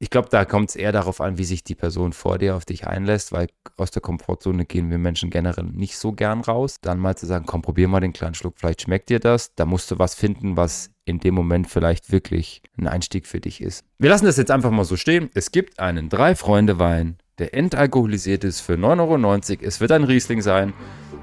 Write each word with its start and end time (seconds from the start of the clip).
ich 0.00 0.10
glaube, 0.10 0.28
da 0.30 0.44
kommt 0.44 0.70
es 0.70 0.76
eher 0.76 0.92
darauf 0.92 1.20
an, 1.20 1.38
wie 1.38 1.44
sich 1.44 1.64
die 1.64 1.74
Person 1.74 2.12
vor 2.12 2.38
dir 2.38 2.54
auf 2.54 2.64
dich 2.64 2.86
einlässt, 2.86 3.32
weil 3.32 3.48
aus 3.76 3.90
der 3.90 4.00
Komfortzone 4.00 4.64
gehen 4.64 4.90
wir 4.90 4.98
Menschen 4.98 5.28
generell 5.28 5.64
nicht 5.64 5.98
so 5.98 6.12
gern 6.12 6.40
raus. 6.40 6.76
Dann 6.80 6.98
mal 6.98 7.16
zu 7.16 7.26
sagen, 7.26 7.46
komm, 7.46 7.62
probier 7.62 7.88
mal 7.88 8.00
den 8.00 8.12
kleinen 8.12 8.34
Schluck, 8.34 8.54
vielleicht 8.58 8.82
schmeckt 8.82 9.08
dir 9.08 9.18
das. 9.18 9.54
Da 9.56 9.66
musst 9.66 9.90
du 9.90 9.98
was 9.98 10.14
finden, 10.14 10.56
was 10.56 10.90
in 11.04 11.18
dem 11.18 11.34
Moment 11.34 11.68
vielleicht 11.68 12.12
wirklich 12.12 12.62
ein 12.78 12.86
Einstieg 12.86 13.26
für 13.26 13.40
dich 13.40 13.60
ist. 13.60 13.84
Wir 13.98 14.10
lassen 14.10 14.26
das 14.26 14.36
jetzt 14.36 14.52
einfach 14.52 14.70
mal 14.70 14.84
so 14.84 14.96
stehen. 14.96 15.30
Es 15.34 15.50
gibt 15.50 15.80
einen 15.80 16.08
Drei-Freunde-Wein, 16.08 17.16
der 17.38 17.54
entalkoholisiert 17.54 18.44
ist 18.44 18.60
für 18.60 18.74
9,90 18.74 19.50
Euro. 19.50 19.66
Es 19.66 19.80
wird 19.80 19.90
ein 19.90 20.04
Riesling 20.04 20.42
sein. 20.42 20.74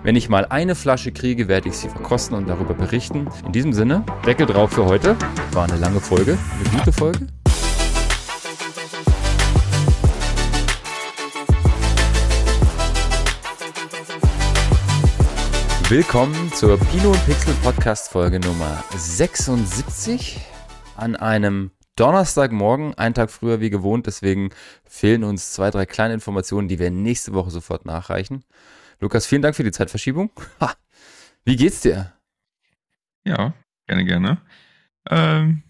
Wenn 0.04 0.18
ich 0.18 0.28
mal 0.28 0.46
eine 0.46 0.76
Flasche 0.76 1.12
kriege, 1.12 1.48
werde 1.48 1.70
ich 1.70 1.78
sie 1.78 1.90
verkosten 1.90 2.36
und 2.36 2.48
darüber 2.48 2.74
berichten. 2.74 3.28
In 3.46 3.54
diesem 3.54 3.74
Sinne, 3.74 4.06
Deckel 4.26 4.46
drauf 4.46 4.74
für 4.74 4.86
heute. 4.86 5.16
War 5.54 5.64
eine 5.64 5.78
lange 5.78 6.02
Folge, 6.02 6.38
eine 6.60 6.78
gute 6.78 6.92
Folge. 6.92 7.28
Willkommen 15.88 16.52
zur 16.52 16.80
Pino 16.80 17.12
und 17.12 17.26
Pixel 17.28 17.54
Podcast 17.62 18.12
Folge 18.12 18.40
Nummer 18.40 18.84
76 18.98 20.40
an 20.98 21.16
einem 21.16 21.70
Donnerstagmorgen, 21.96 22.96
einen 22.96 23.14
Tag 23.14 23.30
früher 23.30 23.62
wie 23.62 23.70
gewohnt, 23.70 24.08
deswegen 24.08 24.50
fehlen 24.84 25.24
uns 25.24 25.54
zwei, 25.54 25.70
drei 25.70 25.86
kleine 25.86 26.16
Informationen, 26.16 26.68
die 26.68 26.80
wir 26.80 26.90
nächste 26.90 27.34
Woche 27.34 27.52
sofort 27.52 27.86
nachreichen. 27.86 28.44
Lukas, 29.00 29.28
vielen 29.28 29.44
Dank 29.44 29.56
für 29.56 29.64
die 29.64 29.72
Zeitverschiebung. 29.72 30.32
Ha, 30.60 30.74
wie 31.44 31.56
geht's 31.56 31.82
dir? 31.82 32.14
Ja, 33.24 33.54
gerne, 33.86 34.06
gerne. 34.06 34.42
Ähm, 35.08 35.62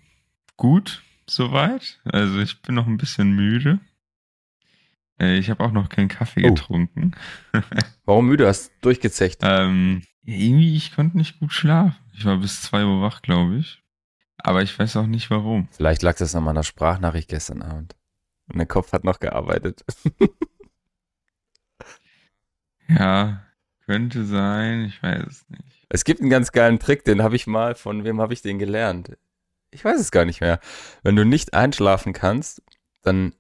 gut, 0.56 1.04
soweit. 1.28 2.00
Also 2.06 2.40
ich 2.40 2.62
bin 2.62 2.76
noch 2.76 2.88
ein 2.88 2.96
bisschen 2.96 3.36
müde. 3.36 3.82
Äh, 5.20 5.38
ich 5.38 5.50
habe 5.50 5.64
auch 5.64 5.72
noch 5.72 5.90
keinen 5.90 6.08
Kaffee 6.08 6.46
oh. 6.46 6.54
getrunken. 6.54 7.12
Warum 8.06 8.28
müde? 8.28 8.48
Hast 8.48 8.70
du 8.70 8.74
durchgezecht? 8.82 9.40
Ähm, 9.44 10.04
irgendwie, 10.26 10.76
ich 10.76 10.96
konnte 10.96 11.18
nicht 11.18 11.40
gut 11.40 11.54
schlafen. 11.54 11.96
Ich 12.14 12.26
war 12.26 12.38
bis 12.38 12.62
2 12.64 12.86
Uhr 12.86 13.02
wach, 13.02 13.22
glaube 13.22 13.58
ich. 13.58 13.82
Aber 14.38 14.62
ich 14.62 14.78
weiß 14.78 14.98
auch 14.98 15.08
nicht 15.08 15.30
warum. 15.30 15.68
Vielleicht 15.72 16.02
lag 16.02 16.18
das 16.18 16.36
an 16.36 16.44
meiner 16.44 16.64
Sprachnachricht 16.64 17.30
gestern 17.30 17.62
Abend. 17.62 17.96
Und 18.48 18.58
der 18.58 18.68
Kopf 18.68 18.92
hat 18.92 19.04
noch 19.04 19.20
gearbeitet. 19.20 19.84
ja, 22.88 23.44
könnte 23.86 24.26
sein. 24.26 24.86
Ich 24.86 25.02
weiß 25.02 25.26
es 25.26 25.50
nicht. 25.50 25.86
Es 25.90 26.04
gibt 26.04 26.22
einen 26.22 26.30
ganz 26.30 26.52
geilen 26.52 26.80
Trick, 26.80 27.06
den 27.06 27.22
habe 27.24 27.36
ich 27.36 27.48
mal, 27.48 27.76
von 27.76 28.04
wem 28.04 28.20
habe 28.20 28.34
ich 28.34 28.42
den 28.42 28.60
gelernt? 28.60 29.18
Ich 29.72 29.84
weiß 29.84 30.00
es 30.00 30.12
gar 30.12 30.26
nicht 30.26 30.42
mehr. 30.42 30.60
Wenn 31.04 31.16
du 31.16 31.26
nicht 31.26 31.54
einschlafen 31.54 32.14
kannst, 32.14 32.62
dann 33.04 33.34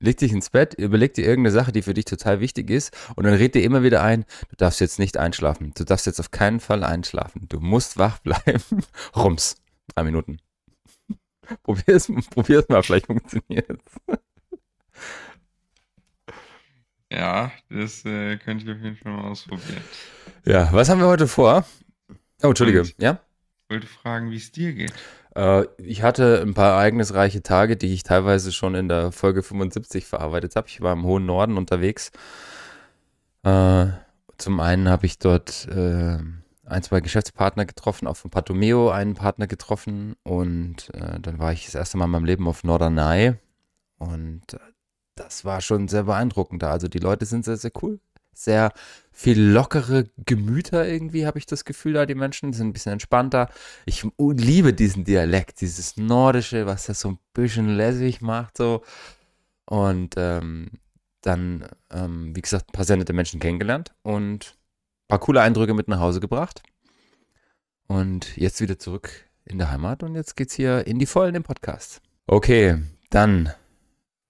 leg 0.00 0.16
dich 0.18 0.32
ins 0.32 0.50
Bett, 0.50 0.74
überleg 0.74 1.14
dir 1.14 1.24
irgendeine 1.26 1.52
Sache, 1.52 1.72
die 1.72 1.82
für 1.82 1.94
dich 1.94 2.04
total 2.04 2.40
wichtig 2.40 2.70
ist 2.70 2.96
und 3.16 3.24
dann 3.24 3.34
red 3.34 3.54
dir 3.54 3.62
immer 3.62 3.82
wieder 3.82 4.02
ein, 4.02 4.24
du 4.50 4.56
darfst 4.56 4.80
jetzt 4.80 4.98
nicht 4.98 5.16
einschlafen. 5.16 5.72
Du 5.76 5.84
darfst 5.84 6.06
jetzt 6.06 6.20
auf 6.20 6.30
keinen 6.30 6.60
Fall 6.60 6.84
einschlafen. 6.84 7.46
Du 7.48 7.60
musst 7.60 7.98
wach 7.98 8.18
bleiben. 8.22 8.62
Rums. 9.16 9.56
Drei 9.94 10.04
Minuten. 10.04 10.38
Probier's, 11.62 12.12
probier's 12.30 12.68
mal, 12.68 12.82
vielleicht 12.82 13.06
funktioniert 13.06 13.80
Ja, 17.10 17.50
das 17.70 18.04
äh, 18.04 18.36
könnte 18.36 18.64
ich 18.64 18.70
auf 18.70 18.82
jeden 18.82 18.96
Fall 18.96 19.12
mal 19.12 19.30
ausprobieren. 19.30 19.82
Ja, 20.44 20.70
was 20.72 20.90
haben 20.90 21.00
wir 21.00 21.06
heute 21.06 21.26
vor? 21.26 21.64
Oh, 22.42 22.48
Entschuldige, 22.48 22.82
und 22.82 22.94
ja? 22.98 23.20
Ich 23.62 23.70
wollte 23.70 23.86
fragen, 23.86 24.30
wie 24.30 24.36
es 24.36 24.52
dir 24.52 24.74
geht. 24.74 24.92
Äh, 25.38 25.68
ich 25.78 26.02
hatte 26.02 26.42
ein 26.42 26.54
paar 26.54 26.72
ereignisreiche 26.72 27.42
Tage, 27.42 27.76
die 27.76 27.94
ich 27.94 28.02
teilweise 28.02 28.52
schon 28.52 28.74
in 28.74 28.88
der 28.88 29.12
Folge 29.12 29.42
75 29.42 30.04
verarbeitet 30.04 30.56
habe. 30.56 30.66
Ich 30.68 30.80
war 30.80 30.92
im 30.92 31.04
hohen 31.04 31.26
Norden 31.26 31.56
unterwegs. 31.56 32.10
Äh, 33.44 33.86
zum 34.36 34.60
einen 34.60 34.88
habe 34.88 35.06
ich 35.06 35.18
dort 35.18 35.68
äh, 35.68 36.18
ein, 36.64 36.82
zwei 36.82 37.00
Geschäftspartner 37.00 37.66
getroffen, 37.66 38.08
auch 38.08 38.16
von 38.16 38.30
Patomeo 38.30 38.90
einen 38.90 39.14
Partner 39.14 39.46
getroffen 39.46 40.16
und 40.22 40.90
dann 40.92 41.38
war 41.38 41.52
ich 41.52 41.64
das 41.64 41.74
erste 41.74 41.96
Mal 41.96 42.04
in 42.04 42.10
meinem 42.10 42.26
Leben 42.26 42.46
auf 42.46 42.62
Norderney 42.62 43.34
und 43.96 44.42
das 45.14 45.46
war 45.46 45.62
schon 45.62 45.88
sehr 45.88 46.04
beeindruckend 46.04 46.62
da. 46.62 46.70
Also 46.70 46.86
die 46.88 46.98
Leute 46.98 47.24
sind 47.24 47.46
sehr, 47.46 47.56
sehr 47.56 47.70
cool 47.82 48.00
sehr 48.42 48.72
viel 49.12 49.40
lockere 49.40 50.04
Gemüter 50.24 50.86
irgendwie, 50.86 51.26
habe 51.26 51.38
ich 51.38 51.46
das 51.46 51.64
Gefühl, 51.64 51.94
da 51.94 52.06
die 52.06 52.14
Menschen 52.14 52.52
sind 52.52 52.68
ein 52.68 52.72
bisschen 52.72 52.92
entspannter. 52.92 53.48
Ich 53.84 54.06
liebe 54.18 54.72
diesen 54.72 55.04
Dialekt, 55.04 55.60
dieses 55.60 55.96
Nordische, 55.96 56.66
was 56.66 56.86
das 56.86 57.00
so 57.00 57.10
ein 57.10 57.18
bisschen 57.34 57.76
lässig 57.76 58.20
macht, 58.20 58.56
so. 58.56 58.82
Und 59.66 60.14
ähm, 60.16 60.70
dann, 61.22 61.66
ähm, 61.90 62.34
wie 62.34 62.40
gesagt, 62.40 62.68
ein 62.68 62.72
paar 62.72 62.84
sehr 62.84 62.96
nette 62.96 63.12
Menschen 63.12 63.40
kennengelernt 63.40 63.92
und 64.02 64.54
ein 64.54 65.08
paar 65.08 65.18
coole 65.18 65.42
Eindrücke 65.42 65.74
mit 65.74 65.88
nach 65.88 66.00
Hause 66.00 66.20
gebracht. 66.20 66.62
Und 67.86 68.36
jetzt 68.36 68.60
wieder 68.60 68.78
zurück 68.78 69.10
in 69.44 69.58
der 69.58 69.70
Heimat 69.70 70.02
und 70.02 70.14
jetzt 70.14 70.36
geht's 70.36 70.54
hier 70.54 70.86
in 70.86 70.98
die 70.98 71.06
Vollen 71.06 71.34
im 71.34 71.42
Podcast. 71.42 72.00
Okay, 72.26 72.82
dann 73.10 73.52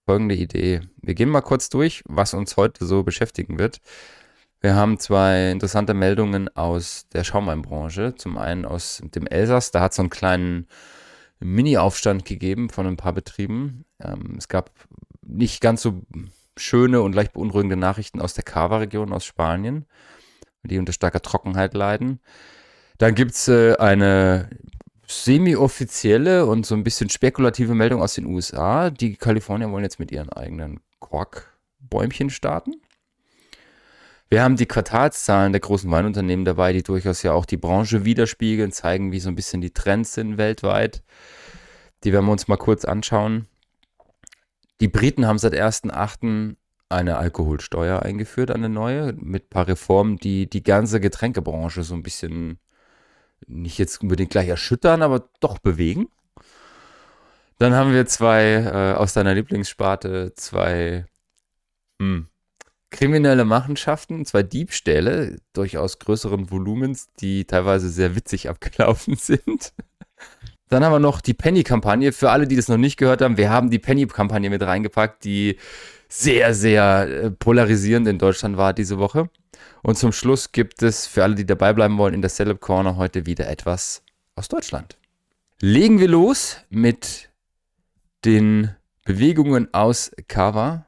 folgende 0.09 0.37
Idee. 0.37 0.81
Wir 1.03 1.13
gehen 1.13 1.29
mal 1.29 1.43
kurz 1.43 1.69
durch, 1.69 2.03
was 2.09 2.33
uns 2.33 2.57
heute 2.57 2.87
so 2.87 3.03
beschäftigen 3.03 3.59
wird. 3.59 3.83
Wir 4.63 4.75
haben 4.75 4.99
zwei 4.99 5.51
interessante 5.51 5.93
Meldungen 5.93 6.49
aus 6.57 7.07
der 7.13 7.25
Schaumweinbranche. 7.25 8.15
Zum 8.15 8.39
einen 8.39 8.65
aus 8.65 9.03
dem 9.05 9.27
Elsass, 9.27 9.71
da 9.71 9.83
hat 9.83 9.93
es 9.93 9.97
so 9.97 10.03
einen 10.03 10.09
kleinen 10.09 10.67
Mini-Aufstand 11.41 12.25
gegeben 12.25 12.71
von 12.71 12.87
ein 12.87 12.97
paar 12.97 13.13
Betrieben. 13.13 13.85
Ähm, 14.03 14.37
es 14.39 14.49
gab 14.49 14.71
nicht 15.27 15.61
ganz 15.61 15.83
so 15.83 16.01
schöne 16.57 17.03
und 17.03 17.15
leicht 17.15 17.35
beunruhigende 17.35 17.77
Nachrichten 17.77 18.23
aus 18.23 18.33
der 18.33 18.45
Cava-Region 18.45 19.13
aus 19.13 19.27
Spanien, 19.27 19.85
die 20.63 20.79
unter 20.79 20.95
starker 20.95 21.21
Trockenheit 21.21 21.75
leiden. 21.75 22.21
Dann 22.97 23.15
gibt 23.15 23.33
es 23.33 23.47
äh, 23.49 23.77
eine 23.77 24.49
semi-offizielle 25.09 26.45
und 26.45 26.67
so 26.67 26.75
ein 26.75 26.85
bisschen 26.85 27.09
spekulative 27.09 27.75
Meldung 27.75 28.03
aus 28.03 28.15
den 28.15 28.27
USA. 28.27 28.91
Die 28.91 29.17
Kalifornier 29.17 29.71
wollen 29.71 29.85
jetzt 29.85 29.99
mit 29.99 30.13
ihren 30.13 30.29
eigenen 30.31 30.81
Korkbäumchen 31.01 32.29
starten. 32.31 32.75
Wir 34.29 34.43
haben 34.43 34.57
die 34.57 34.67
Quartalszahlen 34.67 35.53
der 35.53 35.63
großen 35.63 35.91
Weinunternehmen 35.91 36.45
dabei, 36.45 36.75
die 36.75 36.83
durchaus 36.83 37.23
ja 37.23 37.33
auch 37.33 37.47
die 37.47 37.57
Branche 37.57 38.05
widerspiegeln, 38.05 38.71
zeigen, 38.73 39.11
wie 39.11 39.21
so 39.21 39.31
ein 39.31 39.35
bisschen 39.35 39.63
die 39.63 39.73
Trends 39.73 40.13
sind 40.13 40.37
weltweit. 40.37 41.03
Die 42.05 42.13
werden 42.13 42.27
wir 42.27 42.33
uns 42.33 42.47
mal 42.47 42.59
kurz 42.59 42.85
anschauen. 42.85 43.47
Die 44.83 44.89
Briten 44.89 45.27
haben 45.27 45.39
seit 45.39 45.55
1.8. 45.55 46.57
eine 46.91 47.17
Alkoholsteuer 47.17 48.03
eingeführt, 48.03 48.51
eine 48.51 48.69
neue, 48.69 49.15
mit 49.15 49.47
ein 49.47 49.51
paar 49.51 49.67
Reformen, 49.67 50.19
die 50.19 50.49
die 50.49 50.63
ganze 50.63 51.01
Getränkebranche 51.01 51.83
so 51.83 51.95
ein 51.95 52.03
bisschen 52.03 52.59
nicht 53.47 53.79
jetzt 53.79 54.03
unbedingt 54.03 54.31
gleich 54.31 54.49
erschüttern, 54.49 55.03
aber 55.03 55.29
doch 55.41 55.59
bewegen. 55.59 56.09
Dann 57.59 57.75
haben 57.75 57.93
wir 57.93 58.07
zwei 58.07 58.55
äh, 58.55 58.95
aus 58.95 59.15
deiner 59.15 59.35
Lieblingssparte, 59.35 60.33
zwei 60.35 61.07
hm, 62.01 62.29
kriminelle 62.91 63.45
Machenschaften, 63.45 64.25
zwei 64.25 64.43
Diebstähle 64.43 65.37
durchaus 65.53 65.99
größeren 65.99 66.51
Volumens, 66.51 67.09
die 67.21 67.45
teilweise 67.45 67.91
sehr 67.91 68.15
witzig 68.15 68.49
abgelaufen 68.49 69.17
sind. 69.19 69.73
Dann 70.69 70.85
haben 70.85 70.93
wir 70.93 70.99
noch 71.01 71.21
die 71.21 71.35
Penny-Kampagne. 71.35 72.13
Für 72.13 72.31
alle, 72.31 72.47
die 72.47 72.57
das 72.57 72.69
noch 72.69 72.77
nicht 72.77 72.99
gehört 72.99 73.23
haben, 73.23 73.37
wir 73.37 73.51
haben 73.51 73.71
die 73.71 73.79
Penny-Kampagne 73.79 74.51
mit 74.51 74.63
reingepackt, 74.63 75.25
die 75.25 75.59
sehr, 76.09 76.55
sehr 76.55 77.09
äh, 77.09 77.31
polarisierend 77.31 78.07
in 78.07 78.19
Deutschland 78.19 78.57
war 78.57 78.73
diese 78.73 78.99
Woche. 78.99 79.31
Und 79.83 79.97
zum 79.97 80.13
Schluss 80.13 80.53
gibt 80.53 80.83
es 80.83 81.07
für 81.07 81.23
alle, 81.23 81.35
die 81.35 81.47
dabei 81.47 81.73
bleiben 81.73 81.99
wollen, 81.99 82.15
in 82.15 82.23
der 82.23 82.31
Celeb 82.31 82.61
Corner 82.61 82.97
heute 82.97 83.27
wieder 83.27 83.49
etwas 83.49 84.03
aus 84.35 84.49
Deutschland. 84.49 84.99
Legen 85.61 85.99
wir 85.99 86.09
los 86.09 86.59
mit 86.71 87.31
den 88.25 88.75
Bewegungen 89.05 89.73
aus 89.73 90.11
Kava. 90.29 90.87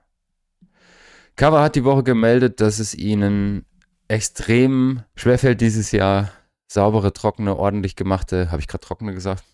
Kava 1.37 1.63
hat 1.63 1.75
die 1.75 1.85
Woche 1.85 2.03
gemeldet, 2.03 2.61
dass 2.61 2.79
es 2.79 2.95
ihnen 2.95 3.65
extrem 4.09 5.03
schwerfällt 5.15 5.61
dieses 5.61 5.93
Jahr 5.93 6.33
saubere, 6.67 7.13
trockene, 7.13 7.57
ordentlich 7.57 7.97
gemachte, 7.97 8.51
habe 8.51 8.61
ich 8.61 8.69
gerade 8.69 8.85
trockene 8.85 9.15
gesagt, 9.15 9.45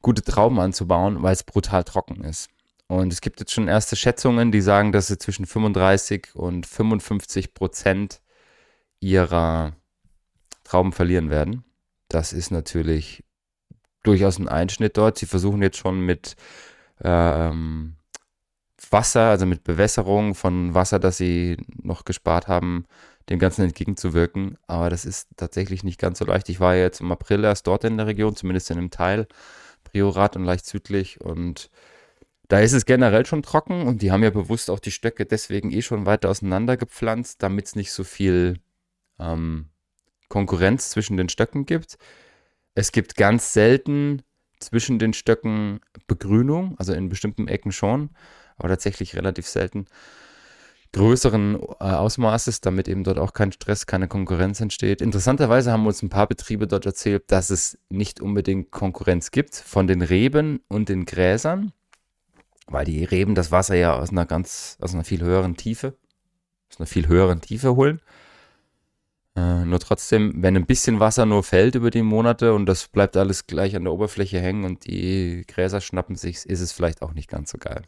gute 0.00 0.22
Trauben 0.22 0.60
anzubauen, 0.60 1.22
weil 1.22 1.32
es 1.32 1.42
brutal 1.42 1.84
trocken 1.84 2.22
ist. 2.24 2.48
Und 2.86 3.12
es 3.12 3.20
gibt 3.20 3.40
jetzt 3.40 3.52
schon 3.52 3.68
erste 3.68 3.96
Schätzungen, 3.96 4.52
die 4.52 4.60
sagen, 4.60 4.92
dass 4.92 5.08
sie 5.08 5.18
zwischen 5.18 5.46
35 5.46 6.34
und 6.34 6.66
55 6.66 7.54
Prozent 7.54 8.20
ihrer 9.04 9.76
Trauben 10.64 10.92
verlieren 10.92 11.30
werden. 11.30 11.64
Das 12.08 12.32
ist 12.32 12.50
natürlich 12.50 13.24
durchaus 14.02 14.38
ein 14.38 14.48
Einschnitt 14.48 14.96
dort. 14.96 15.18
Sie 15.18 15.26
versuchen 15.26 15.62
jetzt 15.62 15.76
schon 15.78 16.00
mit 16.00 16.36
ähm, 17.02 17.96
Wasser, 18.90 19.30
also 19.30 19.46
mit 19.46 19.64
Bewässerung 19.64 20.34
von 20.34 20.74
Wasser, 20.74 20.98
das 20.98 21.16
sie 21.18 21.56
noch 21.82 22.04
gespart 22.04 22.48
haben, 22.48 22.86
dem 23.28 23.38
Ganzen 23.38 23.62
entgegenzuwirken. 23.64 24.58
Aber 24.66 24.90
das 24.90 25.04
ist 25.04 25.28
tatsächlich 25.36 25.84
nicht 25.84 26.00
ganz 26.00 26.18
so 26.18 26.24
leicht. 26.24 26.48
Ich 26.48 26.60
war 26.60 26.74
jetzt 26.76 27.00
im 27.00 27.12
April 27.12 27.44
erst 27.44 27.66
dort 27.66 27.84
in 27.84 27.96
der 27.96 28.06
Region, 28.06 28.36
zumindest 28.36 28.70
in 28.70 28.78
einem 28.78 28.90
Teil, 28.90 29.26
Priorat 29.84 30.36
und 30.36 30.44
leicht 30.44 30.66
südlich. 30.66 31.20
Und 31.20 31.70
Da 32.48 32.60
ist 32.60 32.72
es 32.74 32.84
generell 32.86 33.26
schon 33.26 33.42
trocken 33.42 33.86
und 33.86 34.02
die 34.02 34.12
haben 34.12 34.22
ja 34.22 34.30
bewusst 34.30 34.70
auch 34.70 34.80
die 34.80 34.90
Stöcke 34.90 35.26
deswegen 35.26 35.70
eh 35.72 35.82
schon 35.82 36.06
weiter 36.06 36.28
auseinander 36.30 36.76
gepflanzt, 36.76 37.42
damit 37.42 37.66
es 37.66 37.76
nicht 37.76 37.92
so 37.92 38.04
viel 38.04 38.60
ähm, 39.18 39.70
Konkurrenz 40.28 40.90
zwischen 40.90 41.16
den 41.16 41.28
Stöcken 41.28 41.66
gibt. 41.66 41.98
Es 42.74 42.92
gibt 42.92 43.16
ganz 43.16 43.52
selten 43.52 44.22
zwischen 44.58 44.98
den 44.98 45.12
Stöcken 45.12 45.80
Begrünung, 46.06 46.76
also 46.78 46.92
in 46.92 47.08
bestimmten 47.08 47.48
Ecken 47.48 47.72
schon, 47.72 48.10
aber 48.56 48.68
tatsächlich 48.68 49.14
relativ 49.16 49.46
selten 49.46 49.86
größeren 50.94 51.56
äh, 51.60 51.84
Ausmaßes, 51.84 52.60
damit 52.60 52.88
eben 52.88 53.04
dort 53.04 53.18
auch 53.18 53.32
kein 53.32 53.52
Stress, 53.52 53.86
keine 53.86 54.08
Konkurrenz 54.08 54.60
entsteht. 54.60 55.02
Interessanterweise 55.02 55.72
haben 55.72 55.86
uns 55.86 56.02
ein 56.02 56.08
paar 56.08 56.28
Betriebe 56.28 56.66
dort 56.66 56.86
erzählt, 56.86 57.24
dass 57.30 57.50
es 57.50 57.78
nicht 57.90 58.20
unbedingt 58.20 58.70
Konkurrenz 58.70 59.30
gibt 59.32 59.56
von 59.56 59.86
den 59.86 60.02
Reben 60.02 60.60
und 60.68 60.88
den 60.88 61.04
Gräsern, 61.04 61.72
weil 62.66 62.84
die 62.84 63.04
Reben 63.04 63.34
das 63.34 63.50
Wasser 63.50 63.74
ja 63.74 63.94
aus 63.96 64.10
einer 64.10 64.24
ganz, 64.24 64.78
aus 64.80 64.94
einer 64.94 65.04
viel 65.04 65.20
höheren 65.20 65.56
Tiefe, 65.56 65.96
aus 66.70 66.78
einer 66.78 66.86
viel 66.86 67.08
höheren 67.08 67.40
Tiefe 67.40 67.74
holen. 67.74 68.00
Äh, 69.36 69.64
nur 69.64 69.80
trotzdem, 69.80 70.32
wenn 70.42 70.56
ein 70.56 70.66
bisschen 70.66 71.00
Wasser 71.00 71.26
nur 71.26 71.42
fällt 71.42 71.74
über 71.74 71.90
die 71.90 72.02
Monate 72.02 72.54
und 72.54 72.66
das 72.66 72.88
bleibt 72.88 73.16
alles 73.16 73.46
gleich 73.46 73.74
an 73.74 73.84
der 73.84 73.92
Oberfläche 73.92 74.40
hängen 74.40 74.64
und 74.64 74.86
die 74.86 75.44
Gräser 75.48 75.80
schnappen 75.80 76.14
sich, 76.16 76.46
ist 76.46 76.60
es 76.60 76.72
vielleicht 76.72 77.02
auch 77.02 77.14
nicht 77.14 77.28
ganz 77.28 77.50
so 77.50 77.58
geil. 77.58 77.82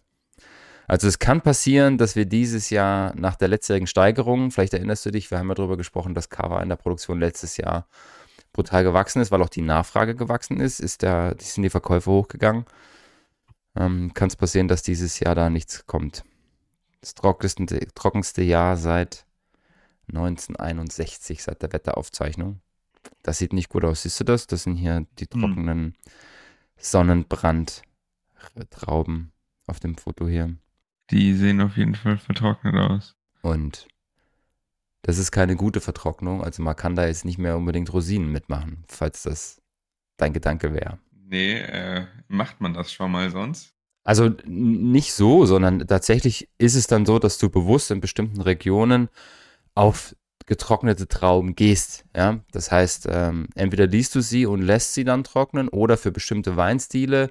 Also 0.88 1.08
es 1.08 1.18
kann 1.18 1.40
passieren, 1.40 1.98
dass 1.98 2.14
wir 2.14 2.26
dieses 2.26 2.70
Jahr 2.70 3.14
nach 3.16 3.36
der 3.36 3.48
letztjährigen 3.48 3.88
Steigerung, 3.88 4.50
vielleicht 4.50 4.74
erinnerst 4.74 5.04
du 5.06 5.10
dich, 5.10 5.30
wir 5.30 5.38
haben 5.38 5.48
ja 5.48 5.54
darüber 5.54 5.76
gesprochen, 5.76 6.14
dass 6.14 6.30
Kava 6.30 6.62
in 6.62 6.68
der 6.68 6.76
Produktion 6.76 7.18
letztes 7.20 7.56
Jahr 7.56 7.88
brutal 8.52 8.84
gewachsen 8.84 9.20
ist, 9.20 9.30
weil 9.30 9.42
auch 9.42 9.48
die 9.48 9.62
Nachfrage 9.62 10.14
gewachsen 10.14 10.60
ist, 10.60 10.80
ist 10.80 11.02
der, 11.02 11.36
sind 11.38 11.62
die 11.62 11.70
Verkäufe 11.70 12.10
hochgegangen. 12.10 12.64
Ähm, 13.76 14.14
kann 14.14 14.28
es 14.28 14.36
passieren, 14.36 14.68
dass 14.68 14.82
dieses 14.82 15.20
Jahr 15.20 15.34
da 15.34 15.50
nichts 15.50 15.86
kommt. 15.86 16.24
Das 17.00 17.14
trockenste, 17.14 17.78
trockenste 17.94 18.42
Jahr 18.42 18.76
seit 18.76 19.25
1961, 20.08 21.42
seit 21.42 21.62
der 21.62 21.72
Wetteraufzeichnung. 21.72 22.60
Das 23.22 23.38
sieht 23.38 23.52
nicht 23.52 23.68
gut 23.68 23.84
aus. 23.84 24.02
Siehst 24.02 24.18
du 24.20 24.24
das? 24.24 24.46
Das 24.46 24.62
sind 24.64 24.76
hier 24.76 25.06
die 25.18 25.26
hm. 25.30 25.40
trockenen 25.40 25.78
hm. 25.78 25.94
Sonnenbrandtrauben 26.76 29.32
auf 29.66 29.80
dem 29.80 29.96
Foto 29.96 30.28
hier. 30.28 30.54
Die 31.10 31.34
sehen 31.34 31.60
auf 31.60 31.76
jeden 31.76 31.94
Fall 31.94 32.18
vertrocknet 32.18 32.74
aus. 32.74 33.14
Und 33.42 33.86
das 35.02 35.18
ist 35.18 35.30
keine 35.30 35.56
gute 35.56 35.80
Vertrocknung. 35.80 36.42
Also 36.42 36.62
man 36.62 36.74
kann 36.74 36.96
da 36.96 37.06
jetzt 37.06 37.24
nicht 37.24 37.38
mehr 37.38 37.56
unbedingt 37.56 37.92
Rosinen 37.92 38.32
mitmachen, 38.32 38.84
falls 38.88 39.22
das 39.22 39.62
dein 40.16 40.32
Gedanke 40.32 40.72
wäre. 40.72 40.98
Nee, 41.12 41.58
äh, 41.58 42.06
macht 42.28 42.60
man 42.60 42.74
das 42.74 42.92
schon 42.92 43.12
mal 43.12 43.30
sonst? 43.30 43.72
Also 44.02 44.30
nicht 44.44 45.12
so, 45.12 45.46
sondern 45.46 45.86
tatsächlich 45.86 46.48
ist 46.58 46.76
es 46.76 46.86
dann 46.86 47.06
so, 47.06 47.18
dass 47.18 47.38
du 47.38 47.50
bewusst 47.50 47.90
in 47.90 48.00
bestimmten 48.00 48.40
Regionen 48.40 49.08
auf 49.76 50.16
getrocknete 50.46 51.06
Trauben 51.06 51.54
gehst. 51.54 52.04
Ja? 52.16 52.40
Das 52.50 52.72
heißt, 52.72 53.06
ähm, 53.08 53.46
entweder 53.54 53.86
liest 53.86 54.16
du 54.16 54.20
sie 54.20 54.46
und 54.46 54.62
lässt 54.62 54.94
sie 54.94 55.04
dann 55.04 55.22
trocknen 55.22 55.68
oder 55.68 55.96
für 55.96 56.10
bestimmte 56.10 56.56
Weinstile 56.56 57.30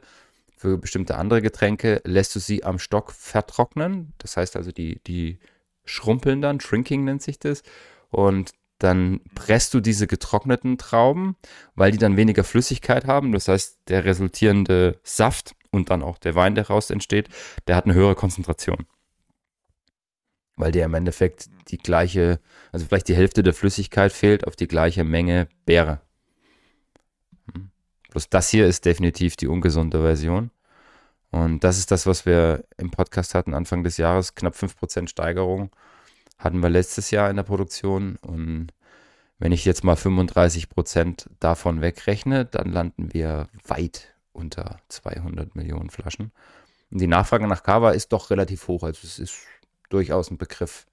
für 0.66 0.78
bestimmte 0.78 1.18
andere 1.18 1.42
Getränke 1.42 2.02
lässt 2.06 2.36
du 2.36 2.40
sie 2.40 2.64
am 2.64 2.80
Stock 2.80 3.12
vertrocknen. 3.12 4.14
Das 4.18 4.38
heißt 4.38 4.56
also, 4.56 4.72
die, 4.72 5.00
die 5.06 5.40
schrumpeln 5.84 6.42
dann, 6.42 6.60
Shrinking 6.60 7.04
nennt 7.04 7.22
sich 7.22 7.40
das. 7.40 7.62
Und 8.10 8.52
dann 8.80 9.22
presst 9.36 9.74
du 9.74 9.80
diese 9.80 10.08
getrockneten 10.08 10.78
Trauben, 10.78 11.36
weil 11.76 11.92
die 11.92 11.98
dann 11.98 12.18
weniger 12.18 12.44
Flüssigkeit 12.44 13.06
haben. 13.06 13.32
Das 13.32 13.48
heißt, 13.48 13.80
der 13.90 14.06
resultierende 14.06 15.00
Saft 15.04 15.56
und 15.72 15.90
dann 15.90 16.02
auch 16.02 16.18
der 16.18 16.36
Wein, 16.36 16.56
der 16.56 16.64
daraus 16.66 16.90
entsteht, 16.90 17.30
der 17.68 17.76
hat 17.76 17.86
eine 17.86 17.94
höhere 17.94 18.16
Konzentration. 18.16 18.86
Weil 20.58 20.72
der 20.72 20.86
im 20.86 20.94
Endeffekt 20.94 21.50
die 21.70 21.78
gleiche, 21.78 22.40
also 22.72 22.86
vielleicht 22.86 23.10
die 23.10 23.16
Hälfte 23.16 23.44
der 23.44 23.54
Flüssigkeit 23.54 24.14
fehlt 24.14 24.48
auf 24.48 24.56
die 24.56 24.68
gleiche 24.68 25.04
Menge 25.04 25.48
Beere. 25.66 26.00
Bloß 28.12 28.30
das 28.30 28.50
hier 28.50 28.66
ist 28.66 28.86
definitiv 28.86 29.36
die 29.36 29.48
ungesunde 29.48 30.02
Version. 30.02 30.52
Und 31.32 31.66
das 31.66 31.78
ist 31.78 31.92
das, 31.92 32.06
was 32.06 32.26
wir 32.26 32.64
im 32.78 32.92
Podcast 32.92 33.36
hatten 33.36 33.54
Anfang 33.54 33.84
des 33.84 33.98
Jahres. 33.98 34.36
Knapp 34.36 34.56
5% 34.56 35.10
Steigerung 35.10 35.70
hatten 36.38 36.62
wir 36.64 36.70
letztes 36.70 37.12
Jahr 37.12 37.30
in 37.30 37.36
der 37.36 37.44
Produktion. 37.44 38.16
Und 38.22 38.68
wenn 39.38 39.52
ich 39.52 39.66
jetzt 39.66 39.84
mal 39.84 39.96
35% 39.96 41.28
davon 41.42 41.82
wegrechne, 41.82 42.46
dann 42.46 42.72
landen 42.72 43.14
wir 43.14 43.50
weit 43.68 44.16
unter 44.32 44.80
200 44.88 45.56
Millionen 45.56 45.90
Flaschen. 45.90 46.32
Und 46.92 47.02
die 47.02 47.08
Nachfrage 47.08 47.48
nach 47.48 47.64
Kava 47.64 47.92
ist 47.92 48.14
doch 48.14 48.30
relativ 48.30 48.70
hoch. 48.70 48.84
Also 48.84 49.02
es 49.04 49.20
ist 49.20 49.36
durchaus 49.90 50.32
ein 50.32 50.38
Begriff 50.38 50.86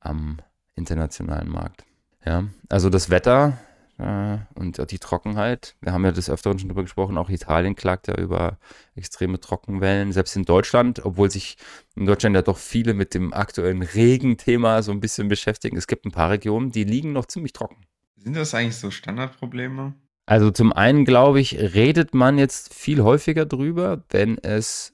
am 0.00 0.38
internationalen 0.74 1.48
Markt. 1.48 1.84
Ja, 2.24 2.44
also 2.68 2.90
das 2.90 3.10
Wetter 3.10 3.58
äh, 3.98 4.38
und 4.54 4.90
die 4.90 4.98
Trockenheit. 4.98 5.74
Wir 5.80 5.92
haben 5.92 6.04
ja 6.04 6.12
des 6.12 6.28
Öfteren 6.28 6.58
schon 6.58 6.68
darüber 6.68 6.82
gesprochen, 6.82 7.16
auch 7.18 7.30
Italien 7.30 7.74
klagt 7.76 8.08
ja 8.08 8.16
über 8.16 8.58
extreme 8.94 9.40
Trockenwellen. 9.40 10.12
Selbst 10.12 10.36
in 10.36 10.44
Deutschland, 10.44 11.04
obwohl 11.04 11.30
sich 11.30 11.56
in 11.94 12.06
Deutschland 12.06 12.34
ja 12.34 12.42
doch 12.42 12.58
viele 12.58 12.94
mit 12.94 13.14
dem 13.14 13.32
aktuellen 13.32 13.82
Regenthema 13.82 14.82
so 14.82 14.92
ein 14.92 15.00
bisschen 15.00 15.28
beschäftigen. 15.28 15.76
Es 15.76 15.86
gibt 15.86 16.04
ein 16.04 16.12
paar 16.12 16.30
Regionen, 16.30 16.70
die 16.70 16.84
liegen 16.84 17.12
noch 17.12 17.26
ziemlich 17.26 17.52
trocken. 17.52 17.86
Sind 18.16 18.36
das 18.36 18.54
eigentlich 18.54 18.76
so 18.76 18.90
Standardprobleme? 18.90 19.94
Also 20.26 20.50
zum 20.50 20.72
einen, 20.72 21.04
glaube 21.04 21.40
ich, 21.40 21.56
redet 21.56 22.12
man 22.12 22.36
jetzt 22.36 22.74
viel 22.74 23.02
häufiger 23.02 23.46
drüber, 23.46 24.04
wenn 24.10 24.38
es 24.38 24.92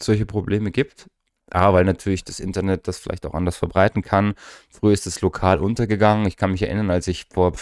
solche 0.00 0.26
Probleme 0.26 0.70
gibt. 0.70 1.06
A, 1.54 1.72
weil 1.72 1.84
natürlich 1.84 2.24
das 2.24 2.40
Internet 2.40 2.88
das 2.88 2.98
vielleicht 2.98 3.26
auch 3.26 3.34
anders 3.34 3.56
verbreiten 3.56 4.02
kann. 4.02 4.34
Früher 4.70 4.92
ist 4.92 5.06
es 5.06 5.20
lokal 5.20 5.58
untergegangen. 5.58 6.26
Ich 6.26 6.36
kann 6.36 6.52
mich 6.52 6.62
erinnern, 6.62 6.90
als 6.90 7.08
ich 7.08 7.26
vor 7.32 7.52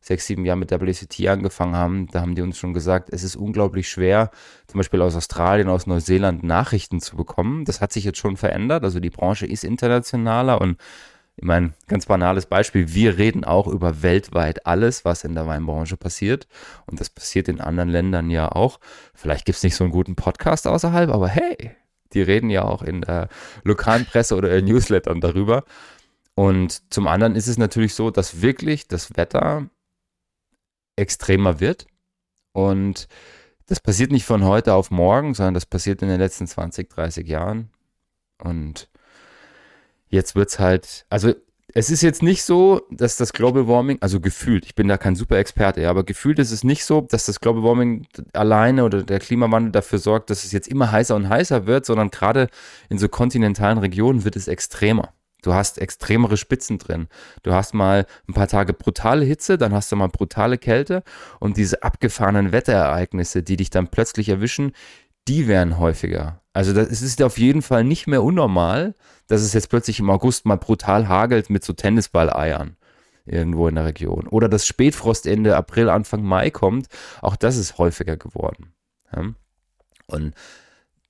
sechs, 0.00 0.26
sieben 0.26 0.44
Jahren 0.44 0.58
mit 0.58 0.70
WCT 0.70 1.28
angefangen 1.28 1.76
haben, 1.76 2.08
da 2.08 2.20
haben 2.20 2.34
die 2.34 2.42
uns 2.42 2.58
schon 2.58 2.72
gesagt, 2.72 3.10
es 3.12 3.22
ist 3.22 3.36
unglaublich 3.36 3.88
schwer, 3.88 4.30
zum 4.66 4.78
Beispiel 4.78 5.02
aus 5.02 5.16
Australien, 5.16 5.68
aus 5.68 5.86
Neuseeland 5.86 6.42
Nachrichten 6.42 7.00
zu 7.00 7.16
bekommen. 7.16 7.64
Das 7.64 7.80
hat 7.80 7.92
sich 7.92 8.04
jetzt 8.04 8.18
schon 8.18 8.36
verändert. 8.36 8.84
Also 8.84 9.00
die 9.00 9.10
Branche 9.10 9.46
ist 9.46 9.64
internationaler 9.64 10.60
und 10.60 10.78
ich 11.40 11.44
meine, 11.44 11.72
ganz 11.86 12.06
banales 12.06 12.46
Beispiel, 12.46 12.92
wir 12.94 13.16
reden 13.16 13.44
auch 13.44 13.68
über 13.68 14.02
weltweit 14.02 14.66
alles, 14.66 15.04
was 15.04 15.22
in 15.22 15.36
der 15.36 15.46
Weinbranche 15.46 15.96
passiert. 15.96 16.48
Und 16.86 16.98
das 16.98 17.10
passiert 17.10 17.46
in 17.46 17.60
anderen 17.60 17.90
Ländern 17.90 18.28
ja 18.28 18.50
auch. 18.50 18.80
Vielleicht 19.14 19.44
gibt 19.44 19.56
es 19.56 19.62
nicht 19.62 19.76
so 19.76 19.84
einen 19.84 19.92
guten 19.92 20.16
Podcast 20.16 20.66
außerhalb, 20.66 21.10
aber 21.10 21.28
hey, 21.28 21.76
die 22.14 22.22
reden 22.22 22.50
ja 22.50 22.64
auch 22.64 22.82
in 22.82 23.02
der 23.02 23.28
lokalen 23.64 24.06
Presse 24.06 24.36
oder 24.36 24.56
in 24.56 24.64
Newslettern 24.64 25.20
darüber. 25.20 25.64
Und 26.34 26.92
zum 26.92 27.08
anderen 27.08 27.34
ist 27.34 27.48
es 27.48 27.58
natürlich 27.58 27.94
so, 27.94 28.10
dass 28.10 28.42
wirklich 28.42 28.86
das 28.86 29.16
Wetter 29.16 29.68
extremer 30.96 31.60
wird. 31.60 31.86
Und 32.52 33.08
das 33.66 33.80
passiert 33.80 34.12
nicht 34.12 34.24
von 34.24 34.44
heute 34.44 34.74
auf 34.74 34.90
morgen, 34.90 35.34
sondern 35.34 35.54
das 35.54 35.66
passiert 35.66 36.02
in 36.02 36.08
den 36.08 36.20
letzten 36.20 36.46
20, 36.46 36.88
30 36.88 37.26
Jahren. 37.28 37.70
Und 38.42 38.88
jetzt 40.08 40.34
wird 40.36 40.48
es 40.48 40.58
halt, 40.58 41.06
also 41.10 41.34
es 41.74 41.90
ist 41.90 42.02
jetzt 42.02 42.22
nicht 42.22 42.44
so, 42.44 42.82
dass 42.90 43.16
das 43.16 43.32
Global 43.32 43.68
Warming, 43.68 43.98
also 44.00 44.20
gefühlt, 44.20 44.64
ich 44.64 44.74
bin 44.74 44.88
da 44.88 44.96
kein 44.96 45.14
super 45.14 45.36
Experte, 45.36 45.82
ja, 45.82 45.90
aber 45.90 46.04
gefühlt 46.04 46.38
ist 46.38 46.50
es 46.50 46.64
nicht 46.64 46.84
so, 46.84 47.02
dass 47.02 47.26
das 47.26 47.40
Global 47.40 47.62
Warming 47.62 48.06
alleine 48.32 48.84
oder 48.84 49.02
der 49.02 49.18
Klimawandel 49.18 49.72
dafür 49.72 49.98
sorgt, 49.98 50.30
dass 50.30 50.44
es 50.44 50.52
jetzt 50.52 50.68
immer 50.68 50.90
heißer 50.90 51.14
und 51.14 51.28
heißer 51.28 51.66
wird, 51.66 51.84
sondern 51.84 52.10
gerade 52.10 52.48
in 52.88 52.98
so 52.98 53.08
kontinentalen 53.08 53.78
Regionen 53.78 54.24
wird 54.24 54.36
es 54.36 54.48
extremer. 54.48 55.12
Du 55.42 55.54
hast 55.54 55.78
extremere 55.78 56.36
Spitzen 56.36 56.78
drin. 56.78 57.06
Du 57.42 57.52
hast 57.52 57.72
mal 57.72 58.06
ein 58.28 58.34
paar 58.34 58.48
Tage 58.48 58.72
brutale 58.72 59.24
Hitze, 59.24 59.56
dann 59.56 59.72
hast 59.72 59.92
du 59.92 59.96
mal 59.96 60.08
brutale 60.08 60.58
Kälte 60.58 61.04
und 61.38 61.56
diese 61.56 61.82
abgefahrenen 61.82 62.50
Wetterereignisse, 62.50 63.42
die 63.42 63.56
dich 63.56 63.70
dann 63.70 63.88
plötzlich 63.88 64.30
erwischen, 64.30 64.72
die 65.28 65.46
werden 65.46 65.78
häufiger. 65.78 66.42
Also 66.52 66.72
das, 66.72 66.88
es 66.88 67.02
ist 67.02 67.22
auf 67.22 67.38
jeden 67.38 67.62
Fall 67.62 67.84
nicht 67.84 68.06
mehr 68.06 68.22
unnormal, 68.22 68.94
dass 69.28 69.42
es 69.42 69.52
jetzt 69.52 69.68
plötzlich 69.68 70.00
im 70.00 70.10
August 70.10 70.46
mal 70.46 70.56
brutal 70.56 71.08
hagelt 71.08 71.50
mit 71.50 71.64
so 71.64 71.72
Tennisballeiern 71.72 72.76
irgendwo 73.26 73.68
in 73.68 73.74
der 73.74 73.84
Region. 73.84 74.26
Oder 74.26 74.48
das 74.48 74.66
Spätfrost 74.66 75.26
Ende 75.26 75.56
April, 75.56 75.88
Anfang 75.90 76.22
Mai 76.22 76.50
kommt. 76.50 76.88
Auch 77.20 77.36
das 77.36 77.56
ist 77.56 77.78
häufiger 77.78 78.16
geworden. 78.16 78.72
Ja? 79.14 79.34
Und 80.06 80.34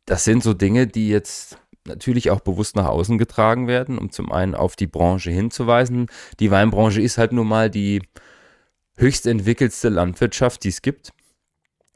das 0.04 0.24
sind 0.24 0.42
so 0.42 0.52
Dinge, 0.52 0.86
die 0.86 1.08
jetzt 1.08 1.58
natürlich 1.86 2.30
auch 2.30 2.40
bewusst 2.40 2.76
nach 2.76 2.86
außen 2.86 3.18
getragen 3.18 3.68
werden, 3.68 3.98
um 3.98 4.10
zum 4.10 4.32
einen 4.32 4.54
auf 4.54 4.76
die 4.76 4.86
Branche 4.86 5.30
hinzuweisen. 5.30 6.06
Die 6.40 6.50
Weinbranche 6.50 7.00
ist 7.00 7.18
halt 7.18 7.32
nun 7.32 7.48
mal 7.48 7.70
die 7.70 8.02
höchst 8.96 9.26
entwickelste 9.26 9.88
Landwirtschaft, 9.88 10.64
die 10.64 10.68
es 10.68 10.82
gibt. 10.82 11.12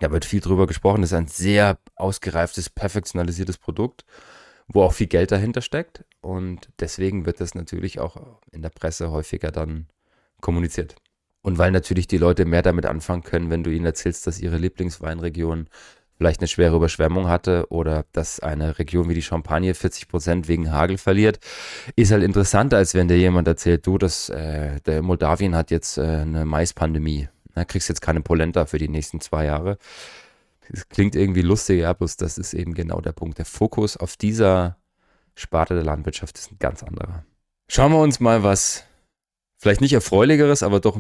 Da 0.03 0.11
wird 0.11 0.25
viel 0.25 0.41
drüber 0.41 0.67
gesprochen. 0.67 1.03
Das 1.03 1.13
ist 1.13 1.17
ein 1.17 1.29
sehr 1.29 1.79
ausgereiftes, 1.95 2.69
perfektionalisiertes 2.69 3.57
Produkt, 3.57 4.05
wo 4.67 4.83
auch 4.83 4.93
viel 4.93 5.07
Geld 5.07 5.31
dahinter 5.31 5.61
steckt. 5.61 6.05
Und 6.21 6.71
deswegen 6.81 7.25
wird 7.25 7.41
das 7.41 7.55
natürlich 7.55 8.01
auch 8.01 8.17
in 8.51 8.63
der 8.63 8.71
Presse 8.71 9.13
häufiger 9.13 9.53
dann 9.53 9.87
kommuniziert. 10.41 10.97
Und 11.43 11.59
weil 11.59 11.71
natürlich 11.71 12.09
die 12.09 12.19
Leute 12.19 12.47
mehr 12.47 12.63
damit 12.63 12.85
anfangen 12.85 13.23
können, 13.23 13.49
wenn 13.49 13.63
du 13.63 13.71
ihnen 13.71 13.87
erzählst, 13.87 14.27
dass 14.27 14.41
ihre 14.41 14.57
Lieblingsweinregion 14.57 15.69
vielleicht 16.17 16.41
eine 16.41 16.49
schwere 16.49 16.77
Überschwemmung 16.77 17.29
hatte 17.29 17.67
oder 17.71 18.05
dass 18.11 18.41
eine 18.41 18.81
Region 18.81 19.09
wie 19.09 19.15
die 19.15 19.23
Champagne 19.23 19.73
40 19.73 20.09
Prozent 20.09 20.49
wegen 20.49 20.73
Hagel 20.73 20.99
verliert, 20.99 21.39
ist 21.95 22.11
halt 22.11 22.25
interessanter, 22.25 22.77
als 22.77 22.95
wenn 22.95 23.07
dir 23.07 23.19
jemand 23.19 23.47
erzählt, 23.47 23.87
du, 23.87 23.99
das, 23.99 24.31
äh, 24.31 24.81
der 24.81 25.01
Moldawien 25.03 25.55
hat 25.55 25.71
jetzt 25.71 25.97
äh, 25.97 26.03
eine 26.03 26.45
Maispandemie. 26.45 27.29
Da 27.55 27.65
kriegst 27.65 27.89
jetzt 27.89 28.01
keine 28.01 28.21
Polenta 28.21 28.67
für 28.67 28.79
die 28.79 28.89
nächsten 28.89 29.21
zwei 29.21 29.45
Jahre. 29.45 29.79
Das 30.71 30.89
klingt 30.89 31.15
irgendwie 31.15 31.43
lustig, 31.43 31.81
ja, 31.81 31.93
bloß 31.93 32.17
das 32.17 32.39
ist 32.39 32.55
eben 32.55 32.75
genau 32.75 33.01
der 33.01 33.13
Punkt. 33.13 33.39
Der 33.39 33.45
Fokus 33.45 33.97
auf 33.97 34.17
dieser 34.17 34.79
Sparte 35.35 35.75
der 35.75 35.85
Landwirtschaft 35.85 36.39
ist 36.39 36.53
ein 36.53 36.59
ganz 36.59 36.83
anderer. 36.83 37.25
Schauen 37.69 37.93
wir 37.93 38.01
uns 38.01 38.21
mal 38.21 38.43
was 38.43 38.85
vielleicht 39.59 39.81
nicht 39.81 39.93
erfreulicheres, 39.93 40.63
aber 40.63 40.81
doch 40.81 40.99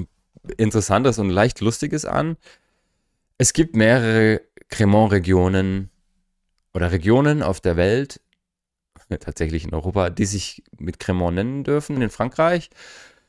interessanteres 0.56 1.18
und 1.18 1.30
leicht 1.30 1.61
lustiges 1.61 2.04
an. 2.04 2.37
Es 3.38 3.52
gibt 3.52 3.76
mehrere 3.76 4.42
Cremant-Regionen 4.68 5.90
oder 6.75 6.92
Regionen 6.92 7.42
auf 7.42 7.61
der 7.61 7.76
Welt, 7.76 8.21
tatsächlich 9.21 9.64
in 9.64 9.75
Europa, 9.75 10.11
die 10.11 10.25
sich 10.25 10.64
mit 10.78 10.99
Cremant 10.99 11.35
nennen 11.35 11.64
dürfen. 11.64 12.00
In 12.00 12.11
Frankreich. 12.11 12.71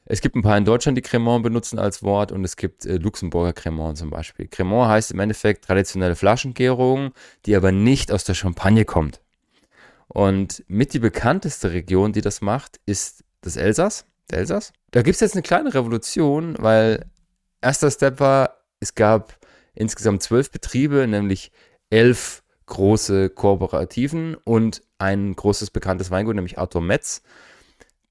Es 0.06 0.20
gibt 0.20 0.36
ein 0.36 0.42
paar 0.42 0.58
in 0.58 0.66
Deutschland, 0.66 0.98
die 0.98 1.02
Cremant 1.02 1.44
benutzen 1.44 1.80
als 1.80 2.04
Wort 2.04 2.32
und 2.32 2.44
es 2.44 2.58
gibt 2.58 2.86
äh, 2.86 2.98
Luxemburger 2.98 3.54
Cremant 3.54 3.98
zum 3.98 4.10
Beispiel. 4.10 4.48
Cremant 4.48 4.90
heißt 4.90 5.12
im 5.12 5.20
Endeffekt 5.20 5.66
traditionelle 5.66 6.16
Flaschengärung, 6.16 7.14
die 7.46 7.56
aber 7.56 7.72
nicht 7.72 8.12
aus 8.12 8.24
der 8.24 8.34
Champagne 8.34 8.84
kommt. 8.86 9.22
Und 10.08 10.64
mit 10.68 10.94
die 10.94 11.00
bekannteste 11.00 11.72
Region, 11.72 12.12
die 12.12 12.22
das 12.22 12.42
macht, 12.42 12.80
ist 12.86 13.24
das 13.42 13.56
Elsass. 13.56 14.06
Der 14.30 14.40
Elsass. 14.40 14.74
Da 14.92 15.02
gibt 15.02 15.16
es 15.16 15.22
jetzt 15.22 15.34
eine 15.34 15.42
kleine 15.42 15.74
Revolution, 15.74 16.56
weil 16.60 17.06
erster 17.62 17.90
Step 17.90 18.20
war, 18.20 18.58
es 18.80 18.96
gab 18.96 19.38
insgesamt 19.74 20.22
zwölf 20.22 20.52
Betriebe, 20.52 21.08
nämlich 21.08 21.52
elf 21.90 22.44
große 22.66 23.30
Kooperativen 23.30 24.36
und 24.36 24.82
ein 24.98 25.36
großes 25.36 25.72
bekanntes 25.72 26.12
Weingut, 26.12 26.36
nämlich 26.36 26.58
Arthur 26.58 26.82
Metz. 26.82 27.22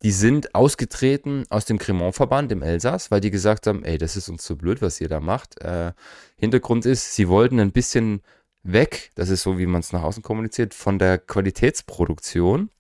Die 0.03 0.11
sind 0.11 0.55
ausgetreten 0.55 1.45
aus 1.49 1.65
dem 1.65 1.79
Cremant-Verband 1.79 2.51
im 2.51 2.63
Elsass, 2.63 3.13
weil 3.13 3.21
die 3.21 3.31
gesagt 3.31 3.69
haben, 3.69 3.85
ey, 3.85 3.99
das 3.99 4.17
ist 4.17 4.29
uns 4.29 4.43
zu 4.43 4.57
blöd, 4.57 4.83
was 4.83 5.01
ihr 5.01 5.09
da 5.09 5.21
macht. 5.21 5.61
Äh, 5.61 5.93
Hintergrund 6.37 6.87
ist, 6.87 7.15
sie 7.15 7.29
wollten 7.29 7.61
ein 7.61 7.71
bisschen 7.71 8.23
weg, 8.65 9.13
das 9.15 9.29
ist 9.29 9.43
so, 9.43 9.59
wie 9.59 9.67
man 9.67 9.81
es 9.81 9.93
nach 9.93 10.03
außen 10.03 10.23
kommuniziert, 10.23 10.75
von 10.75 10.99
der 10.99 11.19
Qualitätsproduktion. 11.19 12.71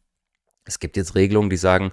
Es 0.64 0.80
gibt 0.80 0.96
jetzt 0.96 1.14
Regelungen, 1.14 1.50
die 1.50 1.56
sagen, 1.56 1.92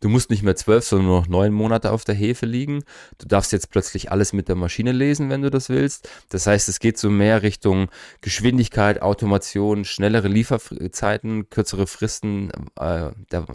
Du 0.00 0.08
musst 0.08 0.30
nicht 0.30 0.42
mehr 0.42 0.56
zwölf, 0.56 0.84
sondern 0.84 1.06
nur 1.06 1.20
noch 1.20 1.28
neun 1.28 1.52
Monate 1.52 1.92
auf 1.92 2.04
der 2.04 2.14
Hefe 2.14 2.46
liegen. 2.46 2.84
Du 3.18 3.26
darfst 3.28 3.52
jetzt 3.52 3.70
plötzlich 3.70 4.10
alles 4.10 4.32
mit 4.32 4.48
der 4.48 4.56
Maschine 4.56 4.92
lesen, 4.92 5.28
wenn 5.28 5.42
du 5.42 5.50
das 5.50 5.68
willst. 5.68 6.08
Das 6.30 6.46
heißt, 6.46 6.70
es 6.70 6.80
geht 6.80 6.96
so 6.96 7.10
mehr 7.10 7.42
Richtung 7.42 7.88
Geschwindigkeit, 8.22 9.02
Automation, 9.02 9.84
schnellere 9.84 10.28
Lieferzeiten, 10.28 11.50
kürzere 11.50 11.86
Fristen, 11.86 12.50
äh, 12.78 13.10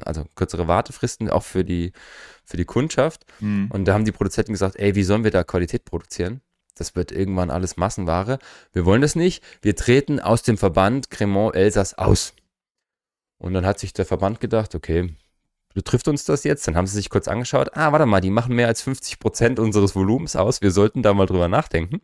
also 0.06 0.26
kürzere 0.36 0.68
Wartefristen 0.68 1.32
auch 1.32 1.44
für 1.44 1.66
die, 1.66 1.94
für 2.44 2.58
die 2.58 2.66
Kundschaft. 2.66 3.26
Mhm. 3.40 3.70
Und 3.72 3.86
da 3.86 3.96
haben 3.96 4.06
die 4.06 4.12
Produzenten 4.12 4.54
gesagt, 4.54 4.76
ey, 4.76 4.94
wie 4.94 5.04
sollen 5.04 5.24
wir 5.24 5.32
da 5.32 5.44
Qualität 5.44 5.84
produzieren? 5.84 6.42
Das 6.76 6.96
wird 6.96 7.12
irgendwann 7.12 7.50
alles 7.50 7.78
Massenware. 7.78 8.38
Wir 8.72 8.86
wollen 8.86 9.02
das 9.02 9.16
nicht. 9.16 9.44
Wir 9.62 9.76
treten 9.76 10.20
aus 10.20 10.44
dem 10.44 10.58
Verband 10.58 11.10
Cremant 11.10 11.56
Elsass 11.56 11.96
aus. 11.96 12.34
Und 13.38 13.54
dann 13.54 13.66
hat 13.66 13.80
sich 13.80 13.94
der 13.94 14.06
Verband 14.06 14.40
gedacht, 14.40 14.76
okay, 14.76 15.16
betrifft 15.76 16.08
uns 16.08 16.26
das 16.26 16.44
jetzt? 16.44 16.68
Dann 16.68 16.76
haben 16.76 16.88
sie 16.88 16.96
sich 16.96 17.12
kurz 17.12 17.28
angeschaut, 17.28 17.78
ah, 17.78 17.92
warte 17.92 18.08
mal, 18.08 18.22
die 18.22 18.32
machen 18.32 18.56
mehr 18.56 18.68
als 18.68 18.82
50 18.82 19.20
Prozent 19.20 19.60
unseres 19.60 19.96
Volumens 19.96 20.36
aus, 20.36 20.62
wir 20.62 20.72
sollten 20.72 21.04
da 21.04 21.14
mal 21.14 21.28
drüber 21.28 21.48
nachdenken. 21.48 22.02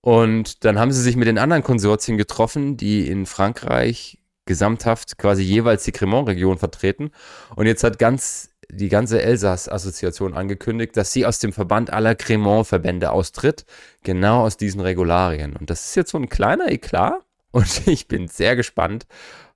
Und 0.00 0.64
dann 0.64 0.78
haben 0.78 0.92
sie 0.92 1.02
sich 1.02 1.16
mit 1.16 1.28
den 1.28 1.38
anderen 1.38 1.62
Konsortien 1.62 2.16
getroffen, 2.16 2.76
die 2.76 3.06
in 3.06 3.26
Frankreich 3.26 4.18
gesamthaft 4.46 5.18
quasi 5.18 5.42
jeweils 5.42 5.84
die 5.84 5.92
Cremant-Region 5.92 6.58
vertreten. 6.58 7.10
Und 7.54 7.66
jetzt 7.66 7.84
hat 7.84 7.98
ganz 7.98 8.50
die 8.68 8.88
ganze 8.88 9.22
Elsass-Assoziation 9.22 10.34
angekündigt, 10.34 10.96
dass 10.96 11.12
sie 11.12 11.26
aus 11.26 11.38
dem 11.38 11.52
Verband 11.52 11.92
aller 11.92 12.14
Cremant-Verbände 12.14 13.10
austritt, 13.10 13.64
genau 14.02 14.44
aus 14.44 14.56
diesen 14.56 14.80
Regularien. 14.80 15.54
Und 15.56 15.70
das 15.70 15.84
ist 15.84 15.94
jetzt 15.94 16.10
so 16.10 16.18
ein 16.18 16.28
kleiner 16.28 16.72
Eklat. 16.72 17.22
Und 17.52 17.86
ich 17.86 18.08
bin 18.08 18.28
sehr 18.28 18.56
gespannt, 18.56 19.06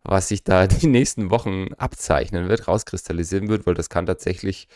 was 0.06 0.28
sich 0.28 0.44
da 0.44 0.66
die 0.66 0.86
nächsten 0.86 1.30
Wochen 1.30 1.72
abzeichnen 1.74 2.48
wird, 2.48 2.68
rauskristallisieren 2.68 3.48
wird, 3.48 3.66
weil 3.66 3.74
das 3.74 3.90
kann 3.90 4.06
tatsächlich 4.06 4.68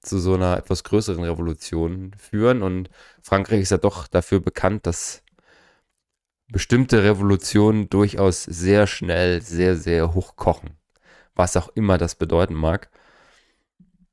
zu 0.00 0.18
so 0.18 0.34
einer 0.34 0.56
etwas 0.56 0.84
größeren 0.84 1.22
Revolution 1.22 2.12
führen. 2.18 2.62
Und 2.62 2.90
Frankreich 3.22 3.60
ist 3.62 3.70
ja 3.70 3.78
doch 3.78 4.08
dafür 4.08 4.40
bekannt, 4.40 4.86
dass 4.86 5.22
bestimmte 6.48 7.04
Revolutionen 7.04 7.88
durchaus 7.88 8.42
sehr 8.42 8.86
schnell, 8.86 9.40
sehr, 9.40 9.76
sehr 9.76 10.14
hoch 10.14 10.36
kochen. 10.36 10.76
Was 11.34 11.56
auch 11.56 11.68
immer 11.74 11.98
das 11.98 12.16
bedeuten 12.16 12.54
mag. 12.54 12.90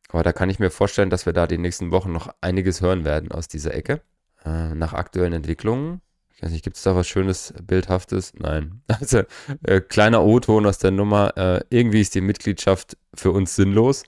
Aber 0.09 0.23
da 0.23 0.31
kann 0.31 0.49
ich 0.49 0.59
mir 0.59 0.71
vorstellen, 0.71 1.09
dass 1.09 1.25
wir 1.25 1.33
da 1.33 1.47
die 1.47 1.57
nächsten 1.57 1.91
Wochen 1.91 2.11
noch 2.11 2.29
einiges 2.41 2.81
hören 2.81 3.03
werden 3.03 3.31
aus 3.31 3.47
dieser 3.47 3.73
Ecke. 3.73 4.01
Äh, 4.45 4.73
nach 4.73 4.93
aktuellen 4.93 5.33
Entwicklungen 5.33 6.01
ich 6.39 6.43
weiß 6.43 6.51
nicht, 6.51 6.63
gibt 6.63 6.77
es 6.77 6.83
da 6.83 6.95
was 6.95 7.05
Schönes, 7.05 7.53
Bildhaftes? 7.61 8.31
Nein. 8.39 8.81
Also, 8.87 9.23
äh, 9.63 9.81
kleiner 9.81 10.23
O-Ton 10.23 10.65
aus 10.65 10.77
der 10.77 10.91
Nummer. 10.91 11.35
Äh, 11.35 11.65
irgendwie 11.69 11.99
ist 11.99 12.15
die 12.15 12.21
Mitgliedschaft 12.21 12.95
für 13.13 13.31
uns 13.31 13.57
sinnlos. 13.57 14.03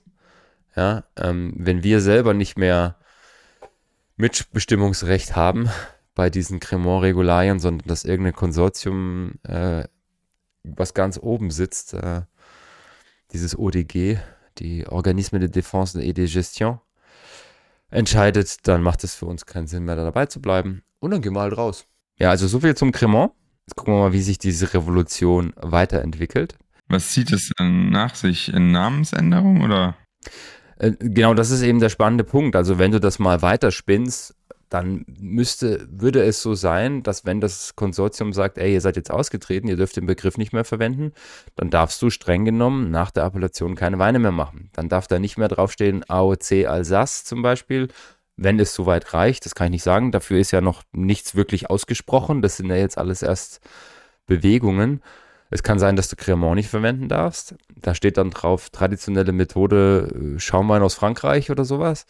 Ja, 0.73 1.03
ähm, 1.17 1.53
wenn 1.57 1.83
wir 1.83 1.99
selber 1.99 2.33
nicht 2.33 2.57
mehr 2.57 2.95
Mitbestimmungsrecht 4.15 5.35
haben 5.35 5.69
bei 6.15 6.29
diesen 6.29 6.61
Cremant-Regularien, 6.61 7.59
sondern 7.59 7.85
dass 7.89 8.05
irgendein 8.05 8.35
Konsortium, 8.35 9.33
äh, 9.43 9.83
was 10.63 10.93
ganz 10.93 11.19
oben 11.21 11.51
sitzt, 11.51 11.95
äh, 11.95 12.21
dieses 13.33 13.59
ODG, 13.59 14.19
die 14.57 14.87
Organisme 14.87 15.41
de 15.41 15.49
Défense 15.49 16.01
et 16.01 16.17
de 16.17 16.27
Gestion, 16.27 16.79
entscheidet, 17.89 18.69
dann 18.69 18.81
macht 18.81 19.03
es 19.03 19.15
für 19.15 19.25
uns 19.25 19.45
keinen 19.45 19.67
Sinn 19.67 19.83
mehr, 19.83 19.97
da 19.97 20.05
dabei 20.05 20.27
zu 20.27 20.41
bleiben. 20.41 20.83
Und 20.99 21.11
dann 21.11 21.21
gehen 21.21 21.33
wir 21.33 21.41
halt 21.41 21.57
raus. 21.57 21.87
Ja, 22.21 22.29
also 22.29 22.47
so 22.47 22.59
viel 22.59 22.75
zum 22.75 22.91
Cremant. 22.91 23.31
Jetzt 23.65 23.75
gucken 23.75 23.95
wir 23.95 23.99
mal, 23.99 24.13
wie 24.13 24.21
sich 24.21 24.37
diese 24.37 24.75
Revolution 24.75 25.53
weiterentwickelt. 25.55 26.55
Was 26.87 27.09
zieht 27.09 27.31
es 27.31 27.49
denn 27.57 27.89
nach 27.89 28.13
sich? 28.13 28.53
In 28.53 28.71
Namensänderung 28.71 29.61
oder? 29.61 29.95
Äh, 30.77 30.91
genau, 30.99 31.33
das 31.33 31.49
ist 31.49 31.63
eben 31.63 31.79
der 31.79 31.89
spannende 31.89 32.23
Punkt. 32.23 32.55
Also 32.55 32.77
wenn 32.77 32.91
du 32.91 32.99
das 32.99 33.17
mal 33.17 33.41
weiterspinnst, 33.41 34.35
dann 34.69 35.03
müsste, 35.19 35.87
würde 35.89 36.21
es 36.21 36.43
so 36.43 36.53
sein, 36.53 37.01
dass 37.01 37.25
wenn 37.25 37.41
das 37.41 37.75
Konsortium 37.75 38.33
sagt, 38.33 38.59
ey, 38.59 38.71
ihr 38.71 38.81
seid 38.81 38.97
jetzt 38.97 39.09
ausgetreten, 39.09 39.67
ihr 39.67 39.75
dürft 39.75 39.97
den 39.97 40.05
Begriff 40.05 40.37
nicht 40.37 40.53
mehr 40.53 40.63
verwenden, 40.63 41.13
dann 41.55 41.71
darfst 41.71 41.99
du 42.03 42.11
streng 42.11 42.45
genommen 42.45 42.91
nach 42.91 43.09
der 43.09 43.23
Appellation 43.23 43.73
keine 43.73 43.97
Weine 43.97 44.19
mehr 44.19 44.31
machen. 44.31 44.69
Dann 44.73 44.89
darf 44.89 45.07
da 45.07 45.17
nicht 45.17 45.39
mehr 45.39 45.47
draufstehen 45.47 46.07
AOC 46.07 46.67
Alsace 46.67 47.23
zum 47.23 47.41
Beispiel, 47.41 47.87
wenn 48.41 48.59
es 48.59 48.73
soweit 48.73 49.13
reicht, 49.13 49.45
das 49.45 49.53
kann 49.53 49.67
ich 49.67 49.71
nicht 49.71 49.83
sagen. 49.83 50.11
Dafür 50.11 50.39
ist 50.39 50.51
ja 50.51 50.61
noch 50.61 50.81
nichts 50.91 51.35
wirklich 51.35 51.69
ausgesprochen. 51.69 52.41
Das 52.41 52.57
sind 52.57 52.69
ja 52.69 52.75
jetzt 52.75 52.97
alles 52.97 53.21
erst 53.21 53.61
Bewegungen. 54.25 55.01
Es 55.51 55.63
kann 55.63 55.77
sein, 55.79 55.95
dass 55.95 56.09
du 56.09 56.15
Cremant 56.15 56.55
nicht 56.55 56.69
verwenden 56.69 57.07
darfst. 57.07 57.55
Da 57.75 57.93
steht 57.93 58.17
dann 58.17 58.31
drauf 58.31 58.69
traditionelle 58.71 59.31
Methode 59.31 60.35
äh, 60.35 60.39
Schaumwein 60.39 60.81
aus 60.81 60.95
Frankreich 60.95 61.51
oder 61.51 61.65
sowas. 61.65 62.05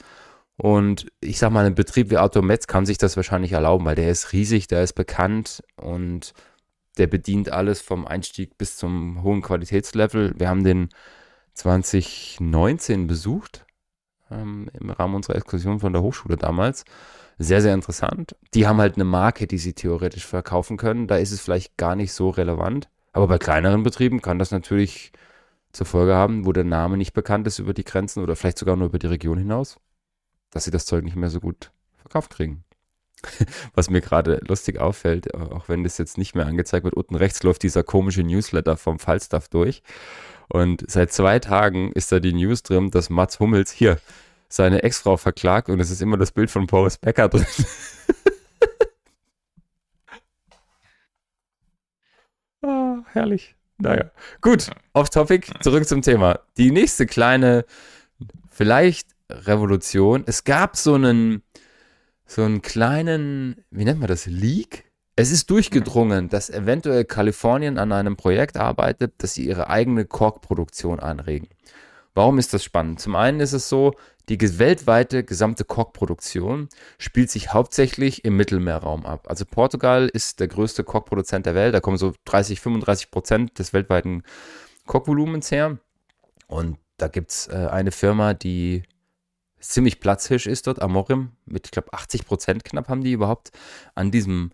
Und 0.58 1.08
ich 1.20 1.40
sag 1.40 1.52
mal, 1.52 1.66
ein 1.66 1.76
Betrieb 1.76 2.12
wie 2.12 2.18
Autometz 2.18 2.68
kann 2.68 2.86
sich 2.86 2.98
das 2.98 3.18
wahrscheinlich 3.18 3.52
erlauben, 3.54 3.84
weil 3.86 3.96
der 3.96 4.10
ist 4.10 4.32
riesig, 4.32 4.68
der 4.68 4.84
ist 4.84 4.94
bekannt 4.94 5.64
und 5.76 6.34
der 6.98 7.08
bedient 7.08 7.52
alles 7.52 7.82
vom 7.82 8.06
Einstieg 8.08 8.58
bis 8.58 8.78
zum 8.78 9.24
hohen 9.24 9.42
Qualitätslevel. 9.42 10.36
Wir 10.38 10.50
haben 10.50 10.64
den 10.64 10.90
2019 11.56 13.08
besucht 13.08 13.66
ähm, 14.32 14.70
im 14.80 14.90
Rahmen 14.90 15.16
unserer 15.16 15.36
Exkursion 15.36 15.80
von 15.80 15.94
der 15.94 16.02
Hochschule 16.02 16.38
damals. 16.38 16.86
Sehr, 17.38 17.62
sehr 17.62 17.74
interessant. 17.74 18.36
Die 18.54 18.68
haben 18.68 18.80
halt 18.80 18.96
eine 18.96 19.04
Marke, 19.04 19.48
die 19.48 19.58
sie 19.58 19.74
theoretisch 19.74 20.26
verkaufen 20.26 20.78
können. 20.78 21.08
Da 21.08 21.18
ist 21.18 21.32
es 21.32 21.42
vielleicht 21.42 21.78
gar 21.78 21.96
nicht 21.96 22.14
so 22.14 22.30
relevant. 22.30 22.90
Aber 23.14 23.28
bei 23.28 23.38
kleineren 23.38 23.84
Betrieben 23.84 24.22
kann 24.22 24.40
das 24.40 24.52
natürlich 24.52 25.12
zur 25.72 25.86
Folge 25.86 26.14
haben, 26.14 26.46
wo 26.46 26.52
der 26.52 26.64
Name 26.64 26.98
nicht 26.98 27.14
bekannt 27.14 27.48
ist 27.48 27.60
über 27.60 27.74
die 27.74 27.84
Grenzen 27.84 28.22
oder 28.22 28.36
vielleicht 28.36 28.58
sogar 28.58 28.76
nur 28.76 28.88
über 28.88 29.00
die 29.00 29.08
Region 29.08 29.38
hinaus, 29.38 29.80
dass 30.52 30.66
sie 30.66 30.72
das 30.72 30.86
Zeug 30.86 31.04
nicht 31.04 31.16
mehr 31.16 31.30
so 31.30 31.40
gut 31.40 31.72
verkauft 31.96 32.32
kriegen. 32.32 32.64
Was 33.74 33.90
mir 33.90 34.02
gerade 34.02 34.42
lustig 34.48 34.80
auffällt, 34.80 35.34
auch 35.34 35.70
wenn 35.70 35.84
das 35.84 35.98
jetzt 35.98 36.18
nicht 36.18 36.36
mehr 36.36 36.46
angezeigt 36.46 36.84
wird, 36.84 36.96
unten 36.96 37.16
rechts 37.16 37.44
läuft 37.44 37.64
dieser 37.64 37.84
komische 37.84 38.24
Newsletter 38.24 38.78
vom 38.78 39.00
Falstaff 39.00 39.48
durch. 39.48 39.84
Und 40.51 40.84
seit 40.91 41.13
zwei 41.13 41.39
Tagen 41.39 41.93
ist 41.93 42.12
da 42.12 42.20
die 42.20 42.34
News 42.34 42.62
drin, 42.62 42.91
dass 42.91 43.10
Mats 43.10 43.39
Hummels 43.39 43.72
hier 43.72 44.00
seine 44.50 44.84
Ex-Frau 44.84 45.15
verklagt 45.15 45.70
und 45.70 45.79
es 45.79 45.89
ist 45.89 46.01
immer 46.01 46.17
das 46.17 46.34
Bild 46.34 46.51
von 46.51 46.67
Boris 46.67 46.98
Becker 46.98 47.29
drin. 47.29 47.46
ah, 52.63 52.98
herrlich. 53.13 53.55
Naja, 53.77 54.12
gut, 54.41 54.70
off 54.91 55.10
topic, 55.10 55.50
zurück 55.62 55.88
zum 55.88 56.01
Thema. 56.01 56.41
Die 56.58 56.72
nächste 56.72 57.05
kleine, 57.05 57.63
vielleicht 58.50 59.08
Revolution. 59.29 60.25
Es 60.27 60.43
gab 60.43 60.75
so 60.75 60.96
einen, 60.96 61.43
so 62.25 62.43
einen 62.43 62.62
kleinen, 62.62 63.63
wie 63.72 63.86
nennt 63.86 64.01
man 64.01 64.10
das, 64.10 64.25
Leak? 64.25 64.91
Es 65.15 65.32
ist 65.32 65.50
durchgedrungen, 65.50 66.30
dass 66.30 66.50
eventuell 66.50 67.03
Kalifornien 67.03 67.77
an 67.77 67.91
einem 67.91 68.15
Projekt 68.15 68.58
arbeitet, 68.58 69.13
dass 69.18 69.34
sie 69.34 69.46
ihre 69.46 69.70
eigene 69.70 70.06
Korkproduktion 70.06 71.00
anregen. 71.00 71.50
Warum 72.13 72.39
ist 72.39 72.53
das 72.53 72.63
spannend? 72.63 73.00
Zum 73.00 73.15
einen 73.15 73.39
ist 73.39 73.53
es 73.53 73.70
so, 73.70 73.94
die 74.30 74.39
weltweite 74.60 75.24
gesamte 75.24 75.65
Korkproduktion 75.65 76.70
spielt 76.98 77.30
sich 77.30 77.53
hauptsächlich 77.53 78.24
im 78.24 78.38
Mittelmeerraum 78.38 79.06
ab. 79.06 79.27
Also 79.30 79.46
Portugal 79.46 80.08
ist 80.08 80.39
der 80.39 80.48
größte 80.48 80.84
Korkproduzent 80.84 81.46
der 81.46 81.56
Welt. 81.56 81.74
Da 81.74 81.82
kommen 81.82 81.98
so 81.98 82.13
30, 82.25 82.62
35 82.62 83.12
Prozent 83.12 83.60
des 83.60 83.74
weltweiten 83.74 84.24
Korkvolumens 84.86 85.51
her. 85.51 85.77
Und 86.48 86.77
da 86.98 87.08
gibt 87.08 87.32
es 87.32 87.48
äh, 87.48 87.68
eine 87.72 87.91
Firma, 87.91 88.34
die 88.34 88.84
ziemlich 89.60 90.00
Platzhirsch 90.00 90.48
ist 90.48 90.68
dort, 90.68 90.82
Amorim, 90.82 91.32
mit, 91.46 91.68
ich 91.68 91.72
glaube, 91.72 91.94
80 91.94 92.25
Prozent 92.25 92.63
knapp 92.63 92.89
haben 92.89 93.03
die 93.03 93.13
überhaupt 93.13 93.51
an 93.96 94.12
diesem, 94.12 94.51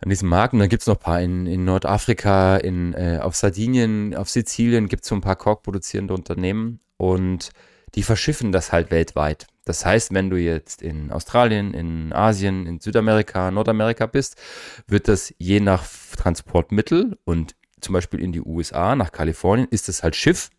an 0.00 0.08
diesem 0.08 0.28
Markt. 0.28 0.52
Und 0.52 0.60
dann 0.60 0.68
gibt 0.68 0.82
es 0.82 0.86
noch 0.86 0.96
ein 0.96 1.02
paar 1.02 1.20
in, 1.20 1.46
in 1.46 1.64
Nordafrika, 1.64 2.56
in, 2.56 2.94
äh, 2.94 3.18
auf 3.22 3.36
Sardinien, 3.36 4.14
auf 4.14 4.28
Sizilien 4.30 4.88
gibt 4.88 5.04
es 5.04 5.08
so 5.08 5.14
ein 5.14 5.20
paar 5.20 5.36
Korkproduzierende 5.36 6.14
Unternehmen 6.14 6.80
und 6.96 7.50
die 7.94 8.02
verschiffen 8.02 8.52
das 8.52 8.72
halt 8.72 8.90
weltweit. 8.90 9.46
Das 9.64 9.84
heißt, 9.84 10.14
wenn 10.14 10.30
du 10.30 10.36
jetzt 10.36 10.80
in 10.82 11.12
Australien, 11.12 11.74
in 11.74 12.12
Asien, 12.12 12.66
in 12.66 12.80
Südamerika, 12.80 13.50
Nordamerika 13.50 14.06
bist, 14.06 14.40
wird 14.86 15.08
das 15.08 15.34
je 15.38 15.60
nach 15.60 15.84
Transportmittel 16.16 17.18
und 17.24 17.54
zum 17.80 17.92
Beispiel 17.92 18.20
in 18.20 18.32
die 18.32 18.40
USA, 18.40 18.94
nach 18.94 19.12
Kalifornien, 19.12 19.68
ist 19.70 19.88
es 19.88 20.02
halt 20.02 20.16
Schiff 20.16 20.50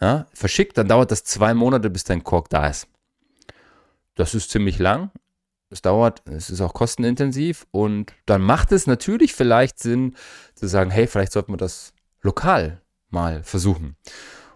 ja, 0.00 0.26
verschickt, 0.32 0.78
dann 0.78 0.88
dauert 0.88 1.10
das 1.10 1.24
zwei 1.24 1.54
Monate, 1.54 1.90
bis 1.90 2.04
dein 2.04 2.24
Kork 2.24 2.48
da 2.48 2.68
ist. 2.68 2.88
Das 4.14 4.34
ist 4.34 4.50
ziemlich 4.50 4.78
lang. 4.78 5.10
Es 5.70 5.82
dauert, 5.82 6.22
es 6.26 6.50
ist 6.50 6.60
auch 6.60 6.74
kostenintensiv 6.74 7.66
und 7.70 8.12
dann 8.26 8.42
macht 8.42 8.72
es 8.72 8.86
natürlich 8.86 9.34
vielleicht 9.34 9.78
Sinn 9.78 10.16
zu 10.54 10.66
sagen, 10.66 10.90
hey, 10.90 11.06
vielleicht 11.06 11.32
sollten 11.32 11.52
wir 11.52 11.56
das 11.56 11.92
lokal 12.22 12.82
mal 13.10 13.42
versuchen. 13.44 13.96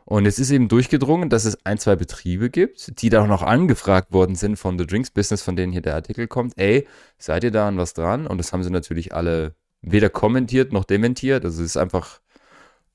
Und 0.07 0.27
es 0.27 0.39
ist 0.39 0.51
eben 0.51 0.69
durchgedrungen, 0.69 1.31
dass 1.31 1.45
es 1.45 1.65
ein, 1.65 1.79
zwei 1.79 1.97
Betriebe 1.97 2.51
gibt, 2.51 3.01
die 3.01 3.09
da 3.09 3.23
auch 3.23 3.27
noch 3.27 3.43
angefragt 3.43 4.13
worden 4.13 4.35
sind 4.35 4.57
von 4.57 4.79
The 4.79 4.87
Drinks 4.87 5.11
Business, 5.11 5.43
von 5.43 5.57
denen 5.57 5.73
hier 5.73 5.81
der 5.81 5.95
Artikel 5.95 6.27
kommt. 6.27 6.59
Ey, 6.59 6.87
seid 7.17 7.45
ihr 7.45 7.51
da 7.51 7.69
an 7.69 7.79
was 7.79 7.95
dran? 7.95 8.27
Und 8.27 8.39
das 8.39 8.53
haben 8.53 8.63
sie 8.63 8.71
natürlich 8.71 9.15
alle 9.15 9.55
weder 9.81 10.11
kommentiert 10.11 10.73
noch 10.73 10.85
dementiert. 10.85 11.45
Also 11.45 11.63
es 11.63 11.71
ist 11.71 11.77
einfach 11.77 12.21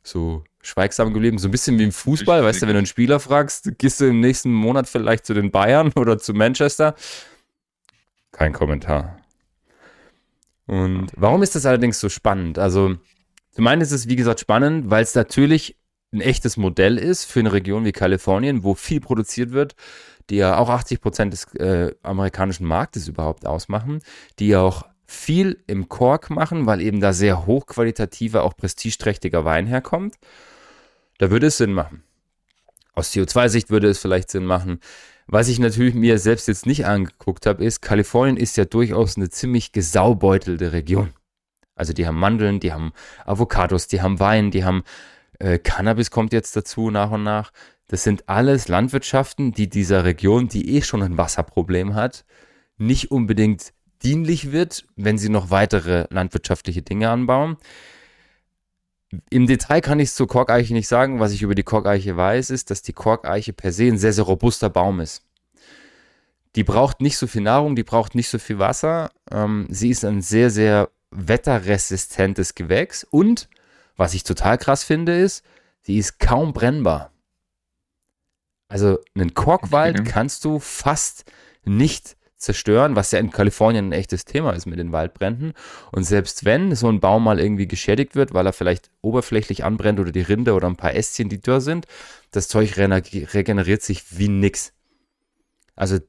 so 0.03 0.43
schweigsam 0.61 1.13
geblieben. 1.13 1.39
So 1.39 1.47
ein 1.47 1.51
bisschen 1.51 1.79
wie 1.79 1.83
im 1.83 1.91
Fußball, 1.91 2.43
weißt 2.43 2.61
du, 2.61 2.67
wenn 2.67 2.73
du 2.73 2.79
einen 2.79 2.85
Spieler 2.85 3.19
fragst, 3.19 3.77
gehst 3.77 4.01
du 4.01 4.05
im 4.05 4.19
nächsten 4.19 4.51
Monat 4.51 4.87
vielleicht 4.87 5.25
zu 5.25 5.33
den 5.33 5.51
Bayern 5.51 5.91
oder 5.95 6.19
zu 6.19 6.33
Manchester? 6.33 6.95
Kein 8.39 8.53
Kommentar. 8.53 9.19
Und 10.65 11.11
warum 11.17 11.43
ist 11.43 11.55
das 11.55 11.65
allerdings 11.65 11.99
so 11.99 12.07
spannend? 12.07 12.57
Also, 12.57 12.95
zum 13.51 13.67
einen 13.67 13.81
ist 13.81 13.91
es, 13.91 14.07
wie 14.07 14.15
gesagt, 14.15 14.39
spannend, 14.39 14.89
weil 14.89 15.03
es 15.03 15.13
natürlich 15.13 15.75
ein 16.13 16.21
echtes 16.21 16.55
Modell 16.55 16.97
ist 16.97 17.25
für 17.25 17.41
eine 17.41 17.51
Region 17.51 17.83
wie 17.83 17.91
Kalifornien, 17.91 18.63
wo 18.63 18.75
viel 18.75 19.01
produziert 19.01 19.51
wird, 19.51 19.75
die 20.29 20.37
ja 20.37 20.57
auch 20.57 20.69
80 20.69 21.01
Prozent 21.01 21.33
des 21.33 21.53
äh, 21.55 21.93
amerikanischen 22.01 22.65
Marktes 22.65 23.09
überhaupt 23.09 23.45
ausmachen, 23.45 23.99
die 24.39 24.47
ja 24.47 24.61
auch 24.61 24.83
viel 25.05 25.61
im 25.67 25.89
Kork 25.89 26.29
machen, 26.29 26.65
weil 26.65 26.79
eben 26.79 27.01
da 27.01 27.11
sehr 27.11 27.45
hochqualitativer, 27.45 28.43
auch 28.43 28.55
prestigeträchtiger 28.55 29.43
Wein 29.43 29.67
herkommt. 29.67 30.15
Da 31.17 31.29
würde 31.29 31.47
es 31.47 31.57
Sinn 31.57 31.73
machen. 31.73 32.03
Aus 32.93 33.11
CO2-Sicht 33.11 33.69
würde 33.69 33.89
es 33.89 33.99
vielleicht 33.99 34.31
Sinn 34.31 34.45
machen. 34.45 34.79
Was 35.31 35.47
ich 35.47 35.59
natürlich 35.59 35.93
mir 35.93 36.17
selbst 36.17 36.47
jetzt 36.47 36.65
nicht 36.65 36.87
angeguckt 36.87 37.45
habe, 37.45 37.63
ist, 37.63 37.81
Kalifornien 37.81 38.35
ist 38.35 38.57
ja 38.57 38.65
durchaus 38.65 39.15
eine 39.15 39.29
ziemlich 39.29 39.71
gesaubeutelte 39.71 40.71
Region. 40.71 41.13
Also 41.75 41.93
die 41.93 42.07
haben 42.07 42.17
Mandeln, 42.17 42.59
die 42.59 42.73
haben 42.73 42.93
Avocados, 43.27 43.87
die 43.87 44.01
haben 44.01 44.19
Wein, 44.19 44.49
die 44.49 44.63
haben 44.63 44.83
äh, 45.37 45.59
Cannabis 45.59 46.09
kommt 46.09 46.33
jetzt 46.33 46.55
dazu 46.55 46.89
nach 46.89 47.11
und 47.11 47.21
nach. 47.21 47.51
Das 47.89 48.03
sind 48.03 48.27
alles 48.27 48.69
Landwirtschaften, 48.69 49.51
die 49.51 49.69
dieser 49.69 50.03
Region, 50.03 50.47
die 50.47 50.75
eh 50.75 50.81
schon 50.81 51.03
ein 51.03 51.19
Wasserproblem 51.19 51.93
hat, 51.93 52.25
nicht 52.77 53.11
unbedingt 53.11 53.71
dienlich 54.01 54.51
wird, 54.51 54.87
wenn 54.95 55.19
sie 55.19 55.29
noch 55.29 55.51
weitere 55.51 56.07
landwirtschaftliche 56.09 56.81
Dinge 56.81 57.11
anbauen. 57.11 57.57
Im 59.29 59.47
Detail 59.47 59.81
kann 59.81 59.99
ich 59.99 60.09
es 60.09 60.15
zur 60.15 60.27
Korkeiche 60.27 60.73
nicht 60.73 60.87
sagen. 60.87 61.19
Was 61.19 61.33
ich 61.33 61.41
über 61.41 61.55
die 61.55 61.63
Korkeiche 61.63 62.15
weiß, 62.15 62.51
ist, 62.51 62.69
dass 62.69 62.81
die 62.81 62.93
Korkeiche 62.93 63.53
per 63.53 63.71
se 63.71 63.85
ein 63.85 63.97
sehr, 63.97 64.13
sehr 64.13 64.25
robuster 64.25 64.69
Baum 64.69 64.99
ist. 64.99 65.23
Die 66.55 66.63
braucht 66.63 67.01
nicht 67.01 67.17
so 67.17 67.27
viel 67.27 67.41
Nahrung, 67.41 67.75
die 67.75 67.83
braucht 67.83 68.15
nicht 68.15 68.29
so 68.29 68.39
viel 68.39 68.59
Wasser. 68.59 69.11
Ähm, 69.31 69.67
sie 69.69 69.89
ist 69.89 70.03
ein 70.03 70.21
sehr, 70.21 70.49
sehr 70.49 70.89
wetterresistentes 71.11 72.55
Gewächs 72.55 73.03
und, 73.03 73.49
was 73.95 74.13
ich 74.13 74.23
total 74.23 74.57
krass 74.57 74.83
finde, 74.83 75.17
ist, 75.19 75.43
sie 75.81 75.97
ist 75.97 76.19
kaum 76.19 76.53
brennbar. 76.53 77.11
Also 78.67 78.99
einen 79.15 79.33
Korkwald 79.33 79.99
okay. 79.99 80.09
kannst 80.09 80.45
du 80.45 80.59
fast 80.59 81.25
nicht 81.65 82.15
zerstören, 82.39 82.95
was 82.95 83.11
ja 83.11 83.19
in 83.19 83.31
Kalifornien 83.31 83.89
ein 83.89 83.91
echtes 83.91 84.23
Thema 84.23 84.51
ist 84.53 84.65
mit 84.65 84.79
den 84.79 84.91
Waldbränden. 84.91 85.53
Und 85.91 86.05
selbst 86.05 86.45
wenn 86.45 86.73
so 86.73 86.87
ein 86.87 87.01
Baum 87.01 87.25
mal 87.25 87.39
irgendwie 87.39 87.67
geschädigt 87.67 88.15
wird, 88.15 88.33
weil 88.33 88.45
er 88.45 88.53
vielleicht 88.53 88.89
oberflächlich 89.01 89.65
anbrennt 89.65 89.99
oder 89.99 90.11
die 90.11 90.21
Rinde 90.21 90.53
oder 90.53 90.67
ein 90.67 90.77
paar 90.77 90.93
Ästchen, 90.93 91.27
die 91.27 91.41
dürr 91.41 91.59
sind, 91.59 91.85
das 92.31 92.47
Zeug 92.47 92.77
regeneriert 92.77 93.81
sich 93.81 94.17
wie 94.17 94.29
nix. 94.29 94.71
Also 95.75 95.99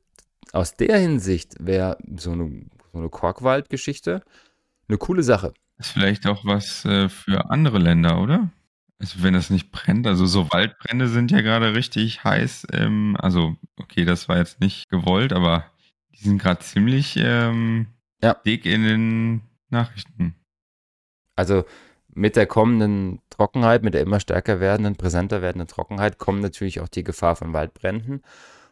aus 0.53 0.75
der 0.75 0.99
Hinsicht 0.99 1.55
wäre 1.59 1.99
so 2.17 2.33
eine, 2.33 2.67
so 2.93 2.99
eine 2.99 3.09
Korkwaldgeschichte 3.09 4.23
eine 4.91 4.99
coole 4.99 5.23
Sache. 5.23 5.55
Ist 5.79 5.93
vielleicht 5.93 6.27
auch 6.27 6.45
was 6.45 6.85
äh, 6.85 7.09
für 7.09 7.51
andere 7.51 7.79
Länder, 7.79 8.21
oder? 8.21 8.51
Also 8.99 9.23
wenn 9.23 9.33
das 9.33 9.49
nicht 9.49 9.73
brennt, 9.73 10.07
also 10.07 10.27
so 10.27 10.51
Waldbrände 10.53 11.09
sind 11.09 11.31
ja 11.31 11.41
gerade 11.41 11.75
richtig 11.75 12.23
heiß. 12.23 12.67
Ähm, 12.73 13.17
also 13.19 13.57
okay, 13.79 14.05
das 14.05 14.29
war 14.29 14.37
jetzt 14.37 14.61
nicht 14.61 14.91
gewollt, 14.91 15.33
aber 15.33 15.65
die 16.13 16.25
sind 16.25 16.39
gerade 16.39 16.61
ziemlich 16.61 17.17
ähm, 17.17 17.87
ja. 18.23 18.35
dick 18.35 18.67
in 18.67 18.83
den 18.83 19.41
Nachrichten. 19.71 20.35
Also 21.35 21.65
mit 22.13 22.37
der 22.37 22.47
kommenden 22.47 23.21
Trockenheit, 23.31 23.83
mit 23.83 23.95
der 23.95 24.03
immer 24.03 24.21
stärker 24.21 24.61
werdenden, 24.61 24.97
präsenter 24.97 25.41
werdenden 25.41 25.69
Trockenheit, 25.69 26.19
kommt 26.19 26.43
natürlich 26.43 26.81
auch 26.81 26.89
die 26.89 27.05
Gefahr 27.05 27.37
von 27.37 27.55
Waldbränden. 27.55 28.23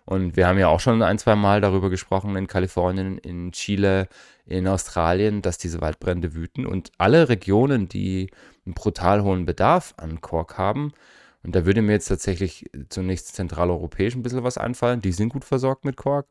Und 0.08 0.36
wir 0.36 0.48
haben 0.48 0.58
ja 0.58 0.68
auch 0.68 0.80
schon 0.80 1.02
ein, 1.02 1.18
zwei 1.18 1.36
Mal 1.36 1.60
darüber 1.60 1.90
gesprochen 1.90 2.34
in 2.34 2.46
Kalifornien, 2.46 3.18
in 3.18 3.52
Chile, 3.52 4.08
in 4.46 4.66
Australien, 4.66 5.42
dass 5.42 5.58
diese 5.58 5.82
Waldbrände 5.82 6.32
wüten. 6.32 6.64
Und 6.64 6.92
alle 6.96 7.28
Regionen, 7.28 7.90
die 7.90 8.30
einen 8.64 8.72
brutal 8.72 9.22
hohen 9.22 9.44
Bedarf 9.44 9.92
an 9.98 10.22
Kork 10.22 10.56
haben, 10.56 10.94
und 11.42 11.54
da 11.54 11.66
würde 11.66 11.82
mir 11.82 11.92
jetzt 11.92 12.08
tatsächlich 12.08 12.70
zunächst 12.88 13.34
zentraleuropäisch 13.34 14.14
ein 14.14 14.22
bisschen 14.22 14.42
was 14.44 14.56
einfallen, 14.56 15.02
die 15.02 15.12
sind 15.12 15.28
gut 15.28 15.44
versorgt 15.44 15.84
mit 15.84 15.98
Kork. 15.98 16.26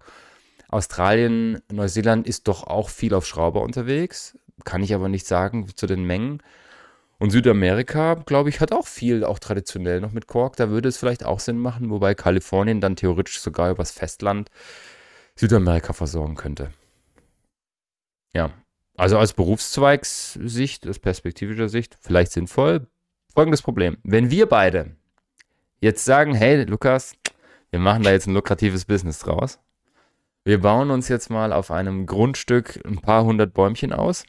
Australien, 0.70 1.60
Neuseeland 1.72 2.28
ist 2.28 2.48
doch 2.48 2.64
auch 2.64 2.90
viel 2.90 3.14
auf 3.14 3.28
Schrauber 3.28 3.62
unterwegs, 3.62 4.40
kann 4.64 4.82
ich 4.82 4.96
aber 4.96 5.08
nicht 5.08 5.28
sagen 5.28 5.68
zu 5.76 5.86
den 5.86 6.04
Mengen. 6.04 6.42
Und 7.20 7.32
Südamerika, 7.32 8.14
glaube 8.26 8.50
ich, 8.50 8.60
hat 8.60 8.72
auch 8.72 8.86
viel, 8.86 9.24
auch 9.24 9.40
traditionell 9.40 10.02
noch 10.02 10.12
mit 10.12 10.28
Kork. 10.28 10.56
Da 10.56 10.70
würde 10.70 10.88
es 10.88 10.98
vielleicht 10.98 11.26
auch 11.26 11.40
Sinn 11.40 11.58
machen, 11.58 11.90
wobei 11.90 12.14
Kalifornien 12.14 12.80
dann 12.80 12.96
theoretisch 12.96 13.40
sogar 13.40 13.72
übers 13.72 13.92
Festland 13.92 14.50
Südamerika 15.36 15.94
versorgen 15.94 16.36
könnte. 16.36 16.72
Ja, 18.34 18.52
also 18.96 19.18
aus 19.18 19.34
Berufszweigssicht, 19.34 20.88
aus 20.88 21.00
perspektivischer 21.00 21.70
Sicht, 21.70 21.98
vielleicht 22.02 22.32
sinnvoll. 22.32 22.88
Folgendes 23.34 23.62
Problem. 23.62 23.98
Wenn 24.04 24.30
wir 24.30 24.48
beide 24.48 24.96
jetzt 25.80 26.06
sagen, 26.06 26.36
hey 26.36 26.64
Lukas, 26.64 27.16
wir 27.72 27.80
machen 27.80 28.04
da 28.04 28.12
jetzt 28.12 28.28
ein 28.28 28.34
lukratives 28.34 28.86
Business 28.86 29.20
draus, 29.20 29.60
wir 30.44 30.62
bauen 30.62 30.92
uns 30.92 31.10
jetzt 31.10 31.30
mal 31.30 31.52
auf 31.52 31.72
einem 31.72 32.06
Grundstück 32.06 32.80
ein 32.86 33.00
paar 33.00 33.26
hundert 33.26 33.54
Bäumchen 33.54 33.92
aus. 33.92 34.24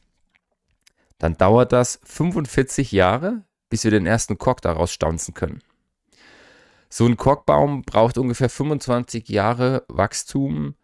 Dann 1.18 1.36
dauert 1.36 1.72
das 1.72 2.00
45 2.04 2.92
Jahre, 2.92 3.42
bis 3.68 3.84
wir 3.84 3.90
den 3.90 4.06
ersten 4.06 4.38
Kork 4.38 4.62
daraus 4.62 4.92
stanzen 4.92 5.34
können. 5.34 5.62
So 6.88 7.04
ein 7.04 7.16
Korkbaum 7.16 7.82
braucht 7.82 8.16
ungefähr 8.16 8.48
25 8.48 9.28
Jahre 9.28 9.84
Wachstum, 9.88 10.74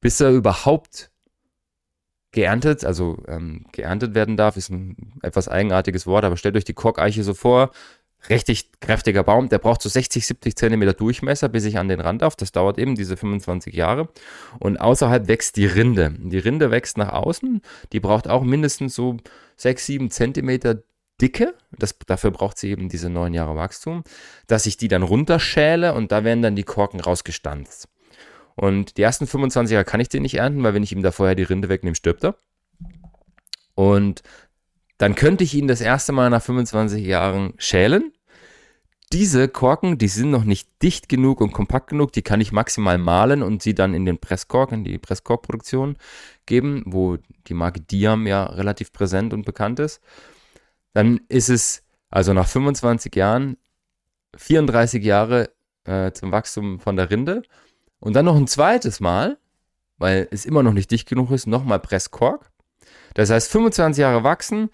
bis 0.00 0.20
er 0.20 0.30
überhaupt 0.30 1.10
geerntet, 2.32 2.84
also 2.84 3.18
ähm, 3.28 3.64
geerntet 3.72 4.14
werden 4.14 4.36
darf, 4.36 4.56
ist 4.56 4.70
ein 4.70 5.12
etwas 5.22 5.48
eigenartiges 5.48 6.06
Wort, 6.06 6.24
aber 6.24 6.36
stellt 6.36 6.56
euch 6.56 6.64
die 6.64 6.74
Korkeiche 6.74 7.22
so 7.22 7.34
vor, 7.34 7.70
richtig 8.28 8.70
kräftiger 8.80 9.22
Baum, 9.22 9.48
der 9.48 9.58
braucht 9.58 9.82
so 9.82 9.88
60, 9.88 10.26
70 10.26 10.56
Zentimeter 10.56 10.92
Durchmesser, 10.92 11.48
bis 11.48 11.64
ich 11.64 11.78
an 11.78 11.88
den 11.88 12.00
Rand 12.00 12.22
darf. 12.22 12.36
Das 12.36 12.52
dauert 12.52 12.78
eben 12.78 12.94
diese 12.94 13.16
25 13.16 13.74
Jahre. 13.74 14.08
Und 14.58 14.78
außerhalb 14.78 15.26
wächst 15.28 15.56
die 15.56 15.66
Rinde. 15.66 16.14
Die 16.18 16.38
Rinde 16.38 16.70
wächst 16.70 16.98
nach 16.98 17.12
außen. 17.12 17.62
Die 17.92 18.00
braucht 18.00 18.28
auch 18.28 18.42
mindestens 18.42 18.94
so 18.94 19.16
6, 19.60 19.86
7 19.86 20.10
Zentimeter 20.10 20.82
Dicke. 21.20 21.54
Das, 21.78 21.98
dafür 22.06 22.30
braucht 22.30 22.58
sie 22.58 22.70
eben 22.70 22.88
diese 22.88 23.10
neun 23.10 23.34
Jahre 23.34 23.56
Wachstum. 23.56 24.04
Dass 24.46 24.66
ich 24.66 24.76
die 24.76 24.88
dann 24.88 25.02
runterschäle 25.02 25.94
und 25.94 26.12
da 26.12 26.24
werden 26.24 26.42
dann 26.42 26.56
die 26.56 26.62
Korken 26.62 27.00
rausgestanzt. 27.00 27.88
Und 28.56 28.96
die 28.96 29.02
ersten 29.02 29.26
25 29.26 29.74
Jahre 29.74 29.84
kann 29.84 30.00
ich 30.00 30.08
den 30.08 30.22
nicht 30.22 30.34
ernten, 30.34 30.62
weil 30.62 30.74
wenn 30.74 30.82
ich 30.82 30.92
ihm 30.92 31.02
da 31.02 31.12
vorher 31.12 31.34
die 31.34 31.42
Rinde 31.42 31.68
wegnehme, 31.68 31.94
stirbt 31.94 32.24
er. 32.24 32.36
Und 33.74 34.22
dann 34.98 35.14
könnte 35.14 35.44
ich 35.44 35.54
ihn 35.54 35.68
das 35.68 35.80
erste 35.80 36.12
Mal 36.12 36.30
nach 36.30 36.42
25 36.42 37.04
Jahren 37.04 37.54
schälen. 37.56 38.12
Diese 39.12 39.48
Korken, 39.48 39.98
die 39.98 40.06
sind 40.06 40.30
noch 40.30 40.44
nicht 40.44 40.68
dicht 40.82 41.08
genug 41.08 41.40
und 41.40 41.52
kompakt 41.52 41.90
genug, 41.90 42.12
die 42.12 42.22
kann 42.22 42.40
ich 42.40 42.52
maximal 42.52 42.96
malen 42.96 43.42
und 43.42 43.60
sie 43.60 43.74
dann 43.74 43.92
in 43.92 44.04
den 44.04 44.18
Presskork, 44.18 44.70
in 44.70 44.84
die 44.84 44.98
Presskorkproduktion 44.98 45.96
geben, 46.46 46.84
wo 46.86 47.18
die 47.48 47.54
Marke 47.54 47.80
Diam 47.80 48.28
ja 48.28 48.44
relativ 48.44 48.92
präsent 48.92 49.32
und 49.32 49.44
bekannt 49.44 49.80
ist. 49.80 50.00
Dann 50.92 51.20
ist 51.28 51.48
es 51.48 51.82
also 52.08 52.32
nach 52.32 52.46
25 52.46 53.14
Jahren 53.16 53.56
34 54.36 55.02
Jahre 55.02 55.50
äh, 55.84 56.12
zum 56.12 56.30
Wachstum 56.30 56.78
von 56.78 56.94
der 56.94 57.10
Rinde 57.10 57.42
und 57.98 58.14
dann 58.14 58.26
noch 58.26 58.36
ein 58.36 58.46
zweites 58.46 59.00
Mal, 59.00 59.38
weil 59.98 60.28
es 60.30 60.46
immer 60.46 60.62
noch 60.62 60.72
nicht 60.72 60.90
dicht 60.90 61.08
genug 61.08 61.32
ist, 61.32 61.48
nochmal 61.48 61.80
Presskork. 61.80 62.50
Das 63.14 63.30
heißt 63.30 63.50
25 63.50 64.02
Jahre 64.02 64.22
wachsen 64.22 64.70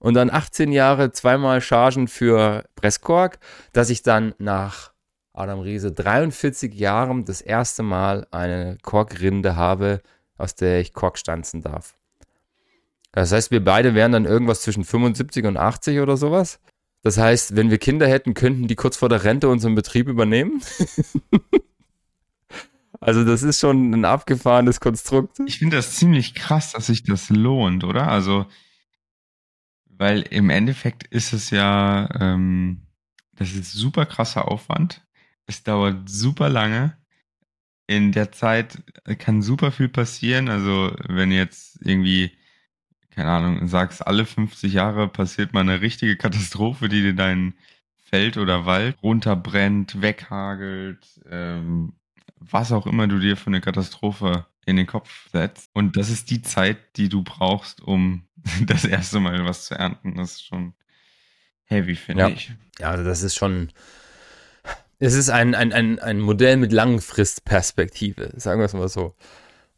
und 0.00 0.14
dann 0.14 0.30
18 0.30 0.72
Jahre 0.72 1.12
zweimal 1.12 1.60
Chargen 1.60 2.08
für 2.08 2.64
Presskork, 2.74 3.38
dass 3.72 3.90
ich 3.90 4.02
dann 4.02 4.34
nach 4.38 4.92
Adam 5.32 5.60
Riese 5.60 5.92
43 5.92 6.74
Jahren 6.74 7.24
das 7.24 7.40
erste 7.40 7.82
Mal 7.82 8.26
eine 8.30 8.78
Korkrinde 8.82 9.54
habe, 9.54 10.00
aus 10.36 10.54
der 10.54 10.80
ich 10.80 10.94
Kork 10.94 11.18
stanzen 11.18 11.62
darf. 11.62 11.94
Das 13.12 13.30
heißt, 13.30 13.50
wir 13.50 13.62
beide 13.62 13.94
wären 13.94 14.12
dann 14.12 14.24
irgendwas 14.24 14.62
zwischen 14.62 14.84
75 14.84 15.44
und 15.44 15.56
80 15.56 16.00
oder 16.00 16.16
sowas. 16.16 16.60
Das 17.02 17.18
heißt, 17.18 17.56
wenn 17.56 17.70
wir 17.70 17.78
Kinder 17.78 18.06
hätten, 18.06 18.34
könnten 18.34 18.68
die 18.68 18.76
kurz 18.76 18.96
vor 18.96 19.08
der 19.08 19.24
Rente 19.24 19.48
unseren 19.48 19.74
Betrieb 19.74 20.08
übernehmen. 20.08 20.62
also 23.00 23.24
das 23.24 23.42
ist 23.42 23.60
schon 23.60 23.92
ein 23.92 24.04
abgefahrenes 24.04 24.80
Konstrukt. 24.80 25.38
Ich 25.46 25.58
finde 25.58 25.76
das 25.76 25.96
ziemlich 25.96 26.34
krass, 26.34 26.72
dass 26.72 26.86
sich 26.86 27.02
das 27.02 27.30
lohnt, 27.30 27.84
oder? 27.84 28.08
Also 28.08 28.46
weil 30.00 30.22
im 30.22 30.48
Endeffekt 30.48 31.06
ist 31.08 31.34
es 31.34 31.50
ja, 31.50 32.08
ähm, 32.18 32.86
das 33.34 33.52
ist 33.52 33.74
super 33.74 34.06
krasser 34.06 34.48
Aufwand. 34.50 35.06
Es 35.46 35.62
dauert 35.62 36.08
super 36.08 36.48
lange. 36.48 36.96
In 37.86 38.10
der 38.10 38.32
Zeit 38.32 38.82
kann 39.18 39.42
super 39.42 39.72
viel 39.72 39.90
passieren. 39.90 40.48
Also 40.48 40.96
wenn 41.06 41.30
jetzt 41.30 41.78
irgendwie, 41.84 42.32
keine 43.10 43.30
Ahnung, 43.30 43.68
sagst, 43.68 44.06
alle 44.06 44.24
50 44.24 44.72
Jahre 44.72 45.06
passiert 45.06 45.52
mal 45.52 45.60
eine 45.60 45.82
richtige 45.82 46.16
Katastrophe, 46.16 46.88
die 46.88 47.02
dir 47.02 47.14
dein 47.14 47.52
Feld 47.98 48.38
oder 48.38 48.64
Wald 48.64 48.96
runterbrennt, 49.02 50.00
weghagelt, 50.00 51.20
ähm, 51.30 51.92
was 52.38 52.72
auch 52.72 52.86
immer 52.86 53.06
du 53.06 53.18
dir 53.18 53.36
für 53.36 53.48
eine 53.48 53.60
Katastrophe 53.60 54.46
in 54.66 54.76
den 54.76 54.86
Kopf 54.86 55.30
setzt. 55.30 55.70
Und 55.72 55.96
das 55.96 56.10
ist 56.10 56.30
die 56.30 56.42
Zeit, 56.42 56.96
die 56.96 57.08
du 57.08 57.22
brauchst, 57.22 57.80
um 57.80 58.28
das 58.66 58.84
erste 58.84 59.20
Mal 59.20 59.44
was 59.44 59.66
zu 59.66 59.74
ernten. 59.74 60.16
Das 60.16 60.32
ist 60.32 60.46
schon 60.46 60.74
heavy, 61.64 61.96
finde 61.96 62.22
ja. 62.22 62.28
ich. 62.28 62.52
Ja, 62.78 62.90
also 62.90 63.04
das 63.04 63.22
ist 63.22 63.34
schon. 63.34 63.72
Es 65.02 65.14
ist 65.14 65.30
ein, 65.30 65.54
ein, 65.54 65.72
ein, 65.72 65.98
ein 65.98 66.20
Modell 66.20 66.58
mit 66.58 66.72
Langfristperspektive, 66.72 68.34
sagen 68.36 68.60
wir 68.60 68.66
es 68.66 68.74
mal 68.74 68.88
so. 68.88 69.14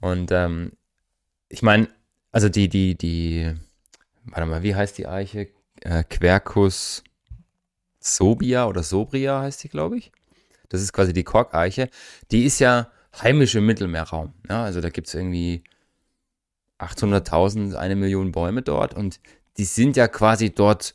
Und 0.00 0.32
ähm, 0.32 0.72
ich 1.48 1.62
meine, 1.62 1.88
also 2.32 2.48
die, 2.48 2.68
die, 2.68 2.96
die, 2.96 3.54
warte 4.24 4.46
mal, 4.46 4.64
wie 4.64 4.74
heißt 4.74 4.98
die 4.98 5.06
Eiche? 5.06 5.48
Äh, 5.80 6.02
Quercus 6.02 7.04
Sobia 8.00 8.66
oder 8.66 8.82
Sobria 8.82 9.42
heißt 9.42 9.62
die, 9.62 9.68
glaube 9.68 9.98
ich. 9.98 10.10
Das 10.68 10.80
ist 10.80 10.92
quasi 10.92 11.12
die 11.12 11.22
Korkeiche. 11.22 11.88
Die 12.30 12.44
ist 12.44 12.58
ja 12.58 12.90
heimisch 13.20 13.54
im 13.54 13.66
Mittelmeerraum. 13.66 14.32
Ja, 14.48 14.64
also 14.64 14.80
da 14.80 14.90
gibt 14.90 15.08
es 15.08 15.14
irgendwie 15.14 15.64
800.000, 16.78 17.74
eine 17.74 17.96
Million 17.96 18.32
Bäume 18.32 18.62
dort 18.62 18.94
und 18.94 19.20
die 19.56 19.64
sind 19.64 19.96
ja 19.96 20.08
quasi 20.08 20.54
dort 20.54 20.94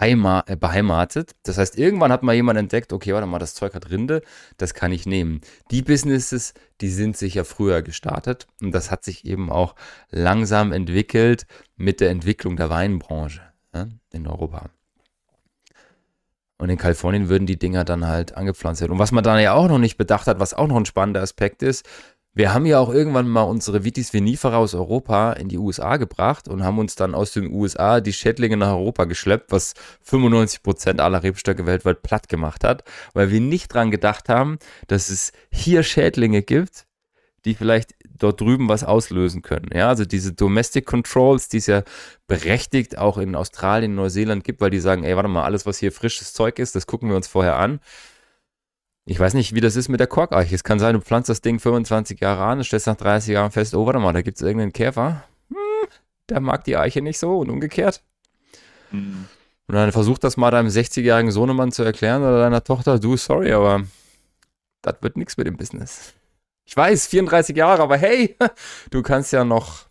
Heimat, 0.00 0.48
äh, 0.48 0.56
beheimatet. 0.56 1.36
Das 1.42 1.58
heißt, 1.58 1.78
irgendwann 1.78 2.10
hat 2.10 2.22
mal 2.22 2.34
jemand 2.34 2.58
entdeckt, 2.58 2.92
okay, 2.92 3.12
warte 3.12 3.26
mal, 3.26 3.38
das 3.38 3.54
Zeug 3.54 3.74
hat 3.74 3.90
Rinde, 3.90 4.22
das 4.56 4.74
kann 4.74 4.90
ich 4.90 5.06
nehmen. 5.06 5.40
Die 5.70 5.82
Businesses, 5.82 6.54
die 6.80 6.88
sind 6.88 7.16
sicher 7.16 7.44
früher 7.44 7.82
gestartet 7.82 8.46
und 8.60 8.72
das 8.72 8.90
hat 8.90 9.04
sich 9.04 9.24
eben 9.24 9.50
auch 9.50 9.74
langsam 10.10 10.72
entwickelt 10.72 11.46
mit 11.76 12.00
der 12.00 12.10
Entwicklung 12.10 12.56
der 12.56 12.70
Weinbranche 12.70 13.42
ja, 13.74 13.86
in 14.12 14.26
Europa. 14.26 14.70
Und 16.58 16.70
in 16.70 16.78
Kalifornien 16.78 17.28
würden 17.28 17.46
die 17.46 17.58
Dinger 17.58 17.84
dann 17.84 18.06
halt 18.06 18.36
angepflanzt 18.36 18.80
werden. 18.80 18.92
Und 18.92 18.98
was 18.98 19.12
man 19.12 19.22
dann 19.22 19.40
ja 19.40 19.52
auch 19.52 19.68
noch 19.68 19.78
nicht 19.78 19.98
bedacht 19.98 20.26
hat, 20.26 20.40
was 20.40 20.54
auch 20.54 20.66
noch 20.66 20.76
ein 20.76 20.86
spannender 20.86 21.20
Aspekt 21.20 21.62
ist, 21.62 21.86
wir 22.36 22.52
haben 22.52 22.66
ja 22.66 22.78
auch 22.80 22.90
irgendwann 22.90 23.30
mal 23.30 23.44
unsere 23.44 23.82
Vitis 23.82 24.12
vinifera 24.12 24.58
aus 24.58 24.74
Europa 24.74 25.32
in 25.32 25.48
die 25.48 25.56
USA 25.56 25.96
gebracht 25.96 26.48
und 26.48 26.62
haben 26.62 26.78
uns 26.78 26.94
dann 26.94 27.14
aus 27.14 27.32
den 27.32 27.50
USA 27.50 28.02
die 28.02 28.12
Schädlinge 28.12 28.58
nach 28.58 28.72
Europa 28.72 29.04
geschleppt, 29.06 29.52
was 29.52 29.72
95 30.02 30.62
Prozent 30.62 31.00
aller 31.00 31.22
Rebstöcke 31.22 31.64
weltweit 31.64 32.02
platt 32.02 32.28
gemacht 32.28 32.62
hat, 32.62 32.84
weil 33.14 33.30
wir 33.30 33.40
nicht 33.40 33.72
dran 33.72 33.90
gedacht 33.90 34.28
haben, 34.28 34.58
dass 34.86 35.08
es 35.08 35.32
hier 35.50 35.82
Schädlinge 35.82 36.42
gibt, 36.42 36.86
die 37.46 37.54
vielleicht 37.54 37.94
dort 38.18 38.40
drüben 38.40 38.68
was 38.68 38.84
auslösen 38.84 39.42
können. 39.42 39.70
Ja, 39.74 39.88
also 39.88 40.04
diese 40.04 40.32
Domestic 40.32 40.86
Controls, 40.86 41.48
die 41.48 41.58
es 41.58 41.66
ja 41.66 41.82
berechtigt 42.26 42.98
auch 42.98 43.18
in 43.18 43.34
Australien, 43.34 43.94
Neuseeland 43.94 44.44
gibt, 44.44 44.60
weil 44.60 44.70
die 44.70 44.80
sagen, 44.80 45.04
ey, 45.04 45.16
warte 45.16 45.28
mal, 45.28 45.44
alles, 45.44 45.66
was 45.66 45.78
hier 45.78 45.92
frisches 45.92 46.32
Zeug 46.32 46.58
ist, 46.58 46.74
das 46.74 46.86
gucken 46.86 47.08
wir 47.08 47.16
uns 47.16 47.28
vorher 47.28 47.56
an. 47.56 47.80
Ich 49.04 49.20
weiß 49.20 49.34
nicht, 49.34 49.54
wie 49.54 49.60
das 49.60 49.76
ist 49.76 49.88
mit 49.88 50.00
der 50.00 50.08
Korkeiche. 50.08 50.54
Es 50.54 50.64
kann 50.64 50.80
sein, 50.80 50.94
du 50.94 51.00
pflanzt 51.00 51.28
das 51.28 51.40
Ding 51.40 51.60
25 51.60 52.20
Jahre 52.20 52.44
an 52.44 52.58
und 52.58 52.64
stellst 52.64 52.88
nach 52.88 52.96
30 52.96 53.34
Jahren 53.34 53.52
fest, 53.52 53.74
oh, 53.74 53.86
warte 53.86 54.00
mal, 54.00 54.12
da 54.12 54.22
gibt 54.22 54.38
es 54.38 54.42
irgendeinen 54.42 54.72
Käfer. 54.72 55.24
Hm, 55.48 55.88
der 56.28 56.40
mag 56.40 56.64
die 56.64 56.76
Eiche 56.76 57.02
nicht 57.02 57.18
so 57.18 57.38
und 57.38 57.50
umgekehrt. 57.50 58.02
Mhm. 58.90 59.26
Und 59.68 59.74
dann 59.74 59.92
versuch 59.92 60.18
das 60.18 60.36
mal 60.36 60.50
deinem 60.50 60.68
60-jährigen 60.68 61.30
Sohnemann 61.30 61.72
zu 61.72 61.82
erklären 61.82 62.22
oder 62.22 62.38
deiner 62.38 62.62
Tochter, 62.62 62.98
du, 62.98 63.16
sorry, 63.16 63.52
aber 63.52 63.84
das 64.82 64.96
wird 65.00 65.16
nichts 65.16 65.36
mit 65.36 65.46
dem 65.46 65.56
Business. 65.56 66.14
Ich 66.66 66.76
weiß, 66.76 67.06
34 67.06 67.56
Jahre, 67.56 67.82
aber 67.82 67.96
hey, 67.96 68.36
du 68.90 69.02
kannst 69.02 69.32
ja 69.32 69.44
noch 69.44 69.86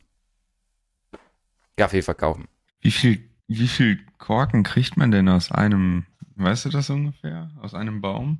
Kaffee 1.77 2.01
verkaufen. 2.01 2.47
Wie 2.81 2.91
viel, 2.91 3.29
wie 3.47 3.67
viel 3.67 3.99
Korken 4.17 4.63
kriegt 4.63 4.97
man 4.97 5.11
denn 5.11 5.29
aus 5.29 5.51
einem, 5.51 6.05
weißt 6.35 6.65
du 6.65 6.69
das 6.69 6.89
ungefähr, 6.89 7.49
aus 7.61 7.73
einem 7.73 8.01
Baum? 8.01 8.39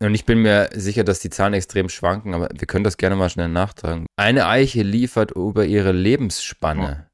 Und 0.00 0.14
ich 0.14 0.24
bin 0.24 0.42
mir 0.42 0.70
sicher, 0.74 1.04
dass 1.04 1.20
die 1.20 1.30
Zahlen 1.30 1.54
extrem 1.54 1.88
schwanken, 1.88 2.34
aber 2.34 2.48
wir 2.52 2.66
können 2.66 2.84
das 2.84 2.96
gerne 2.96 3.16
mal 3.16 3.30
schnell 3.30 3.48
nachtragen. 3.48 4.06
Eine 4.16 4.46
Eiche 4.48 4.82
liefert 4.82 5.30
über 5.32 5.64
ihre 5.64 5.92
Lebensspanne 5.92 7.06
oh. 7.06 7.12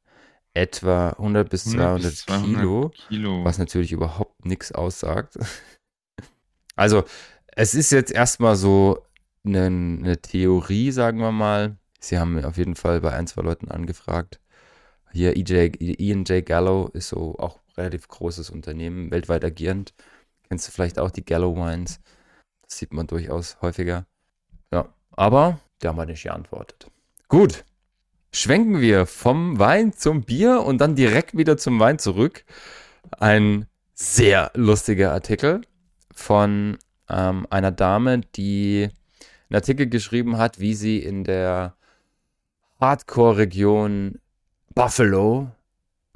etwa 0.55 1.11
100 1.11 1.51
bis 1.51 1.65
200, 1.65 2.03
bis 2.03 2.21
200 2.23 2.47
Kilo, 2.47 2.93
Kilo, 3.09 3.45
was 3.45 3.59
natürlich 3.59 3.93
überhaupt 3.93 4.45
nichts 4.47 4.73
aussagt. 4.73 5.39
Also, 6.77 7.05
es 7.49 7.75
ist 7.75 7.93
jetzt 7.93 8.11
erstmal 8.11 8.57
so 8.57 9.05
eine, 9.45 9.67
eine 9.67 10.21
Theorie, 10.21 10.91
sagen 10.91 11.19
wir 11.19 11.33
mal. 11.33 11.77
Sie 11.99 12.19
haben 12.19 12.43
auf 12.45 12.57
jeden 12.57 12.77
Fall 12.77 13.01
bei 13.01 13.13
ein, 13.13 13.27
zwei 13.27 13.43
Leuten 13.43 13.71
angefragt. 13.71 14.41
Hier 15.13 15.37
EJ, 15.37 15.73
Ian 15.81 16.25
J. 16.25 16.45
Gallo 16.45 16.89
ist 16.93 17.09
so 17.09 17.37
auch 17.39 17.59
relativ 17.77 18.09
großes 18.09 18.51
Unternehmen, 18.51 19.11
weltweit 19.11 19.45
agierend. 19.45 19.93
Kennst 20.49 20.69
du 20.69 20.73
vielleicht 20.73 20.99
auch 20.99 21.11
die 21.11 21.25
Gallo 21.25 21.57
Wines? 21.57 22.01
Das 22.63 22.79
sieht 22.79 22.93
man 22.93 23.07
durchaus 23.07 23.61
häufiger. 23.61 24.07
Ja, 24.73 24.89
aber 25.11 25.61
der 25.83 25.91
haben 25.91 25.97
wir 25.97 26.07
nicht 26.07 26.23
geantwortet. 26.23 26.91
Gut, 27.29 27.65
schwenken 28.33 28.81
wir 28.81 29.07
vom 29.07 29.59
Wein 29.59 29.93
zum 29.93 30.23
Bier 30.23 30.63
und 30.63 30.79
dann 30.79 30.95
direkt 30.95 31.37
wieder 31.37 31.57
zum 31.57 31.79
Wein 31.81 31.99
zurück. 31.99 32.45
Ein 33.19 33.67
sehr 33.95 34.51
lustiger 34.55 35.13
Artikel 35.13 35.63
von 36.15 36.79
ähm, 37.09 37.47
einer 37.51 37.73
Dame, 37.73 38.21
die 38.21 38.91
einen 39.51 39.57
Artikel 39.57 39.89
geschrieben 39.89 40.39
hat, 40.39 40.61
wie 40.61 40.75
sie 40.75 40.99
in 40.99 41.25
der 41.25 41.75
Hardcore-Region 42.81 44.21
Buffalo 44.75 45.51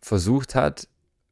versucht 0.01 0.55
hat, 0.55 0.88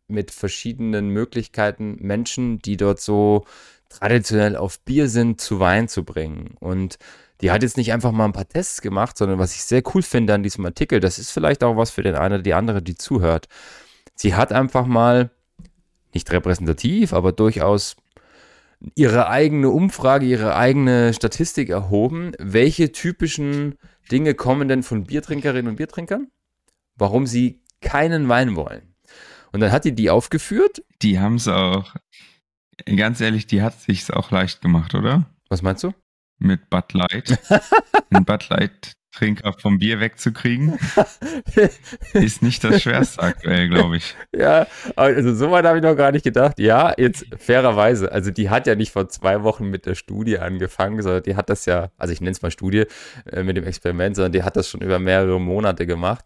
mit 0.09 0.31
verschiedenen 0.31 1.09
Möglichkeiten 1.09 1.97
Menschen, 2.01 2.59
die 2.59 2.77
dort 2.77 3.01
so 3.01 3.47
traditionell 3.89 4.57
auf 4.57 4.81
Bier 4.81 5.09
sind, 5.09 5.41
zu 5.41 5.61
Wein 5.61 5.89
zu 5.89 6.05
bringen. 6.05 6.57
Und 6.59 6.99
die 7.41 7.51
hat 7.51 7.63
jetzt 7.63 7.77
nicht 7.77 7.93
einfach 7.93 8.13
mal 8.13 8.25
ein 8.25 8.33
paar 8.33 8.49
Tests 8.49 8.83
gemacht, 8.83 9.17
sondern 9.17 9.39
was 9.39 9.55
ich 9.55 9.63
sehr 9.65 9.83
cool 9.95 10.03
finde 10.03 10.35
an 10.35 10.43
diesem 10.43 10.67
Artikel, 10.67 11.01
das 11.01 11.19
ist 11.19 11.31
vielleicht 11.31 11.63
auch 11.63 11.77
was 11.77 11.91
für 11.91 12.03
den 12.03 12.15
einen 12.15 12.35
oder 12.35 12.43
die 12.43 12.55
andere, 12.55 12.83
die 12.83 12.97
zuhört. 12.97 13.49
Sie 14.15 14.35
hat 14.35 14.53
einfach 14.53 14.87
mal, 14.87 15.31
nicht 16.15 16.31
repräsentativ, 16.31 17.15
aber 17.15 17.33
durchaus 17.33 17.97
ihre 18.95 19.29
eigene 19.29 19.71
Umfrage, 19.71 20.27
ihre 20.27 20.57
eigene 20.57 21.15
Statistik 21.15 21.69
erhoben. 21.69 22.33
Welche 22.39 22.93
typischen 22.93 23.77
Dinge 24.11 24.35
kommen 24.35 24.69
denn 24.69 24.83
von 24.83 25.05
Biertrinkerinnen 25.05 25.69
und 25.69 25.77
Biertrinkern? 25.77 26.29
Warum 26.97 27.27
sie 27.27 27.63
keinen 27.81 28.29
Wein 28.29 28.57
wollen. 28.57 28.95
Und 29.53 29.61
dann 29.61 29.73
hat 29.73 29.85
die 29.85 29.95
die 29.95 30.09
aufgeführt. 30.09 30.83
Die 31.03 31.21
haben 31.21 31.35
es 31.35 31.49
auch, 31.49 31.95
ganz 32.97 33.21
ehrlich, 33.21 33.47
die 33.47 33.61
hat 33.61 33.79
sich's 33.81 34.11
auch 34.11 34.31
leicht 34.31 34.63
gemacht, 34.63 34.95
oder? 34.95 35.27
Was 35.49 35.63
meinst 35.63 35.85
du? 35.85 35.93
Mit 36.39 36.71
Bud 36.71 36.93
Light. 36.95 37.39
Bud 38.11 38.49
Light 38.49 38.93
Trinker 39.13 39.53
vom 39.53 39.79
Bier 39.79 40.01
wegzukriegen, 40.01 40.79
ist 42.15 42.43
nicht 42.43 42.65
das 42.65 42.83
Schwerste 42.83 43.23
aktuell, 43.23 43.69
glaube 43.69 43.99
ich. 43.99 44.17
Ja, 44.35 44.67
also 44.97 45.35
so 45.35 45.51
weit 45.51 45.67
habe 45.67 45.79
ich 45.79 45.85
noch 45.85 45.97
gar 45.97 46.13
nicht 46.13 46.25
gedacht. 46.25 46.59
Ja, 46.59 46.95
jetzt 46.97 47.27
fairerweise, 47.37 48.11
also 48.11 48.31
die 48.31 48.49
hat 48.49 48.67
ja 48.67 48.75
nicht 48.75 48.91
vor 48.91 49.09
zwei 49.09 49.43
Wochen 49.43 49.67
mit 49.69 49.87
der 49.87 49.95
Studie 49.95 50.39
angefangen, 50.39 51.03
sondern 51.03 51.23
die 51.23 51.37
hat 51.37 51.51
das 51.51 51.67
ja, 51.67 51.91
also 51.99 52.13
ich 52.13 52.21
nenne 52.21 52.33
es 52.33 52.43
mal 52.43 52.51
Studie 52.51 52.85
äh, 53.31 53.43
mit 53.43 53.57
dem 53.57 53.65
Experiment, 53.65 54.17
sondern 54.17 54.33
die 54.33 54.43
hat 54.43 54.57
das 54.57 54.69
schon 54.69 54.81
über 54.81 54.99
mehrere 54.99 55.41
Monate 55.41 55.87
gemacht. 55.87 56.25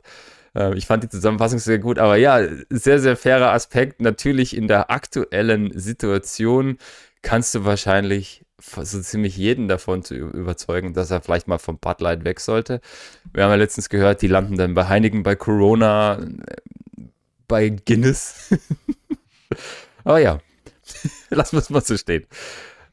Äh, 0.54 0.76
ich 0.76 0.86
fand 0.86 1.02
die 1.02 1.08
Zusammenfassung 1.08 1.58
sehr 1.58 1.78
gut, 1.78 1.98
aber 1.98 2.16
ja, 2.16 2.40
sehr, 2.70 3.00
sehr 3.00 3.16
fairer 3.16 3.52
Aspekt. 3.52 4.00
Natürlich 4.00 4.56
in 4.56 4.68
der 4.68 4.90
aktuellen 4.90 5.76
Situation 5.78 6.78
kannst 7.22 7.54
du 7.54 7.64
wahrscheinlich 7.64 8.45
so 8.58 9.00
ziemlich 9.00 9.36
jeden 9.36 9.68
davon 9.68 10.02
zu 10.02 10.14
überzeugen, 10.14 10.94
dass 10.94 11.10
er 11.10 11.20
vielleicht 11.20 11.48
mal 11.48 11.58
vom 11.58 11.78
Bud 11.78 12.00
Light 12.00 12.24
weg 12.24 12.40
sollte. 12.40 12.80
Wir 13.32 13.44
haben 13.44 13.50
ja 13.50 13.56
letztens 13.56 13.88
gehört, 13.88 14.22
die 14.22 14.28
landen 14.28 14.56
dann 14.56 14.74
bei 14.74 14.88
Heinigen, 14.88 15.22
bei 15.22 15.36
Corona, 15.36 16.26
bei 17.48 17.68
Guinness. 17.68 18.54
Aber 20.04 20.18
ja, 20.18 20.40
lassen 21.30 21.56
wir 21.56 21.60
es 21.60 21.70
mal 21.70 21.84
so 21.84 21.96
stehen. 21.96 22.26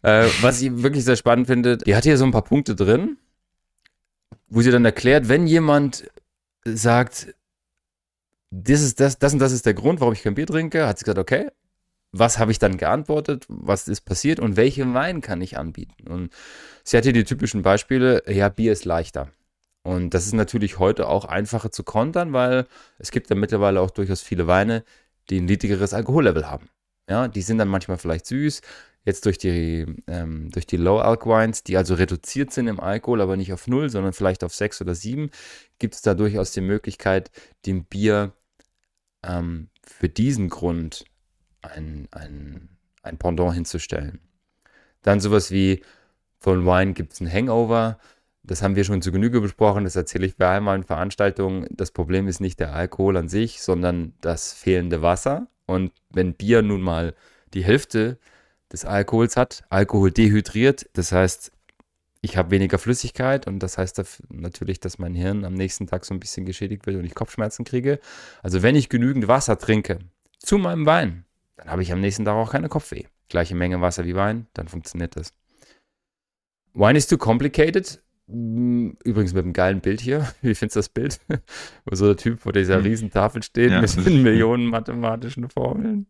Äh, 0.02 0.28
was 0.42 0.62
ich 0.62 0.84
wirklich 0.84 1.06
sehr 1.06 1.16
spannend 1.16 1.48
finde, 1.48 1.78
die 1.78 1.96
hat 1.96 2.04
hier 2.04 2.18
so 2.18 2.26
ein 2.26 2.32
paar 2.32 2.44
Punkte 2.44 2.76
drin, 2.76 3.18
wo 4.48 4.62
sie 4.62 4.72
dann 4.72 4.86
erklärt, 4.86 5.30
wenn 5.30 5.48
jemand 5.48 6.10
sagt, 6.66 7.34
das 8.52 8.82
ist 8.82 9.00
das, 9.00 9.18
das 9.18 9.34
und 9.34 9.40
das 9.40 9.52
ist 9.52 9.66
der 9.66 9.74
Grund, 9.74 10.00
warum 10.00 10.14
ich 10.14 10.24
kein 10.24 10.36
Bier 10.36 10.46
trinke, 10.46 10.86
hat 10.88 11.00
sie 11.00 11.06
gesagt, 11.06 11.20
okay, 11.20 11.48
was 12.14 12.40
habe 12.40 12.52
ich 12.52 12.60
dann 12.60 12.78
geantwortet, 12.78 13.46
was 13.50 13.88
ist 13.88 14.02
passiert 14.02 14.40
und 14.40 14.56
welchen 14.56 14.94
Wein 14.94 15.20
kann 15.20 15.42
ich 15.42 15.58
anbieten? 15.58 16.08
Und 16.08 16.32
sie 16.84 16.96
hatte 16.96 17.12
die 17.12 17.24
typischen 17.26 17.64
Beispiele, 17.64 18.24
ja, 18.32 18.50
Bier 18.50 18.72
ist 18.72 18.86
leichter. 18.86 19.32
Und 19.84 20.14
das 20.14 20.28
ist 20.28 20.34
natürlich 20.34 20.80
heute 20.80 21.08
auch 21.08 21.26
einfacher 21.26 21.72
zu 21.72 21.84
kontern, 21.84 22.32
weil 22.32 22.68
es 23.00 23.12
gibt 23.12 23.30
ja 23.30 23.36
mittlerweile 23.36 23.82
auch 23.82 23.92
durchaus 23.92 24.22
viele 24.22 24.48
Weine, 24.48 24.86
die 25.30 25.42
ein 25.42 25.46
niedrigeres 25.46 25.94
Alkohollevel 25.94 26.50
haben. 26.50 26.70
Ja, 27.10 27.28
die 27.28 27.42
sind 27.42 27.58
dann 27.58 27.68
manchmal 27.68 27.98
vielleicht 27.98 28.28
süß. 28.28 28.62
Jetzt 29.06 29.26
durch 29.26 29.38
die, 29.38 29.86
ähm, 30.08 30.50
durch 30.52 30.66
die 30.66 30.78
Low-Alk-Wines, 30.78 31.64
die 31.64 31.76
also 31.76 31.96
reduziert 31.96 32.54
sind 32.54 32.68
im 32.68 32.80
Alkohol, 32.80 33.20
aber 33.22 33.36
nicht 33.36 33.52
auf 33.52 33.68
0, 33.68 33.90
sondern 33.90 34.14
vielleicht 34.14 34.44
auf 34.46 34.54
6 34.56 34.82
oder 34.82 34.96
7, 34.96 35.30
gibt 35.80 35.96
es 35.96 36.02
da 36.02 36.14
durchaus 36.14 36.52
die 36.52 36.62
Möglichkeit, 36.62 37.32
dem 37.66 37.84
Bier 37.84 38.32
ähm, 39.26 39.70
für 39.84 40.08
diesen 40.08 40.50
Grund 40.50 41.06
ein, 41.64 42.08
ein, 42.12 42.70
ein 43.02 43.18
Pendant 43.18 43.54
hinzustellen. 43.54 44.20
Dann 45.02 45.20
sowas 45.20 45.52
wie 45.52 45.82
von 46.40 46.66
Wine 46.66 46.94
gibt 46.94 47.14
es 47.14 47.22
ein 47.22 47.32
Hangover. 47.32 47.98
Das 48.44 48.62
haben 48.62 48.76
wir 48.76 48.84
schon 48.84 49.02
zu 49.02 49.12
Genüge 49.12 49.42
besprochen. 49.42 49.86
Das 49.86 49.96
erzähle 49.96 50.26
ich 50.26 50.36
bei 50.36 50.50
einmal 50.50 50.76
in 50.76 50.84
Veranstaltungen. 50.84 51.68
Das 51.72 51.92
Problem 51.92 52.28
ist 52.28 52.42
nicht 52.42 52.60
der 52.60 52.74
Alkohol 52.74 53.18
an 53.18 53.30
sich, 53.30 53.62
sondern 53.62 54.14
das 54.22 54.54
fehlende 54.54 55.02
Wasser. 55.02 55.48
Und 55.66 55.92
wenn 56.10 56.34
Bier 56.34 56.62
nun 56.62 56.82
mal 56.82 57.16
die 57.54 57.64
Hälfte 57.64 58.18
des 58.72 58.86
Alkohols 58.86 59.38
hat, 59.38 59.64
Alkohol 59.70 60.12
dehydriert, 60.12 60.90
das 60.94 61.12
heißt, 61.12 61.52
ich 62.22 62.38
habe 62.38 62.52
weniger 62.52 62.78
Flüssigkeit 62.78 63.48
und 63.48 63.60
das 63.60 63.78
heißt 63.78 64.02
natürlich, 64.30 64.80
dass 64.80 64.98
mein 64.98 65.14
Hirn 65.14 65.44
am 65.44 65.54
nächsten 65.54 65.88
Tag 65.88 66.06
so 66.06 66.14
ein 66.14 66.22
bisschen 66.22 66.46
geschädigt 66.46 66.86
wird 66.86 66.96
und 66.98 67.04
ich 67.04 67.16
Kopfschmerzen 67.16 67.66
kriege. 67.66 68.00
Also 68.42 68.64
wenn 68.64 68.78
ich 68.78 68.88
genügend 68.88 69.28
Wasser 69.28 69.58
trinke 69.58 70.00
zu 70.40 70.58
meinem 70.58 70.86
Wein, 70.86 71.26
dann 71.56 71.70
habe 71.70 71.82
ich 71.82 71.92
am 71.92 72.02
nächsten 72.02 72.26
Tag 72.26 72.36
auch 72.36 72.52
keine 72.52 72.70
Kopfweh. 72.70 73.06
Gleiche 73.30 73.56
Menge 73.56 73.82
Wasser 73.82 74.06
wie 74.06 74.16
Wein, 74.16 74.48
dann 74.54 74.68
funktioniert 74.68 75.16
das. 75.16 75.34
Wine 76.74 76.98
is 76.98 77.08
too 77.08 77.18
complicated. 77.18 78.02
Hm, 78.28 78.98
übrigens 79.04 79.34
mit 79.34 79.44
einem 79.44 79.54
geilen 79.54 79.82
Bild 79.82 80.02
hier. 80.02 80.28
Wie 80.42 80.56
findest 80.56 80.76
du 80.76 80.80
das 80.80 80.90
Bild? 80.90 81.20
Wo 81.86 81.96
so 81.96 82.08
der 82.08 82.18
Typ 82.18 82.40
vor 82.40 82.54
dieser 82.54 82.78
hm. 82.78 82.84
riesen 82.84 83.12
Tafel 83.12 83.44
steht 83.44 83.72
ja, 83.72 83.82
mit 83.82 84.06
Millionen 84.06 84.68
mathematischen 84.68 85.50
Formeln. 85.50 86.08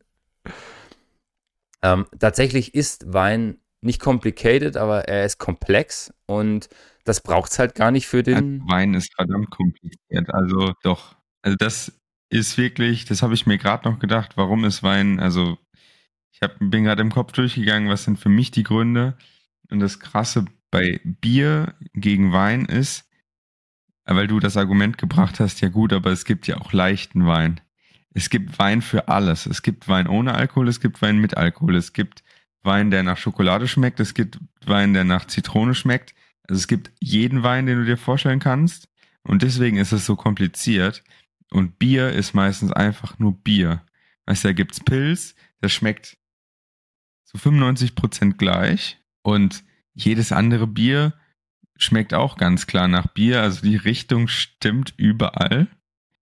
Ähm, 1.82 2.06
tatsächlich 2.20 2.76
ist 2.76 3.12
Wein 3.12 3.58
nicht 3.82 4.00
complicated, 4.00 4.78
aber 4.78 5.10
er 5.10 5.26
ist 5.26 5.38
komplex 5.40 6.14
und 6.26 6.70
das 7.04 7.20
braucht 7.20 7.52
es 7.52 7.60
halt 7.60 7.76
gar 7.76 7.92
nicht 7.92 8.08
für 8.08 8.24
den. 8.24 8.62
Also 8.62 8.72
Wein 8.72 8.94
ist 8.94 9.14
verdammt 9.14 9.50
kompliziert. 9.52 10.34
Also 10.34 10.72
doch. 10.84 11.18
Also 11.42 11.58
das 11.58 11.92
ist 12.34 12.58
wirklich, 12.58 13.06
das 13.06 13.22
habe 13.22 13.34
ich 13.34 13.46
mir 13.46 13.58
gerade 13.58 13.90
noch 13.90 14.00
gedacht, 14.00 14.34
warum 14.36 14.66
ist 14.66 14.84
Wein, 14.84 15.20
also 15.20 15.58
ich 16.32 16.42
hab, 16.42 16.58
bin 16.60 16.84
gerade 16.84 17.02
im 17.02 17.12
Kopf 17.12 17.32
durchgegangen, 17.32 17.90
was 17.90 18.04
sind 18.04 18.20
für 18.20 18.30
mich 18.30 18.52
die 18.52 18.64
Gründe. 18.64 19.18
Und 19.70 19.80
das 19.80 20.00
Krasse 20.00 20.46
bei 20.72 21.00
Bier 21.04 21.76
gegen 21.94 22.34
Wein 22.34 22.66
ist, 22.66 23.08
weil 24.06 24.28
du 24.28 24.40
das 24.40 24.58
Argument 24.58 24.98
gebracht 24.98 25.40
hast, 25.40 25.62
ja 25.62 25.70
gut, 25.70 25.94
aber 25.94 26.12
es 26.12 26.26
gibt 26.26 26.48
ja 26.48 26.58
auch 26.58 26.74
leichten 26.74 27.26
Wein. 27.28 27.62
Es 28.16 28.30
gibt 28.30 28.58
Wein 28.60 28.82
für 28.82 29.08
alles. 29.08 29.46
Es 29.46 29.62
gibt 29.62 29.88
Wein 29.88 30.08
ohne 30.08 30.34
Alkohol, 30.34 30.68
es 30.68 30.80
gibt 30.80 31.02
Wein 31.02 31.20
mit 31.20 31.38
Alkohol, 31.38 31.76
es 31.76 31.94
gibt 31.94 32.24
Wein, 32.64 32.92
der 32.92 33.04
nach 33.04 33.18
Schokolade 33.18 33.68
schmeckt, 33.68 34.00
es 34.00 34.14
gibt 34.14 34.40
Wein, 34.66 34.94
der 34.94 35.04
nach 35.04 35.26
Zitrone 35.26 35.76
schmeckt. 35.76 36.16
Also 36.48 36.60
es 36.60 36.68
gibt 36.68 36.92
jeden 37.00 37.44
Wein, 37.44 37.66
den 37.68 37.80
du 37.80 37.86
dir 37.86 37.98
vorstellen 37.98 38.40
kannst. 38.40 38.90
Und 39.24 39.42
deswegen 39.42 39.78
ist 39.78 39.92
es 39.92 40.06
so 40.06 40.16
kompliziert. 40.16 41.04
Und 41.54 41.78
Bier 41.78 42.12
ist 42.12 42.34
meistens 42.34 42.72
einfach 42.72 43.20
nur 43.20 43.34
Bier. 43.34 43.84
Weißt 44.26 44.44
du, 44.44 44.50
da 44.50 44.54
gibt's 44.54 44.80
Pilz, 44.80 45.36
das 45.62 45.72
schmeckt 45.72 46.18
zu 47.26 47.38
95 47.38 47.96
Prozent 47.96 48.38
gleich. 48.38 49.00
Und 49.22 49.64
jedes 49.94 50.32
andere 50.32 50.68
Bier 50.68 51.14
schmeckt 51.78 52.14
auch 52.14 52.38
ganz 52.38 52.68
klar 52.68 52.88
nach 52.88 53.08
Bier. 53.08 53.42
Also 53.42 53.62
die 53.62 53.76
Richtung 53.76 54.28
stimmt 54.28 54.94
überall. 54.98 55.68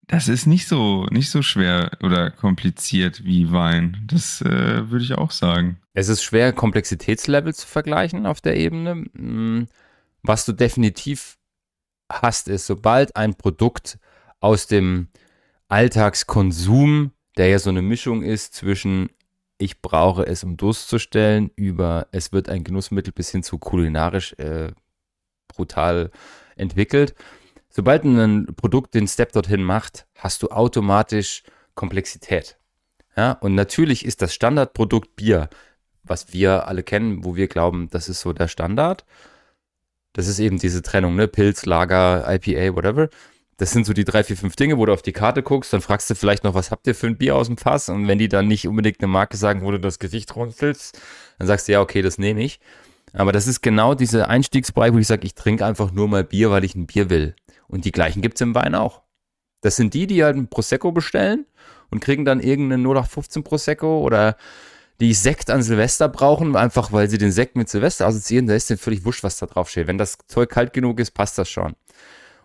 Das 0.07 0.27
ist 0.27 0.47
nicht 0.47 0.67
so, 0.67 1.05
nicht 1.11 1.29
so 1.29 1.43
schwer 1.43 1.91
oder 2.01 2.31
kompliziert 2.31 3.23
wie 3.23 3.51
Wein. 3.51 4.03
Das 4.07 4.41
äh, 4.41 4.89
würde 4.89 5.05
ich 5.05 5.13
auch 5.13 5.29
sagen. 5.29 5.79
Es 5.93 6.07
ist 6.07 6.23
schwer, 6.23 6.51
Komplexitätslevel 6.51 7.53
zu 7.53 7.67
vergleichen 7.67 8.25
auf 8.25 8.41
der 8.41 8.57
Ebene. 8.57 9.05
Hm, 9.15 9.67
was 10.23 10.45
du 10.45 10.53
definitiv 10.53 11.37
hast, 12.11 12.47
ist, 12.47 12.65
sobald 12.65 13.15
ein 13.15 13.35
Produkt 13.35 13.99
aus 14.39 14.67
dem 14.67 15.07
Alltagskonsum, 15.67 17.11
der 17.37 17.49
ja 17.49 17.59
so 17.59 17.69
eine 17.69 17.81
Mischung 17.81 18.23
ist 18.23 18.53
zwischen 18.53 19.09
ich 19.61 19.81
brauche 19.81 20.25
es, 20.25 20.43
um 20.43 20.55
Durst 20.55 20.87
zu 20.87 20.99
stellen, 20.99 21.51
über 21.55 22.07
es 22.11 22.31
wird 22.31 22.47
ein 22.47 22.63
Genussmittel 22.63 23.11
bis 23.11 23.29
hin 23.29 23.43
zu 23.43 23.57
kulinarisch 23.57 24.33
äh, 24.39 24.71
brutal 25.49 26.11
entwickelt. 26.55 27.13
Sobald 27.69 28.05
ein 28.05 28.47
Produkt 28.55 28.95
den 28.95 29.07
Step 29.07 29.33
dorthin 29.33 29.61
macht, 29.61 30.07
hast 30.15 30.41
du 30.41 30.47
automatisch 30.47 31.43
Komplexität. 31.75 32.57
Ja, 33.17 33.33
und 33.33 33.53
natürlich 33.53 34.05
ist 34.05 34.21
das 34.21 34.33
Standardprodukt 34.33 35.17
Bier, 35.17 35.49
was 36.03 36.31
wir 36.31 36.67
alle 36.67 36.81
kennen, 36.81 37.25
wo 37.25 37.35
wir 37.35 37.47
glauben, 37.47 37.89
das 37.89 38.07
ist 38.07 38.21
so 38.21 38.31
der 38.31 38.47
Standard. 38.47 39.05
Das 40.13 40.27
ist 40.27 40.39
eben 40.39 40.57
diese 40.57 40.81
Trennung, 40.81 41.15
ne? 41.15 41.27
Pilz, 41.27 41.65
Lager, 41.65 42.25
IPA, 42.27 42.75
whatever. 42.75 43.09
Das 43.59 43.71
sind 43.71 43.85
so 43.85 43.91
die 43.91 44.05
drei, 44.05 44.23
vier, 44.23 44.37
fünf 44.37 44.55
Dinge, 44.55 44.77
wo 44.77 44.85
du 44.85 44.93
auf 44.93 45.01
die 45.01 45.11
Karte 45.11 45.43
guckst, 45.43 45.73
dann 45.73 45.81
fragst 45.81 46.09
du 46.09 46.15
vielleicht 46.15 46.45
noch, 46.45 46.53
was 46.53 46.71
habt 46.71 46.87
ihr 46.87 46.95
für 46.95 47.07
ein 47.07 47.17
Bier 47.17 47.35
aus 47.35 47.47
dem 47.47 47.57
Fass? 47.57 47.89
Und 47.89 48.07
wenn 48.07 48.17
die 48.17 48.29
dann 48.29 48.47
nicht 48.47 48.65
unbedingt 48.69 49.01
eine 49.01 49.09
Marke 49.09 49.35
sagen, 49.35 49.63
wo 49.63 49.71
du 49.71 49.81
das 49.81 49.99
Gewicht 49.99 50.33
runzelst, 50.33 50.97
dann 51.37 51.47
sagst 51.47 51.67
du, 51.67 51.73
ja, 51.73 51.81
okay, 51.81 52.01
das 52.01 52.17
nehme 52.17 52.41
ich. 52.41 52.61
Aber 53.11 53.33
das 53.33 53.47
ist 53.47 53.59
genau 53.59 53.95
diese 53.95 54.29
Einstiegsbereich, 54.29 54.93
wo 54.93 54.97
ich 54.97 55.07
sage, 55.07 55.25
ich 55.25 55.35
trinke 55.35 55.65
einfach 55.65 55.91
nur 55.91 56.07
mal 56.07 56.23
Bier, 56.23 56.51
weil 56.51 56.63
ich 56.63 56.73
ein 56.75 56.87
Bier 56.87 57.09
will. 57.09 57.35
Und 57.67 57.83
die 57.83 57.91
gleichen 57.91 58.21
gibt 58.21 58.35
es 58.35 58.41
im 58.41 58.55
Wein 58.55 58.75
auch. 58.75 59.01
Das 59.59 59.75
sind 59.75 59.93
die, 59.93 60.07
die 60.07 60.23
halt 60.23 60.37
ein 60.37 60.47
Prosecco 60.47 60.93
bestellen 60.93 61.45
und 61.91 61.99
kriegen 61.99 62.23
dann 62.23 62.39
irgendeinen 62.39 62.85
0815 62.85 63.43
Prosecco 63.43 63.99
oder 63.99 64.37
die 65.01 65.13
Sekt 65.13 65.49
an 65.49 65.63
Silvester 65.63 66.07
brauchen, 66.07 66.55
einfach 66.55 66.93
weil 66.93 67.09
sie 67.09 67.17
den 67.17 67.33
Sekt 67.33 67.57
mit 67.57 67.67
Silvester 67.67 68.07
assoziieren, 68.07 68.47
da 68.47 68.55
ist 68.55 68.69
denen 68.69 68.79
völlig 68.79 69.03
wurscht, 69.03 69.23
was 69.23 69.37
da 69.37 69.47
drauf 69.47 69.69
steht. 69.69 69.87
Wenn 69.87 69.97
das 69.97 70.17
Zeug 70.27 70.49
kalt 70.49 70.71
genug 70.71 70.99
ist, 71.01 71.11
passt 71.11 71.37
das 71.37 71.49
schon. 71.49 71.75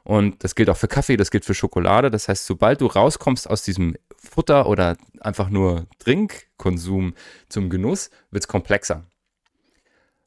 Und 0.05 0.45
das 0.45 0.55
gilt 0.55 0.69
auch 0.69 0.77
für 0.77 0.89
Kaffee, 0.89 1.17
das 1.17 1.31
gilt 1.31 1.47
für 1.47 1.55
Schokolade. 1.55 2.11
Das 2.11 2.29
heißt, 2.29 2.45
sobald 2.45 2.83
du 2.83 2.87
rauskommst 2.87 3.49
aus 3.49 3.63
diesem 3.63 3.97
Futter 4.17 4.69
oder 4.69 4.99
einfach 5.21 5.49
nur 5.49 5.87
Trinkkonsum 5.99 7.15
zum 7.49 7.71
Genuss, 7.71 8.11
wird 8.31 8.45
es 8.45 8.49
komplexer. 8.49 9.05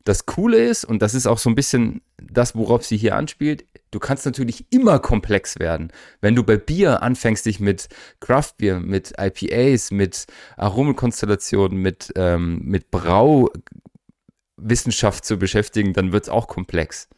Das 0.04 0.26
Coole 0.26 0.64
ist, 0.64 0.84
und 0.86 1.02
das 1.02 1.14
ist 1.14 1.28
auch 1.28 1.38
so 1.38 1.50
ein 1.50 1.56
bisschen 1.56 2.02
das, 2.18 2.56
worauf 2.56 2.86
sie 2.86 2.98
hier 2.98 3.16
anspielt, 3.16 3.66
du 3.92 4.00
kannst 4.00 4.26
natürlich 4.26 4.66
immer 4.72 4.98
komplex 5.00 5.60
werden. 5.60 5.92
Wenn 6.22 6.34
du 6.34 6.44
bei 6.44 6.58
Bier 6.58 7.04
anfängst, 7.04 7.46
dich 7.46 7.60
mit 7.60 7.90
Craftbier, 8.20 8.80
mit 8.80 9.14
IPAs, 9.20 9.92
mit 9.92 10.26
Aromenkonstellationen, 10.56 11.80
mit, 11.80 12.12
ähm, 12.16 12.62
mit 12.64 12.90
Brauwissenschaft 12.90 15.26
zu 15.26 15.38
beschäftigen, 15.38 15.94
dann 15.94 16.14
wird 16.14 16.24
es 16.24 16.30
auch 16.30 16.48
komplex. 16.48 17.10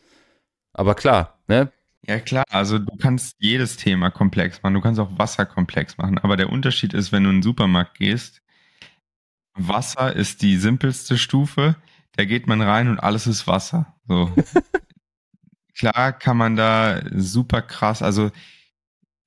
Aber 0.74 0.95
klar, 0.95 1.39
ne? 1.48 1.72
Ja, 2.07 2.19
klar, 2.19 2.45
also 2.49 2.79
du 2.79 2.95
kannst 2.97 3.35
jedes 3.39 3.77
Thema 3.77 4.09
komplex 4.09 4.63
machen, 4.63 4.73
du 4.73 4.81
kannst 4.81 4.99
auch 4.99 5.17
Wasser 5.17 5.45
komplex 5.45 5.97
machen, 5.97 6.17
aber 6.17 6.38
der 6.38 6.49
Unterschied 6.49 6.93
ist, 6.93 7.12
wenn 7.12 7.23
du 7.23 7.29
in 7.29 7.38
den 7.38 7.43
Supermarkt 7.43 7.97
gehst, 7.97 8.41
Wasser 9.53 10.15
ist 10.15 10.41
die 10.41 10.57
simpelste 10.57 11.17
Stufe, 11.17 11.75
da 12.15 12.25
geht 12.25 12.47
man 12.47 12.62
rein 12.62 12.88
und 12.88 12.99
alles 12.99 13.27
ist 13.27 13.47
Wasser. 13.47 13.95
So. 14.07 14.33
klar 15.75 16.13
kann 16.13 16.38
man 16.38 16.55
da 16.55 17.01
super 17.12 17.62
krass, 17.62 18.01
also 18.01 18.31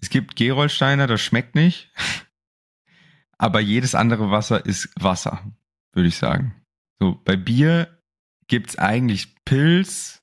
es 0.01 0.11
gibt 0.11 0.37
Gerolsteiner, 0.37 1.07
das 1.07 1.21
schmeckt 1.21 1.55
nicht. 1.55 1.91
Aber 3.39 3.61
jedes 3.61 3.95
andere 3.95 4.31
Wasser 4.31 4.67
ist 4.67 4.89
Wasser, 4.99 5.53
würde 5.93 6.09
ich 6.09 6.17
sagen. 6.17 6.55
So, 7.01 7.21
bei 7.25 7.37
Bier 7.37 7.99
gibt's 8.47 8.79
eigentlich 8.79 9.35
Pilz, 9.45 10.23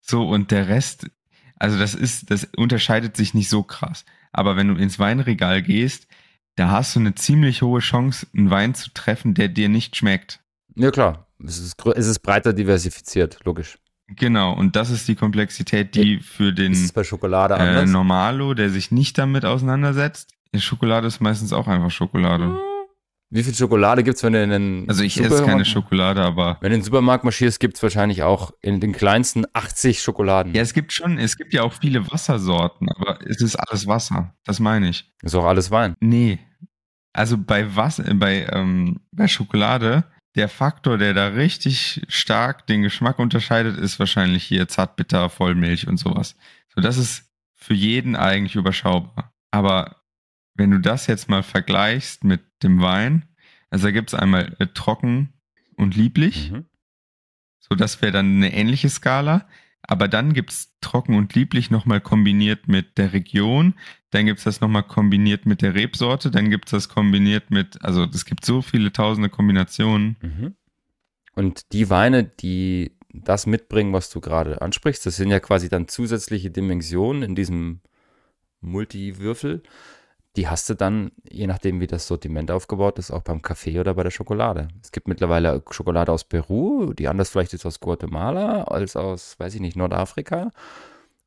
so 0.00 0.28
und 0.28 0.50
der 0.50 0.68
Rest, 0.68 1.10
also 1.58 1.78
das 1.78 1.94
ist, 1.94 2.30
das 2.30 2.48
unterscheidet 2.56 3.16
sich 3.16 3.34
nicht 3.34 3.48
so 3.48 3.62
krass. 3.62 4.04
Aber 4.32 4.56
wenn 4.56 4.68
du 4.68 4.74
ins 4.74 4.98
Weinregal 4.98 5.62
gehst, 5.62 6.06
da 6.56 6.70
hast 6.70 6.96
du 6.96 7.00
eine 7.00 7.14
ziemlich 7.14 7.62
hohe 7.62 7.80
Chance, 7.80 8.26
einen 8.36 8.50
Wein 8.50 8.74
zu 8.74 8.90
treffen, 8.92 9.34
der 9.34 9.48
dir 9.48 9.68
nicht 9.68 9.96
schmeckt. 9.96 10.40
Ja, 10.74 10.90
klar. 10.90 11.26
Es 11.44 11.58
ist, 11.58 11.76
es 11.94 12.06
ist 12.06 12.20
breiter 12.20 12.52
diversifiziert, 12.52 13.38
logisch. 13.44 13.78
Genau, 14.08 14.54
und 14.54 14.74
das 14.74 14.90
ist 14.90 15.06
die 15.06 15.14
Komplexität, 15.14 15.94
die 15.94 16.18
für 16.18 16.52
den 16.52 16.72
Ist 16.72 16.82
es 16.82 16.92
bei 16.92 17.04
Schokolade 17.04 17.54
äh? 17.54 17.84
Normalo, 17.84 18.54
der 18.54 18.70
sich 18.70 18.90
nicht 18.90 19.18
damit 19.18 19.44
auseinandersetzt, 19.44 20.30
Schokolade 20.56 21.06
ist 21.06 21.20
meistens 21.20 21.52
auch 21.52 21.68
einfach 21.68 21.90
Schokolade. 21.90 22.58
Wie 23.30 23.42
viel 23.42 23.54
Schokolade 23.54 24.02
gibt 24.02 24.16
es, 24.16 24.22
wenn 24.22 24.32
du 24.32 24.42
in 24.42 24.50
den 24.50 24.84
Also 24.88 25.02
ich 25.02 25.18
esse 25.18 25.28
Supermarkt- 25.28 25.48
keine 25.50 25.64
Schokolade, 25.66 26.22
aber 26.22 26.56
Wenn 26.60 26.70
du 26.70 26.76
in 26.76 26.80
den 26.80 26.84
Supermarkt 26.84 27.24
marschierst, 27.24 27.60
gibt 27.60 27.76
es 27.76 27.82
wahrscheinlich 27.82 28.22
auch 28.22 28.52
in 28.62 28.80
den 28.80 28.92
kleinsten 28.92 29.44
80 29.52 30.00
Schokoladen. 30.00 30.54
ja, 30.54 30.62
es 30.62 30.72
gibt 30.72 30.92
schon, 30.94 31.18
es 31.18 31.36
gibt 31.36 31.52
ja 31.52 31.62
auch 31.62 31.74
viele 31.74 32.10
Wassersorten, 32.10 32.88
aber 32.90 33.18
es 33.26 33.42
ist 33.42 33.56
alles 33.56 33.86
Wasser. 33.86 34.34
Das 34.44 34.60
meine 34.60 34.88
ich. 34.88 35.12
Ist 35.22 35.34
auch 35.34 35.44
alles 35.44 35.70
Wein. 35.70 35.94
Nee. 36.00 36.38
Also 37.12 37.36
bei 37.36 37.74
was, 37.76 38.00
bei, 38.14 38.46
ähm, 38.50 39.00
bei 39.12 39.28
Schokolade, 39.28 40.04
der 40.36 40.48
Faktor, 40.48 40.96
der 40.98 41.12
da 41.14 41.28
richtig 41.28 42.02
stark 42.08 42.66
den 42.66 42.82
Geschmack 42.82 43.18
unterscheidet, 43.18 43.76
ist 43.76 43.98
wahrscheinlich 43.98 44.44
hier 44.44 44.68
Zartbitter, 44.68 45.28
Vollmilch 45.28 45.86
und 45.88 45.96
sowas. 45.98 46.36
So, 46.74 46.80
das 46.80 46.96
ist 46.96 47.24
für 47.56 47.74
jeden 47.74 48.14
eigentlich 48.16 48.54
überschaubar. 48.54 49.32
Aber 49.50 49.96
wenn 50.58 50.70
du 50.70 50.80
das 50.80 51.06
jetzt 51.06 51.30
mal 51.30 51.42
vergleichst 51.42 52.24
mit 52.24 52.42
dem 52.62 52.82
Wein, 52.82 53.24
also 53.70 53.86
da 53.86 53.92
gibt's 53.92 54.14
einmal 54.14 54.54
äh, 54.58 54.66
trocken 54.66 55.32
und 55.76 55.96
lieblich. 55.96 56.50
Mhm. 56.50 56.66
So, 57.60 57.74
das 57.74 58.02
wäre 58.02 58.12
dann 58.12 58.36
eine 58.36 58.52
ähnliche 58.52 58.88
Skala. 58.88 59.46
Aber 59.82 60.08
dann 60.08 60.34
gibt's 60.34 60.76
trocken 60.82 61.14
und 61.14 61.34
lieblich 61.34 61.70
nochmal 61.70 62.00
kombiniert 62.00 62.68
mit 62.68 62.98
der 62.98 63.12
Region. 63.12 63.74
Dann 64.10 64.26
gibt's 64.26 64.44
das 64.44 64.60
nochmal 64.60 64.82
kombiniert 64.82 65.46
mit 65.46 65.62
der 65.62 65.74
Rebsorte. 65.74 66.30
Dann 66.30 66.50
gibt's 66.50 66.72
das 66.72 66.88
kombiniert 66.88 67.50
mit, 67.50 67.82
also 67.82 68.04
es 68.04 68.24
gibt 68.24 68.44
so 68.44 68.60
viele 68.60 68.92
tausende 68.92 69.30
Kombinationen. 69.30 70.16
Mhm. 70.20 70.54
Und 71.34 71.72
die 71.72 71.88
Weine, 71.88 72.24
die 72.24 72.92
das 73.10 73.46
mitbringen, 73.46 73.92
was 73.92 74.10
du 74.10 74.20
gerade 74.20 74.60
ansprichst, 74.60 75.06
das 75.06 75.16
sind 75.16 75.30
ja 75.30 75.40
quasi 75.40 75.68
dann 75.68 75.88
zusätzliche 75.88 76.50
Dimensionen 76.50 77.22
in 77.22 77.34
diesem 77.34 77.80
Multiwürfel. 78.60 79.62
Die 80.36 80.48
hast 80.48 80.68
du 80.68 80.74
dann, 80.74 81.10
je 81.28 81.46
nachdem, 81.46 81.80
wie 81.80 81.86
das 81.86 82.06
Sortiment 82.06 82.50
aufgebaut 82.50 82.98
ist, 82.98 83.10
auch 83.10 83.22
beim 83.22 83.42
Kaffee 83.42 83.80
oder 83.80 83.94
bei 83.94 84.04
der 84.04 84.10
Schokolade. 84.10 84.68
Es 84.82 84.92
gibt 84.92 85.08
mittlerweile 85.08 85.62
Schokolade 85.70 86.12
aus 86.12 86.24
Peru, 86.24 86.92
die 86.92 87.08
anders 87.08 87.30
vielleicht 87.30 87.54
ist 87.54 87.66
aus 87.66 87.80
Guatemala 87.80 88.64
als 88.64 88.94
aus, 88.94 89.34
weiß 89.38 89.54
ich 89.54 89.60
nicht, 89.60 89.76
Nordafrika. 89.76 90.50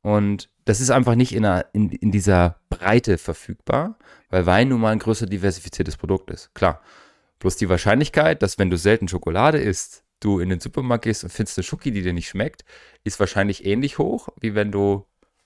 Und 0.02 0.48
das 0.64 0.80
ist 0.80 0.90
einfach 0.90 1.14
nicht 1.14 1.34
in, 1.34 1.44
einer, 1.44 1.66
in, 1.72 1.90
in 1.90 2.10
dieser 2.10 2.56
Breite 2.70 3.18
verfügbar, 3.18 3.96
weil 4.30 4.46
Wein 4.46 4.68
nun 4.68 4.80
mal 4.80 4.90
ein 4.90 4.98
größer 4.98 5.26
diversifiziertes 5.26 5.96
Produkt 5.96 6.30
ist. 6.30 6.54
Klar. 6.54 6.80
Bloß 7.38 7.56
die 7.56 7.68
Wahrscheinlichkeit, 7.68 8.42
dass 8.42 8.58
wenn 8.58 8.70
du 8.70 8.78
selten 8.78 9.08
Schokolade 9.08 9.58
isst, 9.58 10.04
du 10.20 10.38
in 10.38 10.48
den 10.48 10.60
Supermarkt 10.60 11.04
gehst 11.04 11.24
und 11.24 11.30
findest 11.30 11.58
eine 11.58 11.64
Schoki, 11.64 11.90
die 11.90 12.02
dir 12.02 12.12
nicht 12.12 12.28
schmeckt, 12.28 12.64
ist 13.02 13.18
wahrscheinlich 13.18 13.66
ähnlich 13.66 13.98
hoch, 13.98 14.28
wie 14.40 14.54
wenn 14.54 14.70
du 14.70 15.04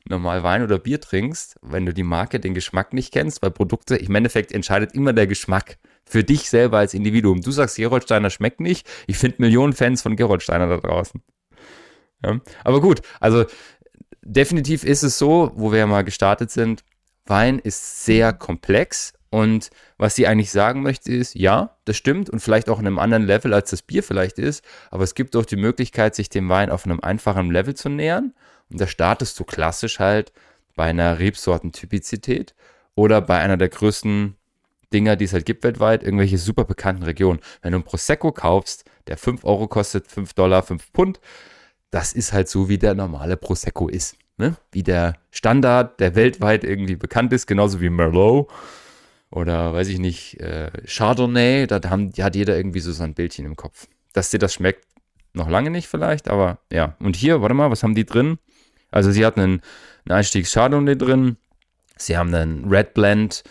normal 0.09 0.43
Wein 0.43 0.63
oder 0.63 0.79
Bier 0.79 1.01
trinkst, 1.01 1.57
wenn 1.63 1.87
du 1.87 1.93
die 1.93 2.03
Marke, 2.03 2.41
den 2.41 2.55
Geschmack 2.55 2.93
nicht 2.93 3.13
kennst, 3.13 3.43
weil 3.43 3.51
Produkte, 3.51 3.97
im 3.97 4.15
Endeffekt 4.15 4.53
entscheidet 4.53 4.95
immer 4.95 5.13
der 5.13 5.27
Geschmack 5.27 5.79
für 6.05 6.25
dich 6.25 6.49
selber 6.49 6.79
als 6.79 6.95
Individuum. 6.95 7.41
Du 7.41 7.51
sagst, 7.51 7.77
Gerolsteiner 7.77 8.31
schmeckt 8.31 8.61
nicht. 8.61 8.89
Ich 9.07 9.19
finde 9.19 9.37
Millionen 9.41 9.73
Fans 9.73 10.03
von 10.03 10.17
Gerolsteiner 10.17 10.69
da 10.69 10.77
draußen. 10.79 11.23
Ja. 12.25 12.41
Aber 12.65 12.81
gut, 12.81 13.03
also 13.21 13.45
definitiv 14.23 14.85
ist 14.85 15.03
es 15.03 15.19
so, 15.19 15.53
wo 15.55 15.73
wir 15.73 15.81
ja 15.81 15.87
mal 15.87 16.05
gestartet 16.05 16.51
sind, 16.51 16.85
Wein 17.27 17.59
ist 17.59 18.05
sehr 18.05 18.33
komplex 18.33 19.13
und 19.31 19.71
was 19.99 20.15
sie 20.15 20.27
eigentlich 20.27 20.53
sagen 20.53 20.83
möchte 20.83 21.13
ist, 21.13 21.35
ja, 21.35 21.77
das 21.85 21.97
stimmt 21.97 22.31
und 22.31 22.41
vielleicht 22.41 22.69
auch 22.69 22.79
in 22.79 22.87
einem 22.87 22.99
anderen 22.99 23.25
Level 23.25 23.53
als 23.53 23.71
das 23.71 23.83
Bier 23.83 24.03
vielleicht 24.03 24.39
ist, 24.39 24.65
aber 24.91 25.03
es 25.03 25.15
gibt 25.15 25.35
auch 25.35 25.45
die 25.45 25.57
Möglichkeit, 25.57 26.15
sich 26.15 26.29
dem 26.29 26.49
Wein 26.49 26.71
auf 26.71 26.85
einem 26.85 27.01
einfachen 27.01 27.51
Level 27.51 27.75
zu 27.75 27.89
nähern 27.89 28.33
und 28.71 28.81
da 28.81 28.87
startest 28.87 29.39
du 29.39 29.45
klassisch 29.45 29.99
halt 29.99 30.33
bei 30.75 30.85
einer 30.85 31.19
Rebsortentypizität 31.19 32.55
oder 32.95 33.21
bei 33.21 33.39
einer 33.39 33.57
der 33.57 33.69
größten 33.69 34.37
Dinger, 34.93 35.17
die 35.17 35.25
es 35.25 35.33
halt 35.33 35.47
gibt 35.47 35.65
weltweit, 35.65 36.03
irgendwelche 36.03 36.39
super 36.39 36.65
bekannten 36.65 37.03
Regionen. 37.03 37.41
Wenn 37.63 37.73
du 37.73 37.79
ein 37.79 37.85
Prosecco 37.85 38.33
kaufst, 38.33 38.85
der 39.07 39.17
5 39.17 39.45
Euro 39.45 39.69
kostet, 39.69 40.07
5 40.07 40.35
Dollar, 40.35 40.63
5 40.63 40.85
Pfund, 40.93 41.21
das 41.91 42.13
ist 42.13 42.33
halt 42.33 42.49
so, 42.49 42.69
wie 42.69 42.79
der 42.79 42.95
normale 42.95 43.37
Prosecco 43.37 43.89
ist. 43.89 44.17
Ne? 44.37 44.57
Wie 44.71 44.83
der 44.83 45.15
Standard, 45.31 45.99
der 45.99 46.15
weltweit 46.15 46.63
irgendwie 46.63 46.97
bekannt 46.97 47.33
ist, 47.33 47.47
genauso 47.47 47.81
wie 47.81 47.89
Merlot 47.89 48.49
oder 49.31 49.73
weiß 49.73 49.89
ich 49.89 49.99
nicht, 49.99 50.41
äh, 50.41 50.71
Chardonnay, 50.87 51.67
da 51.67 51.81
hat 51.83 52.37
jeder 52.37 52.57
irgendwie 52.57 52.81
so 52.81 52.93
sein 52.93 53.15
Bildchen 53.15 53.47
im 53.47 53.57
Kopf. 53.57 53.87
Dass 54.13 54.31
dir 54.31 54.39
das 54.39 54.55
schmeckt, 54.55 54.85
noch 55.33 55.49
lange 55.49 55.71
nicht 55.71 55.89
vielleicht, 55.89 56.29
aber 56.29 56.59
ja. 56.71 56.97
Und 57.01 57.17
hier, 57.17 57.43
warte 57.43 57.55
mal, 57.55 57.71
was 57.71 57.83
haben 57.83 57.95
die 57.95 58.07
drin? 58.07 58.39
Also 58.97 59.11
sie 59.11 59.27
hatten 59.27 59.41
einen, 59.41 59.61
einen 60.07 60.19
Einstiegs 60.19 60.55
Chardonnay 60.55 60.97
drin, 60.97 61.37
sie 61.99 62.17
haben 62.17 62.35
einen 62.35 62.65
Red 62.65 62.95
Blend 62.95 63.43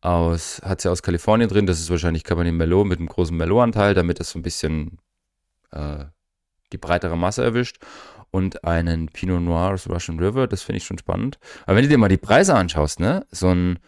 aus, 0.00 0.62
hat 0.64 0.80
sie 0.80 0.90
aus 0.90 1.02
Kalifornien 1.02 1.50
drin, 1.50 1.66
das 1.66 1.78
ist 1.78 1.90
wahrscheinlich 1.90 2.24
Cabernet 2.24 2.54
Merlot 2.54 2.86
mit 2.86 2.98
einem 3.00 3.08
großen 3.08 3.36
Merlot-Anteil, 3.36 3.92
damit 3.92 4.18
das 4.18 4.30
so 4.30 4.38
ein 4.38 4.42
bisschen 4.42 4.98
äh, 5.72 6.06
die 6.72 6.78
breitere 6.78 7.18
Masse 7.18 7.44
erwischt. 7.44 7.76
Und 8.30 8.64
einen 8.64 9.10
Pinot 9.10 9.42
Noir 9.42 9.74
aus 9.74 9.88
Russian 9.88 10.18
River, 10.18 10.46
das 10.46 10.62
finde 10.62 10.78
ich 10.78 10.84
schon 10.84 10.98
spannend. 10.98 11.38
Aber 11.66 11.76
wenn 11.76 11.84
du 11.84 11.90
dir 11.90 11.98
mal 11.98 12.08
die 12.08 12.16
Preise 12.16 12.54
anschaust, 12.54 12.98
ne, 12.98 13.26
so 13.30 13.50
ein 13.50 13.78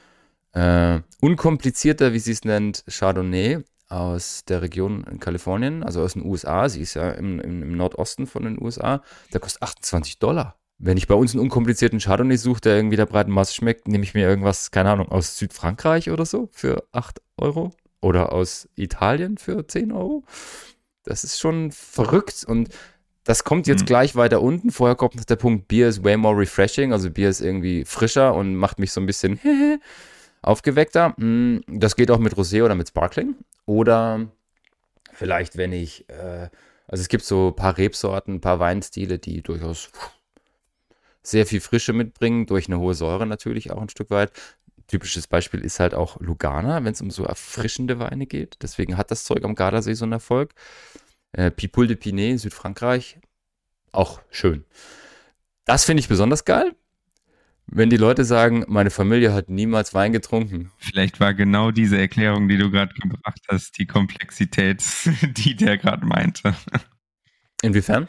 äh, 0.52 1.00
unkomplizierter, 1.22 2.12
wie 2.12 2.18
sie 2.18 2.33
es 2.33 2.44
nennt, 2.44 2.85
Chardonnay 2.88 3.64
aus 3.88 4.44
der 4.44 4.61
Region 4.61 5.05
in 5.05 5.18
Kalifornien, 5.18 5.83
also 5.83 6.02
aus 6.02 6.12
den 6.12 6.26
USA, 6.26 6.68
sie 6.68 6.83
ist 6.83 6.92
ja 6.92 7.11
im, 7.12 7.40
im, 7.40 7.62
im 7.62 7.76
Nordosten 7.76 8.26
von 8.26 8.44
den 8.44 8.62
USA, 8.62 9.02
der 9.33 9.40
kostet 9.40 9.62
28 9.62 10.18
Dollar. 10.18 10.59
Wenn 10.79 10.97
ich 10.99 11.07
bei 11.09 11.15
uns 11.15 11.33
einen 11.33 11.41
unkomplizierten 11.43 11.99
Chardonnay 12.01 12.37
suche, 12.37 12.61
der 12.61 12.77
irgendwie 12.77 12.97
der 12.97 13.07
breiten 13.07 13.31
Masse 13.31 13.55
schmeckt, 13.55 13.89
nehme 13.89 14.05
ich 14.05 14.15
mir 14.15 14.29
irgendwas, 14.29 14.71
keine 14.71 14.91
Ahnung, 14.91 15.09
aus 15.11 15.39
Südfrankreich 15.39 16.11
oder 16.11 16.27
so 16.27 16.49
für 16.53 16.85
8 16.93 17.23
Euro 17.39 17.73
oder 18.03 18.33
aus 18.33 18.69
Italien 18.77 19.39
für 19.39 19.67
10 19.67 19.91
Euro. 19.93 20.23
Das 21.05 21.25
ist 21.25 21.41
schon 21.41 21.71
verrückt 21.73 22.45
und 22.47 22.69
das 23.25 23.43
kommt 23.43 23.67
jetzt 23.67 23.83
Mhm. 23.83 23.87
gleich 23.87 24.17
weiter 24.17 24.43
unten. 24.43 24.71
Vorher 24.71 24.97
kommt 24.97 25.17
noch 25.17 25.25
der 25.25 25.37
Punkt, 25.37 25.67
Bier 25.67 25.89
ist 25.89 26.05
way 26.05 26.17
more 26.17 26.37
refreshing, 26.39 26.93
also 26.93 27.11
Bier 27.11 27.29
ist 27.31 27.41
irgendwie 27.41 27.85
frischer 27.85 28.35
und 28.35 28.55
macht 28.55 28.79
mich 28.79 28.93
so 28.93 29.01
ein 29.01 29.07
bisschen 29.07 29.41
aufgeweckter. 30.43 31.15
Mm, 31.17 31.61
Das 31.67 31.97
geht 31.97 32.11
auch 32.11 32.19
mit 32.19 32.35
Rosé 32.35 32.62
oder 32.65 32.75
mit 32.75 32.89
Sparkling. 32.89 33.35
Oder 33.65 34.29
vielleicht, 35.12 35.57
wenn 35.57 35.73
ich, 35.73 36.09
äh, 36.09 36.49
also 36.87 37.01
es 37.01 37.09
gibt 37.09 37.25
so 37.25 37.49
ein 37.49 37.57
paar 37.57 37.79
Rebsorten, 37.79 38.35
ein 38.35 38.41
paar 38.41 38.61
Weinstile, 38.61 39.19
die 39.19 39.43
durchaus 39.43 39.91
sehr 41.27 41.47
viel 41.47 41.61
Frische 41.61 41.93
mitbringen, 41.93 42.47
durch 42.47 42.69
eine 42.69 42.79
hohe 42.79 42.95
Säure 42.95 43.27
natürlich 43.27 43.71
auch 43.73 43.83
ein 43.83 43.89
Stück 43.89 44.11
weit. 44.11 44.33
Typisches 44.87 45.27
Beispiel 45.27 45.61
ist 45.61 45.81
halt 45.81 45.95
auch 45.95 46.21
Lugana, 46.21 46.85
wenn 46.85 46.93
es 46.93 47.01
um 47.01 47.11
so 47.11 47.25
erfrischende 47.25 47.99
Weine 47.99 48.27
geht. 48.27 48.59
Deswegen 48.62 48.97
hat 48.97 49.11
das 49.11 49.25
Zeug 49.25 49.45
am 49.45 49.57
Gardasee 49.57 49.95
so 49.95 50.05
einen 50.05 50.12
Erfolg. 50.12 50.55
Äh, 51.33 51.51
Pipul 51.51 51.89
de 51.89 51.97
Pinet, 51.97 52.39
Südfrankreich, 52.39 53.19
auch 53.91 54.21
schön. 54.31 54.65
Das 55.65 55.85
finde 55.85 56.01
ich 56.01 56.09
besonders 56.09 56.45
geil. 56.45 56.77
Wenn 57.67 57.91
die 57.91 57.97
Leute 57.97 58.25
sagen, 58.25 58.65
meine 58.69 58.91
Familie 58.91 59.33
hat 59.33 59.51
niemals 59.51 59.93
Wein 59.93 60.13
getrunken. 60.13 60.71
Vielleicht 60.79 61.19
war 61.19 61.35
genau 61.35 61.73
diese 61.73 61.98
Erklärung, 61.98 62.46
die 62.46 62.57
du 62.57 62.71
gerade 62.71 62.94
gebracht 62.94 63.42
hast, 63.48 63.77
die 63.79 63.87
Komplexität, 63.87 64.85
die 65.23 65.57
der 65.57 65.77
gerade 65.77 66.07
meinte. 66.07 66.55
Inwiefern? 67.63 68.07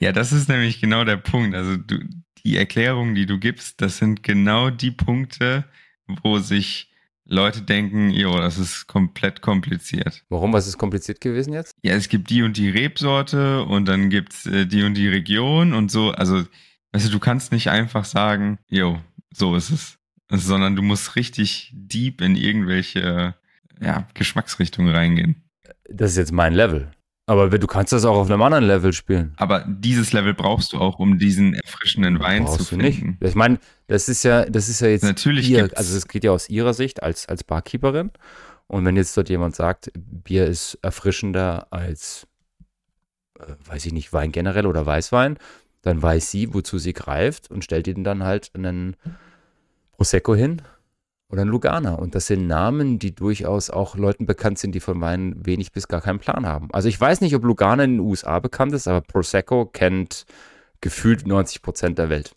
Ja, 0.00 0.10
das 0.10 0.32
ist 0.32 0.48
nämlich 0.48 0.80
genau 0.80 1.04
der 1.04 1.16
Punkt. 1.16 1.54
Also 1.54 1.76
du, 1.76 2.00
die 2.44 2.56
Erklärungen, 2.56 3.14
die 3.14 3.26
du 3.26 3.38
gibst, 3.38 3.80
das 3.80 3.98
sind 3.98 4.22
genau 4.22 4.70
die 4.70 4.90
Punkte, 4.90 5.64
wo 6.06 6.38
sich 6.38 6.90
Leute 7.26 7.62
denken, 7.62 8.10
jo, 8.10 8.36
das 8.36 8.58
ist 8.58 8.86
komplett 8.86 9.40
kompliziert. 9.40 10.24
Warum? 10.28 10.52
Was 10.52 10.66
ist 10.66 10.76
kompliziert 10.76 11.20
gewesen 11.20 11.54
jetzt? 11.54 11.74
Ja, 11.82 11.94
es 11.94 12.08
gibt 12.08 12.28
die 12.28 12.42
und 12.42 12.56
die 12.56 12.68
Rebsorte 12.68 13.62
und 13.64 13.86
dann 13.86 14.10
gibt's 14.10 14.44
äh, 14.46 14.66
die 14.66 14.82
und 14.82 14.94
die 14.94 15.08
Region 15.08 15.72
und 15.72 15.90
so. 15.90 16.10
Also, 16.10 16.44
weißt 16.92 17.06
du, 17.06 17.10
du 17.10 17.18
kannst 17.18 17.50
nicht 17.50 17.70
einfach 17.70 18.04
sagen, 18.04 18.58
jo, 18.68 19.00
so 19.32 19.56
ist 19.56 19.70
es. 19.70 19.98
Sondern 20.30 20.76
du 20.76 20.82
musst 20.82 21.16
richtig 21.16 21.70
deep 21.74 22.20
in 22.20 22.36
irgendwelche 22.36 23.34
ja, 23.80 24.06
Geschmacksrichtungen 24.14 24.94
reingehen. 24.94 25.44
Das 25.88 26.12
ist 26.12 26.16
jetzt 26.16 26.32
mein 26.32 26.54
Level. 26.54 26.90
Aber 27.26 27.48
du 27.48 27.66
kannst 27.66 27.92
das 27.92 28.04
auch 28.04 28.16
auf 28.16 28.30
einem 28.30 28.42
anderen 28.42 28.64
Level 28.64 28.92
spielen. 28.92 29.32
Aber 29.36 29.64
dieses 29.66 30.12
Level 30.12 30.34
brauchst 30.34 30.74
du 30.74 30.78
auch, 30.78 30.98
um 30.98 31.18
diesen 31.18 31.54
erfrischenden 31.54 32.20
Wein 32.20 32.44
Brauchst 32.44 32.66
zu 32.66 32.76
du 32.76 32.82
finden. 32.82 33.16
nicht. 33.20 33.22
Ich 33.30 33.34
meine, 33.34 33.58
das 33.86 34.08
ist 34.10 34.24
ja, 34.24 34.44
das 34.44 34.68
ist 34.68 34.80
ja 34.80 34.88
jetzt 34.88 35.04
Natürlich 35.04 35.48
gibt's- 35.48 35.74
also 35.74 35.96
es 35.96 36.06
geht 36.06 36.24
ja 36.24 36.32
aus 36.32 36.50
ihrer 36.50 36.74
Sicht 36.74 37.02
als, 37.02 37.26
als 37.26 37.42
Barkeeperin. 37.42 38.10
Und 38.66 38.84
wenn 38.84 38.96
jetzt 38.96 39.16
dort 39.16 39.30
jemand 39.30 39.56
sagt, 39.56 39.90
Bier 39.94 40.46
ist 40.46 40.78
erfrischender 40.82 41.66
als, 41.70 42.26
äh, 43.40 43.52
weiß 43.66 43.86
ich 43.86 43.92
nicht, 43.94 44.12
Wein 44.12 44.30
generell 44.32 44.66
oder 44.66 44.84
Weißwein, 44.84 45.38
dann 45.82 46.02
weiß 46.02 46.30
sie, 46.30 46.52
wozu 46.52 46.78
sie 46.78 46.92
greift 46.92 47.50
und 47.50 47.64
stellt 47.64 47.86
ihnen 47.88 48.04
dann 48.04 48.22
halt 48.24 48.50
einen 48.54 48.96
Prosecco 49.92 50.34
hin 50.34 50.60
oder 51.34 51.42
einen 51.42 51.50
Lugana. 51.50 51.94
Und 51.94 52.14
das 52.14 52.26
sind 52.28 52.46
Namen, 52.46 52.98
die 53.00 53.12
durchaus 53.14 53.68
auch 53.68 53.96
Leuten 53.96 54.24
bekannt 54.24 54.58
sind, 54.58 54.72
die 54.72 54.80
von 54.80 55.00
Wein 55.00 55.34
wenig 55.44 55.72
bis 55.72 55.88
gar 55.88 56.00
keinen 56.00 56.20
Plan 56.20 56.46
haben. 56.46 56.68
Also 56.72 56.88
ich 56.88 56.98
weiß 57.00 57.20
nicht, 57.20 57.34
ob 57.34 57.42
Lugana 57.42 57.82
in 57.84 57.94
den 57.94 58.00
USA 58.00 58.38
bekannt 58.38 58.72
ist, 58.72 58.86
aber 58.88 59.00
Prosecco 59.00 59.66
kennt 59.66 60.24
gefühlt 60.80 61.26
90 61.26 61.60
Prozent 61.60 61.98
der 61.98 62.08
Welt, 62.08 62.36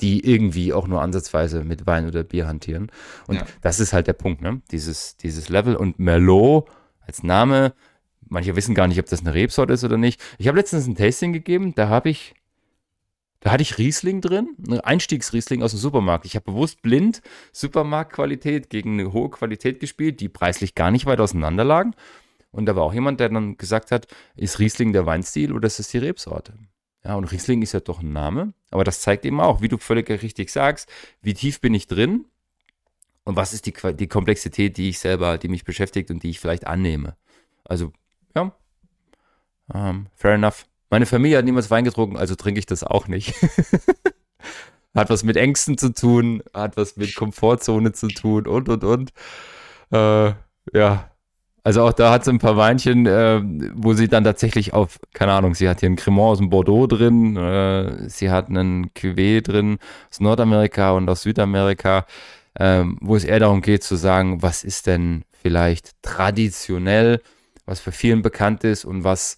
die 0.00 0.24
irgendwie 0.24 0.72
auch 0.72 0.86
nur 0.86 1.02
ansatzweise 1.02 1.64
mit 1.64 1.86
Wein 1.86 2.06
oder 2.06 2.22
Bier 2.22 2.46
hantieren. 2.46 2.92
Und 3.26 3.36
Ja. 3.36 3.46
das 3.60 3.80
ist 3.80 3.92
halt 3.92 4.06
der 4.06 4.12
Punkt, 4.12 4.40
ne? 4.40 4.62
Dieses, 4.70 5.16
dieses 5.16 5.48
Level. 5.48 5.74
Und 5.74 5.98
Merlot 5.98 6.68
als 7.00 7.24
Name, 7.24 7.74
manche 8.28 8.54
wissen 8.54 8.76
gar 8.76 8.86
nicht, 8.86 9.00
ob 9.00 9.06
das 9.06 9.20
eine 9.20 9.34
Rebsorte 9.34 9.72
ist 9.72 9.82
oder 9.82 9.96
nicht. 9.96 10.20
Ich 10.38 10.46
habe 10.46 10.56
letztens 10.58 10.86
ein 10.86 10.94
Tasting 10.94 11.32
gegeben, 11.32 11.74
da 11.74 11.88
habe 11.88 12.08
ich, 12.08 12.34
da 13.40 13.52
hatte 13.52 13.62
ich 13.62 13.78
Riesling 13.78 14.20
drin, 14.20 14.54
ein 14.68 14.80
Einstiegsriesling 14.80 15.62
aus 15.62 15.70
dem 15.72 15.80
Supermarkt. 15.80 16.26
Ich 16.26 16.36
habe 16.36 16.44
bewusst 16.44 16.82
blind 16.82 17.22
Supermarktqualität 17.52 18.68
gegen 18.68 19.00
eine 19.00 19.12
hohe 19.12 19.30
Qualität 19.30 19.80
gespielt, 19.80 20.20
die 20.20 20.28
preislich 20.28 20.74
gar 20.74 20.90
nicht 20.90 21.06
weit 21.06 21.20
auseinander 21.20 21.64
lagen. 21.64 21.94
Und 22.52 22.66
da 22.66 22.76
war 22.76 22.82
auch 22.82 22.92
jemand, 22.92 23.20
der 23.20 23.30
dann 23.30 23.56
gesagt 23.56 23.92
hat, 23.92 24.08
ist 24.36 24.58
Riesling 24.58 24.92
der 24.92 25.06
Weinstil 25.06 25.52
oder 25.52 25.66
ist 25.66 25.78
das 25.78 25.88
die 25.88 25.98
Rebsorte? 25.98 26.52
Ja, 27.04 27.14
und 27.14 27.32
Riesling 27.32 27.62
ist 27.62 27.72
ja 27.72 27.80
doch 27.80 28.00
ein 28.00 28.12
Name, 28.12 28.52
aber 28.70 28.84
das 28.84 29.00
zeigt 29.00 29.24
eben 29.24 29.40
auch, 29.40 29.62
wie 29.62 29.68
du 29.68 29.78
völlig 29.78 30.10
richtig 30.10 30.50
sagst, 30.50 30.90
wie 31.22 31.32
tief 31.32 31.60
bin 31.60 31.72
ich 31.72 31.86
drin 31.86 32.26
und 33.24 33.36
was 33.36 33.54
ist 33.54 33.64
die, 33.64 33.72
die 33.94 34.06
Komplexität, 34.06 34.76
die 34.76 34.90
ich 34.90 34.98
selber, 34.98 35.38
die 35.38 35.48
mich 35.48 35.64
beschäftigt 35.64 36.10
und 36.10 36.22
die 36.22 36.30
ich 36.30 36.40
vielleicht 36.40 36.66
annehme. 36.66 37.16
Also, 37.64 37.92
ja, 38.34 38.52
ähm, 39.72 40.08
fair 40.14 40.34
enough. 40.34 40.66
Meine 40.90 41.06
Familie 41.06 41.38
hat 41.38 41.44
niemals 41.44 41.70
Wein 41.70 41.84
getrunken, 41.84 42.16
also 42.16 42.34
trinke 42.34 42.58
ich 42.58 42.66
das 42.66 42.82
auch 42.82 43.06
nicht. 43.08 43.34
hat 44.94 45.08
was 45.08 45.22
mit 45.22 45.36
Ängsten 45.36 45.78
zu 45.78 45.94
tun, 45.94 46.42
hat 46.52 46.76
was 46.76 46.96
mit 46.96 47.14
Komfortzone 47.14 47.92
zu 47.92 48.08
tun 48.08 48.46
und, 48.46 48.68
und, 48.68 48.84
und. 48.84 49.12
Äh, 49.92 50.32
ja, 50.72 51.10
also 51.62 51.82
auch 51.82 51.92
da 51.92 52.10
hat 52.10 52.24
sie 52.24 52.30
ein 52.30 52.38
paar 52.38 52.56
Weinchen, 52.56 53.06
äh, 53.06 53.40
wo 53.74 53.92
sie 53.92 54.08
dann 54.08 54.24
tatsächlich 54.24 54.72
auf, 54.72 54.98
keine 55.12 55.32
Ahnung, 55.32 55.54
sie 55.54 55.68
hat 55.68 55.80
hier 55.80 55.88
einen 55.88 55.96
Cremant 55.96 56.30
aus 56.32 56.38
dem 56.38 56.50
Bordeaux 56.50 56.86
drin, 56.86 57.36
äh, 57.36 58.08
sie 58.08 58.30
hat 58.30 58.48
einen 58.48 58.90
Cuvée 58.90 59.42
drin 59.42 59.78
aus 60.10 60.20
Nordamerika 60.20 60.92
und 60.92 61.08
aus 61.08 61.22
Südamerika, 61.22 62.06
ähm, 62.58 62.98
wo 63.00 63.14
es 63.14 63.24
eher 63.24 63.40
darum 63.40 63.60
geht 63.62 63.84
zu 63.84 63.96
sagen, 63.96 64.42
was 64.42 64.64
ist 64.64 64.86
denn 64.86 65.24
vielleicht 65.42 65.92
traditionell, 66.02 67.20
was 67.66 67.80
für 67.80 67.92
vielen 67.92 68.22
bekannt 68.22 68.64
ist 68.64 68.84
und 68.84 69.04
was, 69.04 69.36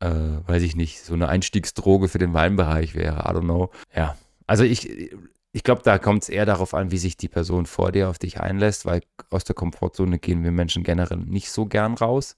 äh, 0.00 0.10
weiß 0.46 0.62
ich 0.62 0.76
nicht, 0.76 1.00
so 1.00 1.14
eine 1.14 1.28
Einstiegsdroge 1.28 2.08
für 2.08 2.18
den 2.18 2.32
Weinbereich 2.32 2.94
wäre, 2.94 3.20
I 3.20 3.34
don't 3.34 3.42
know. 3.42 3.70
Ja, 3.94 4.16
also 4.46 4.64
ich, 4.64 5.12
ich 5.52 5.62
glaube, 5.62 5.82
da 5.82 5.98
kommt 5.98 6.22
es 6.22 6.28
eher 6.28 6.46
darauf 6.46 6.74
an, 6.74 6.90
wie 6.90 6.98
sich 6.98 7.16
die 7.16 7.28
Person 7.28 7.66
vor 7.66 7.92
dir 7.92 8.08
auf 8.08 8.18
dich 8.18 8.40
einlässt, 8.40 8.86
weil 8.86 9.02
aus 9.30 9.44
der 9.44 9.54
Komfortzone 9.54 10.18
gehen 10.18 10.44
wir 10.44 10.52
Menschen 10.52 10.84
generell 10.84 11.18
nicht 11.18 11.50
so 11.50 11.66
gern 11.66 11.94
raus. 11.94 12.36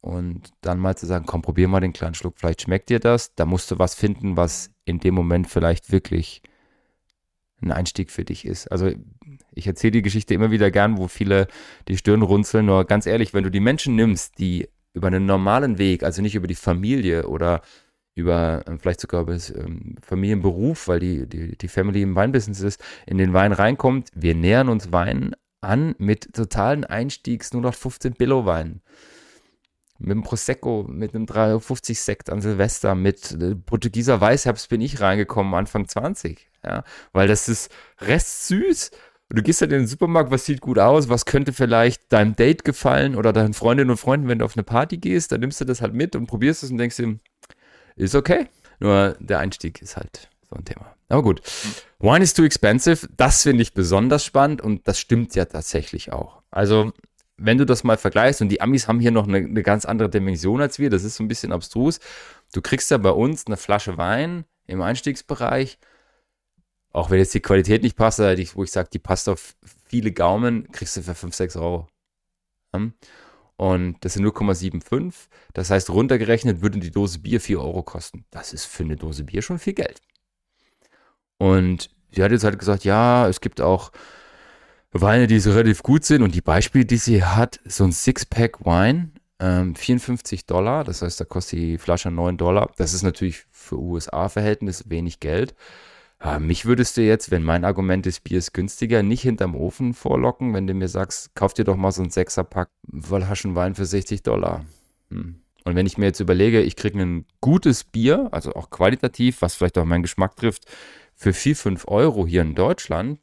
Und 0.00 0.52
dann 0.60 0.78
mal 0.78 0.96
zu 0.96 1.06
sagen, 1.06 1.26
komm, 1.26 1.42
probier 1.42 1.66
mal 1.68 1.80
den 1.80 1.92
kleinen 1.92 2.14
Schluck, 2.14 2.34
vielleicht 2.38 2.62
schmeckt 2.62 2.88
dir 2.88 3.00
das. 3.00 3.34
Da 3.34 3.44
musst 3.46 3.70
du 3.70 3.78
was 3.78 3.94
finden, 3.94 4.36
was 4.36 4.70
in 4.84 5.00
dem 5.00 5.14
Moment 5.14 5.48
vielleicht 5.48 5.90
wirklich 5.90 6.42
ein 7.60 7.72
Einstieg 7.72 8.10
für 8.12 8.24
dich 8.24 8.46
ist. 8.46 8.70
Also 8.70 8.90
ich 9.52 9.66
erzähle 9.66 9.90
die 9.92 10.02
Geschichte 10.02 10.34
immer 10.34 10.52
wieder 10.52 10.70
gern, 10.70 10.98
wo 10.98 11.08
viele 11.08 11.48
die 11.88 11.96
Stirn 11.96 12.22
runzeln. 12.22 12.66
Nur 12.66 12.84
ganz 12.84 13.06
ehrlich, 13.06 13.34
wenn 13.34 13.42
du 13.42 13.50
die 13.50 13.60
Menschen 13.60 13.96
nimmst, 13.96 14.38
die 14.38 14.68
über 14.98 15.06
einen 15.06 15.26
normalen 15.26 15.78
Weg, 15.78 16.02
also 16.02 16.20
nicht 16.20 16.34
über 16.34 16.48
die 16.48 16.56
Familie 16.56 17.28
oder 17.28 17.62
über 18.16 18.64
äh, 18.66 18.76
vielleicht 18.78 19.00
sogar 19.00 19.22
über 19.22 19.32
das 19.32 19.48
ähm, 19.50 19.94
Familienberuf, 20.02 20.88
weil 20.88 20.98
die, 20.98 21.26
die, 21.26 21.56
die 21.56 21.68
Family 21.68 22.02
im 22.02 22.16
Weinbusiness 22.16 22.60
ist, 22.60 22.84
in 23.06 23.16
den 23.16 23.32
Wein 23.32 23.52
reinkommt, 23.52 24.10
wir 24.14 24.34
nähern 24.34 24.68
uns 24.68 24.92
Wein 24.92 25.34
an 25.60 25.94
mit 25.98 26.34
totalen 26.34 26.84
Einstiegs 26.84 27.52
0815 27.52 28.14
Billow 28.14 28.44
Wein. 28.44 28.82
Mit 30.00 30.12
dem 30.12 30.22
Prosecco, 30.22 30.84
mit 30.88 31.14
einem 31.14 31.26
350 31.26 32.00
Sekt 32.00 32.30
an 32.30 32.40
Silvester, 32.40 32.94
mit 32.94 33.32
äh, 33.32 33.54
Portugieser 33.54 34.20
Weißherbst 34.20 34.68
bin 34.68 34.80
ich 34.80 35.00
reingekommen, 35.00 35.54
Anfang 35.54 35.88
20. 35.88 36.48
Ja, 36.64 36.82
weil 37.12 37.28
das 37.28 37.48
ist 37.48 37.70
restsüß. 38.00 38.90
Und 39.30 39.38
du 39.38 39.42
gehst 39.42 39.60
halt 39.60 39.72
in 39.72 39.80
den 39.80 39.86
Supermarkt, 39.86 40.30
was 40.30 40.46
sieht 40.46 40.60
gut 40.62 40.78
aus, 40.78 41.08
was 41.10 41.26
könnte 41.26 41.52
vielleicht 41.52 42.10
deinem 42.12 42.34
Date 42.34 42.64
gefallen 42.64 43.14
oder 43.14 43.32
deinen 43.32 43.52
Freundinnen 43.52 43.90
und 43.90 43.98
Freunden, 43.98 44.28
wenn 44.28 44.38
du 44.38 44.44
auf 44.44 44.56
eine 44.56 44.64
Party 44.64 44.96
gehst, 44.96 45.32
dann 45.32 45.40
nimmst 45.40 45.60
du 45.60 45.66
das 45.66 45.82
halt 45.82 45.92
mit 45.92 46.16
und 46.16 46.26
probierst 46.26 46.62
es 46.62 46.70
und 46.70 46.78
denkst 46.78 46.96
dir, 46.96 47.18
ist 47.96 48.14
okay. 48.14 48.46
Nur 48.80 49.16
der 49.20 49.40
Einstieg 49.40 49.82
ist 49.82 49.96
halt 49.96 50.30
so 50.48 50.56
ein 50.56 50.64
Thema. 50.64 50.94
Aber 51.08 51.22
gut. 51.22 51.42
Wine 51.98 52.22
is 52.22 52.32
too 52.32 52.44
expensive, 52.44 53.08
das 53.16 53.42
finde 53.42 53.62
ich 53.62 53.74
besonders 53.74 54.24
spannend 54.24 54.62
und 54.62 54.86
das 54.86 54.98
stimmt 54.98 55.34
ja 55.34 55.44
tatsächlich 55.44 56.12
auch. 56.12 56.42
Also, 56.50 56.92
wenn 57.36 57.58
du 57.58 57.66
das 57.66 57.84
mal 57.84 57.96
vergleichst 57.96 58.40
und 58.40 58.48
die 58.48 58.60
Amis 58.60 58.88
haben 58.88 59.00
hier 59.00 59.10
noch 59.10 59.26
eine, 59.26 59.38
eine 59.38 59.62
ganz 59.62 59.84
andere 59.84 60.08
Dimension 60.08 60.60
als 60.60 60.78
wir, 60.78 60.90
das 60.90 61.04
ist 61.04 61.16
so 61.16 61.24
ein 61.24 61.28
bisschen 61.28 61.52
abstrus. 61.52 62.00
Du 62.52 62.62
kriegst 62.62 62.90
ja 62.90 62.98
bei 62.98 63.10
uns 63.10 63.46
eine 63.46 63.56
Flasche 63.56 63.96
Wein 63.96 64.44
im 64.66 64.80
Einstiegsbereich, 64.80 65.78
auch 66.92 67.10
wenn 67.10 67.18
jetzt 67.18 67.34
die 67.34 67.40
Qualität 67.40 67.82
nicht 67.82 67.96
passt, 67.96 68.18
wo 68.18 68.64
ich 68.64 68.72
sage, 68.72 68.88
die 68.92 68.98
passt 68.98 69.28
auf 69.28 69.56
viele 69.88 70.12
Gaumen, 70.12 70.70
kriegst 70.72 70.96
du 70.96 71.02
für 71.02 71.14
5, 71.14 71.34
6 71.34 71.56
Euro. 71.56 71.88
Hm? 72.74 72.94
Und 73.56 73.96
das 74.04 74.14
sind 74.14 74.24
0,75. 74.24 75.12
Das 75.52 75.70
heißt, 75.70 75.90
runtergerechnet 75.90 76.62
würde 76.62 76.78
die 76.78 76.92
Dose 76.92 77.18
Bier 77.18 77.40
4 77.40 77.60
Euro 77.60 77.82
kosten. 77.82 78.24
Das 78.30 78.52
ist 78.52 78.66
für 78.66 78.84
eine 78.84 78.96
Dose 78.96 79.24
Bier 79.24 79.42
schon 79.42 79.58
viel 79.58 79.74
Geld. 79.74 80.00
Und 81.38 81.90
sie 82.12 82.22
hat 82.22 82.30
jetzt 82.30 82.44
halt 82.44 82.58
gesagt, 82.58 82.84
ja, 82.84 83.28
es 83.28 83.40
gibt 83.40 83.60
auch 83.60 83.90
Weine, 84.92 85.26
die 85.26 85.40
so 85.40 85.50
relativ 85.52 85.82
gut 85.82 86.04
sind. 86.04 86.22
Und 86.22 86.34
die 86.34 86.40
Beispiele, 86.40 86.84
die 86.84 86.96
sie 86.96 87.24
hat, 87.24 87.60
so 87.64 87.84
ein 87.84 87.92
Sixpack 87.92 88.64
Wein, 88.64 89.12
ähm, 89.40 89.74
54 89.74 90.46
Dollar. 90.46 90.84
Das 90.84 91.02
heißt, 91.02 91.20
da 91.20 91.24
kostet 91.24 91.58
die 91.58 91.78
Flasche 91.78 92.12
9 92.12 92.36
Dollar. 92.36 92.70
Das 92.76 92.94
ist 92.94 93.02
natürlich 93.02 93.44
für 93.50 93.76
USA-Verhältnis 93.76 94.88
wenig 94.88 95.18
Geld. 95.18 95.54
Ja, 96.22 96.40
mich 96.40 96.64
würdest 96.64 96.96
du 96.96 97.02
jetzt, 97.02 97.30
wenn 97.30 97.44
mein 97.44 97.64
Argument 97.64 98.06
ist, 98.06 98.24
Bier 98.24 98.38
ist 98.38 98.52
günstiger, 98.52 99.02
nicht 99.02 99.22
hinterm 99.22 99.54
Ofen 99.54 99.94
vorlocken, 99.94 100.52
wenn 100.52 100.66
du 100.66 100.74
mir 100.74 100.88
sagst, 100.88 101.34
kauf 101.34 101.54
dir 101.54 101.64
doch 101.64 101.76
mal 101.76 101.92
so 101.92 102.02
ein 102.02 102.10
Sechserpack 102.10 102.70
Flaschenwein 103.00 103.76
für 103.76 103.86
60 103.86 104.22
Dollar. 104.24 104.64
Hm. 105.10 105.40
Und 105.64 105.76
wenn 105.76 105.86
ich 105.86 105.98
mir 105.98 106.06
jetzt 106.06 106.20
überlege, 106.20 106.60
ich 106.62 106.76
kriege 106.76 107.00
ein 107.00 107.26
gutes 107.40 107.84
Bier, 107.84 108.28
also 108.32 108.54
auch 108.54 108.70
qualitativ, 108.70 109.42
was 109.42 109.54
vielleicht 109.54 109.78
auch 109.78 109.84
meinen 109.84 110.02
Geschmack 110.02 110.34
trifft, 110.34 110.64
für 111.14 111.32
4, 111.32 111.56
5 111.56 111.88
Euro 111.88 112.26
hier 112.26 112.42
in 112.42 112.54
Deutschland, 112.54 113.20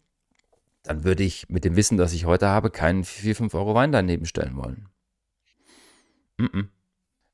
dann 0.83 1.03
würde 1.03 1.23
ich 1.23 1.49
mit 1.49 1.65
dem 1.65 1.75
Wissen, 1.75 1.97
das 1.97 2.13
ich 2.13 2.25
heute 2.25 2.47
habe, 2.47 2.69
keinen 2.69 3.03
4, 3.03 3.35
5 3.35 3.53
Euro 3.55 3.73
Wein 3.73 3.91
daneben 3.91 4.25
stellen 4.25 4.55
wollen. 4.55 4.87
Mm 6.37 6.45
-mm. 6.45 6.67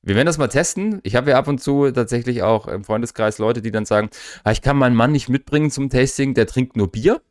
Wir 0.03 0.15
werden 0.15 0.25
das 0.25 0.39
mal 0.39 0.47
testen. 0.47 0.99
Ich 1.03 1.15
habe 1.15 1.31
ja 1.31 1.37
ab 1.37 1.47
und 1.47 1.61
zu 1.61 1.91
tatsächlich 1.91 2.41
auch 2.41 2.67
im 2.67 2.83
Freundeskreis 2.83 3.37
Leute, 3.37 3.61
die 3.61 3.71
dann 3.71 3.85
sagen, 3.85 4.09
ah, 4.43 4.51
ich 4.51 4.61
kann 4.61 4.77
meinen 4.77 4.95
Mann 4.95 5.11
nicht 5.11 5.29
mitbringen 5.29 5.69
zum 5.69 5.89
Tasting, 5.89 6.33
der 6.33 6.47
trinkt 6.47 6.75
nur 6.75 6.91
Bier. 6.91 7.21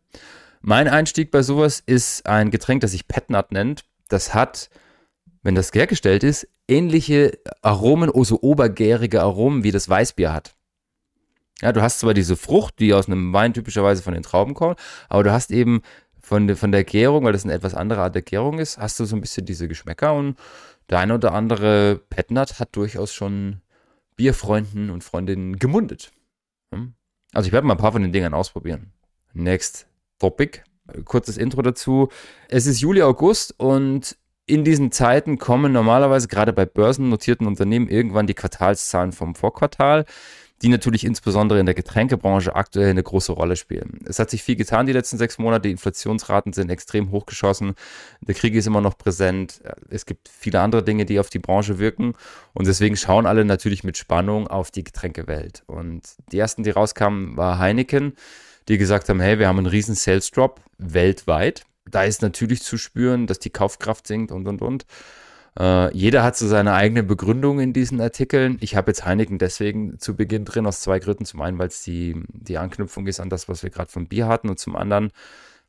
Mein 0.60 0.88
Einstieg 0.88 1.30
bei 1.30 1.42
sowas 1.42 1.82
ist 1.84 2.26
ein 2.26 2.50
Getränk, 2.50 2.82
das 2.82 2.92
sich 2.92 3.08
Petnat 3.08 3.50
nennt. 3.50 3.84
Das 4.08 4.34
hat, 4.34 4.70
wenn 5.42 5.54
das 5.54 5.72
hergestellt 5.72 6.22
ist, 6.22 6.46
ähnliche 6.68 7.38
Aromen, 7.62 8.10
also 8.14 8.38
obergärige 8.40 9.20
Aromen, 9.22 9.64
wie 9.64 9.72
das 9.72 9.88
Weißbier 9.88 10.32
hat. 10.32 10.54
Ja, 11.62 11.72
du 11.72 11.82
hast 11.82 12.00
zwar 12.00 12.14
diese 12.14 12.36
Frucht, 12.36 12.78
die 12.78 12.94
aus 12.94 13.06
einem 13.06 13.32
Wein 13.32 13.52
typischerweise 13.52 14.02
von 14.02 14.14
den 14.14 14.22
Trauben 14.22 14.54
kommt, 14.54 14.78
aber 15.08 15.24
du 15.24 15.32
hast 15.32 15.50
eben 15.50 15.82
von, 16.20 16.54
von 16.56 16.72
der 16.72 16.84
Gärung, 16.84 17.24
weil 17.24 17.32
das 17.32 17.44
eine 17.44 17.54
etwas 17.54 17.74
andere 17.74 18.02
Art 18.02 18.14
der 18.14 18.22
Gärung 18.22 18.58
ist, 18.58 18.78
hast 18.78 19.00
du 19.00 19.04
so 19.04 19.16
ein 19.16 19.20
bisschen 19.20 19.46
diese 19.46 19.66
Geschmäcker 19.66 20.14
und 20.14 20.36
der 20.90 20.98
eine 20.98 21.14
oder 21.14 21.32
andere 21.32 22.00
Petnat 22.10 22.58
hat 22.58 22.76
durchaus 22.76 23.14
schon 23.14 23.60
Bierfreunden 24.16 24.90
und 24.90 25.04
Freundinnen 25.04 25.58
gemundet. 25.58 26.12
Hm? 26.74 26.94
Also 27.32 27.46
ich 27.46 27.52
werde 27.52 27.66
mal 27.66 27.74
ein 27.74 27.80
paar 27.80 27.92
von 27.92 28.02
den 28.02 28.12
Dingern 28.12 28.34
ausprobieren. 28.34 28.92
Next 29.32 29.86
Topic. 30.18 30.60
Kurzes 31.04 31.36
Intro 31.36 31.62
dazu. 31.62 32.08
Es 32.48 32.66
ist 32.66 32.80
Juli, 32.80 33.02
August 33.02 33.54
und 33.58 34.18
in 34.46 34.64
diesen 34.64 34.90
Zeiten 34.90 35.38
kommen 35.38 35.72
normalerweise 35.72 36.26
gerade 36.26 36.52
bei 36.52 36.66
börsennotierten 36.66 37.46
Unternehmen 37.46 37.88
irgendwann 37.88 38.26
die 38.26 38.34
Quartalszahlen 38.34 39.12
vom 39.12 39.36
Vorquartal 39.36 40.04
die 40.62 40.68
natürlich 40.68 41.04
insbesondere 41.04 41.58
in 41.58 41.66
der 41.66 41.74
Getränkebranche 41.74 42.54
aktuell 42.54 42.90
eine 42.90 43.02
große 43.02 43.32
Rolle 43.32 43.56
spielen. 43.56 44.00
Es 44.04 44.18
hat 44.18 44.30
sich 44.30 44.42
viel 44.42 44.56
getan 44.56 44.86
die 44.86 44.92
letzten 44.92 45.16
sechs 45.16 45.38
Monate, 45.38 45.62
die 45.62 45.70
Inflationsraten 45.70 46.52
sind 46.52 46.70
extrem 46.70 47.10
hochgeschossen, 47.10 47.74
der 48.20 48.34
Krieg 48.34 48.54
ist 48.54 48.66
immer 48.66 48.80
noch 48.80 48.98
präsent, 48.98 49.62
es 49.88 50.06
gibt 50.06 50.28
viele 50.28 50.60
andere 50.60 50.82
Dinge, 50.82 51.06
die 51.06 51.18
auf 51.18 51.30
die 51.30 51.38
Branche 51.38 51.78
wirken 51.78 52.14
und 52.52 52.66
deswegen 52.66 52.96
schauen 52.96 53.26
alle 53.26 53.44
natürlich 53.44 53.84
mit 53.84 53.96
Spannung 53.96 54.48
auf 54.48 54.70
die 54.70 54.84
Getränkewelt. 54.84 55.62
Und 55.66 56.02
die 56.32 56.38
ersten, 56.38 56.62
die 56.62 56.70
rauskamen, 56.70 57.36
war 57.36 57.58
Heineken, 57.58 58.14
die 58.68 58.78
gesagt 58.78 59.08
haben, 59.08 59.20
hey, 59.20 59.38
wir 59.38 59.48
haben 59.48 59.58
einen 59.58 59.66
riesen 59.66 59.94
Sales 59.94 60.30
Drop 60.30 60.60
weltweit. 60.78 61.64
Da 61.90 62.04
ist 62.04 62.22
natürlich 62.22 62.62
zu 62.62 62.76
spüren, 62.76 63.26
dass 63.26 63.38
die 63.38 63.50
Kaufkraft 63.50 64.06
sinkt 64.06 64.30
und 64.30 64.46
und 64.46 64.62
und. 64.62 64.86
Äh, 65.58 65.96
jeder 65.96 66.22
hat 66.22 66.36
so 66.36 66.46
seine 66.46 66.74
eigene 66.74 67.02
Begründung 67.02 67.60
in 67.60 67.72
diesen 67.72 68.00
Artikeln. 68.00 68.56
Ich 68.60 68.76
habe 68.76 68.90
jetzt 68.90 69.04
Heineken 69.04 69.38
deswegen 69.38 69.98
zu 69.98 70.16
Beginn 70.16 70.44
drin, 70.44 70.66
aus 70.66 70.80
zwei 70.80 70.98
Gründen. 70.98 71.24
Zum 71.24 71.40
einen, 71.42 71.58
weil 71.58 71.68
es 71.68 71.82
die, 71.82 72.22
die 72.28 72.58
Anknüpfung 72.58 73.06
ist 73.06 73.20
an 73.20 73.30
das, 73.30 73.48
was 73.48 73.62
wir 73.62 73.70
gerade 73.70 73.90
vom 73.90 74.06
Bier 74.06 74.28
hatten. 74.28 74.48
Und 74.48 74.58
zum 74.58 74.76
anderen, 74.76 75.10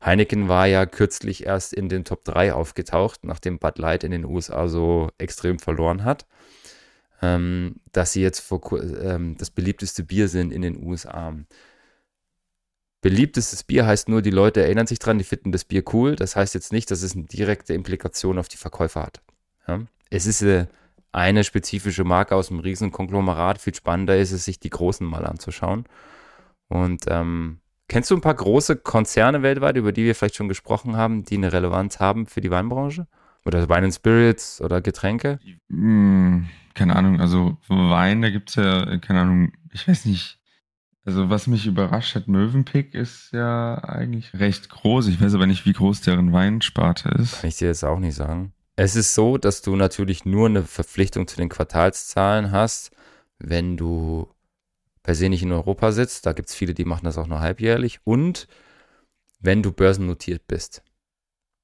Heineken 0.04 0.48
war 0.48 0.66
ja 0.66 0.86
kürzlich 0.86 1.46
erst 1.46 1.72
in 1.72 1.88
den 1.88 2.04
Top 2.04 2.24
3 2.24 2.54
aufgetaucht, 2.54 3.24
nachdem 3.24 3.58
Bud 3.58 3.78
Light 3.78 4.04
in 4.04 4.10
den 4.10 4.24
USA 4.24 4.68
so 4.68 5.10
extrem 5.18 5.58
verloren 5.58 6.04
hat. 6.04 6.26
Ähm, 7.20 7.76
dass 7.92 8.12
sie 8.12 8.22
jetzt 8.22 8.40
vor, 8.40 8.60
ähm, 8.82 9.36
das 9.38 9.50
beliebteste 9.50 10.02
Bier 10.02 10.28
sind 10.28 10.52
in 10.52 10.62
den 10.62 10.82
USA. 10.84 11.34
Beliebtestes 13.00 13.64
Bier 13.64 13.86
heißt 13.86 14.08
nur, 14.08 14.22
die 14.22 14.30
Leute 14.30 14.62
erinnern 14.62 14.86
sich 14.86 14.98
dran, 14.98 15.18
die 15.18 15.24
finden 15.24 15.52
das 15.52 15.64
Bier 15.64 15.84
cool. 15.92 16.16
Das 16.16 16.36
heißt 16.36 16.54
jetzt 16.54 16.72
nicht, 16.72 16.90
dass 16.90 17.02
es 17.02 17.14
eine 17.14 17.24
direkte 17.24 17.74
Implikation 17.74 18.38
auf 18.38 18.48
die 18.48 18.56
Verkäufer 18.56 19.02
hat. 19.02 19.22
Ja? 19.66 19.80
Es 20.10 20.26
ist 20.26 20.42
äh, 20.42 20.66
eine 21.12 21.44
spezifische 21.44 22.04
Marke 22.04 22.34
aus 22.34 22.50
einem 22.50 22.60
riesen 22.60 22.90
Konglomerat. 22.90 23.60
Viel 23.60 23.74
spannender 23.74 24.16
ist 24.16 24.32
es, 24.32 24.44
sich 24.44 24.60
die 24.60 24.70
großen 24.70 25.06
mal 25.06 25.26
anzuschauen. 25.26 25.84
Und 26.68 27.04
ähm, 27.08 27.60
kennst 27.88 28.10
du 28.10 28.14
ein 28.14 28.22
paar 28.22 28.34
große 28.34 28.76
Konzerne 28.76 29.42
weltweit, 29.42 29.76
über 29.76 29.92
die 29.92 30.04
wir 30.04 30.14
vielleicht 30.14 30.36
schon 30.36 30.48
gesprochen 30.48 30.96
haben, 30.96 31.24
die 31.24 31.36
eine 31.36 31.52
Relevanz 31.52 32.00
haben 32.00 32.26
für 32.26 32.40
die 32.40 32.50
Weinbranche? 32.50 33.06
Oder 33.44 33.68
Wein 33.68 33.84
and 33.84 33.94
Spirits 33.94 34.60
oder 34.60 34.80
Getränke? 34.80 35.38
Hm, 35.68 36.48
keine 36.74 36.96
Ahnung, 36.96 37.20
also 37.20 37.58
Wein, 37.68 38.22
da 38.22 38.30
gibt 38.30 38.50
es 38.50 38.54
ja, 38.56 38.98
keine 38.98 39.20
Ahnung, 39.20 39.52
ich 39.72 39.86
weiß 39.86 40.06
nicht. 40.06 40.38
Also 41.04 41.28
was 41.28 41.48
mich 41.48 41.66
überrascht 41.66 42.14
hat, 42.14 42.28
Mövenpick 42.28 42.94
ist 42.94 43.32
ja 43.32 43.74
eigentlich 43.74 44.34
recht 44.34 44.68
groß. 44.68 45.08
Ich 45.08 45.20
weiß 45.20 45.34
aber 45.34 45.46
nicht, 45.46 45.66
wie 45.66 45.72
groß 45.72 46.00
deren 46.02 46.32
Weinsparte 46.32 47.08
ist. 47.08 47.40
Kann 47.40 47.48
ich 47.48 47.56
dir 47.56 47.66
jetzt 47.66 47.84
auch 47.84 47.98
nicht 47.98 48.14
sagen. 48.14 48.52
Es 48.76 48.96
ist 48.96 49.14
so, 49.14 49.36
dass 49.36 49.62
du 49.62 49.76
natürlich 49.76 50.24
nur 50.24 50.46
eine 50.46 50.62
Verpflichtung 50.62 51.28
zu 51.28 51.36
den 51.36 51.50
Quartalszahlen 51.50 52.52
hast, 52.52 52.90
wenn 53.38 53.76
du 53.76 54.28
per 55.02 55.14
se 55.14 55.28
nicht 55.28 55.42
in 55.42 55.52
Europa 55.52 55.92
sitzt. 55.92 56.24
Da 56.26 56.32
gibt 56.32 56.48
es 56.48 56.54
viele, 56.54 56.74
die 56.74 56.84
machen 56.84 57.04
das 57.04 57.18
auch 57.18 57.26
nur 57.26 57.40
halbjährlich. 57.40 58.00
Und 58.04 58.48
wenn 59.40 59.62
du 59.62 59.72
börsennotiert 59.72 60.46
bist. 60.46 60.82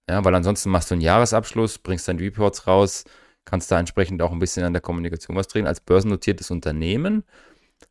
Ja, 0.09 0.25
weil 0.25 0.35
ansonsten 0.35 0.71
machst 0.71 0.91
du 0.91 0.95
einen 0.95 1.03
Jahresabschluss, 1.03 1.79
bringst 1.79 2.09
deine 2.09 2.21
Reports 2.21 2.67
raus, 2.67 3.05
kannst 3.45 3.71
da 3.71 3.79
entsprechend 3.79 4.21
auch 4.23 4.33
ein 4.33 4.39
bisschen 4.39 4.65
an 4.65 4.73
der 4.73 4.83
Kommunikation 4.83 5.37
was 5.37 5.49
drehen. 5.49 5.67
Als 5.67 5.81
börsennotiertes 5.81 6.51
Unternehmen, 6.51 7.25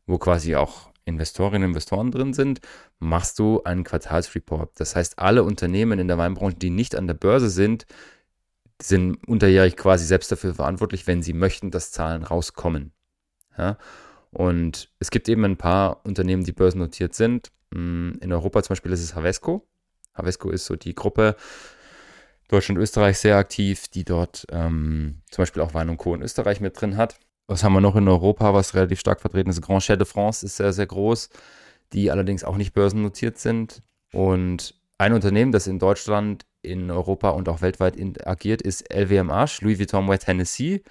wo 0.06 0.18
quasi 0.18 0.54
auch 0.56 0.90
Investorinnen 1.04 1.64
und 1.64 1.70
Investoren 1.70 2.10
drin 2.10 2.34
sind, 2.34 2.60
machst 2.98 3.38
du 3.38 3.62
einen 3.64 3.82
Quartalsreport. 3.82 4.78
Das 4.78 4.94
heißt, 4.94 5.18
alle 5.18 5.42
Unternehmen 5.42 5.98
in 5.98 6.08
der 6.08 6.18
Weinbranche, 6.18 6.56
die 6.56 6.70
nicht 6.70 6.94
an 6.94 7.06
der 7.06 7.14
Börse 7.14 7.48
sind, 7.48 7.86
sind 8.80 9.26
unterjährig 9.26 9.76
quasi 9.76 10.04
selbst 10.04 10.30
dafür 10.30 10.54
verantwortlich, 10.54 11.06
wenn 11.06 11.22
sie 11.22 11.32
möchten, 11.32 11.70
dass 11.70 11.90
Zahlen 11.90 12.22
rauskommen. 12.22 12.92
Ja? 13.56 13.76
Und 14.30 14.90
es 14.98 15.10
gibt 15.10 15.28
eben 15.28 15.44
ein 15.44 15.56
paar 15.56 16.04
Unternehmen, 16.04 16.44
die 16.44 16.52
börsennotiert 16.52 17.14
sind. 17.14 17.50
Mm, 17.70 18.12
in 18.20 18.32
Europa 18.32 18.62
zum 18.62 18.70
Beispiel 18.70 18.92
ist 18.92 19.02
es 19.02 19.14
Havesco. 19.14 19.66
Havesco 20.14 20.50
ist 20.50 20.66
so 20.66 20.76
die 20.76 20.94
Gruppe, 20.94 21.36
Deutschland, 22.48 22.78
Österreich 22.78 23.18
sehr 23.18 23.36
aktiv, 23.36 23.88
die 23.88 24.04
dort 24.04 24.46
ähm, 24.50 25.20
zum 25.30 25.42
Beispiel 25.42 25.62
auch 25.62 25.74
Wein 25.74 25.90
und 25.90 25.98
Co. 25.98 26.14
in 26.14 26.22
Österreich 26.22 26.60
mit 26.60 26.80
drin 26.80 26.96
hat. 26.96 27.18
Was 27.46 27.62
haben 27.62 27.74
wir 27.74 27.80
noch 27.80 27.96
in 27.96 28.08
Europa, 28.08 28.52
was 28.54 28.74
relativ 28.74 29.00
stark 29.00 29.20
vertreten 29.20 29.50
ist? 29.50 29.62
Grand 29.62 29.82
Chat 29.82 30.00
de 30.00 30.06
France 30.06 30.44
ist 30.44 30.56
sehr, 30.56 30.72
sehr 30.72 30.86
groß, 30.86 31.30
die 31.92 32.10
allerdings 32.10 32.44
auch 32.44 32.56
nicht 32.56 32.72
börsennotiert 32.72 33.38
sind. 33.38 33.82
Und 34.12 34.74
ein 34.98 35.12
Unternehmen, 35.12 35.52
das 35.52 35.66
in 35.66 35.78
Deutschland 35.78 36.46
in 36.70 36.90
Europa 36.90 37.30
und 37.30 37.48
auch 37.48 37.60
weltweit 37.60 37.96
in, 37.96 38.14
agiert, 38.24 38.62
ist 38.62 38.92
LVMH, 38.92 39.60
Louis 39.60 39.78
Vuitton 39.78 40.04
Moet 40.04 40.26
Hennessy, 40.26 40.82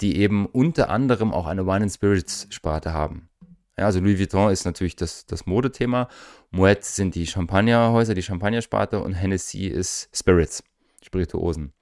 die 0.00 0.18
eben 0.18 0.46
unter 0.46 0.90
anderem 0.90 1.32
auch 1.32 1.46
eine 1.46 1.66
Wine 1.66 1.82
and 1.82 1.92
Spirits 1.92 2.46
Sparte 2.50 2.92
haben. 2.92 3.28
Ja, 3.76 3.86
also 3.86 4.00
Louis 4.00 4.18
Vuitton 4.18 4.50
ist 4.50 4.64
natürlich 4.64 4.96
das, 4.96 5.26
das 5.26 5.46
Modethema, 5.46 6.08
Moet 6.50 6.84
sind 6.84 7.14
die 7.14 7.26
Champagnerhäuser, 7.26 8.14
die 8.14 8.22
Champagnersparte 8.22 9.00
und 9.00 9.14
Hennessy 9.14 9.66
ist 9.66 10.08
Spirits, 10.16 10.62
Spirituosen. 11.04 11.72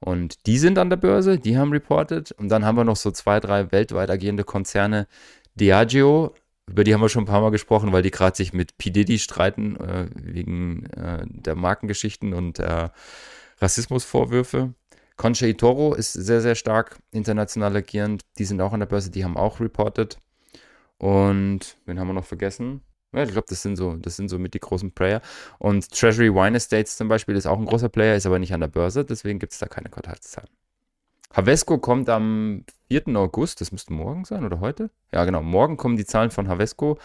Und 0.00 0.46
die 0.46 0.58
sind 0.58 0.78
an 0.78 0.90
der 0.90 0.96
Börse, 0.96 1.38
die 1.38 1.56
haben 1.56 1.70
reported. 1.70 2.32
Und 2.32 2.48
dann 2.48 2.64
haben 2.64 2.76
wir 2.76 2.84
noch 2.84 2.96
so 2.96 3.12
zwei, 3.12 3.38
drei 3.38 3.70
weltweit 3.70 4.10
agierende 4.10 4.42
Konzerne. 4.42 5.06
Diageo 5.54 6.34
über 6.72 6.84
die 6.84 6.94
haben 6.94 7.02
wir 7.02 7.10
schon 7.10 7.24
ein 7.24 7.26
paar 7.26 7.42
Mal 7.42 7.50
gesprochen, 7.50 7.92
weil 7.92 8.02
die 8.02 8.10
gerade 8.10 8.34
sich 8.34 8.54
mit 8.54 8.78
P. 8.78 8.90
Diddy 8.90 9.18
streiten, 9.18 9.76
äh, 9.76 10.08
wegen 10.14 10.86
äh, 10.86 11.24
der 11.26 11.54
Markengeschichten 11.54 12.32
und 12.32 12.58
äh, 12.58 12.88
Rassismusvorwürfe. 13.60 14.72
Concha 15.16 15.46
y 15.46 15.56
Toro 15.56 15.94
ist 15.94 16.14
sehr, 16.14 16.40
sehr 16.40 16.54
stark 16.54 16.98
international 17.12 17.76
agierend. 17.76 18.22
Die 18.38 18.46
sind 18.46 18.60
auch 18.62 18.72
an 18.72 18.80
der 18.80 18.86
Börse, 18.86 19.10
die 19.10 19.22
haben 19.22 19.36
auch 19.36 19.60
reported. 19.60 20.16
Und 20.96 21.76
wen 21.84 22.00
haben 22.00 22.08
wir 22.08 22.14
noch 22.14 22.24
vergessen? 22.24 22.80
Ja, 23.14 23.22
ich 23.24 23.32
glaube, 23.32 23.46
das 23.48 23.60
sind 23.60 23.76
so, 23.76 23.96
das 23.96 24.16
sind 24.16 24.30
so 24.30 24.38
mit 24.38 24.54
die 24.54 24.60
großen 24.60 24.92
Player. 24.92 25.20
Und 25.58 25.90
Treasury 25.90 26.34
Wine 26.34 26.56
Estates 26.56 26.96
zum 26.96 27.08
Beispiel 27.08 27.36
ist 27.36 27.46
auch 27.46 27.58
ein 27.58 27.66
großer 27.66 27.90
Player, 27.90 28.16
ist 28.16 28.24
aber 28.24 28.38
nicht 28.38 28.54
an 28.54 28.60
der 28.60 28.68
Börse, 28.68 29.04
deswegen 29.04 29.38
gibt 29.38 29.52
es 29.52 29.58
da 29.58 29.66
keine 29.66 29.90
Quartalszahlen. 29.90 30.48
Havesco 31.34 31.78
kommt 31.78 32.08
am 32.08 32.64
4. 32.88 33.16
August, 33.16 33.60
das 33.60 33.72
müsste 33.72 33.92
morgen 33.92 34.24
sein 34.24 34.44
oder 34.44 34.60
heute? 34.60 34.90
Ja, 35.12 35.24
genau, 35.24 35.42
morgen 35.42 35.76
kommen 35.76 35.96
die 35.96 36.04
Zahlen 36.04 36.30
von 36.30 36.48
Havesco. 36.48 36.98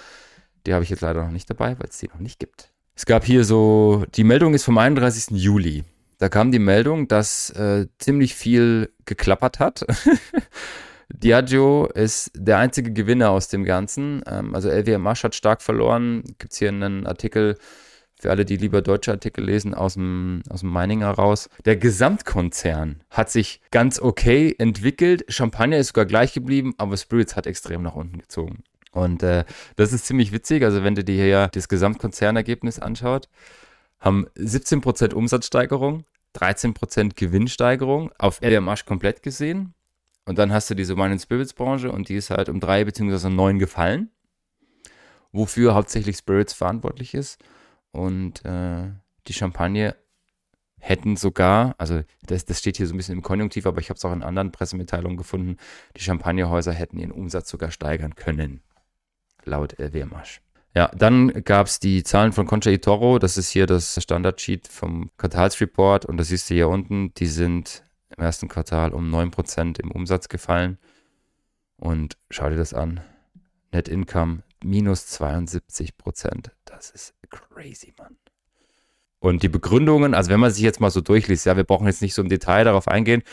Die 0.66 0.74
habe 0.74 0.84
ich 0.84 0.90
jetzt 0.90 1.02
leider 1.02 1.24
noch 1.24 1.32
nicht 1.32 1.50
dabei, 1.50 1.80
weil 1.80 1.88
es 1.90 1.98
die 1.98 2.08
noch 2.08 2.20
nicht 2.20 2.40
gibt. 2.40 2.72
Es 2.96 3.06
gab 3.06 3.24
hier 3.24 3.44
so, 3.46 4.06
die 4.16 4.24
Meldung 4.24 4.54
ist 4.54 4.64
vom 4.64 4.78
31. 4.78 5.38
Juli. 5.38 5.84
Da 6.18 6.30
kam 6.30 6.52
die 6.52 6.60
Meldung, 6.60 7.08
dass 7.08 7.52
äh, 7.52 7.88
ziemlich 8.00 8.36
viel 8.36 8.92
geklappert 9.06 9.60
hat. 9.60 9.86
Diageo 11.10 11.86
ist 11.86 12.32
der 12.36 12.58
einzige 12.58 12.92
Gewinner 12.92 13.30
aus 13.30 13.48
dem 13.48 13.64
Ganzen. 13.64 14.24
Ähm, 14.28 14.54
also 14.56 14.70
LWMH 14.70 15.24
hat 15.24 15.36
stark 15.36 15.62
verloren. 15.62 16.24
Gibt 16.40 16.52
es 16.54 16.60
hier 16.60 16.70
einen 16.70 17.06
Artikel, 17.06 17.58
für 18.20 18.32
alle, 18.32 18.46
die 18.46 18.58
lieber 18.58 18.82
deutsche 18.82 19.12
Artikel 19.12 19.46
lesen, 19.46 19.74
aus 19.74 19.94
dem, 19.94 20.42
aus 20.50 20.62
dem 20.62 20.74
Mining 20.74 21.02
heraus. 21.02 21.50
Der 21.66 21.78
Gesamtkonzern 21.78 23.02
hat 23.10 23.30
sich 23.30 23.62
ganz 23.72 24.00
okay 24.00 24.56
entwickelt. 24.58 25.26
Champagner 25.30 25.78
ist 25.78 25.88
sogar 25.88 26.06
gleich 26.06 26.34
geblieben, 26.34 26.74
aber 26.78 26.98
Spirits 26.98 27.36
hat 27.36 27.46
extrem 27.46 27.84
nach 27.84 27.96
unten 27.96 28.18
gezogen. 28.18 28.64
Und 28.92 29.22
äh, 29.22 29.46
das 29.76 29.94
ist 29.94 30.06
ziemlich 30.08 30.32
witzig. 30.32 30.64
Also, 30.64 30.84
wenn 30.84 30.96
du 30.96 31.04
dir 31.04 31.24
hier 31.24 31.50
das 31.50 31.68
Gesamtkonzernergebnis 31.68 32.80
anschaut, 32.80 33.30
haben 34.00 34.28
17% 34.36 35.14
Umsatzsteigerung, 35.14 36.04
13% 36.36 37.12
Gewinnsteigerung 37.16 38.12
auf 38.18 38.42
LMH 38.42 38.86
komplett 38.86 39.22
gesehen. 39.22 39.76
Und 40.26 40.40
dann 40.40 40.52
hast 40.52 40.70
du 40.70 40.76
diese 40.76 40.98
Wine 40.98 41.20
Spirits 41.20 41.54
Branche 41.54 41.92
und 41.92 42.10
die 42.10 42.16
ist 42.16 42.32
halt 42.32 42.50
um 42.50 42.60
drei 42.60 42.84
bzw. 42.84 43.30
neun 43.30 43.60
gefallen, 43.60 44.10
wofür 45.32 45.74
hauptsächlich 45.74 46.18
Spirits 46.18 46.54
verantwortlich 46.54 47.14
ist. 47.14 47.40
Und 47.98 48.46
äh, 48.46 48.92
die 49.26 49.34
Champagne 49.34 49.96
hätten 50.78 51.16
sogar, 51.16 51.74
also 51.80 52.04
das, 52.28 52.46
das 52.46 52.60
steht 52.60 52.78
hier 52.78 52.86
so 52.86 52.94
ein 52.94 52.98
bisschen 52.98 53.16
im 53.16 53.24
Konjunktiv, 53.24 53.66
aber 53.66 53.82
ich 53.82 53.90
habe 53.90 53.98
es 53.98 54.06
auch 54.06 54.14
in 54.14 54.22
anderen 54.22 54.52
Pressemitteilungen 54.52 55.18
gefunden, 55.18 55.58
die 55.96 56.02
Champagnerhäuser 56.02 56.74
hätten 56.74 57.00
ihren 57.00 57.12
Umsatz 57.12 57.50
sogar 57.50 57.72
steigern 57.72 58.14
können, 58.14 58.62
laut 59.46 59.80
LWMH. 59.80 60.42
Ja, 60.76 60.92
dann 60.96 61.44
gab 61.44 61.66
es 61.66 61.80
die 61.80 62.04
Zahlen 62.04 62.34
von 62.34 62.46
Concha 62.46 62.70
y 62.70 62.80
Toro, 62.80 63.18
das 63.18 63.36
ist 63.36 63.50
hier 63.50 63.66
das 63.66 64.00
Standardsheet 64.00 64.68
vom 64.68 65.10
Quartalsreport 65.18 66.06
und 66.06 66.18
das 66.18 66.28
siehst 66.28 66.52
du 66.52 66.54
hier 66.54 66.70
unten, 66.70 67.16
die 67.16 67.26
sind 67.26 67.84
im 68.16 68.24
ersten 68.24 68.48
Quartal 68.48 68.94
um 68.94 69.12
9% 69.12 69.80
im 69.80 69.90
Umsatz 69.90 70.30
gefallen 70.30 70.78
und 71.78 72.16
schau 72.30 72.48
dir 72.48 72.58
das 72.58 72.76
an, 72.76 73.00
Net 73.72 73.88
Income 73.88 74.44
minus 74.64 75.08
72 75.08 75.98
Prozent. 75.98 76.52
Das 76.78 76.92
ist 76.92 77.16
crazy, 77.32 77.92
Mann. 77.98 78.18
Und 79.18 79.42
die 79.42 79.50
Begründungen, 79.50 80.14
also 80.14 80.30
wenn 80.30 80.40
man 80.40 80.52
sich 80.52 80.62
jetzt 80.62 80.80
mal 80.80 80.92
so 80.92 81.02
durchliest, 81.02 81.48
ja, 81.48 81.58
wir 81.58 81.64
brauchen 81.64 81.88
jetzt 81.88 82.04
nicht 82.04 82.14
so 82.14 82.22
im 82.22 82.30
Detail 82.30 82.66
darauf 82.66 82.88
eingehen. 82.88 83.24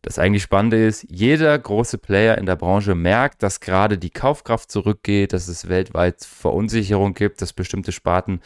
Das 0.00 0.18
eigentlich 0.18 0.42
Spannende 0.42 0.82
ist, 0.82 1.06
jeder 1.10 1.58
große 1.58 1.98
Player 1.98 2.38
in 2.38 2.46
der 2.46 2.56
Branche 2.56 2.94
merkt, 2.94 3.42
dass 3.42 3.60
gerade 3.60 3.98
die 3.98 4.08
Kaufkraft 4.08 4.70
zurückgeht, 4.70 5.34
dass 5.34 5.48
es 5.48 5.68
weltweit 5.68 6.24
Verunsicherung 6.24 7.12
gibt, 7.12 7.42
dass 7.42 7.52
bestimmte 7.52 7.92
Sparten 7.92 8.40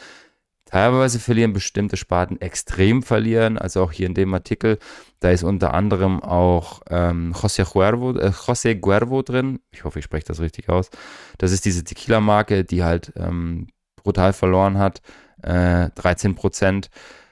Teilweise 0.69 1.19
verlieren 1.19 1.55
bestimmte 1.55 1.97
Sparten 1.97 2.43
extrem 2.43 3.03
verlieren. 3.03 3.57
Also 3.57 3.83
auch 3.83 3.91
hier 3.91 4.07
in 4.07 4.13
dem 4.13 4.35
Artikel, 4.35 4.79
da 5.19 5.31
ist 5.31 5.43
unter 5.43 5.73
anderem 5.73 6.23
auch 6.23 6.83
ähm, 6.91 7.33
José, 7.33 7.65
Cuervo, 7.65 8.11
äh, 8.19 8.29
José 8.29 8.79
Cuervo 8.79 9.23
drin. 9.23 9.61
Ich 9.71 9.85
hoffe, 9.85 10.01
ich 10.01 10.05
spreche 10.05 10.27
das 10.27 10.41
richtig 10.41 10.69
aus. 10.69 10.91
Das 11.39 11.53
ist 11.53 11.65
diese 11.65 11.85
Tequila-Marke, 11.85 12.65
die 12.65 12.85
halt 12.85 13.15
ähm, 13.17 13.69
brutal 14.03 14.33
verloren 14.33 14.79
hat. 14.79 15.01
Äh, 15.43 15.91
13 15.95 16.35
Prozent. 16.35 16.91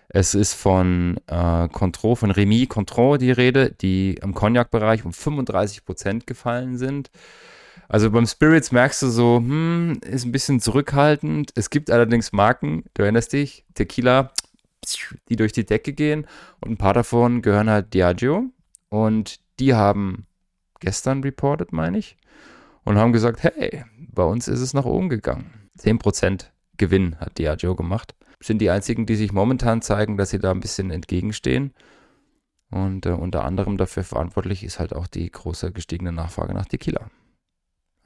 Es 0.08 0.34
ist 0.34 0.54
von 0.54 1.18
äh, 1.26 1.68
Contro, 1.68 2.14
von 2.14 2.30
Remy 2.30 2.66
Contro 2.66 3.16
die 3.16 3.32
Rede, 3.32 3.72
die 3.72 4.14
im 4.22 4.34
Cognac-Bereich 4.34 5.04
um 5.04 5.12
35 5.12 5.84
Prozent 5.84 6.26
gefallen 6.26 6.78
sind. 6.78 7.10
Also 7.88 8.10
beim 8.10 8.26
Spirits 8.26 8.72
merkst 8.72 9.02
du 9.02 9.08
so, 9.08 9.36
hm, 9.38 10.00
ist 10.04 10.24
ein 10.24 10.32
bisschen 10.32 10.60
zurückhaltend. 10.60 11.52
Es 11.54 11.70
gibt 11.70 11.90
allerdings 11.90 12.32
Marken, 12.32 12.84
du 12.94 13.02
erinnerst 13.02 13.32
dich, 13.32 13.64
Tequila, 13.74 14.32
die 15.28 15.36
durch 15.36 15.52
die 15.52 15.66
Decke 15.66 15.92
gehen. 15.92 16.26
Und 16.60 16.72
ein 16.72 16.76
paar 16.76 16.94
davon 16.94 17.42
gehören 17.42 17.70
halt 17.70 17.92
Diageo. 17.94 18.44
Und 18.88 19.40
die 19.58 19.74
haben 19.74 20.26
gestern 20.80 21.22
reported, 21.22 21.72
meine 21.72 21.98
ich, 21.98 22.16
und 22.84 22.98
haben 22.98 23.12
gesagt, 23.12 23.42
hey, 23.42 23.84
bei 23.98 24.24
uns 24.24 24.48
ist 24.48 24.60
es 24.60 24.74
nach 24.74 24.84
oben 24.84 25.08
gegangen. 25.08 25.68
10% 25.78 26.46
Gewinn 26.76 27.18
hat 27.18 27.38
Diageo 27.38 27.74
gemacht. 27.74 28.14
Sind 28.40 28.58
die 28.58 28.70
einzigen, 28.70 29.06
die 29.06 29.16
sich 29.16 29.32
momentan 29.32 29.82
zeigen, 29.82 30.16
dass 30.16 30.30
sie 30.30 30.38
da 30.38 30.50
ein 30.50 30.60
bisschen 30.60 30.90
entgegenstehen. 30.90 31.72
Und 32.70 33.06
äh, 33.06 33.10
unter 33.10 33.44
anderem 33.44 33.76
dafür 33.76 34.04
verantwortlich 34.04 34.64
ist 34.64 34.78
halt 34.78 34.94
auch 34.94 35.06
die 35.06 35.30
große 35.30 35.72
gestiegene 35.72 36.12
Nachfrage 36.12 36.52
nach 36.52 36.66
Tequila. 36.66 37.10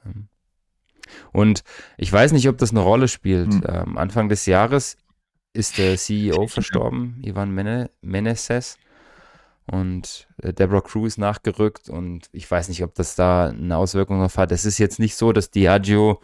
Ähm, 0.05 0.27
und 1.31 1.63
ich 1.97 2.11
weiß 2.11 2.31
nicht, 2.31 2.47
ob 2.47 2.57
das 2.57 2.71
eine 2.71 2.79
Rolle 2.81 3.07
spielt. 3.07 3.53
Mhm. 3.53 3.63
Ähm, 3.67 3.97
Anfang 3.97 4.29
des 4.29 4.45
Jahres 4.45 4.97
ist 5.53 5.77
der 5.77 5.97
CEO 5.97 6.47
verstorben, 6.47 7.21
Ivan 7.23 7.53
Meneses. 8.01 8.77
Und 9.65 10.27
äh, 10.41 10.53
Deborah 10.53 10.81
Cruz 10.81 11.17
nachgerückt. 11.17 11.89
Und 11.89 12.29
ich 12.31 12.49
weiß 12.49 12.69
nicht, 12.69 12.83
ob 12.83 12.93
das 12.95 13.15
da 13.15 13.49
eine 13.49 13.77
Auswirkung 13.77 14.17
darauf 14.17 14.37
hat. 14.37 14.51
Es 14.51 14.65
ist 14.65 14.77
jetzt 14.77 14.99
nicht 14.99 15.15
so, 15.15 15.33
dass 15.33 15.51
Diageo 15.51 16.21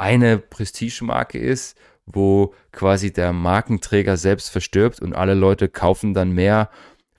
eine 0.00 0.38
Prestigemarke 0.38 1.38
ist, 1.38 1.76
wo 2.06 2.54
quasi 2.72 3.12
der 3.12 3.32
Markenträger 3.32 4.16
selbst 4.16 4.50
verstirbt 4.50 5.00
und 5.00 5.14
alle 5.14 5.34
Leute 5.34 5.68
kaufen 5.68 6.14
dann 6.14 6.32
mehr 6.32 6.70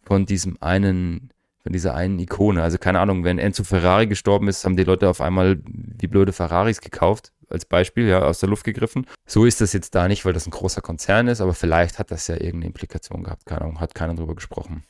von 0.03 0.25
diesem 0.25 0.57
einen 0.61 1.31
von 1.63 1.73
dieser 1.73 1.93
einen 1.93 2.17
Ikone. 2.17 2.63
Also 2.63 2.79
keine 2.79 2.99
Ahnung, 2.99 3.23
wenn 3.23 3.37
Enzo 3.37 3.63
Ferrari 3.63 4.07
gestorben 4.07 4.47
ist, 4.47 4.65
haben 4.65 4.77
die 4.77 4.83
Leute 4.83 5.07
auf 5.07 5.21
einmal 5.21 5.59
die 5.63 6.07
blöde 6.07 6.33
Ferraris 6.33 6.81
gekauft, 6.81 7.33
als 7.49 7.65
Beispiel, 7.65 8.07
ja, 8.07 8.23
aus 8.23 8.39
der 8.39 8.49
Luft 8.49 8.63
gegriffen. 8.63 9.05
So 9.27 9.45
ist 9.45 9.61
das 9.61 9.71
jetzt 9.73 9.93
da 9.93 10.07
nicht, 10.07 10.25
weil 10.25 10.33
das 10.33 10.47
ein 10.47 10.51
großer 10.51 10.81
Konzern 10.81 11.27
ist, 11.27 11.39
aber 11.39 11.53
vielleicht 11.53 11.99
hat 11.99 12.09
das 12.09 12.27
ja 12.27 12.35
irgendeine 12.35 12.65
Implikation 12.65 13.23
gehabt. 13.23 13.45
Keine 13.45 13.61
Ahnung, 13.61 13.79
hat 13.79 13.93
keiner 13.93 14.15
drüber 14.15 14.33
gesprochen. 14.33 14.83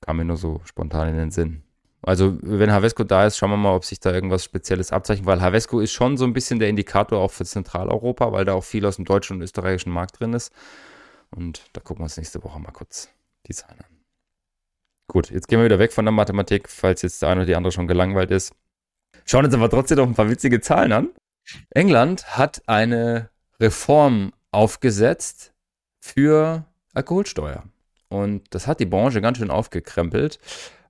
Kam 0.00 0.18
mir 0.18 0.24
nur 0.24 0.36
so 0.36 0.60
spontan 0.66 1.08
in 1.08 1.16
den 1.16 1.30
Sinn. 1.32 1.64
Also, 2.06 2.36
wenn 2.42 2.70
Havesco 2.70 3.02
da 3.02 3.26
ist, 3.26 3.38
schauen 3.38 3.50
wir 3.50 3.56
mal, 3.56 3.74
ob 3.74 3.84
sich 3.84 3.98
da 3.98 4.12
irgendwas 4.12 4.44
Spezielles 4.44 4.92
abzeichnet, 4.92 5.26
weil 5.26 5.40
Havesco 5.40 5.80
ist 5.80 5.92
schon 5.92 6.16
so 6.16 6.24
ein 6.24 6.34
bisschen 6.34 6.58
der 6.58 6.68
Indikator 6.68 7.18
auch 7.18 7.30
für 7.30 7.44
Zentraleuropa, 7.44 8.30
weil 8.32 8.44
da 8.44 8.52
auch 8.54 8.64
viel 8.64 8.84
aus 8.84 8.96
dem 8.96 9.06
deutschen 9.06 9.36
und 9.36 9.42
österreichischen 9.42 9.90
Markt 9.90 10.20
drin 10.20 10.34
ist. 10.34 10.52
Und 11.30 11.62
da 11.72 11.80
gucken 11.80 12.00
wir 12.00 12.04
uns 12.04 12.16
nächste 12.16 12.42
Woche 12.44 12.60
mal 12.60 12.72
kurz 12.72 13.08
die 13.46 13.54
Zahlen 13.54 13.78
an. 13.80 13.94
Gut, 15.08 15.30
jetzt 15.30 15.48
gehen 15.48 15.58
wir 15.58 15.64
wieder 15.64 15.78
weg 15.78 15.92
von 15.92 16.04
der 16.04 16.12
Mathematik, 16.12 16.68
falls 16.68 17.02
jetzt 17.02 17.22
der 17.22 17.30
eine 17.30 17.40
oder 17.40 17.46
die 17.46 17.56
andere 17.56 17.72
schon 17.72 17.86
gelangweilt 17.86 18.30
ist. 18.30 18.54
Schauen 19.24 19.44
uns 19.44 19.54
aber 19.54 19.70
trotzdem 19.70 19.98
noch 19.98 20.06
ein 20.06 20.14
paar 20.14 20.30
witzige 20.30 20.60
Zahlen 20.60 20.92
an. 20.92 21.08
England 21.70 22.36
hat 22.36 22.62
eine 22.66 23.30
Reform 23.60 24.32
aufgesetzt 24.50 25.52
für 26.00 26.64
Alkoholsteuer. 26.94 27.64
Und 28.08 28.42
das 28.50 28.66
hat 28.66 28.80
die 28.80 28.86
Branche 28.86 29.20
ganz 29.20 29.38
schön 29.38 29.50
aufgekrempelt. 29.50 30.38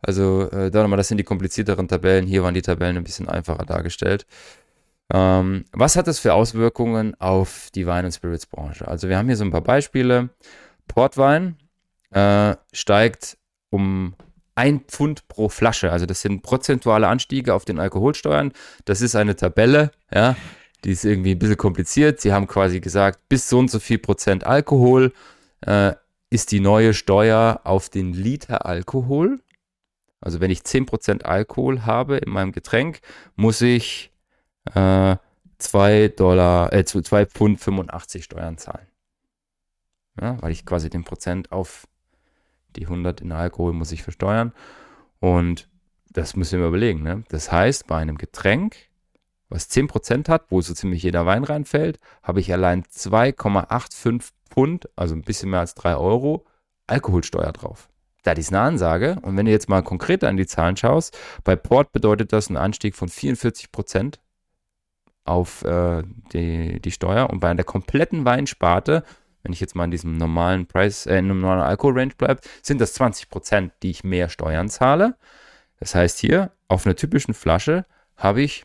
Also, 0.04 0.50
äh, 0.50 0.70
da 0.70 0.82
nochmal, 0.82 0.96
das 0.96 1.08
sind 1.08 1.18
die 1.18 1.24
komplizierteren 1.24 1.88
Tabellen. 1.88 2.26
Hier 2.26 2.42
waren 2.42 2.54
die 2.54 2.62
Tabellen 2.62 2.96
ein 2.96 3.04
bisschen 3.04 3.28
einfacher 3.28 3.64
dargestellt. 3.64 4.26
Ähm, 5.12 5.64
was 5.72 5.96
hat 5.96 6.06
das 6.06 6.18
für 6.18 6.34
Auswirkungen 6.34 7.14
auf 7.20 7.68
die 7.74 7.86
Wein- 7.86 8.04
und 8.04 8.12
Spirits-Branche? 8.12 8.86
Also, 8.88 9.08
wir 9.08 9.18
haben 9.18 9.26
hier 9.26 9.36
so 9.36 9.44
ein 9.44 9.50
paar 9.50 9.62
Beispiele. 9.62 10.30
Portwein 10.88 11.56
äh, 12.10 12.54
steigt 12.72 13.38
um 13.70 14.14
ein 14.54 14.80
Pfund 14.80 15.26
pro 15.28 15.48
Flasche. 15.48 15.90
Also 15.90 16.06
das 16.06 16.20
sind 16.20 16.42
prozentuale 16.42 17.08
Anstiege 17.08 17.54
auf 17.54 17.64
den 17.64 17.78
Alkoholsteuern. 17.78 18.52
Das 18.84 19.00
ist 19.00 19.16
eine 19.16 19.36
Tabelle, 19.36 19.90
ja, 20.12 20.36
die 20.84 20.92
ist 20.92 21.04
irgendwie 21.04 21.32
ein 21.32 21.38
bisschen 21.38 21.56
kompliziert. 21.56 22.20
Sie 22.20 22.32
haben 22.32 22.46
quasi 22.46 22.80
gesagt, 22.80 23.28
bis 23.28 23.48
so 23.48 23.58
und 23.58 23.70
so 23.70 23.78
viel 23.78 23.98
Prozent 23.98 24.44
Alkohol 24.44 25.12
äh, 25.66 25.92
ist 26.30 26.52
die 26.52 26.60
neue 26.60 26.94
Steuer 26.94 27.60
auf 27.64 27.88
den 27.88 28.12
Liter 28.12 28.66
Alkohol. 28.66 29.40
Also 30.24 30.40
wenn 30.40 30.50
ich 30.50 30.60
10% 30.60 31.24
Alkohol 31.24 31.84
habe 31.84 32.16
in 32.16 32.32
meinem 32.32 32.52
Getränk, 32.52 33.00
muss 33.36 33.60
ich 33.60 34.10
äh, 34.74 35.16
2 35.58 36.08
Dollar, 36.16 36.72
äh, 36.72 36.82
2 36.86 37.26
Pfund 37.26 37.60
85 37.60 38.24
Steuern 38.24 38.56
zahlen. 38.56 38.86
Ja, 40.18 40.40
weil 40.40 40.52
ich 40.52 40.64
quasi 40.64 40.88
den 40.88 41.04
Prozent 41.04 41.52
auf 41.52 41.86
die 42.74 42.84
100 42.84 43.20
in 43.20 43.32
Alkohol 43.32 43.74
muss 43.74 43.92
ich 43.92 44.02
versteuern. 44.02 44.54
Und 45.20 45.68
das 46.08 46.36
müssen 46.36 46.58
wir 46.58 46.68
überlegen. 46.68 47.02
Ne? 47.02 47.24
Das 47.28 47.52
heißt, 47.52 47.86
bei 47.86 47.98
einem 47.98 48.16
Getränk, 48.16 48.76
was 49.50 49.70
10% 49.70 50.30
hat, 50.30 50.46
wo 50.48 50.62
so 50.62 50.72
ziemlich 50.72 51.02
jeder 51.02 51.26
Wein 51.26 51.44
reinfällt, 51.44 52.00
habe 52.22 52.40
ich 52.40 52.50
allein 52.50 52.82
2,85 52.84 54.32
Pfund, 54.48 54.88
also 54.96 55.14
ein 55.14 55.22
bisschen 55.22 55.50
mehr 55.50 55.60
als 55.60 55.74
3 55.74 55.96
Euro, 55.96 56.46
Alkoholsteuer 56.86 57.52
drauf. 57.52 57.90
Das 58.24 58.38
ist 58.38 58.52
eine 58.52 58.60
Ansage. 58.60 59.18
Und 59.22 59.36
wenn 59.36 59.46
du 59.46 59.52
jetzt 59.52 59.68
mal 59.68 59.82
konkreter 59.82 60.28
an 60.28 60.36
die 60.36 60.46
Zahlen 60.46 60.76
schaust, 60.76 61.16
bei 61.44 61.54
Port 61.54 61.92
bedeutet 61.92 62.32
das 62.32 62.48
einen 62.48 62.56
Anstieg 62.56 62.96
von 62.96 63.08
44% 63.08 64.16
auf 65.24 65.62
äh, 65.62 66.02
die, 66.32 66.80
die 66.80 66.90
Steuer. 66.90 67.30
Und 67.30 67.40
bei 67.40 67.54
der 67.54 67.64
kompletten 67.64 68.24
Weinsparte 68.24 69.04
wenn 69.44 69.52
ich 69.52 69.60
jetzt 69.60 69.76
mal 69.76 69.84
in 69.84 69.90
diesem 69.90 70.16
normalen 70.16 70.66
Preis, 70.66 71.06
äh, 71.06 71.12
in 71.12 71.26
einem 71.26 71.40
normalen 71.42 71.62
Alkoholrange 71.62 72.14
bleibe, 72.16 72.40
sind 72.62 72.80
das 72.80 72.94
20 72.94 73.28
Prozent, 73.28 73.72
die 73.82 73.90
ich 73.90 74.02
mehr 74.02 74.28
Steuern 74.28 74.68
zahle. 74.68 75.16
Das 75.78 75.94
heißt 75.94 76.18
hier, 76.18 76.50
auf 76.66 76.86
einer 76.86 76.96
typischen 76.96 77.34
Flasche 77.34 77.84
habe 78.16 78.42
ich 78.42 78.64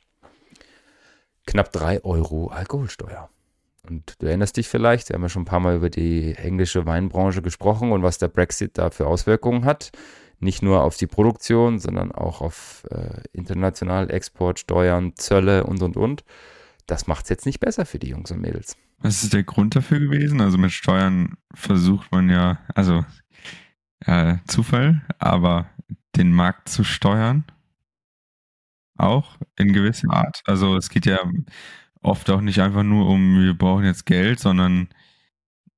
knapp 1.45 1.72
3 1.74 2.03
Euro 2.05 2.47
Alkoholsteuer. 2.47 3.30
Und 3.90 4.16
du 4.20 4.28
erinnerst 4.28 4.58
dich 4.58 4.68
vielleicht, 4.68 5.10
wir 5.10 5.16
haben 5.16 5.24
ja 5.24 5.30
schon 5.30 5.44
ein 5.44 5.46
paar 5.46 5.60
Mal 5.60 5.76
über 5.76 5.90
die 5.90 6.36
englische 6.36 6.86
Weinbranche 6.86 7.42
gesprochen 7.42 7.92
und 7.92 8.04
was 8.04 8.18
der 8.18 8.28
Brexit 8.28 8.78
da 8.78 8.90
für 8.92 9.08
Auswirkungen 9.08 9.66
hat. 9.66 9.92
Nicht 10.40 10.62
nur 10.62 10.84
auf 10.84 10.96
die 10.96 11.08
Produktion, 11.08 11.80
sondern 11.80 12.12
auch 12.12 12.42
auf 12.42 12.86
äh, 12.92 13.22
international 13.34 14.10
Exportsteuern, 14.10 15.14
Zölle 15.16 15.66
und, 15.66 15.82
und, 15.82 15.98
und. 15.98 16.24
Das 16.86 17.08
macht 17.08 17.24
es 17.24 17.30
jetzt 17.30 17.46
nicht 17.46 17.60
besser 17.60 17.86
für 17.86 18.00
die 18.00 18.10
Jungs 18.10 18.32
und 18.32 18.40
Mädels. 18.40 18.78
Was 19.00 19.24
ist 19.24 19.34
der 19.34 19.44
Grund 19.44 19.76
dafür 19.76 20.00
gewesen? 20.00 20.42
Also 20.42 20.58
mit 20.58 20.72
Steuern 20.72 21.38
versucht 21.54 22.12
man 22.12 22.30
ja, 22.30 22.60
also 22.76 23.06
ja, 24.06 24.40
Zufall, 24.48 25.02
aber 25.20 25.70
den 26.16 26.32
Markt 26.32 26.70
zu 26.70 26.84
steuern 26.84 27.46
auch 29.00 29.38
in 29.58 29.74
gewisser 29.74 30.12
Art. 30.12 30.42
Also 30.46 30.76
es 30.76 30.90
geht 30.90 31.06
ja 31.06 31.20
oft 32.02 32.30
auch 32.30 32.41
nicht 32.41 32.60
einfach 32.62 32.84
nur 32.84 33.08
um, 33.08 33.41
wir 33.43 33.54
brauchen 33.54 33.86
jetzt 33.86 34.06
Geld, 34.06 34.39
sondern 34.39 34.89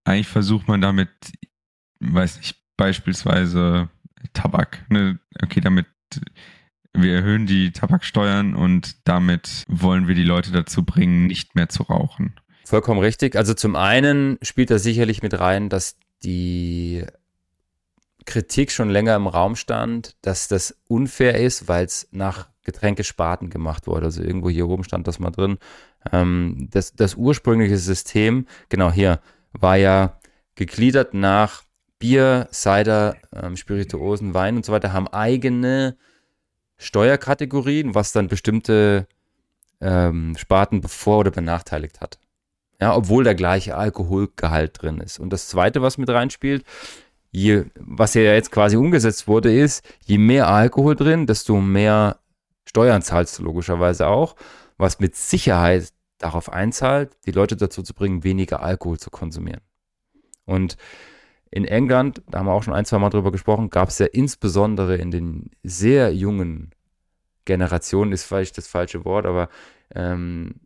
eigentlich 0.04 0.28
versucht 0.28 0.68
man 0.68 0.82
damit, 0.82 1.10
weiß 2.00 2.38
nicht, 2.38 2.58
beispielsweise 2.78 3.90
Tabak, 4.34 4.86
ne? 4.90 5.20
okay, 5.42 5.62
damit 5.62 5.86
wir 6.94 7.16
erhöhen 7.16 7.46
die 7.46 7.72
Tabaksteuern 7.72 8.56
und 8.56 9.08
damit 9.08 9.66
wollen 9.68 10.08
wir 10.08 10.16
die 10.16 10.24
Leute 10.24 10.52
dazu 10.52 10.84
bringen, 10.84 11.28
nicht 11.28 11.56
mehr 11.56 11.70
zu 11.70 11.84
rauchen. 11.84 12.36
Vollkommen 12.66 13.00
richtig. 13.00 13.36
Also 13.36 13.54
zum 13.54 13.76
einen 13.76 14.38
spielt 14.42 14.72
da 14.72 14.80
sicherlich 14.80 15.22
mit 15.22 15.40
rein, 15.40 15.70
dass 15.70 15.98
die 16.24 17.06
Kritik 18.26 18.72
schon 18.72 18.90
länger 18.90 19.16
im 19.16 19.28
Raum 19.28 19.56
stand, 19.56 20.16
dass 20.22 20.48
das 20.48 20.78
unfair 20.88 21.40
ist, 21.40 21.68
weil 21.68 21.86
es 21.86 22.08
nach 22.12 22.51
Getränkesparten 22.64 23.50
gemacht 23.50 23.88
wurde. 23.88 24.06
Also 24.06 24.22
irgendwo 24.22 24.50
hier 24.50 24.68
oben 24.68 24.84
stand 24.84 25.08
das 25.08 25.20
mal 25.20 25.32
drin. 25.32 25.58
Ähm, 26.12 26.68
das, 26.72 26.94
das 26.94 27.16
ursprüngliche 27.16 27.78
System, 27.78 28.46
genau 28.70 28.92
hier, 28.92 29.20
war 29.54 29.78
ja 29.78 30.20
gegliedert 30.56 31.14
nach 31.14 31.64
Bier, 32.00 32.48
Cider, 32.52 33.16
ähm, 33.34 33.58
Spirituosen, 33.58 34.34
Wein 34.34 34.56
und 34.58 34.66
so 34.66 34.72
weiter, 34.72 34.94
haben 34.94 35.08
eigene 35.08 35.98
Steuerkategorien, 36.78 37.94
was 37.94 38.12
dann 38.12 38.28
bestimmte 38.28 39.08
ähm, 39.80 40.36
Sparten 40.38 40.82
bevor 40.82 41.20
oder 41.20 41.32
benachteiligt 41.32 42.02
hat. 42.02 42.20
Ja, 42.80 42.96
obwohl 42.96 43.24
der 43.24 43.36
gleiche 43.36 43.78
Alkoholgehalt 43.78 44.82
drin 44.82 45.00
ist. 45.00 45.20
Und 45.20 45.32
das 45.32 45.48
zweite, 45.48 45.84
was 45.84 46.00
mit 46.00 46.10
reinspielt, 46.10 46.66
je, 47.30 47.66
was 47.76 48.16
ja 48.16 48.22
jetzt 48.22 48.52
quasi 48.52 48.76
umgesetzt 48.76 49.28
wurde, 49.28 49.56
ist, 49.56 49.86
je 50.04 50.18
mehr 50.18 50.48
Alkohol 50.48 50.96
drin, 50.96 51.28
desto 51.28 51.62
mehr 51.62 52.21
Steuern 52.72 53.02
zahlst 53.02 53.38
du 53.38 53.44
logischerweise 53.44 54.08
auch, 54.08 54.38
was 54.78 55.02
mit 55.02 55.18
Sicherheit 55.18 55.92
darauf 56.20 56.50
einzahlt, 56.50 57.18
die 57.26 57.34
Leute 57.34 57.58
dazu 57.58 57.84
zu 57.84 57.94
bringen, 57.94 58.24
weniger 58.24 58.64
Alkohol 58.64 58.98
zu 58.98 59.10
konsumieren. 59.10 59.60
Und 60.46 60.78
in 61.50 61.66
England, 61.66 62.22
da 62.30 62.40
haben 62.40 62.46
wir 62.46 62.54
auch 62.54 62.64
schon 62.64 62.74
ein, 62.74 62.86
zwei 62.86 62.98
Mal 62.98 63.10
drüber 63.10 63.34
gesprochen, 63.34 63.72
gab 63.72 63.90
es 63.90 64.00
ja 64.00 64.06
insbesondere 64.06 64.96
in 64.96 65.12
den 65.12 65.52
sehr 65.64 66.16
jungen 66.16 66.72
Generationen, 67.44 68.14
ist 68.14 68.24
vielleicht 68.24 68.58
das 68.58 68.70
falsche 68.70 69.04
Wort, 69.04 69.26
aber 69.26 69.50
ähm, 69.94 70.62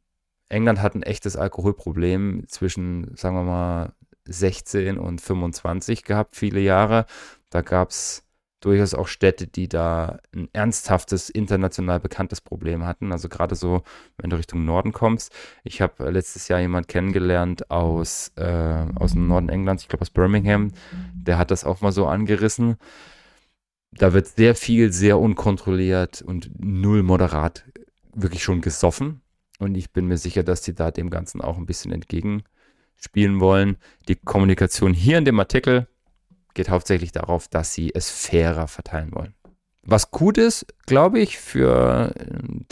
England 0.47 0.83
hat 0.83 0.93
ein 0.93 1.01
echtes 1.01 1.35
Alkoholproblem 1.35 2.43
zwischen, 2.47 3.15
sagen 3.15 3.35
wir 3.35 3.43
mal, 3.45 3.93
16 4.25 4.99
und 4.99 5.21
25 5.21 6.03
gehabt, 6.03 6.35
viele 6.35 6.59
Jahre. 6.59 7.07
Da 7.49 7.61
gab 7.61 7.89
es 7.89 8.24
durchaus 8.61 8.93
auch 8.93 9.07
Städte, 9.07 9.47
die 9.47 9.67
da 9.67 10.19
ein 10.33 10.49
ernsthaftes, 10.53 11.29
international 11.29 11.99
bekanntes 11.99 12.41
Problem 12.41 12.85
hatten. 12.85 13.11
Also 13.11 13.29
gerade 13.29 13.55
so, 13.55 13.83
wenn 14.17 14.29
du 14.29 14.37
Richtung 14.37 14.65
Norden 14.65 14.91
kommst. 14.91 15.31
Ich 15.63 15.81
habe 15.81 16.09
letztes 16.09 16.47
Jahr 16.47 16.59
jemanden 16.59 16.87
kennengelernt 16.87 17.69
aus, 17.69 18.31
äh, 18.37 18.85
aus 18.95 19.11
dem 19.11 19.27
Norden 19.27 19.49
Englands, 19.49 19.83
ich 19.83 19.89
glaube 19.89 20.01
aus 20.01 20.09
Birmingham. 20.09 20.71
Der 21.13 21.37
hat 21.37 21.51
das 21.51 21.63
auch 21.63 21.81
mal 21.81 21.91
so 21.91 22.07
angerissen. 22.07 22.77
Da 23.91 24.13
wird 24.13 24.27
sehr 24.27 24.55
viel, 24.55 24.91
sehr 24.91 25.19
unkontrolliert 25.19 26.21
und 26.21 26.49
null 26.59 27.03
moderat 27.03 27.65
wirklich 28.13 28.43
schon 28.43 28.61
gesoffen. 28.61 29.21
Und 29.59 29.75
ich 29.75 29.91
bin 29.91 30.07
mir 30.07 30.17
sicher, 30.17 30.43
dass 30.43 30.61
die 30.61 30.73
da 30.73 30.91
dem 30.91 31.09
Ganzen 31.09 31.41
auch 31.41 31.57
ein 31.57 31.65
bisschen 31.65 31.91
entgegenspielen 31.91 33.39
wollen. 33.39 33.77
Die 34.07 34.15
Kommunikation 34.15 34.93
hier 34.93 35.17
in 35.17 35.25
dem 35.25 35.39
Artikel 35.39 35.87
geht 36.55 36.69
hauptsächlich 36.69 37.11
darauf, 37.11 37.47
dass 37.47 37.73
sie 37.73 37.91
es 37.93 38.09
fairer 38.09 38.67
verteilen 38.67 39.13
wollen. 39.13 39.35
Was 39.87 40.09
gut 40.09 40.39
ist, 40.39 40.65
glaube 40.87 41.19
ich, 41.19 41.37
für 41.37 42.11
äh, 42.15 42.23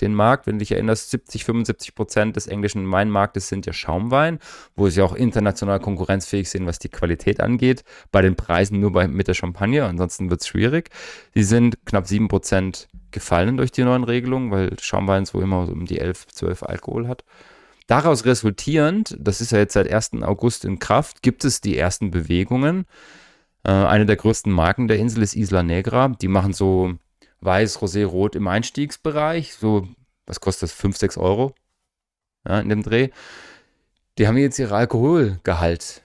den 0.01 0.15
Markt, 0.15 0.47
wenn 0.47 0.55
du 0.55 0.59
dich 0.59 0.71
erinnerst, 0.71 1.11
70, 1.11 1.45
75 1.45 1.93
Prozent 1.93 2.35
des 2.35 2.47
englischen 2.47 2.91
Weinmarktes 2.91 3.49
sind 3.49 3.67
ja 3.67 3.73
Schaumwein, 3.73 4.39
wo 4.75 4.89
sie 4.89 5.03
auch 5.03 5.13
international 5.13 5.79
konkurrenzfähig 5.79 6.49
sind, 6.49 6.65
was 6.65 6.79
die 6.79 6.89
Qualität 6.89 7.39
angeht. 7.39 7.83
Bei 8.11 8.23
den 8.23 8.35
Preisen 8.35 8.79
nur 8.79 8.93
bei, 8.93 9.07
mit 9.07 9.27
der 9.27 9.35
Champagne, 9.35 9.85
ansonsten 9.85 10.31
wird 10.31 10.41
es 10.41 10.47
schwierig. 10.47 10.89
Sie 11.35 11.43
sind 11.43 11.85
knapp 11.85 12.07
7 12.07 12.29
Prozent 12.29 12.87
gefallen 13.11 13.57
durch 13.57 13.71
die 13.71 13.83
neuen 13.83 14.03
Regelungen, 14.03 14.49
weil 14.49 14.75
Schaumwein 14.81 15.25
so 15.25 15.39
immer 15.39 15.69
um 15.69 15.85
die 15.85 15.99
11, 15.99 16.25
12 16.29 16.63
Alkohol 16.63 17.07
hat. 17.07 17.23
Daraus 17.85 18.25
resultierend, 18.25 19.15
das 19.19 19.39
ist 19.39 19.51
ja 19.51 19.59
jetzt 19.59 19.73
seit 19.73 19.91
1. 19.91 20.23
August 20.23 20.65
in 20.65 20.79
Kraft, 20.79 21.21
gibt 21.21 21.45
es 21.45 21.61
die 21.61 21.77
ersten 21.77 22.09
Bewegungen. 22.09 22.85
Äh, 23.63 23.71
eine 23.71 24.05
der 24.05 24.15
größten 24.15 24.51
Marken 24.51 24.87
der 24.87 24.97
Insel 24.97 25.23
ist 25.23 25.35
Isla 25.35 25.63
Negra. 25.63 26.09
Die 26.09 26.27
machen 26.27 26.53
so 26.53 26.93
weiß, 27.41 27.79
rosé, 27.79 28.05
rot 28.05 28.35
im 28.35 28.47
Einstiegsbereich. 28.47 29.53
So, 29.55 29.87
was 30.25 30.39
kostet 30.39 30.63
das? 30.63 30.73
5, 30.73 30.97
6 30.97 31.17
Euro 31.17 31.53
ja, 32.47 32.59
in 32.59 32.69
dem 32.69 32.83
Dreh. 32.83 33.09
Die 34.17 34.27
haben 34.27 34.37
jetzt 34.37 34.59
ihre 34.59 34.75
Alkoholgehalt 34.75 36.03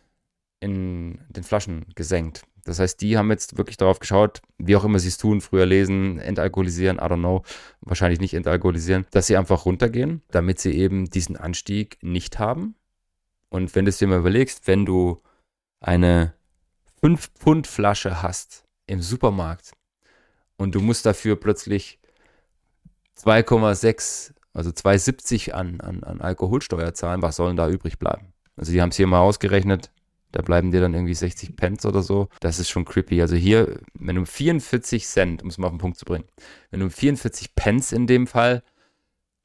in 0.61 1.21
den 1.29 1.45
Flaschen 1.45 1.87
gesenkt. 1.95 2.43
Das 2.65 2.79
heißt, 2.79 3.01
die 3.01 3.17
haben 3.17 3.31
jetzt 3.31 3.57
wirklich 3.57 3.77
darauf 3.77 3.99
geschaut, 3.99 4.43
wie 4.59 4.77
auch 4.77 4.85
immer 4.85 4.99
sie 4.99 5.09
es 5.09 5.17
tun, 5.17 5.41
früher 5.41 5.65
lesen, 5.65 6.19
entalkoholisieren, 6.19 6.99
I 6.99 7.01
don't 7.01 7.19
know, 7.19 7.43
wahrscheinlich 7.81 8.21
nicht 8.21 8.35
entalkoholisieren, 8.35 9.07
dass 9.11 9.27
sie 9.27 9.37
einfach 9.37 9.65
runtergehen, 9.65 10.23
damit 10.31 10.59
sie 10.59 10.73
eben 10.73 11.09
diesen 11.09 11.37
Anstieg 11.37 11.99
nicht 12.03 12.39
haben. 12.39 12.75
Und 13.49 13.75
wenn 13.75 13.87
du 13.87 13.89
es 13.91 13.99
dir 13.99 14.09
mal 14.09 14.19
überlegst, 14.19 14.67
wenn 14.67 14.85
du 14.85 15.19
eine 15.81 16.35
5 17.01 17.31
Pfund 17.39 17.67
Flasche 17.67 18.23
hast 18.23 18.65
im 18.87 19.03
Supermarkt 19.03 19.73
und 20.57 20.75
du 20.75 20.81
musst 20.81 21.07
dafür 21.07 21.37
plötzlich 21.37 21.99
2,6, 23.19 24.33
also 24.53 24.71
2,70 24.71 25.53
an, 25.53 25.81
an, 25.81 26.03
an 26.03 26.21
Alkoholsteuer 26.21 26.95
zahlen, 26.95 27.23
was 27.23 27.37
soll 27.37 27.49
denn 27.49 27.57
da 27.57 27.69
übrig 27.69 27.99
bleiben? 27.99 28.33
Also 28.57 28.73
die 28.73 28.83
haben 28.83 28.91
es 28.91 28.97
hier 28.97 29.07
mal 29.07 29.21
ausgerechnet, 29.21 29.91
da 30.33 30.43
bleiben 30.43 30.73
dir 30.73 30.81
dann 30.81 30.95
irgendwie 30.95 31.15
60 31.15 31.57
Pence 31.57 31.87
oder 31.87 32.03
so. 32.03 32.29
Das 32.41 32.59
ist 32.59 32.69
schon 32.69 32.85
creepy. 32.85 33.21
Also 33.23 33.35
hier, 33.35 33.81
wenn 33.95 34.17
du 34.17 34.27
44 34.27 35.07
Cent, 35.07 35.43
um 35.43 35.49
es 35.49 35.59
mal 35.59 35.69
auf 35.69 35.73
den 35.73 35.79
Punkt 35.79 35.99
zu 35.99 36.05
bringen, 36.05 36.27
wenn 36.71 36.81
du 36.81 36.91
44 36.91 37.55
Pence 37.55 37.93
in 37.93 38.07
dem 38.07 38.27
Fall 38.27 38.63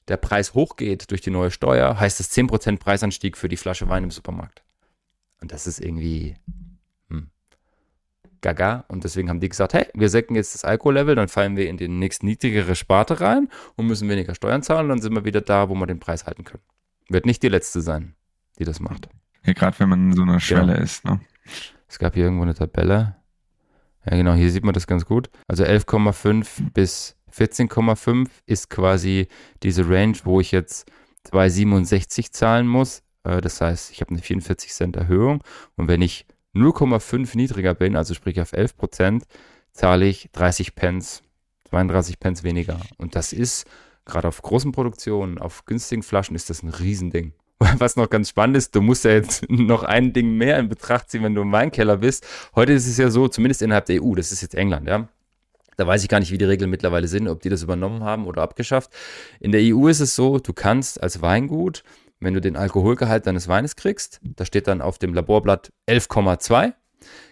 der 0.10 0.18
Preis 0.18 0.54
hochgeht 0.54 1.10
durch 1.12 1.22
die 1.22 1.30
neue 1.30 1.51
Steuer, 1.51 1.99
heißt 1.99 2.20
das 2.20 2.32
10% 2.32 2.80
Preisanstieg 2.80 3.38
für 3.38 3.47
die 3.47 3.56
Flasche 3.56 3.88
Wein 3.88 4.04
im 4.04 4.12
Supermarkt. 4.12 4.64
Und 5.39 5.54
das 5.54 5.68
ist 5.68 5.80
irgendwie 5.80 6.36
gaga. 8.43 8.85
Und 8.89 9.03
deswegen 9.03 9.29
haben 9.29 9.39
die 9.39 9.49
gesagt, 9.49 9.73
hey, 9.73 9.87
wir 9.95 10.09
senken 10.09 10.35
jetzt 10.35 10.53
das 10.53 10.63
Alkohollevel, 10.63 11.15
dann 11.15 11.27
fallen 11.27 11.57
wir 11.57 11.67
in 11.67 11.77
die 11.77 11.87
nächst 11.87 12.21
niedrigere 12.21 12.75
Sparte 12.75 13.19
rein 13.19 13.49
und 13.75 13.87
müssen 13.87 14.07
weniger 14.07 14.35
Steuern 14.35 14.61
zahlen. 14.61 14.83
Und 14.83 14.89
dann 14.89 15.01
sind 15.01 15.15
wir 15.15 15.25
wieder 15.25 15.41
da, 15.41 15.69
wo 15.69 15.73
wir 15.73 15.87
den 15.87 15.99
Preis 15.99 16.27
halten 16.27 16.43
können. 16.43 16.61
Wird 17.09 17.25
nicht 17.25 17.41
die 17.41 17.49
letzte 17.49 17.81
sein, 17.81 18.15
die 18.59 18.65
das 18.65 18.79
macht. 18.79 19.09
Ja, 19.45 19.53
gerade 19.53 19.79
wenn 19.79 19.89
man 19.89 20.11
in 20.11 20.15
so 20.15 20.21
einer 20.21 20.39
Schwelle 20.39 20.73
genau. 20.73 20.83
ist. 20.83 21.03
Ne? 21.05 21.19
Es 21.87 21.97
gab 21.97 22.13
hier 22.13 22.25
irgendwo 22.25 22.43
eine 22.43 22.53
Tabelle. 22.53 23.15
Ja, 24.05 24.17
genau, 24.17 24.33
hier 24.33 24.51
sieht 24.51 24.63
man 24.63 24.73
das 24.73 24.87
ganz 24.87 25.05
gut. 25.05 25.29
Also 25.47 25.63
11,5 25.63 26.71
bis 26.73 27.15
14,5 27.35 28.27
ist 28.45 28.69
quasi 28.69 29.27
diese 29.63 29.89
Range, 29.89 30.17
wo 30.23 30.39
ich 30.39 30.51
jetzt 30.51 30.91
2,67 31.29 32.31
zahlen 32.31 32.67
muss. 32.67 33.01
Äh, 33.23 33.41
das 33.41 33.61
heißt, 33.61 33.91
ich 33.91 34.01
habe 34.01 34.11
eine 34.11 34.21
44 34.21 34.71
Cent 34.71 34.95
Erhöhung. 34.95 35.43
Und 35.75 35.87
wenn 35.87 36.01
ich 36.01 36.25
0,5 36.56 37.36
niedriger 37.36 37.74
bin, 37.74 37.95
also 37.95 38.14
sprich 38.14 38.39
auf 38.39 38.54
11 38.54 38.78
Prozent, 38.78 39.24
zahle 39.72 40.06
ich 40.06 40.30
30 40.34 40.76
Pence, 40.76 41.24
32 41.70 42.20
Pence 42.20 42.43
weniger. 42.43 42.80
Und 42.97 43.16
das 43.16 43.34
ist 43.34 43.66
gerade 44.06 44.28
auf 44.28 44.41
großen 44.41 44.72
Produktionen, 44.72 45.38
auf 45.38 45.66
günstigen 45.66 46.04
Flaschen 46.04 46.36
ist 46.36 46.49
das 46.49 46.64
ein 46.64 46.70
Riesending. 46.70 47.34
Was 47.78 47.95
noch 47.95 48.10
ganz 48.10 48.30
spannend 48.30 48.58
ist, 48.58 48.76
du 48.76 48.82
musst 48.82 49.06
ja 49.06 49.12
jetzt 49.12 49.45
noch 49.49 49.84
ein 49.84 50.14
Ding 50.14 50.38
mehr 50.38 50.60
in 50.60 50.70
Betracht 50.70 51.10
ziehen, 51.10 51.24
wenn 51.24 51.36
du 51.36 51.41
im 51.41 51.51
Weinkeller 51.51 51.97
bist. 51.97 52.26
Heute 52.56 52.74
ist 52.74 52.88
es 52.88 52.97
ja 52.97 53.10
so, 53.10 53.28
zumindest 53.28 53.62
innerhalb 53.62 53.86
der 53.86 54.04
EU, 54.04 54.16
das 54.16 54.32
ist 54.32 54.41
jetzt 54.41 54.56
England, 54.56 54.88
ja. 54.88 55.08
Da 55.76 55.88
weiß 55.88 56.04
ich 56.04 56.10
gar 56.10 56.20
nicht, 56.20 56.32
wie 56.32 56.38
die 56.38 56.45
Regeln 56.45 56.70
mittlerweile 56.70 57.08
sind, 57.08 57.28
ob 57.28 57.41
die 57.41 57.49
das 57.49 57.64
übernommen 57.64 58.04
haben 58.04 58.28
oder 58.28 58.43
abgeschafft. 58.43 58.91
In 59.39 59.51
der 59.51 59.62
EU 59.64 59.88
ist 59.88 60.01
es 60.01 60.16
so, 60.16 60.38
du 60.38 60.54
kannst 60.54 61.01
als 61.01 61.24
Weingut 61.24 61.84
wenn 62.24 62.34
du 62.34 62.41
den 62.41 62.55
Alkoholgehalt 62.55 63.28
deines 63.28 63.47
Weines 63.47 63.76
kriegst, 63.76 64.19
da 64.24 64.45
steht 64.45 64.67
dann 64.67 64.82
auf 64.82 64.97
dem 64.97 65.13
Laborblatt 65.13 65.71
11,2, 65.88 66.74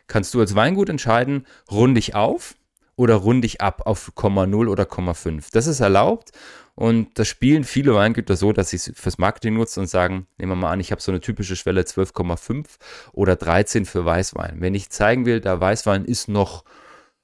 kannst 0.08 0.34
du 0.34 0.40
als 0.40 0.56
Weingut 0.56 0.90
entscheiden, 0.90 1.46
runde 1.70 2.00
ich 2.00 2.16
auf 2.16 2.56
oder 2.96 3.16
runde 3.16 3.48
ich 3.48 3.62
ab 3.62 3.84
auf 3.86 4.12
0,0 4.16 4.68
oder 4.68 4.84
0,5. 4.84 5.48
Das 5.52 5.68
ist 5.68 5.80
erlaubt 5.80 6.32
und 6.76 7.18
das 7.18 7.28
spielen 7.28 7.64
viele 7.64 7.96
Weingüter 7.96 8.36
so, 8.36 8.54
dass 8.54 8.70
sie 8.70 8.78
es 8.78 8.92
fürs 8.96 9.18
Marketing 9.18 9.56
nutzen 9.56 9.82
und 9.82 9.88
sagen, 9.88 10.28
nehmen 10.38 10.52
wir 10.52 10.56
mal 10.56 10.72
an, 10.72 10.80
ich 10.80 10.92
habe 10.92 11.02
so 11.02 11.12
eine 11.12 11.22
typische 11.22 11.56
Schwelle 11.56 11.82
12,5 11.82 12.66
oder 13.14 13.36
13 13.36 13.86
für 13.86 14.06
Weißwein. 14.06 14.58
Wenn 14.60 14.76
ich 14.76 14.90
zeigen 14.90 15.26
will, 15.26 15.40
der 15.40 15.60
Weißwein 15.60 16.06
ist 16.06 16.28
noch 16.28 16.64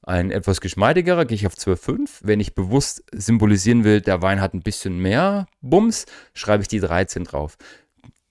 ein 0.07 0.31
etwas 0.31 0.61
geschmeidigerer, 0.61 1.25
gehe 1.25 1.35
ich 1.35 1.47
auf 1.47 1.55
12,5. 1.55 2.21
Wenn 2.21 2.39
ich 2.39 2.55
bewusst 2.55 3.03
symbolisieren 3.11 3.83
will, 3.83 4.01
der 4.01 4.21
Wein 4.21 4.39
hat 4.39 4.53
ein 4.53 4.61
bisschen 4.61 4.99
mehr 4.99 5.47
Bums, 5.61 6.05
schreibe 6.33 6.61
ich 6.61 6.69
die 6.69 6.79
13 6.79 7.25
drauf. 7.25 7.57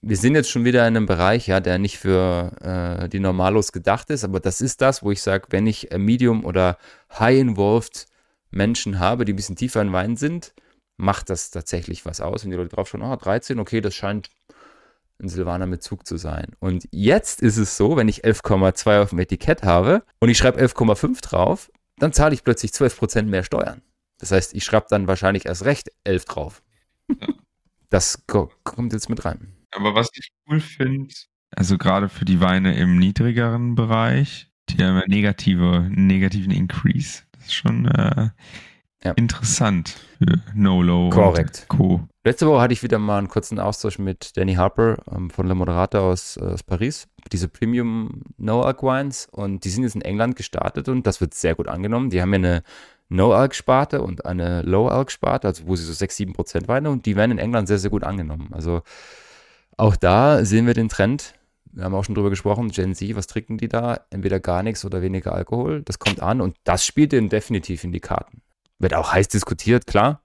Wir 0.01 0.17
sind 0.17 0.35
jetzt 0.35 0.49
schon 0.49 0.65
wieder 0.65 0.87
in 0.87 0.95
einem 0.95 1.05
Bereich, 1.05 1.47
ja, 1.47 1.59
der 1.59 1.77
nicht 1.77 1.97
für 1.97 2.51
äh, 2.61 3.09
die 3.09 3.19
Normalos 3.19 3.71
gedacht 3.71 4.09
ist, 4.09 4.23
aber 4.23 4.39
das 4.39 4.61
ist 4.61 4.81
das, 4.81 5.03
wo 5.03 5.11
ich 5.11 5.21
sage, 5.21 5.47
wenn 5.49 5.67
ich 5.67 5.89
Medium 5.95 6.45
oder 6.45 6.77
High-Involved 7.17 8.07
Menschen 8.49 8.99
habe, 8.99 9.25
die 9.25 9.33
ein 9.33 9.35
bisschen 9.35 9.55
tiefer 9.55 9.81
in 9.81 9.93
Wein 9.93 10.15
sind, 10.15 10.53
macht 10.97 11.29
das 11.29 11.51
tatsächlich 11.51 12.05
was 12.05 12.21
aus. 12.21 12.43
Wenn 12.43 12.51
die 12.51 12.57
Leute 12.57 12.75
drauf 12.75 12.89
schauen, 12.89 13.03
oh, 13.03 13.15
13, 13.15 13.59
okay, 13.59 13.81
das 13.81 13.93
scheint 13.93 14.29
ein 15.19 15.29
Silvaner 15.29 15.65
mit 15.65 15.83
Zug 15.83 16.05
zu 16.05 16.17
sein. 16.17 16.51
Und 16.59 16.87
jetzt 16.91 17.41
ist 17.41 17.57
es 17.57 17.77
so, 17.77 17.97
wenn 17.97 18.07
ich 18.07 18.23
11,2 18.23 19.01
auf 19.01 19.09
dem 19.09 19.19
Etikett 19.19 19.63
habe 19.63 20.03
und 20.19 20.29
ich 20.29 20.37
schreibe 20.37 20.59
11,5 20.61 21.21
drauf, 21.21 21.71
dann 21.97 22.13
zahle 22.13 22.33
ich 22.33 22.43
plötzlich 22.43 22.71
12% 22.71 23.23
mehr 23.23 23.43
Steuern. 23.43 23.81
Das 24.19 24.31
heißt, 24.31 24.53
ich 24.53 24.63
schreibe 24.63 24.87
dann 24.89 25.07
wahrscheinlich 25.07 25.45
erst 25.45 25.65
recht 25.65 25.91
11 26.03 26.25
drauf. 26.25 26.63
Ja. 27.09 27.27
Das 27.89 28.25
kommt 28.27 28.91
jetzt 28.91 29.09
mit 29.09 29.23
rein. 29.23 29.53
Aber 29.71 29.95
was 29.95 30.09
ich 30.13 30.33
cool 30.49 30.59
finde, 30.59 31.13
also 31.55 31.77
gerade 31.77 32.09
für 32.09 32.25
die 32.25 32.41
Weine 32.41 32.77
im 32.77 32.97
niedrigeren 32.97 33.75
Bereich, 33.75 34.49
die 34.69 34.83
haben 34.83 35.01
negative, 35.07 35.87
negativen 35.89 36.51
Increase. 36.51 37.23
Das 37.31 37.45
ist 37.45 37.53
schon 37.53 37.85
äh, 37.85 38.29
ja. 39.03 39.11
interessant 39.11 39.95
für 40.17 40.41
No-Low 40.55 41.09
und 41.09 41.67
Co. 41.67 42.01
Letzte 42.23 42.47
Woche 42.47 42.61
hatte 42.61 42.73
ich 42.73 42.83
wieder 42.83 42.99
mal 42.99 43.19
einen 43.19 43.29
kurzen 43.29 43.59
Austausch 43.59 43.99
mit 43.99 44.35
Danny 44.35 44.55
Harper 44.55 44.97
ähm, 45.11 45.29
von 45.29 45.47
Le 45.47 45.55
Moderator 45.55 46.01
aus, 46.01 46.37
aus 46.37 46.63
Paris. 46.63 47.07
Diese 47.31 47.47
Premium 47.47 48.23
No-Alk 48.37 48.83
Wines 48.83 49.27
und 49.31 49.63
die 49.63 49.69
sind 49.69 49.83
jetzt 49.83 49.95
in 49.95 50.01
England 50.01 50.35
gestartet 50.35 50.89
und 50.89 51.07
das 51.07 51.21
wird 51.21 51.33
sehr 51.33 51.55
gut 51.55 51.67
angenommen. 51.67 52.09
Die 52.09 52.21
haben 52.21 52.33
ja 52.33 52.39
eine 52.39 52.63
No-Alk-Sparte 53.09 54.01
und 54.01 54.25
eine 54.25 54.61
Low-Alk-Sparte, 54.63 55.47
also 55.47 55.67
wo 55.67 55.75
sie 55.75 55.85
so 55.85 55.93
6, 55.93 56.15
7 56.17 56.33
Prozent 56.33 56.67
Weine 56.67 56.89
und 56.89 57.05
die 57.05 57.15
werden 57.15 57.31
in 57.31 57.37
England 57.37 57.67
sehr, 57.67 57.79
sehr 57.79 57.89
gut 57.89 58.03
angenommen. 58.03 58.49
Also 58.51 58.81
auch 59.77 59.95
da 59.95 60.43
sehen 60.43 60.67
wir 60.67 60.73
den 60.73 60.89
Trend. 60.89 61.33
Wir 61.71 61.83
haben 61.83 61.95
auch 61.95 62.03
schon 62.03 62.15
drüber 62.15 62.29
gesprochen, 62.29 62.69
Gen 62.69 62.95
Z, 62.95 63.15
was 63.15 63.27
trinken 63.27 63.57
die 63.57 63.69
da? 63.69 64.01
Entweder 64.09 64.39
gar 64.39 64.63
nichts 64.63 64.83
oder 64.83 65.01
weniger 65.01 65.33
Alkohol. 65.33 65.83
Das 65.83 65.99
kommt 65.99 66.21
an 66.21 66.41
und 66.41 66.55
das 66.63 66.85
spielt 66.85 67.11
denen 67.11 67.29
definitiv 67.29 67.83
in 67.83 67.91
die 67.91 67.99
Karten. 67.99 68.41
Wird 68.79 68.93
auch 68.93 69.13
heiß 69.13 69.27
diskutiert, 69.27 69.87
klar, 69.87 70.21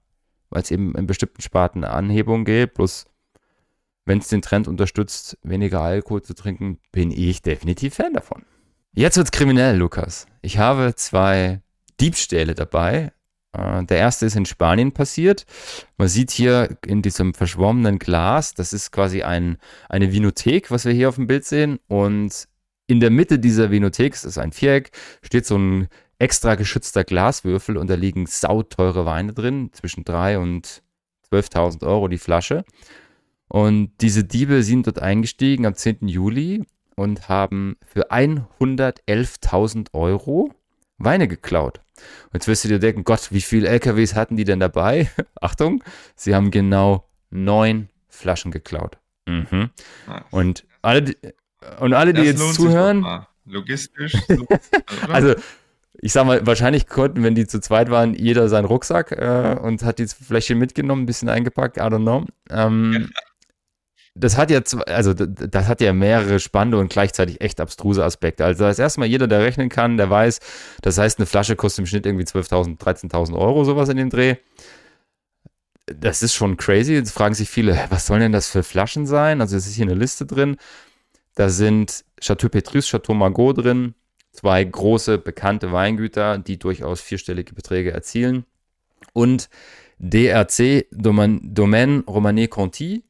weil 0.49 0.61
es 0.61 0.71
eben 0.71 0.95
in 0.95 1.07
bestimmten 1.07 1.41
Sparten 1.41 1.83
eine 1.83 1.93
Anhebung 1.93 2.45
gibt. 2.45 2.75
Bloß 2.75 3.05
wenn 4.05 4.19
es 4.19 4.27
den 4.27 4.41
Trend 4.41 4.67
unterstützt, 4.67 5.37
weniger 5.43 5.81
Alkohol 5.81 6.21
zu 6.21 6.33
trinken, 6.33 6.79
bin 6.91 7.11
ich 7.11 7.41
definitiv 7.41 7.95
Fan 7.95 8.13
davon. 8.13 8.43
Jetzt 8.93 9.17
wird's 9.17 9.31
kriminell, 9.31 9.77
Lukas. 9.77 10.27
Ich 10.41 10.57
habe 10.57 10.93
zwei 10.95 11.61
Diebstähle 11.99 12.53
dabei. 12.53 13.11
Äh, 13.53 13.85
der 13.85 13.97
erste 13.97 14.25
ist 14.25 14.35
in 14.35 14.45
Spanien 14.45 14.91
passiert. 14.91 15.45
Man 15.97 16.07
sieht 16.07 16.31
hier 16.31 16.77
in 16.85 17.01
diesem 17.01 17.33
verschwommenen 17.33 17.97
Glas, 17.97 18.53
das 18.53 18.73
ist 18.73 18.91
quasi 18.91 19.23
ein, 19.23 19.57
eine 19.89 20.11
Vinothek, 20.11 20.69
was 20.69 20.85
wir 20.85 20.91
hier 20.91 21.09
auf 21.09 21.15
dem 21.15 21.27
Bild 21.27 21.45
sehen. 21.45 21.79
Und 21.87 22.47
in 22.87 22.99
der 22.99 23.09
Mitte 23.09 23.39
dieser 23.39 23.71
Vinothek, 23.71 24.13
das 24.13 24.25
ist 24.25 24.37
ein 24.37 24.51
Viereck, 24.51 24.91
steht 25.21 25.45
so 25.45 25.57
ein 25.57 25.87
extra 26.23 26.55
geschützter 26.55 27.03
Glaswürfel 27.03 27.75
und 27.75 27.89
da 27.89 27.95
liegen 27.95 28.27
sauteure 28.27 29.05
Weine 29.05 29.33
drin, 29.33 29.71
zwischen 29.73 30.05
3 30.05 30.39
und 30.39 30.81
12.000 31.29 31.85
Euro 31.85 32.07
die 32.07 32.17
Flasche. 32.17 32.63
Und 33.49 33.91
diese 33.99 34.23
Diebe 34.23 34.63
sind 34.63 34.87
dort 34.87 34.99
eingestiegen 34.99 35.65
am 35.65 35.75
10. 35.75 36.07
Juli 36.07 36.63
und 36.95 37.27
haben 37.27 37.75
für 37.85 38.09
111.000 38.09 39.87
Euro 39.91 40.53
Weine 40.97 41.27
geklaut. 41.27 41.81
Und 42.27 42.35
jetzt 42.35 42.47
wirst 42.47 42.63
du 42.63 42.69
dir 42.69 42.79
denken, 42.79 43.03
Gott, 43.03 43.31
wie 43.31 43.41
viele 43.41 43.67
LKWs 43.67 44.15
hatten 44.15 44.37
die 44.37 44.45
denn 44.45 44.61
dabei? 44.61 45.11
Achtung, 45.41 45.83
sie 46.15 46.33
haben 46.33 46.51
genau 46.51 47.09
neun 47.31 47.89
Flaschen 48.07 48.51
geklaut. 48.51 48.97
Mhm. 49.25 49.71
Und 50.31 50.65
alle, 50.81 51.15
und 51.81 51.93
alle, 51.93 52.13
die 52.13 52.21
jetzt 52.21 52.53
zuhören. 52.53 53.25
Logistisch. 53.45 54.15
also, 55.09 55.35
ich 56.01 56.13
sag 56.13 56.25
mal, 56.25 56.45
wahrscheinlich 56.45 56.87
konnten, 56.87 57.23
wenn 57.23 57.35
die 57.35 57.47
zu 57.47 57.59
zweit 57.59 57.89
waren, 57.89 58.13
jeder 58.13 58.49
seinen 58.49 58.65
Rucksack 58.65 59.11
äh, 59.11 59.57
und 59.61 59.83
hat 59.83 59.99
die 59.99 60.07
Fläschchen 60.07 60.57
mitgenommen, 60.57 61.03
ein 61.03 61.05
bisschen 61.05 61.29
eingepackt, 61.29 61.77
I 61.77 61.81
don't 61.81 62.01
know. 62.01 62.25
Ähm, 62.49 63.09
das 64.15 64.37
hat 64.37 64.51
ja, 64.51 64.61
also 64.87 65.13
das 65.13 65.67
hat 65.67 65.81
ja 65.81 65.93
mehrere 65.93 66.39
spannende 66.39 66.77
und 66.79 66.91
gleichzeitig 66.91 67.41
echt 67.41 67.59
abstruse 67.59 68.03
Aspekte. 68.03 68.45
Also 68.45 68.63
das 68.63 68.79
erste 68.79 68.99
Mal 68.99 69.07
jeder, 69.07 69.27
der 69.27 69.41
rechnen 69.41 69.69
kann, 69.69 69.97
der 69.97 70.09
weiß, 70.09 70.39
das 70.81 70.97
heißt, 70.97 71.19
eine 71.19 71.25
Flasche 71.25 71.55
kostet 71.55 71.79
im 71.79 71.85
Schnitt 71.85 72.05
irgendwie 72.05 72.25
12.000, 72.25 72.79
13.000 72.79 73.37
Euro, 73.37 73.63
sowas 73.63 73.89
in 73.89 73.97
dem 73.97 74.09
Dreh. 74.09 74.35
Das 75.85 76.23
ist 76.23 76.33
schon 76.33 76.57
crazy. 76.57 76.93
Jetzt 76.93 77.11
fragen 77.11 77.33
sich 77.35 77.49
viele, 77.49 77.77
was 77.89 78.07
sollen 78.07 78.21
denn 78.21 78.31
das 78.31 78.47
für 78.47 78.63
Flaschen 78.63 79.05
sein? 79.05 79.41
Also 79.41 79.57
es 79.57 79.67
ist 79.67 79.75
hier 79.75 79.85
eine 79.85 79.95
Liste 79.95 80.25
drin. 80.25 80.57
Da 81.35 81.49
sind 81.49 82.05
Chateau 82.21 82.49
Petrus, 82.49 82.87
Chateau 82.87 83.13
Margaux 83.13 83.53
drin, 83.53 83.95
zwei 84.33 84.63
große 84.63 85.17
bekannte 85.17 85.71
Weingüter, 85.71 86.37
die 86.37 86.59
durchaus 86.59 86.99
vierstellige 86.99 87.53
Beträge 87.53 87.91
erzielen. 87.91 88.45
Und 89.13 89.49
DRC, 89.99 90.87
Domaine 90.91 92.03
Romanée 92.07 92.47
Conti, 92.49 93.03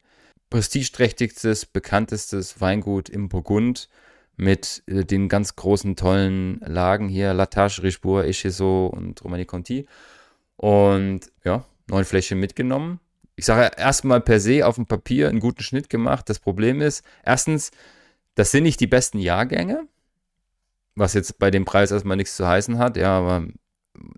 prestigeträchtigstes, 0.50 1.66
bekanntestes 1.66 2.60
Weingut 2.60 3.08
im 3.08 3.28
Burgund 3.28 3.88
mit 4.36 4.82
äh, 4.86 5.04
den 5.04 5.28
ganz 5.28 5.56
großen, 5.56 5.96
tollen 5.96 6.60
Lagen 6.60 7.08
hier, 7.08 7.34
Latache, 7.34 7.82
Richebourg, 7.82 8.24
Echezot 8.24 8.92
und 8.92 9.24
Romani 9.24 9.46
Conti. 9.46 9.86
Und 10.56 11.32
ja, 11.42 11.64
neun 11.88 12.04
Fläschchen 12.04 12.38
mitgenommen. 12.38 13.00
Ich 13.36 13.46
sage 13.46 13.70
erstmal 13.76 14.20
per 14.20 14.38
se 14.38 14.64
auf 14.66 14.76
dem 14.76 14.86
Papier 14.86 15.28
einen 15.28 15.40
guten 15.40 15.62
Schnitt 15.62 15.90
gemacht. 15.90 16.28
Das 16.28 16.38
Problem 16.38 16.80
ist, 16.80 17.04
erstens, 17.24 17.72
das 18.36 18.52
sind 18.52 18.62
nicht 18.62 18.78
die 18.78 18.86
besten 18.86 19.18
Jahrgänge, 19.18 19.88
was 20.96 21.14
jetzt 21.14 21.38
bei 21.38 21.50
dem 21.50 21.64
Preis 21.64 21.90
erstmal 21.90 22.16
nichts 22.16 22.36
zu 22.36 22.46
heißen 22.46 22.78
hat. 22.78 22.96
Ja, 22.96 23.18
aber 23.18 23.46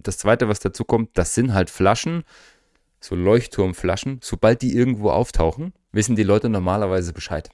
das 0.03 0.19
zweite, 0.19 0.49
was 0.49 0.61
dazu 0.61 0.85
kommt, 0.85 1.17
das 1.19 1.35
sind 1.35 1.55
halt 1.55 1.71
Flaschen, 1.71 2.25
so 3.01 3.15
Leuchtturmflaschen. 3.15 4.21
Sobald 4.23 4.63
die 4.63 4.75
irgendwo 4.75 5.11
auftauchen, 5.11 5.73
wissen 5.93 6.17
die 6.17 6.23
Leute 6.23 6.49
normalerweise 6.49 7.13
Bescheid. 7.13 7.51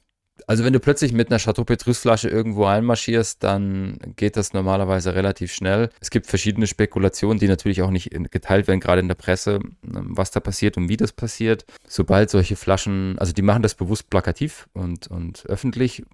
Also 0.47 0.65
wenn 0.65 0.73
du 0.73 0.81
plötzlich 0.81 1.13
mit 1.13 1.31
einer 1.31 1.39
Chateau 1.39 1.65
Petrus 1.65 1.99
Flasche 1.99 2.29
irgendwo 2.29 2.65
einmarschierst, 2.65 3.43
dann 3.43 3.99
geht 4.17 4.37
das 4.37 4.53
normalerweise 4.53 5.15
relativ 5.15 5.53
schnell. 5.53 5.91
Es 6.01 6.11
gibt 6.11 6.27
verschiedene 6.27 6.67
Spekulationen, 6.67 7.39
die 7.39 7.49
natürlich 7.49 7.83
auch 7.83 7.91
nicht 7.91 8.11
geteilt 8.31 8.67
werden, 8.67 8.81
gerade 8.81 9.01
in 9.01 9.09
der 9.09 9.15
Presse, 9.15 9.61
ähm, 9.85 10.17
was 10.17 10.31
da 10.31 10.41
passiert 10.41 10.77
und 10.77 10.89
wie 10.89 10.97
das 10.97 11.13
passiert. 11.13 11.65
Sobald 11.87 12.31
solche 12.31 12.57
Flaschen, 12.57 13.19
also 13.19 13.33
die 13.33 13.43
machen 13.43 13.63
das 13.63 13.75
bewusst 13.75 14.11
plakativ 14.11 14.69
und, 14.73 15.09
und 15.09 15.47
öffentlich, 15.47 16.05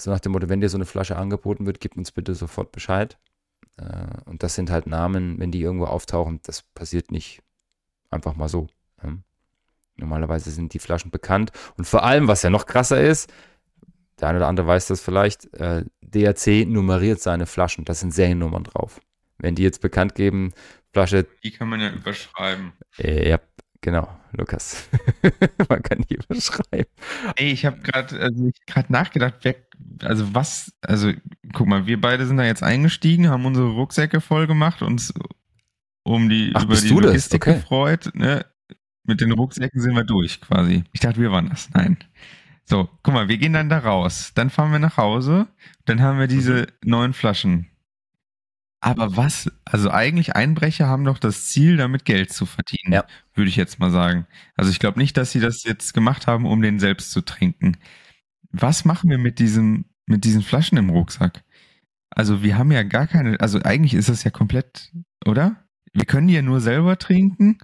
so 0.00 0.10
nach 0.10 0.20
dem 0.20 0.32
Motto, 0.32 0.48
wenn 0.48 0.60
dir 0.60 0.68
so 0.68 0.76
eine 0.76 0.86
Flasche 0.86 1.16
angeboten 1.16 1.66
wird, 1.66 1.80
gib 1.80 1.96
uns 1.96 2.12
bitte 2.12 2.34
sofort 2.34 2.72
Bescheid. 2.72 3.18
Äh, 3.76 3.84
und 4.26 4.42
das 4.42 4.54
sind 4.54 4.70
halt 4.70 4.86
Namen, 4.86 5.38
wenn 5.38 5.50
die 5.50 5.60
irgendwo 5.60 5.86
auftauchen, 5.86 6.40
das 6.44 6.62
passiert 6.62 7.10
nicht 7.10 7.42
einfach 8.10 8.36
mal 8.36 8.48
so. 8.48 8.68
Normalerweise 9.96 10.50
sind 10.50 10.74
die 10.74 10.78
Flaschen 10.78 11.10
bekannt. 11.10 11.52
Und 11.76 11.86
vor 11.86 12.02
allem, 12.02 12.26
was 12.28 12.42
ja 12.42 12.50
noch 12.50 12.66
krasser 12.66 13.00
ist, 13.00 13.32
der 14.24 14.30
eine 14.30 14.38
oder 14.38 14.48
andere 14.48 14.66
weiß 14.66 14.86
das 14.86 15.02
vielleicht, 15.02 15.52
äh, 15.54 15.84
DRC 16.00 16.66
nummeriert 16.66 17.20
seine 17.20 17.44
Flaschen. 17.44 17.84
Da 17.84 17.92
sind 17.92 18.14
Seriennummern 18.14 18.64
drauf. 18.64 19.00
Wenn 19.38 19.54
die 19.54 19.62
jetzt 19.62 19.82
bekannt 19.82 20.14
geben, 20.14 20.52
Flasche. 20.92 21.26
Die 21.42 21.50
kann 21.50 21.68
man 21.68 21.80
ja 21.80 21.90
überschreiben. 21.90 22.72
Äh, 22.98 23.28
ja, 23.28 23.40
genau, 23.82 24.08
Lukas. 24.32 24.88
man 25.68 25.82
kann 25.82 26.04
die 26.08 26.14
überschreiben. 26.14 26.86
Ey, 27.36 27.50
ich 27.50 27.66
habe 27.66 27.80
gerade 27.80 28.18
also 28.18 28.50
gerade 28.66 28.92
nachgedacht, 28.92 29.34
wer, 29.42 29.56
also 30.02 30.34
was, 30.34 30.72
also 30.80 31.12
guck 31.52 31.66
mal, 31.66 31.86
wir 31.86 32.00
beide 32.00 32.26
sind 32.26 32.38
da 32.38 32.44
jetzt 32.44 32.62
eingestiegen, 32.62 33.28
haben 33.28 33.44
unsere 33.44 33.68
Rucksäcke 33.68 34.22
voll 34.22 34.46
gemacht, 34.46 34.80
uns 34.80 35.12
um 36.02 36.30
die 36.30 36.52
Ach, 36.54 36.64
über 36.64 36.76
die 36.76 36.88
Logistik 36.88 37.46
okay. 37.46 37.56
gefreut, 37.56 38.10
ne? 38.14 38.46
Mit 39.06 39.20
den 39.20 39.32
Rucksäcken 39.32 39.82
sind 39.82 39.94
wir 39.94 40.04
durch 40.04 40.40
quasi. 40.40 40.84
Ich 40.92 41.00
dachte, 41.00 41.20
wir 41.20 41.30
waren 41.30 41.50
das. 41.50 41.68
Nein. 41.74 41.98
So, 42.64 42.88
guck 43.02 43.14
mal, 43.14 43.28
wir 43.28 43.38
gehen 43.38 43.52
dann 43.52 43.68
da 43.68 43.78
raus. 43.78 44.32
Dann 44.34 44.50
fahren 44.50 44.72
wir 44.72 44.78
nach 44.78 44.96
Hause. 44.96 45.48
Dann 45.84 46.00
haben 46.00 46.18
wir 46.18 46.26
diese 46.26 46.66
mhm. 46.82 46.90
neun 46.90 47.12
Flaschen. 47.12 47.68
Aber 48.80 49.16
was, 49.16 49.50
also 49.64 49.90
eigentlich 49.90 50.36
Einbrecher 50.36 50.86
haben 50.86 51.04
doch 51.04 51.18
das 51.18 51.46
Ziel, 51.46 51.78
damit 51.78 52.04
Geld 52.04 52.32
zu 52.32 52.44
verdienen, 52.44 52.92
ja. 52.92 53.04
würde 53.32 53.48
ich 53.48 53.56
jetzt 53.56 53.78
mal 53.78 53.90
sagen. 53.90 54.26
Also 54.56 54.70
ich 54.70 54.78
glaube 54.78 54.98
nicht, 54.98 55.16
dass 55.16 55.32
sie 55.32 55.40
das 55.40 55.64
jetzt 55.64 55.94
gemacht 55.94 56.26
haben, 56.26 56.44
um 56.44 56.60
den 56.60 56.78
selbst 56.78 57.10
zu 57.10 57.22
trinken. 57.22 57.78
Was 58.50 58.84
machen 58.84 59.08
wir 59.08 59.16
mit 59.16 59.38
diesem, 59.38 59.86
mit 60.04 60.24
diesen 60.24 60.42
Flaschen 60.42 60.76
im 60.76 60.90
Rucksack? 60.90 61.44
Also 62.10 62.42
wir 62.42 62.58
haben 62.58 62.72
ja 62.72 62.82
gar 62.82 63.06
keine, 63.06 63.40
also 63.40 63.58
eigentlich 63.62 63.94
ist 63.94 64.10
das 64.10 64.22
ja 64.22 64.30
komplett, 64.30 64.92
oder? 65.24 65.64
Wir 65.94 66.04
können 66.04 66.28
die 66.28 66.34
ja 66.34 66.42
nur 66.42 66.60
selber 66.60 66.98
trinken 66.98 67.58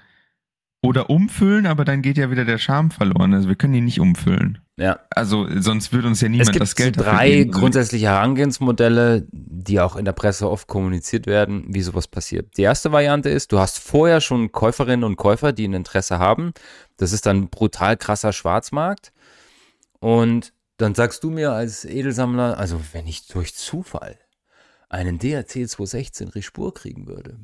oder 0.82 1.10
umfüllen, 1.10 1.66
aber 1.66 1.84
dann 1.84 2.00
geht 2.00 2.16
ja 2.16 2.30
wieder 2.30 2.46
der 2.46 2.58
Charme 2.58 2.90
verloren. 2.90 3.34
Also 3.34 3.48
wir 3.48 3.56
können 3.56 3.74
ihn 3.74 3.84
nicht 3.84 4.00
umfüllen. 4.00 4.58
Ja. 4.80 4.98
Also 5.10 5.46
sonst 5.60 5.92
würde 5.92 6.08
uns 6.08 6.22
ja 6.22 6.30
niemand 6.30 6.58
das 6.58 6.74
Geld 6.74 6.96
dafür 6.96 7.12
drei 7.12 7.30
geben. 7.30 7.50
drei 7.50 7.60
grundsätzliche 7.60 8.06
Herangehensmodelle, 8.06 9.26
die 9.30 9.78
auch 9.78 9.94
in 9.94 10.06
der 10.06 10.12
Presse 10.12 10.48
oft 10.48 10.68
kommuniziert 10.68 11.26
werden, 11.26 11.66
wie 11.68 11.82
sowas 11.82 12.08
passiert. 12.08 12.56
Die 12.56 12.62
erste 12.62 12.90
Variante 12.90 13.28
ist, 13.28 13.52
du 13.52 13.58
hast 13.58 13.78
vorher 13.78 14.22
schon 14.22 14.52
Käuferinnen 14.52 15.04
und 15.04 15.16
Käufer, 15.16 15.52
die 15.52 15.68
ein 15.68 15.74
Interesse 15.74 16.18
haben. 16.18 16.54
Das 16.96 17.12
ist 17.12 17.26
dann 17.26 17.50
brutal 17.50 17.98
krasser 17.98 18.32
Schwarzmarkt. 18.32 19.12
Und 19.98 20.54
dann 20.78 20.94
sagst 20.94 21.24
du 21.24 21.30
mir 21.30 21.52
als 21.52 21.84
Edelsammler, 21.84 22.58
also 22.58 22.80
wenn 22.92 23.06
ich 23.06 23.26
durch 23.26 23.54
Zufall 23.54 24.16
einen 24.88 25.18
DRC 25.18 25.68
216 25.68 26.28
Rispur 26.28 26.72
kriegen 26.72 27.06
würde, 27.06 27.36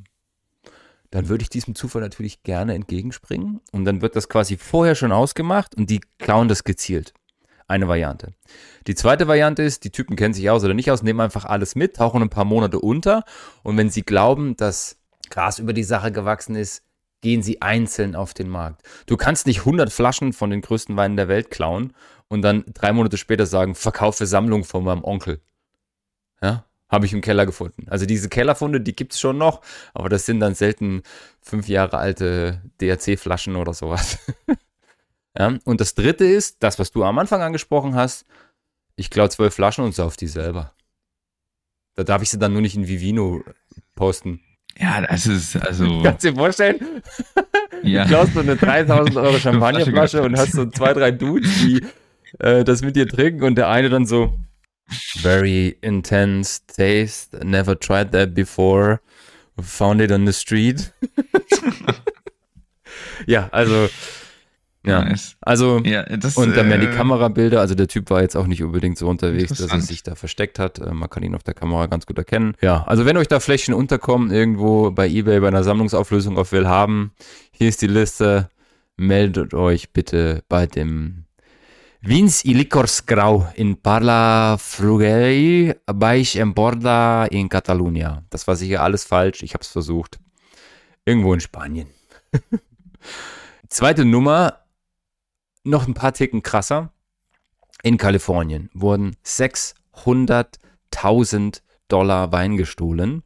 dann 1.10 1.28
würde 1.28 1.42
ich 1.42 1.50
diesem 1.50 1.74
Zufall 1.74 2.00
natürlich 2.00 2.42
gerne 2.44 2.72
entgegenspringen. 2.72 3.60
Und 3.72 3.84
dann 3.84 4.00
wird 4.00 4.16
das 4.16 4.30
quasi 4.30 4.56
vorher 4.56 4.94
schon 4.94 5.12
ausgemacht 5.12 5.74
und 5.74 5.90
die 5.90 6.00
klauen 6.18 6.48
das 6.48 6.64
gezielt. 6.64 7.12
Eine 7.68 7.88
Variante. 7.88 8.32
Die 8.86 8.94
zweite 8.94 9.26
Variante 9.26 9.62
ist, 9.62 9.82
die 9.84 9.90
Typen 9.90 10.14
kennen 10.14 10.34
sich 10.34 10.48
aus 10.50 10.62
oder 10.62 10.74
nicht 10.74 10.90
aus, 10.90 11.02
nehmen 11.02 11.20
einfach 11.20 11.44
alles 11.44 11.74
mit, 11.74 11.96
tauchen 11.96 12.22
ein 12.22 12.30
paar 12.30 12.44
Monate 12.44 12.78
unter 12.78 13.24
und 13.62 13.76
wenn 13.76 13.90
sie 13.90 14.02
glauben, 14.02 14.56
dass 14.56 14.98
Gras 15.30 15.58
über 15.58 15.72
die 15.72 15.82
Sache 15.82 16.12
gewachsen 16.12 16.54
ist, 16.54 16.84
gehen 17.22 17.42
sie 17.42 17.62
einzeln 17.62 18.14
auf 18.14 18.34
den 18.34 18.48
Markt. 18.48 18.82
Du 19.06 19.16
kannst 19.16 19.46
nicht 19.46 19.60
100 19.60 19.92
Flaschen 19.92 20.32
von 20.32 20.50
den 20.50 20.60
größten 20.60 20.96
Weinen 20.96 21.16
der 21.16 21.26
Welt 21.26 21.50
klauen 21.50 21.92
und 22.28 22.42
dann 22.42 22.64
drei 22.72 22.92
Monate 22.92 23.16
später 23.16 23.46
sagen, 23.46 23.74
verkaufe 23.74 24.26
Sammlung 24.26 24.62
von 24.62 24.84
meinem 24.84 25.02
Onkel. 25.02 25.40
Ja, 26.40 26.64
habe 26.88 27.06
ich 27.06 27.12
im 27.12 27.20
Keller 27.20 27.46
gefunden. 27.46 27.86
Also 27.88 28.06
diese 28.06 28.28
Kellerfunde, 28.28 28.80
die 28.80 28.94
gibt 28.94 29.12
es 29.12 29.20
schon 29.20 29.38
noch, 29.38 29.62
aber 29.92 30.08
das 30.08 30.26
sind 30.26 30.38
dann 30.38 30.54
selten 30.54 31.02
fünf 31.40 31.66
Jahre 31.68 31.98
alte 31.98 32.62
DRC-Flaschen 32.80 33.56
oder 33.56 33.74
sowas. 33.74 34.18
ja, 35.38 35.58
und 35.64 35.80
das 35.80 35.94
dritte 35.94 36.24
ist, 36.24 36.56
das, 36.60 36.78
was 36.78 36.90
du 36.90 37.04
am 37.04 37.18
Anfang 37.18 37.42
angesprochen 37.42 37.94
hast, 37.94 38.26
ich 38.96 39.10
klaue 39.10 39.28
zwölf 39.28 39.54
Flaschen 39.54 39.84
und 39.84 39.94
sauf 39.94 40.16
die 40.16 40.26
selber. 40.26 40.72
Da 41.94 42.04
darf 42.04 42.22
ich 42.22 42.30
sie 42.30 42.38
dann 42.38 42.52
nur 42.52 42.62
nicht 42.62 42.76
in 42.76 42.88
Vivino 42.88 43.42
posten. 43.94 44.40
Ja, 44.78 45.00
das 45.00 45.26
ist 45.26 45.56
also. 45.56 45.84
Kannst 46.02 46.24
du 46.24 46.30
dir 46.30 46.36
vorstellen? 46.36 47.02
Ja. 47.82 48.04
Du 48.04 48.10
klaust 48.10 48.34
so 48.34 48.40
eine 48.40 48.56
3000 48.56 49.16
Euro 49.16 49.38
Champagnerflasche 49.38 50.22
und 50.22 50.36
hast 50.36 50.52
so 50.52 50.66
zwei, 50.66 50.92
drei 50.92 51.10
Dudes, 51.10 51.50
die 51.62 51.84
äh, 52.38 52.64
das 52.64 52.82
mit 52.82 52.96
dir 52.96 53.08
trinken 53.08 53.42
und 53.42 53.56
der 53.56 53.68
eine 53.68 53.88
dann 53.88 54.06
so, 54.06 54.38
very 55.18 55.76
intense 55.80 56.60
taste. 56.66 57.44
Never 57.44 57.78
tried 57.78 58.12
that 58.12 58.34
before. 58.34 59.00
Found 59.58 60.02
it 60.02 60.12
on 60.12 60.26
the 60.26 60.32
street. 60.32 60.92
ja, 63.26 63.48
also 63.52 63.88
Ja, 64.86 65.04
nice. 65.04 65.36
also 65.40 65.80
ja, 65.84 66.04
das, 66.04 66.36
und 66.36 66.56
dann 66.56 66.68
werden 66.68 66.80
die 66.80 66.86
äh, 66.86 66.96
Kamerabilder, 66.96 67.60
also 67.60 67.74
der 67.74 67.88
Typ 67.88 68.08
war 68.10 68.22
jetzt 68.22 68.36
auch 68.36 68.46
nicht 68.46 68.62
unbedingt 68.62 68.96
so 68.96 69.08
unterwegs, 69.08 69.58
dass 69.58 69.72
er 69.72 69.80
sich 69.80 70.04
da 70.04 70.14
versteckt 70.14 70.58
hat. 70.58 70.78
Äh, 70.78 70.92
man 70.92 71.10
kann 71.10 71.24
ihn 71.24 71.34
auf 71.34 71.42
der 71.42 71.54
Kamera 71.54 71.86
ganz 71.86 72.06
gut 72.06 72.18
erkennen. 72.18 72.54
Ja, 72.60 72.84
also 72.84 73.04
wenn 73.04 73.16
euch 73.16 73.28
da 73.28 73.40
Flächen 73.40 73.74
unterkommen, 73.74 74.30
irgendwo 74.30 74.92
bei 74.92 75.08
Ebay 75.08 75.40
bei 75.40 75.48
einer 75.48 75.64
Sammlungsauflösung 75.64 76.38
auf 76.38 76.52
Willhaben, 76.52 77.12
hier 77.50 77.68
ist 77.68 77.82
die 77.82 77.88
Liste. 77.88 78.48
Meldet 78.98 79.52
euch 79.52 79.92
bitte 79.92 80.42
bei 80.48 80.66
dem 80.66 81.26
Vins 82.00 82.44
i 82.44 82.52
Licors 82.52 83.04
Grau 83.04 83.48
in 83.56 83.82
Parla 83.82 84.56
Frugei 84.58 85.76
Baix 85.86 86.36
Emporda 86.36 87.26
in 87.26 87.48
Catalunya. 87.48 88.22
Das 88.30 88.46
war 88.46 88.54
sicher 88.54 88.82
alles 88.82 89.04
falsch, 89.04 89.42
ich 89.42 89.54
habe 89.54 89.62
es 89.62 89.68
versucht. 89.68 90.20
Irgendwo 91.04 91.34
in 91.34 91.40
Spanien. 91.40 91.88
Zweite 93.68 94.04
Nummer, 94.04 94.60
noch 95.66 95.86
ein 95.86 95.94
paar 95.94 96.14
Ticken 96.14 96.42
krasser. 96.42 96.92
In 97.82 97.98
Kalifornien 97.98 98.70
wurden 98.72 99.16
600.000 99.24 101.60
Dollar 101.88 102.32
Wein 102.32 102.56
gestohlen. 102.56 103.22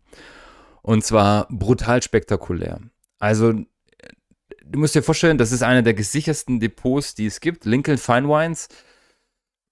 Und 0.82 1.04
zwar 1.04 1.46
brutal 1.50 2.02
spektakulär. 2.02 2.80
Also, 3.18 3.52
du 3.52 4.78
musst 4.78 4.94
dir 4.94 5.02
vorstellen, 5.02 5.36
das 5.38 5.52
ist 5.52 5.62
einer 5.62 5.82
der 5.82 5.94
gesichersten 5.94 6.60
Depots, 6.60 7.14
die 7.14 7.24
es 7.26 7.40
gibt. 7.40 7.64
Lincoln 7.64 7.96
Fine 7.98 8.28
Wines, 8.28 8.68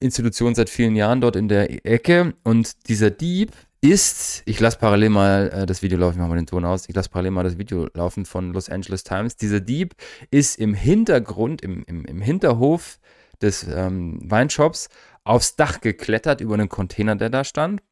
Institution 0.00 0.54
seit 0.54 0.70
vielen 0.70 0.96
Jahren 0.96 1.20
dort 1.20 1.36
in 1.36 1.48
der 1.48 1.86
Ecke. 1.86 2.34
Und 2.44 2.88
dieser 2.88 3.10
Dieb 3.10 3.52
ist, 3.80 4.42
ich 4.44 4.58
lasse 4.60 4.78
parallel 4.78 5.10
mal 5.10 5.50
äh, 5.50 5.66
das 5.66 5.82
Video 5.82 5.98
laufen, 5.98 6.14
ich 6.14 6.18
mache 6.18 6.28
mal 6.30 6.36
den 6.36 6.46
Ton 6.46 6.64
aus, 6.64 6.88
ich 6.88 6.94
lasse 6.94 7.10
parallel 7.10 7.30
mal 7.30 7.44
das 7.44 7.58
Video 7.58 7.88
laufen 7.94 8.24
von 8.24 8.52
Los 8.52 8.68
Angeles 8.68 9.04
Times. 9.04 9.36
Dieser 9.36 9.60
Dieb 9.60 9.94
ist 10.30 10.58
im 10.58 10.74
Hintergrund, 10.74 11.62
im, 11.62 11.84
im, 11.84 12.04
im 12.04 12.20
Hinterhof 12.20 12.98
des 13.40 13.64
ähm, 13.64 14.18
Weinshops 14.22 14.88
aufs 15.22 15.56
Dach 15.56 15.80
geklettert 15.80 16.40
über 16.40 16.54
einen 16.54 16.68
Container, 16.68 17.14
der 17.14 17.30
da 17.30 17.44
stand 17.44 17.82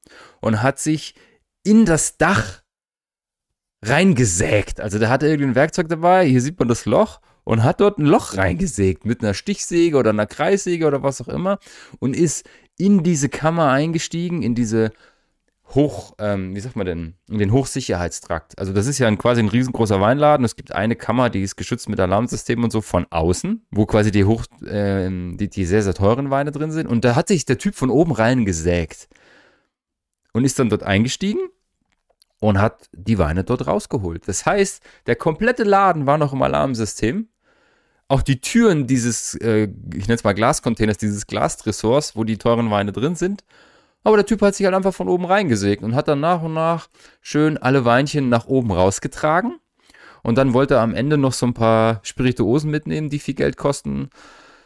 und 0.41 0.63
hat 0.63 0.81
sich 0.81 1.15
in 1.63 1.85
das 1.85 2.17
Dach 2.17 2.63
reingesägt. 3.85 4.81
Also 4.81 4.99
der 4.99 5.11
hatte 5.11 5.27
irgendwie 5.27 5.51
ein 5.51 5.55
Werkzeug 5.55 5.89
dabei, 5.89 6.27
hier 6.27 6.41
sieht 6.41 6.59
man 6.59 6.69
das 6.69 6.87
Loch 6.87 7.21
und 7.45 7.63
hat 7.63 7.81
dort 7.81 7.99
ein 7.99 8.07
Loch 8.07 8.37
reingesägt 8.37 9.05
mit 9.05 9.23
einer 9.23 9.35
Stichsäge 9.35 9.97
oder 9.97 10.11
einer 10.11 10.27
Kreissäge 10.27 10.87
oder 10.87 11.03
was 11.03 11.21
auch 11.21 11.29
immer 11.29 11.59
und 12.01 12.17
ist 12.17 12.49
in 12.77 13.03
diese 13.03 13.29
Kammer 13.29 13.71
eingestiegen, 13.71 14.43
in 14.43 14.55
diese 14.55 14.91
Hoch, 15.75 16.15
ähm, 16.19 16.55
wie 16.55 16.61
sagt 16.61 16.77
man 16.77 16.87
denn, 16.87 17.15
in 17.29 17.39
den 17.39 17.53
Hochsicherheitstrakt. 17.53 18.59
Also 18.59 18.73
das 18.73 18.87
ist 18.87 18.99
ja 18.99 19.09
ein, 19.09 19.19
quasi 19.19 19.43
ein 19.43 19.49
riesengroßer 19.49 20.01
Weinladen. 20.01 20.45
Es 20.45 20.55
gibt 20.55 20.73
eine 20.73 20.95
Kammer, 20.95 21.29
die 21.29 21.43
ist 21.43 21.57
geschützt 21.57 21.89
mit 21.89 21.99
Alarmsystem 21.99 22.63
und 22.63 22.71
so 22.71 22.81
von 22.81 23.07
außen, 23.11 23.67
wo 23.71 23.85
quasi 23.85 24.11
die 24.11 24.25
hoch, 24.25 24.45
äh, 24.65 25.09
die, 25.11 25.49
die 25.49 25.65
sehr, 25.65 25.83
sehr 25.83 25.95
teuren 25.95 26.31
Weine 26.31 26.53
drin 26.53 26.71
sind. 26.71 26.87
Und 26.87 27.05
da 27.05 27.17
hat 27.17 27.29
sich 27.29 27.45
der 27.45 27.59
Typ 27.59 27.75
von 27.75 27.91
oben 27.91 28.13
rein 28.13 28.45
gesägt 28.45 29.09
und 30.33 30.45
ist 30.45 30.59
dann 30.59 30.69
dort 30.69 30.85
eingestiegen 30.85 31.41
und 32.41 32.61
hat 32.61 32.89
die 32.93 33.19
Weine 33.19 33.43
dort 33.43 33.67
rausgeholt. 33.67 34.29
Das 34.29 34.47
heißt, 34.47 34.83
der 35.07 35.17
komplette 35.17 35.65
Laden 35.65 36.07
war 36.07 36.17
noch 36.17 36.33
im 36.33 36.43
Alarmsystem. 36.43 37.29
Auch 38.09 38.23
die 38.23 38.41
Türen 38.41 38.87
dieses, 38.87 39.35
äh, 39.35 39.65
ich 39.95 40.07
nenne 40.07 40.15
es 40.15 40.25
mal 40.25 40.35
Glascontainers, 40.35 40.99
dieses 40.99 41.27
Glastresors, 41.27 42.15
wo 42.15 42.23
die 42.23 42.39
teuren 42.39 42.71
Weine 42.71 42.93
drin 42.93 43.17
sind, 43.17 43.43
aber 44.07 44.19
der 44.19 44.27
Typ 44.27 44.41
hat 44.41 44.55
sich 44.55 44.65
halt 44.65 44.77
einfach 44.77 44.95
von 44.95 45.09
oben 45.09 45.25
reingesägt 45.25 45.83
und 45.83 45.97
hat 45.97 46.07
dann 46.07 46.21
nach 46.21 46.41
und 46.41 46.55
nach 46.55 46.87
schön 47.23 47.59
alle 47.59 47.85
Weinchen 47.85 48.29
nach 48.29 48.47
oben 48.47 48.71
rausgetragen. 48.71 49.59
Und 50.23 50.39
dann 50.39 50.55
wollte 50.55 50.75
er 50.75 50.83
am 50.83 50.95
Ende 50.95 51.19
noch 51.19 51.33
so 51.33 51.45
ein 51.45 51.55
paar 51.55 51.99
Spirituosen 52.05 52.71
mitnehmen, 52.71 53.11
die 53.11 53.19
viel 53.19 53.35
Geld 53.35 53.57
kosten. 53.57 54.11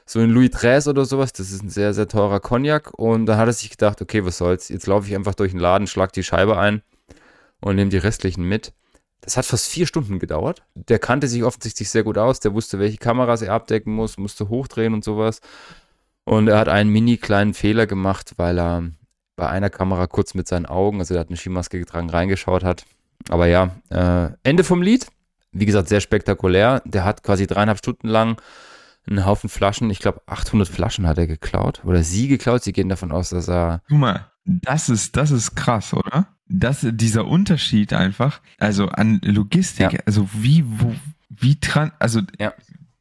So 0.05 0.19
ein 0.21 0.29
Louis 0.29 0.51
XIII 0.51 0.91
oder 0.91 1.07
sowas. 1.07 1.33
Das 1.33 1.53
ist 1.53 1.63
ein 1.63 1.71
sehr, 1.71 1.95
sehr 1.95 2.07
teurer 2.07 2.39
Cognac. 2.39 2.93
Und 2.99 3.25
dann 3.25 3.39
hat 3.39 3.47
er 3.47 3.55
sich 3.55 3.71
gedacht, 3.71 4.03
okay, 4.03 4.27
was 4.27 4.37
soll's. 4.37 4.69
Jetzt 4.69 4.87
laufe 4.87 5.09
ich 5.09 5.15
einfach 5.15 5.35
durch 5.35 5.53
den 5.53 5.61
Laden, 5.61 5.87
schlag 5.87 6.13
die 6.13 6.23
Scheibe 6.23 6.59
ein 6.59 6.83
und 7.63 7.77
nehme 7.77 7.89
die 7.89 7.97
restlichen 7.97 8.45
mit. 8.45 8.75
Das 9.23 9.39
hat 9.39 9.47
fast 9.47 9.69
vier 9.69 9.87
Stunden 9.87 10.19
gedauert. 10.19 10.65
Der 10.75 10.99
kannte 10.99 11.29
sich 11.29 11.45
offensichtlich 11.45 11.89
sehr 11.89 12.03
gut 12.03 12.19
aus. 12.19 12.41
Der 12.41 12.53
wusste, 12.53 12.79
welche 12.79 12.99
Kameras 12.99 13.41
er 13.41 13.55
abdecken 13.55 13.95
muss, 13.95 14.19
musste 14.19 14.51
hochdrehen 14.51 14.93
und 14.93 15.03
sowas. 15.03 15.41
Und 16.25 16.49
er 16.49 16.59
hat 16.59 16.69
einen 16.69 16.91
mini 16.91 17.17
kleinen 17.17 17.55
Fehler 17.55 17.87
gemacht, 17.87 18.35
weil 18.37 18.59
er 18.59 18.91
bei 19.41 19.49
einer 19.49 19.71
Kamera 19.71 20.07
kurz 20.07 20.35
mit 20.35 20.47
seinen 20.47 20.67
Augen, 20.67 21.01
also 21.01 21.15
er 21.15 21.21
hat 21.21 21.29
eine 21.29 21.37
Skimaske 21.37 21.79
getragen, 21.79 22.11
reingeschaut 22.11 22.63
hat. 22.63 22.85
Aber 23.29 23.47
ja, 23.47 23.71
äh, 23.89 24.29
Ende 24.43 24.65
vom 24.65 24.83
Lied. 24.83 25.07
Wie 25.53 25.67
gesagt, 25.67 25.89
sehr 25.89 26.01
spektakulär. 26.01 26.83
Der 26.85 27.05
hat 27.05 27.25
quasi 27.25 27.47
dreieinhalb 27.47 27.79
Stunden 27.79 28.07
lang 28.07 28.41
einen 29.09 29.25
Haufen 29.25 29.49
Flaschen, 29.49 29.91
ich 29.91 29.99
glaube 29.99 30.21
800 30.27 30.69
Flaschen 30.69 31.07
hat 31.07 31.19
er 31.19 31.27
geklaut 31.27 31.83
oder 31.85 32.03
sie 32.03 32.29
geklaut. 32.29 32.63
Sie 32.63 32.73
gehen 32.73 32.89
davon 32.89 33.13
aus, 33.13 33.31
dass 33.31 33.49
er. 33.49 33.83
Guck 33.89 33.99
mal, 33.99 34.27
das 34.45 34.89
ist, 34.89 35.17
das 35.17 35.31
ist 35.31 35.57
krass, 35.57 35.95
oder? 35.95 36.29
Das, 36.47 36.87
dieser 36.89 37.27
Unterschied 37.27 37.93
einfach, 37.93 38.41
also 38.59 38.89
an 38.89 39.21
Logistik, 39.23 39.93
ja. 39.93 40.01
also 40.05 40.29
wie, 40.35 40.65
wo, 40.67 40.95
wie 41.29 41.57
dran, 41.61 41.93
also 41.99 42.21
ja. 42.39 42.53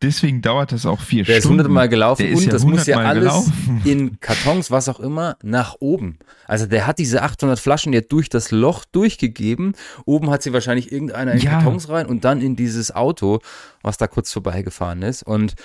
Deswegen 0.02 0.42
dauert 0.42 0.72
das 0.72 0.86
auch 0.86 1.02
vier 1.02 1.26
der 1.26 1.34
Stunden. 1.34 1.34
Der 1.34 1.38
ist 1.40 1.50
hundertmal 1.50 1.90
gelaufen 1.90 2.34
und 2.34 2.44
ja 2.44 2.52
das 2.52 2.64
muss 2.64 2.86
ja 2.86 3.00
alles 3.00 3.24
gelaufen. 3.24 3.82
in 3.86 4.22
Kartons, 4.22 4.72
was 4.72 4.88
auch 4.88 5.02
immer, 5.02 5.36
nach 5.44 5.76
oben. 5.80 6.20
Also 6.48 6.68
der 6.68 6.88
hat 6.88 7.00
diese 7.00 7.22
800 7.22 7.60
Flaschen 7.60 7.92
ja 7.92 8.00
durch 8.00 8.30
das 8.30 8.52
Loch 8.52 8.86
durchgegeben. 8.86 9.74
Oben 10.06 10.30
hat 10.30 10.42
sie 10.42 10.54
wahrscheinlich 10.54 10.94
irgendeiner 10.94 11.34
in 11.34 11.40
ja. 11.40 11.52
Kartons 11.52 11.90
rein 11.90 12.06
und 12.06 12.24
dann 12.24 12.40
in 12.40 12.56
dieses 12.56 12.96
Auto, 12.96 13.40
was 13.82 13.98
da 13.98 14.08
kurz 14.08 14.32
vorbeigefahren 14.32 15.02
ist. 15.02 15.24
Und 15.24 15.56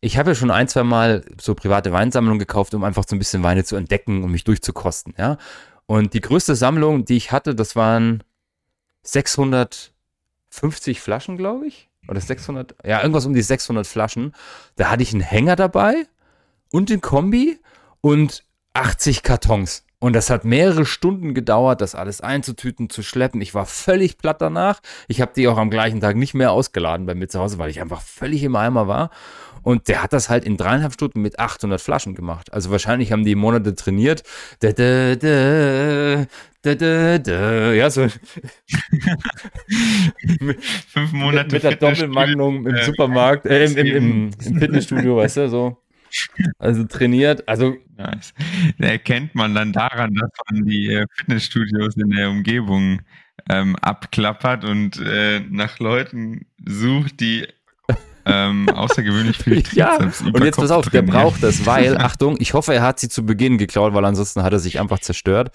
ich 0.00 0.18
habe 0.18 0.30
ja 0.30 0.34
schon 0.36 0.52
ein, 0.52 0.68
zwei 0.68 0.84
Mal 0.84 1.24
so 1.40 1.56
private 1.56 1.90
Weinsammlungen 1.90 2.38
gekauft, 2.38 2.74
um 2.74 2.84
einfach 2.84 3.04
so 3.08 3.16
ein 3.16 3.18
bisschen 3.18 3.42
Weine 3.42 3.64
zu 3.64 3.74
entdecken 3.74 4.22
und 4.22 4.30
mich 4.30 4.44
durchzukosten, 4.44 5.14
ja. 5.18 5.36
Und 5.86 6.14
die 6.14 6.20
größte 6.20 6.54
Sammlung, 6.54 7.04
die 7.04 7.16
ich 7.16 7.32
hatte, 7.32 7.56
das 7.56 7.74
waren 7.74 8.22
650 9.02 11.00
Flaschen, 11.00 11.36
glaube 11.36 11.66
ich 11.66 11.89
oder 12.10 12.20
600, 12.20 12.74
ja, 12.84 13.00
irgendwas 13.00 13.24
um 13.24 13.32
die 13.32 13.42
600 13.42 13.86
Flaschen. 13.86 14.34
Da 14.76 14.90
hatte 14.90 15.02
ich 15.02 15.12
einen 15.12 15.22
Hänger 15.22 15.56
dabei 15.56 16.06
und 16.72 16.90
den 16.90 17.00
Kombi 17.00 17.58
und 18.00 18.44
80 18.74 19.22
Kartons. 19.22 19.84
Und 20.00 20.14
das 20.14 20.30
hat 20.30 20.46
mehrere 20.46 20.86
Stunden 20.86 21.34
gedauert, 21.34 21.82
das 21.82 21.94
alles 21.94 22.22
einzutüten, 22.22 22.88
zu 22.88 23.02
schleppen. 23.02 23.40
Ich 23.42 23.54
war 23.54 23.66
völlig 23.66 24.16
platt 24.16 24.40
danach. 24.40 24.80
Ich 25.08 25.20
habe 25.20 25.32
die 25.36 25.46
auch 25.46 25.58
am 25.58 25.68
gleichen 25.68 26.00
Tag 26.00 26.16
nicht 26.16 26.32
mehr 26.32 26.52
ausgeladen 26.52 27.04
bei 27.04 27.14
mir 27.14 27.28
zu 27.28 27.38
Hause, 27.38 27.58
weil 27.58 27.70
ich 27.70 27.82
einfach 27.82 28.00
völlig 28.00 28.42
im 28.42 28.56
Eimer 28.56 28.88
war. 28.88 29.10
Und 29.62 29.88
der 29.88 30.02
hat 30.02 30.12
das 30.12 30.28
halt 30.30 30.44
in 30.44 30.56
dreieinhalb 30.56 30.92
Stunden 30.92 31.20
mit 31.22 31.38
800 31.38 31.80
Flaschen 31.80 32.14
gemacht. 32.14 32.52
Also 32.52 32.70
wahrscheinlich 32.70 33.12
haben 33.12 33.24
die 33.24 33.34
Monate 33.34 33.74
trainiert. 33.74 34.22
Da, 34.60 34.72
da, 34.72 35.16
da, 35.16 36.26
da, 36.62 36.74
da, 36.74 37.18
da. 37.18 37.72
Ja, 37.72 37.90
so. 37.90 38.08
Fünf 40.88 41.12
Monate. 41.12 41.54
Mit, 41.54 41.62
mit 41.62 41.62
der 41.62 41.76
Doppelmagnum 41.76 42.66
im 42.66 42.76
Supermarkt, 42.84 43.46
äh, 43.46 43.64
im, 43.64 43.76
im, 43.76 43.86
im, 43.86 44.30
im 44.44 44.58
Fitnessstudio, 44.58 45.16
weißt 45.16 45.38
du, 45.38 45.48
so. 45.48 45.82
Also 46.58 46.84
trainiert, 46.84 47.48
also. 47.48 47.76
Nice. 47.96 48.34
Da 48.78 48.88
erkennt 48.88 49.34
man 49.34 49.54
dann 49.54 49.72
daran, 49.72 50.14
dass 50.14 50.30
man 50.50 50.64
die 50.64 50.92
äh, 50.92 51.06
Fitnessstudios 51.16 51.96
in 51.96 52.10
der 52.10 52.30
Umgebung 52.30 53.00
ähm, 53.48 53.76
abklappert 53.76 54.64
und 54.64 55.00
äh, 55.00 55.40
nach 55.40 55.78
Leuten 55.78 56.46
sucht, 56.64 57.20
die 57.20 57.46
ähm, 58.24 58.68
außergewöhnlich 58.68 59.38
viel 59.38 59.62
Ja, 59.72 59.96
und 59.96 60.44
jetzt 60.44 60.56
pass 60.56 60.70
auf, 60.70 60.88
der 60.88 61.02
braucht 61.02 61.42
das, 61.42 61.66
weil, 61.66 61.96
Achtung, 61.98 62.36
ich 62.38 62.54
hoffe, 62.54 62.74
er 62.74 62.82
hat 62.82 63.00
sie 63.00 63.08
zu 63.08 63.24
Beginn 63.24 63.58
geklaut, 63.58 63.94
weil 63.94 64.04
ansonsten 64.04 64.42
hat 64.42 64.52
er 64.52 64.58
sich 64.58 64.80
einfach 64.80 64.98
zerstört. 64.98 65.50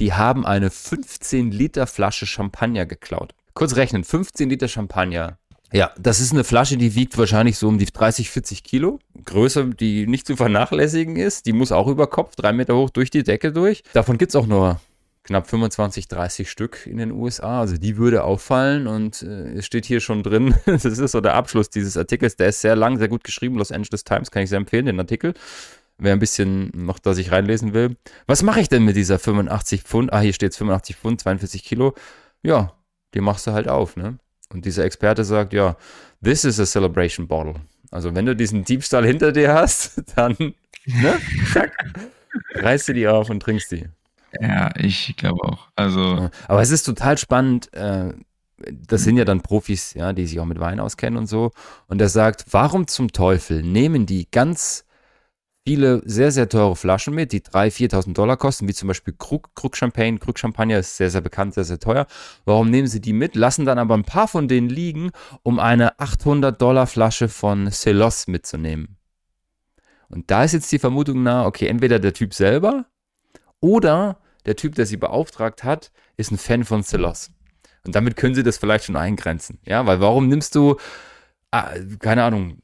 Die 0.00 0.12
haben 0.12 0.46
eine 0.46 0.70
15 0.70 1.50
Liter 1.50 1.86
Flasche 1.86 2.26
Champagner 2.26 2.86
geklaut. 2.86 3.34
Kurz 3.54 3.76
rechnen, 3.76 4.04
15 4.04 4.50
Liter 4.50 4.68
Champagner. 4.68 5.38
Ja, 5.72 5.90
das 5.98 6.20
ist 6.20 6.32
eine 6.32 6.44
Flasche, 6.44 6.78
die 6.78 6.94
wiegt 6.94 7.18
wahrscheinlich 7.18 7.58
so 7.58 7.68
um 7.68 7.78
die 7.78 7.84
30, 7.84 8.30
40 8.30 8.64
Kilo. 8.64 9.00
Größe, 9.24 9.66
die 9.66 10.06
nicht 10.06 10.26
zu 10.26 10.34
vernachlässigen 10.34 11.16
ist. 11.16 11.44
Die 11.44 11.52
muss 11.52 11.72
auch 11.72 11.88
über 11.88 12.06
Kopf, 12.06 12.36
drei 12.36 12.52
Meter 12.52 12.74
hoch 12.74 12.88
durch 12.88 13.10
die 13.10 13.22
Decke 13.22 13.52
durch. 13.52 13.82
Davon 13.92 14.16
gibt 14.16 14.30
es 14.30 14.36
auch 14.36 14.46
nur 14.46 14.80
knapp 15.28 15.46
25, 15.46 16.08
30 16.08 16.50
Stück 16.50 16.86
in 16.86 16.96
den 16.96 17.12
USA. 17.12 17.60
Also 17.60 17.76
die 17.76 17.98
würde 17.98 18.24
auffallen 18.24 18.86
und 18.86 19.22
äh, 19.22 19.52
es 19.52 19.66
steht 19.66 19.84
hier 19.84 20.00
schon 20.00 20.22
drin, 20.22 20.54
das 20.66 20.86
ist 20.86 21.12
so 21.12 21.20
der 21.20 21.34
Abschluss 21.34 21.68
dieses 21.68 21.98
Artikels. 21.98 22.36
Der 22.36 22.48
ist 22.48 22.62
sehr 22.62 22.74
lang, 22.74 22.98
sehr 22.98 23.08
gut 23.08 23.24
geschrieben. 23.24 23.58
Los 23.58 23.70
Angeles 23.70 24.04
Times 24.04 24.30
kann 24.30 24.42
ich 24.42 24.48
sehr 24.48 24.56
empfehlen, 24.56 24.86
den 24.86 24.98
Artikel. 24.98 25.34
Wer 25.98 26.14
ein 26.14 26.18
bisschen 26.18 26.70
noch 26.74 26.98
da 26.98 27.12
sich 27.12 27.30
reinlesen 27.30 27.74
will. 27.74 27.96
Was 28.26 28.42
mache 28.42 28.60
ich 28.60 28.70
denn 28.70 28.84
mit 28.84 28.96
dieser 28.96 29.18
85 29.18 29.82
Pfund? 29.82 30.12
Ah, 30.12 30.20
hier 30.20 30.32
steht 30.32 30.52
es 30.52 30.56
85 30.56 30.96
Pfund, 30.96 31.20
42 31.20 31.62
Kilo. 31.62 31.94
Ja, 32.42 32.72
die 33.12 33.20
machst 33.20 33.46
du 33.46 33.52
halt 33.52 33.68
auf, 33.68 33.96
ne? 33.96 34.18
Und 34.50 34.64
dieser 34.64 34.84
Experte 34.84 35.24
sagt, 35.24 35.52
ja, 35.52 35.76
this 36.24 36.44
is 36.44 36.58
a 36.58 36.64
celebration 36.64 37.28
bottle. 37.28 37.56
Also 37.90 38.14
wenn 38.14 38.24
du 38.24 38.34
diesen 38.34 38.64
Diebstahl 38.64 39.04
hinter 39.04 39.32
dir 39.32 39.52
hast, 39.52 40.02
dann, 40.16 40.36
ne, 40.86 41.20
zack, 41.52 41.76
reißt 42.54 42.88
du 42.88 42.94
die 42.94 43.08
auf 43.08 43.28
und 43.28 43.40
trinkst 43.40 43.72
die. 43.72 43.88
Ja, 44.40 44.70
ich 44.76 45.16
glaube 45.16 45.42
auch. 45.42 45.68
Also. 45.76 46.30
Aber 46.46 46.60
es 46.60 46.70
ist 46.70 46.84
total 46.84 47.18
spannend, 47.18 47.72
äh, 47.72 48.12
das 48.72 49.04
sind 49.04 49.16
ja 49.16 49.24
dann 49.24 49.40
Profis, 49.40 49.94
ja, 49.94 50.12
die 50.12 50.26
sich 50.26 50.40
auch 50.40 50.44
mit 50.44 50.60
Wein 50.60 50.80
auskennen 50.80 51.16
und 51.18 51.26
so. 51.26 51.52
Und 51.86 52.00
er 52.00 52.08
sagt, 52.08 52.46
warum 52.50 52.86
zum 52.86 53.12
Teufel 53.12 53.62
nehmen 53.62 54.06
die 54.06 54.28
ganz 54.30 54.84
viele 55.66 56.02
sehr, 56.06 56.32
sehr 56.32 56.48
teure 56.48 56.76
Flaschen 56.76 57.14
mit, 57.14 57.32
die 57.32 57.40
3.000, 57.40 57.90
4.000 57.90 58.14
Dollar 58.14 58.36
kosten, 58.38 58.66
wie 58.68 58.74
zum 58.74 58.88
Beispiel 58.88 59.14
Krug, 59.16 59.54
Krug 59.54 59.76
Champagne. 59.76 60.18
Krug 60.18 60.38
Champagner 60.38 60.78
ist 60.78 60.96
sehr, 60.96 61.10
sehr 61.10 61.20
bekannt, 61.20 61.54
sehr, 61.54 61.64
sehr 61.64 61.78
teuer. 61.78 62.06
Warum 62.46 62.70
nehmen 62.70 62.88
sie 62.88 63.00
die 63.00 63.12
mit, 63.12 63.36
lassen 63.36 63.66
dann 63.66 63.78
aber 63.78 63.94
ein 63.94 64.04
paar 64.04 64.28
von 64.28 64.48
denen 64.48 64.70
liegen, 64.70 65.10
um 65.42 65.58
eine 65.58 65.98
800 66.00 66.60
Dollar 66.60 66.86
Flasche 66.86 67.28
von 67.28 67.70
Celos 67.70 68.28
mitzunehmen? 68.28 68.96
Und 70.08 70.30
da 70.30 70.44
ist 70.44 70.52
jetzt 70.52 70.72
die 70.72 70.78
Vermutung 70.78 71.22
nahe, 71.22 71.44
okay, 71.44 71.66
entweder 71.66 71.98
der 71.98 72.14
Typ 72.14 72.32
selber 72.32 72.86
oder 73.60 74.20
der 74.46 74.56
Typ, 74.56 74.74
der 74.74 74.86
sie 74.86 74.96
beauftragt 74.96 75.64
hat, 75.64 75.90
ist 76.16 76.30
ein 76.30 76.38
Fan 76.38 76.64
von 76.64 76.82
Celos. 76.82 77.30
Und 77.86 77.94
damit 77.94 78.16
können 78.16 78.34
sie 78.34 78.42
das 78.42 78.58
vielleicht 78.58 78.84
schon 78.84 78.96
eingrenzen. 78.96 79.58
Ja, 79.64 79.86
weil 79.86 80.00
warum 80.00 80.28
nimmst 80.28 80.54
du, 80.54 80.76
ah, 81.50 81.74
keine 82.00 82.24
Ahnung, 82.24 82.58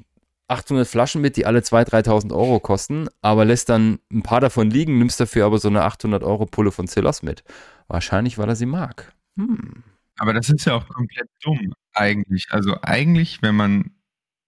800 0.49 0.87
Flaschen 0.87 1.23
mit, 1.23 1.37
die 1.37 1.47
alle 1.47 1.61
2.000, 1.61 2.07
3.000 2.07 2.33
Euro 2.33 2.61
kosten, 2.61 3.09
aber 3.23 3.45
lässt 3.45 3.69
dann 3.69 3.99
ein 4.13 4.23
paar 4.23 4.41
davon 4.41 4.71
liegen, 4.71 4.99
nimmst 4.99 5.19
dafür 5.21 5.47
aber 5.47 5.59
so 5.59 5.69
eine 5.69 5.83
800 5.83 6.23
Euro 6.23 6.47
Pulle 6.47 6.71
von 6.71 6.87
Celos 6.87 7.23
mit. 7.23 7.45
Wahrscheinlich, 7.89 8.39
weil 8.39 8.49
er 8.49 8.57
sie 8.57 8.67
mag. 8.67 9.13
Hm. 9.37 9.83
Aber 10.19 10.33
das 10.33 10.49
ist 10.49 10.65
ja 10.65 10.75
auch 10.75 10.89
komplett 10.89 11.29
dumm, 11.43 11.75
eigentlich. 11.93 12.47
Also 12.51 12.77
eigentlich, 12.83 13.43
wenn 13.43 13.57
man 13.57 13.91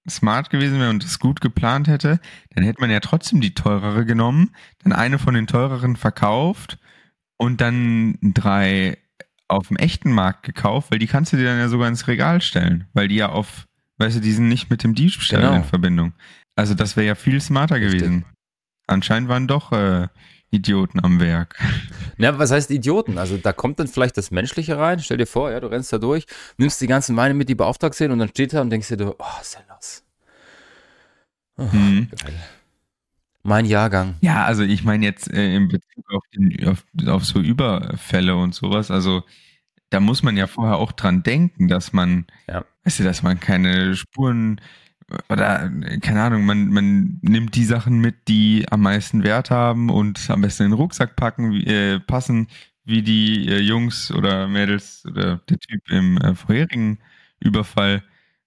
smart 0.09 0.51
gewesen 0.51 0.79
wäre 0.79 0.91
und 0.91 1.05
es 1.05 1.19
gut 1.19 1.41
geplant 1.41 1.89
hätte, 1.89 2.21
dann 2.55 2.65
hätte 2.65 2.81
man 2.81 2.91
ja 2.91 3.01
trotzdem 3.01 3.41
die 3.41 3.55
teurere 3.55 4.05
genommen, 4.05 4.55
dann 4.83 4.93
eine 4.93 5.19
von 5.19 5.35
den 5.35 5.47
teureren 5.47 5.97
verkauft 5.97 6.79
und 7.37 7.61
dann 7.61 8.19
drei 8.23 8.99
auf 9.49 9.69
dem 9.69 9.77
echten 9.77 10.13
Markt 10.13 10.43
gekauft, 10.43 10.91
weil 10.91 10.99
die 10.99 11.07
kannst 11.07 11.33
du 11.33 11.37
dir 11.37 11.45
dann 11.45 11.59
ja 11.59 11.69
sogar 11.69 11.89
ins 11.89 12.09
Regal 12.09 12.41
stellen, 12.41 12.87
weil 12.95 13.09
die 13.09 13.17
ja 13.17 13.29
auf, 13.29 13.67
weißt 13.99 14.17
du, 14.17 14.21
die 14.21 14.33
sind 14.33 14.49
nicht 14.49 14.71
mit 14.71 14.83
dem 14.83 14.95
Diebstahl 14.95 15.41
genau. 15.41 15.55
in 15.55 15.65
Verbindung. 15.65 16.13
Also 16.57 16.75
das 16.75 16.97
wäre 16.97 17.07
ja 17.07 17.15
viel 17.15 17.41
smarter 17.41 17.77
Richtig. 17.77 18.01
gewesen. 18.01 18.25
Anscheinend 18.87 19.29
waren 19.29 19.47
doch 19.47 19.73
äh, 19.73 20.09
Idioten 20.51 21.03
am 21.03 21.21
Werk. 21.21 21.57
Na, 22.17 22.39
was 22.39 22.51
heißt 22.51 22.71
Idioten? 22.71 23.19
Also 23.19 23.37
da 23.37 23.53
kommt 23.53 23.79
dann 23.79 23.89
vielleicht 23.89 24.17
das 24.17 24.31
Menschliche 24.31 24.79
rein. 24.79 25.01
Stell 25.01 25.19
dir 25.19 25.27
vor, 25.27 25.51
ja, 25.51 25.61
du 25.61 25.67
rennst 25.67 25.93
da 25.93 25.99
durch, 25.99 26.27
nimmst 26.57 26.81
die 26.81 26.87
ganzen 26.87 27.17
Weine 27.17 27.35
mit, 27.35 27.49
die 27.49 27.55
beauftragt 27.55 27.95
sind 27.95 28.13
und 28.13 28.19
dann 28.19 28.29
steht 28.29 28.53
da 28.53 28.61
und 28.61 28.71
denkst 28.71 28.89
dir, 28.89 29.15
oh, 29.19 29.25
Sellers. 29.43 30.05
Oh, 31.59 31.65
mhm. 31.65 32.09
Geil. 32.23 32.35
Mein 33.43 33.65
Jahrgang. 33.65 34.17
Ja, 34.23 34.45
also 34.45 34.63
ich 34.63 34.83
meine 34.83 35.05
jetzt 35.05 35.33
äh, 35.33 35.55
in 35.55 35.69
Bezug 35.69 36.05
auf, 36.11 36.23
den, 36.35 36.69
auf, 36.69 36.85
auf 37.07 37.25
so 37.25 37.41
Überfälle 37.41 38.35
und 38.35 38.55
sowas, 38.55 38.91
also 38.91 39.23
da 39.91 40.01
muss 40.01 40.23
man 40.23 40.37
ja 40.37 40.47
vorher 40.47 40.79
auch 40.79 40.93
dran 40.93 41.23
denken, 41.23 41.69
dass 41.69 41.93
man, 41.93 42.27
ja. 42.49 42.65
weißt 42.85 43.01
du, 43.01 43.05
dass 43.05 43.23
man 43.23 43.39
keine 43.39 43.95
Spuren 43.95 44.61
oder 45.29 45.71
keine 46.01 46.23
Ahnung, 46.23 46.45
man, 46.45 46.69
man 46.69 47.19
nimmt 47.23 47.55
die 47.55 47.65
Sachen 47.65 48.01
mit, 48.01 48.29
die 48.29 48.67
am 48.71 48.83
meisten 48.83 49.23
Wert 49.23 49.51
haben 49.51 49.91
und 49.91 50.29
am 50.31 50.41
besten 50.41 50.65
in 50.65 50.71
den 50.71 50.79
Rucksack 50.79 51.17
packen, 51.17 51.53
äh, 51.53 52.01
passen, 52.01 52.49
wie 52.85 53.03
die 53.03 53.49
äh, 53.49 53.61
Jungs 53.61 54.11
oder 54.11 54.49
Mädels 54.49 55.05
oder 55.07 55.39
der 55.49 55.59
Typ 55.59 55.91
im 55.91 56.19
äh, 56.19 56.35
vorherigen 56.35 56.99
Überfall 57.41 58.03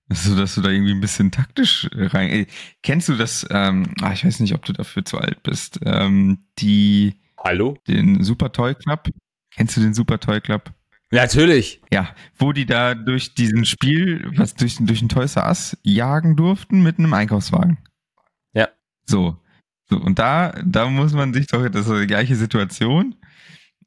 so 0.10 0.36
dass 0.36 0.55
du 0.55 0.62
da 0.62 0.70
irgendwie 0.70 0.91
ein 0.91 1.01
bisschen 1.01 1.32
taktisch 1.32 1.86
äh, 1.95 2.07
rein. 2.07 2.30
Ey, 2.30 2.47
kennst 2.82 3.10
du 3.10 3.16
das? 3.16 3.45
Ähm, 3.51 3.93
ach, 4.01 4.14
ich 4.14 4.26
weiß 4.26 4.39
nicht, 4.39 4.53
ob 4.55 4.66
du 4.66 4.74
dafür 4.74 5.05
zu 5.05 5.20
alt 5.20 5.43
bist. 5.43 5.80
Ähm, 5.86 6.39
die. 6.57 7.16
Hallo? 7.38 7.78
Den 7.88 8.24
Super 8.24 8.51
Toy 8.51 8.76
Club. 8.76 9.10
Kennst 9.55 9.78
du 9.78 9.82
den 9.82 9.93
Super 9.93 10.20
Toy 10.20 10.41
Club? 10.41 10.74
Natürlich. 11.12 11.82
Ja, 11.91 12.10
wo 12.38 12.51
die 12.53 12.66
da 12.66 12.93
durch 12.93 13.34
diesen 13.34 13.66
Spiel, 13.66 14.30
was 14.36 14.55
durch, 14.55 14.78
durch 14.80 15.01
ein 15.01 15.10
Toys 15.10 15.36
R 15.36 15.47
Us 15.47 15.78
jagen 15.84 16.36
durften 16.36 16.84
mit 16.84 16.99
einem 16.99 17.14
Einkaufswagen. 17.14 17.80
Ja. 18.53 18.70
So. 19.05 19.38
So, 19.89 19.97
und 19.97 20.20
da, 20.20 20.53
da 20.64 20.88
muss 20.88 21.14
man 21.14 21.34
sich 21.34 21.47
doch, 21.47 21.68
das 21.68 21.88
ist 21.88 22.01
die 22.01 22.07
gleiche 22.07 22.36
Situation. 22.36 23.16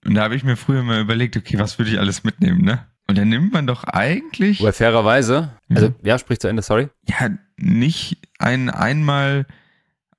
Und 0.05 0.15
da 0.15 0.23
habe 0.23 0.35
ich 0.35 0.43
mir 0.43 0.57
früher 0.57 0.83
mal 0.83 1.01
überlegt, 1.01 1.37
okay, 1.37 1.61
was 1.61 1.79
würde 1.79 1.93
ich 1.93 1.99
alles 2.01 2.25
mitnehmen, 2.25 2.63
ne? 2.63 2.87
Und 3.07 3.19
dann 3.19 3.29
nimmt 3.29 3.53
man 3.53 3.67
doch 3.67 3.85
eigentlich. 3.85 4.61
Oder 4.61 4.73
fairerweise. 4.73 5.53
Also, 5.69 5.87
ja, 5.87 5.93
ja 6.03 6.19
sprich 6.19 6.41
zu 6.41 6.49
Ende, 6.49 6.63
sorry. 6.63 6.89
Ja, 7.09 7.31
nicht 7.57 8.19
ein 8.39 8.69
einmal 8.71 9.47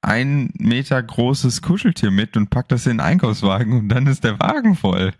ein 0.01 0.51
Meter 0.57 1.01
großes 1.01 1.61
Kuscheltier 1.61 2.11
mit 2.11 2.37
und 2.37 2.49
packt 2.49 2.71
das 2.71 2.85
in 2.85 2.93
den 2.93 2.99
Einkaufswagen 2.99 3.73
und 3.73 3.89
dann 3.89 4.05
ist 4.07 4.23
der 4.23 4.39
Wagen 4.39 4.75
voll. 4.75 5.13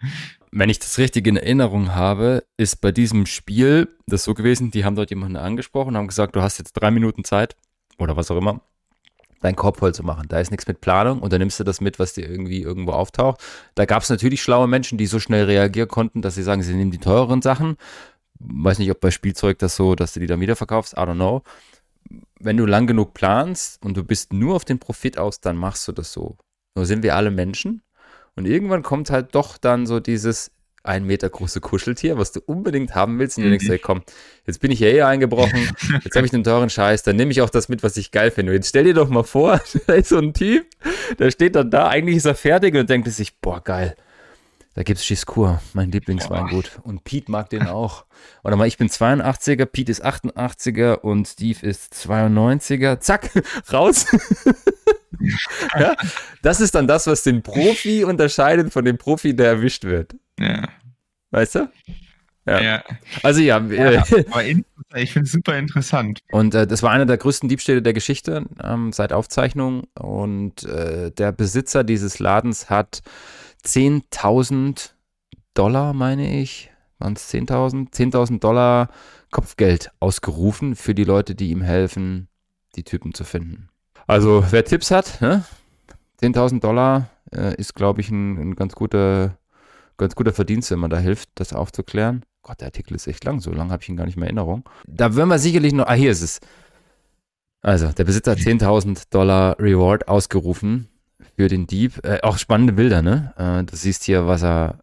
Wenn 0.56 0.70
ich 0.70 0.78
das 0.78 0.99
richtig 0.99 1.26
in 1.26 1.36
Erinnerung 1.36 1.95
habe, 1.95 2.43
ist 2.58 2.80
bei 2.80 2.91
diesem 2.91 3.26
Spiel 3.26 3.88
das 4.06 4.24
so 4.24 4.36
gewesen, 4.36 4.70
die 4.70 4.86
haben 4.86 4.95
dort 4.95 5.10
jemanden 5.10 5.36
angesprochen, 5.36 5.97
haben 5.97 6.06
gesagt, 6.06 6.36
du 6.36 6.43
hast 6.43 6.60
jetzt 6.60 6.74
drei 6.74 6.91
Minuten 6.91 7.24
Zeit 7.24 7.56
oder 7.97 8.18
was 8.18 8.30
auch 8.30 8.38
immer, 8.38 8.62
deinen 9.41 9.56
Korb 9.56 9.78
voll 9.78 9.95
zu 9.95 10.04
machen. 10.04 10.28
Da 10.30 10.39
ist 10.39 10.51
nichts 10.51 10.68
mit 10.68 10.80
Planung 10.80 11.24
und 11.24 11.34
dann 11.34 11.39
nimmst 11.39 11.60
du 11.60 11.64
das 11.64 11.82
mit, 11.82 11.97
was 11.97 12.14
dir 12.14 12.30
irgendwie 12.30 12.62
irgendwo 12.62 12.91
auftaucht. 12.91 13.41
Da 13.74 13.86
gab 13.86 14.04
es 14.04 14.12
natürlich 14.12 14.43
schlaue 14.43 14.68
Menschen, 14.68 14.99
die 14.99 15.08
so 15.08 15.20
schnell 15.20 15.45
reagieren 15.45 15.88
konnten, 15.88 16.22
dass 16.22 16.36
sie 16.36 16.43
sagen, 16.43 16.62
sie 16.62 16.76
nehmen 16.76 16.91
die 16.91 16.99
teureren 16.99 17.41
Sachen. 17.41 17.76
Weiß 18.38 18.78
nicht, 18.78 18.91
ob 18.91 18.99
bei 18.99 19.10
Spielzeug 19.10 19.58
das 19.58 19.76
so, 19.76 19.95
dass 19.95 20.14
du 20.14 20.20
die 20.20 20.28
dann 20.28 20.39
wieder 20.39 20.56
verkaufst. 20.56 20.93
I 20.93 20.97
don't 20.97 21.16
know. 21.16 21.41
Wenn 22.39 22.58
du 22.58 22.68
lang 22.68 22.86
genug 22.86 23.16
planst 23.16 23.84
und 23.84 23.97
du 23.97 24.04
bist 24.04 24.34
nur 24.34 24.56
auf 24.56 24.66
den 24.66 24.78
Profit 24.78 25.18
aus, 25.18 25.41
dann 25.41 25.58
machst 25.58 25.88
du 25.88 25.93
das 25.93 26.14
so. 26.14 26.38
Nur 26.76 26.86
sind 26.86 27.01
wir 27.01 27.16
alle 27.16 27.32
Menschen. 27.32 27.82
Und 28.36 28.45
irgendwann 28.45 28.84
kommt 28.84 29.09
halt 29.09 29.36
doch 29.36 29.57
dann 29.57 29.86
so 29.86 29.99
dieses, 29.99 30.51
ein 30.84 31.05
Meter 31.05 31.29
große 31.29 31.61
Kuscheltier, 31.61 32.17
was 32.17 32.34
du 32.34 32.41
unbedingt 32.45 32.93
haben 32.93 33.17
willst. 33.17 33.38
Und 33.38 33.45
du 33.45 33.49
denkst, 33.49 33.67
hey, 33.67 33.79
komm, 33.79 34.01
jetzt 34.45 34.59
bin 34.59 34.69
ich 34.69 34.79
ja 34.79 34.89
eh 34.89 35.01
eingebrochen, 35.01 35.69
jetzt 36.03 36.15
habe 36.15 36.27
ich 36.27 36.34
einen 36.34 36.43
teuren 36.43 36.69
Scheiß, 36.69 37.03
dann 37.03 37.15
nehme 37.15 37.31
ich 37.31 37.41
auch 37.41 37.49
das 37.49 37.69
mit, 37.69 37.84
was 37.84 37.95
ich 37.95 38.11
geil 38.11 38.31
finde. 38.31 38.51
Und 38.51 38.57
jetzt 38.57 38.69
stell 38.69 38.84
dir 38.84 38.93
doch 38.93 39.09
mal 39.09 39.23
vor, 39.23 39.61
da 39.88 39.93
ist 39.93 40.09
so 40.09 40.17
ein 40.17 40.34
Typ, 40.34 40.65
der 41.17 41.31
steht 41.31 41.55
dann 41.55 41.71
da, 41.71 41.88
eigentlich 41.88 42.17
ist 42.17 42.25
er 42.25 42.36
fertig 42.36 42.75
und 42.75 42.89
denkt 42.89 43.07
sich, 43.09 43.39
boah, 43.39 43.61
geil. 43.63 43.95
Da 44.75 44.81
gibt's 44.81 45.07
Giscour, 45.07 45.61
mein 45.73 45.91
Lieblingsweingut. 45.91 46.79
Und 46.81 47.03
Pete 47.03 47.29
mag 47.29 47.47
den 47.51 47.67
auch. 47.67 48.05
Warte 48.41 48.57
mal, 48.57 48.67
ich 48.67 48.79
bin 48.79 48.89
82er, 48.89 49.65
Pete 49.65 49.91
ist 49.91 50.03
88er 50.03 50.95
und 50.95 51.27
Steve 51.27 51.65
ist 51.65 51.93
92er. 51.93 52.99
Zack, 52.99 53.29
raus. 53.71 54.07
ja, 55.80 55.95
das 56.41 56.61
ist 56.61 56.76
dann 56.76 56.88
das, 56.88 57.07
was 57.07 57.24
den 57.24 57.43
Profi 57.43 58.03
unterscheidet 58.03 58.72
von 58.72 58.86
dem 58.86 58.97
Profi, 58.97 59.36
der 59.36 59.47
erwischt 59.47 59.84
wird. 59.84 60.16
Ja. 60.39 60.68
Weißt 61.32 61.55
du? 61.55 61.70
Ja. 62.45 62.61
ja. 62.61 62.84
Also 63.24 63.41
ja. 63.41 63.59
ja 63.59 64.03
aber 64.32 64.45
ich 64.95 65.14
finde 65.14 65.26
es 65.26 65.32
super 65.32 65.57
interessant. 65.57 66.20
Und 66.32 66.53
äh, 66.53 66.68
das 66.68 66.84
war 66.84 66.91
einer 66.91 67.05
der 67.05 67.18
größten 67.18 67.49
Diebstähle 67.49 67.82
der 67.82 67.93
Geschichte 67.93 68.45
ähm, 68.61 68.91
seit 68.91 69.14
Aufzeichnung. 69.14 69.84
Und 69.95 70.64
äh, 70.64 71.11
der 71.11 71.32
Besitzer 71.32 71.84
dieses 71.84 72.20
Ladens 72.20 72.70
hat 72.70 73.01
10.000 73.66 74.91
Dollar, 75.53 75.93
meine 75.93 76.41
ich, 76.41 76.72
waren 76.99 77.14
es 77.14 77.34
10.000? 77.34 77.93
10.000 77.93 78.39
Dollar 78.39 78.89
Kopfgeld 79.32 79.89
ausgerufen 79.99 80.76
für 80.76 80.93
die 80.93 81.05
Leute, 81.05 81.36
die 81.36 81.49
ihm 81.49 81.61
helfen, 81.61 82.28
die 82.76 82.84
Typen 82.84 83.14
zu 83.14 83.24
finden. 83.24 83.70
Also 84.08 84.43
wer 84.49 84.66
Tipps 84.66 84.91
hat, 84.91 85.22
ne? 85.22 85.43
10.000 86.22 86.62
Dollar 86.62 87.10
äh, 87.32 87.56
ist, 87.56 87.76
glaube 87.76 88.01
ich, 88.01 88.10
ein, 88.10 88.38
ein 88.38 88.56
ganz 88.56 88.74
guter 88.74 89.38
ganz 89.97 90.16
guter 90.16 90.34
Verdienst, 90.34 90.72
wenn 90.72 90.80
man 90.80 90.89
da 90.89 90.97
hilft, 90.97 91.30
das 91.36 91.54
aufzuklären. 91.54 92.24
Gott, 92.41 92.60
der 92.60 92.68
Artikel 92.68 92.95
ist 92.95 93.08
echt 93.08 93.24
lang, 93.24 93.39
so 93.39 93.51
lange 93.51 93.72
habe 93.72 93.82
ich 93.82 93.89
ihn 93.89 93.95
gar 93.95 94.06
nicht 94.06 94.18
mehr 94.18 94.30
in 94.30 94.38
Erinnerung. 94.38 94.68
Da 94.86 95.16
werden 95.16 95.30
wir 95.30 95.39
sicherlich 95.39 95.74
noch, 95.74 95.88
ah, 95.88 95.93
hier 95.93 96.12
ist 96.12 96.22
es. 96.22 96.39
Also, 97.62 97.88
der 97.89 98.04
Besitzer 98.04 98.32
hat 98.32 98.39
10.000 98.39 99.06
Dollar 99.10 99.58
Reward 99.60 100.10
ausgerufen 100.10 100.90
für 101.38 101.48
den 101.48 101.68
Dieb. 101.68 102.03
Äh, 102.03 102.19
auch 102.22 102.38
spannende 102.38 102.73
Bilder, 102.73 103.02
ne? 103.02 103.34
Äh, 103.38 103.64
du 103.64 103.76
siehst 103.77 104.03
hier, 104.03 104.27
was 104.27 104.44
er 104.44 104.80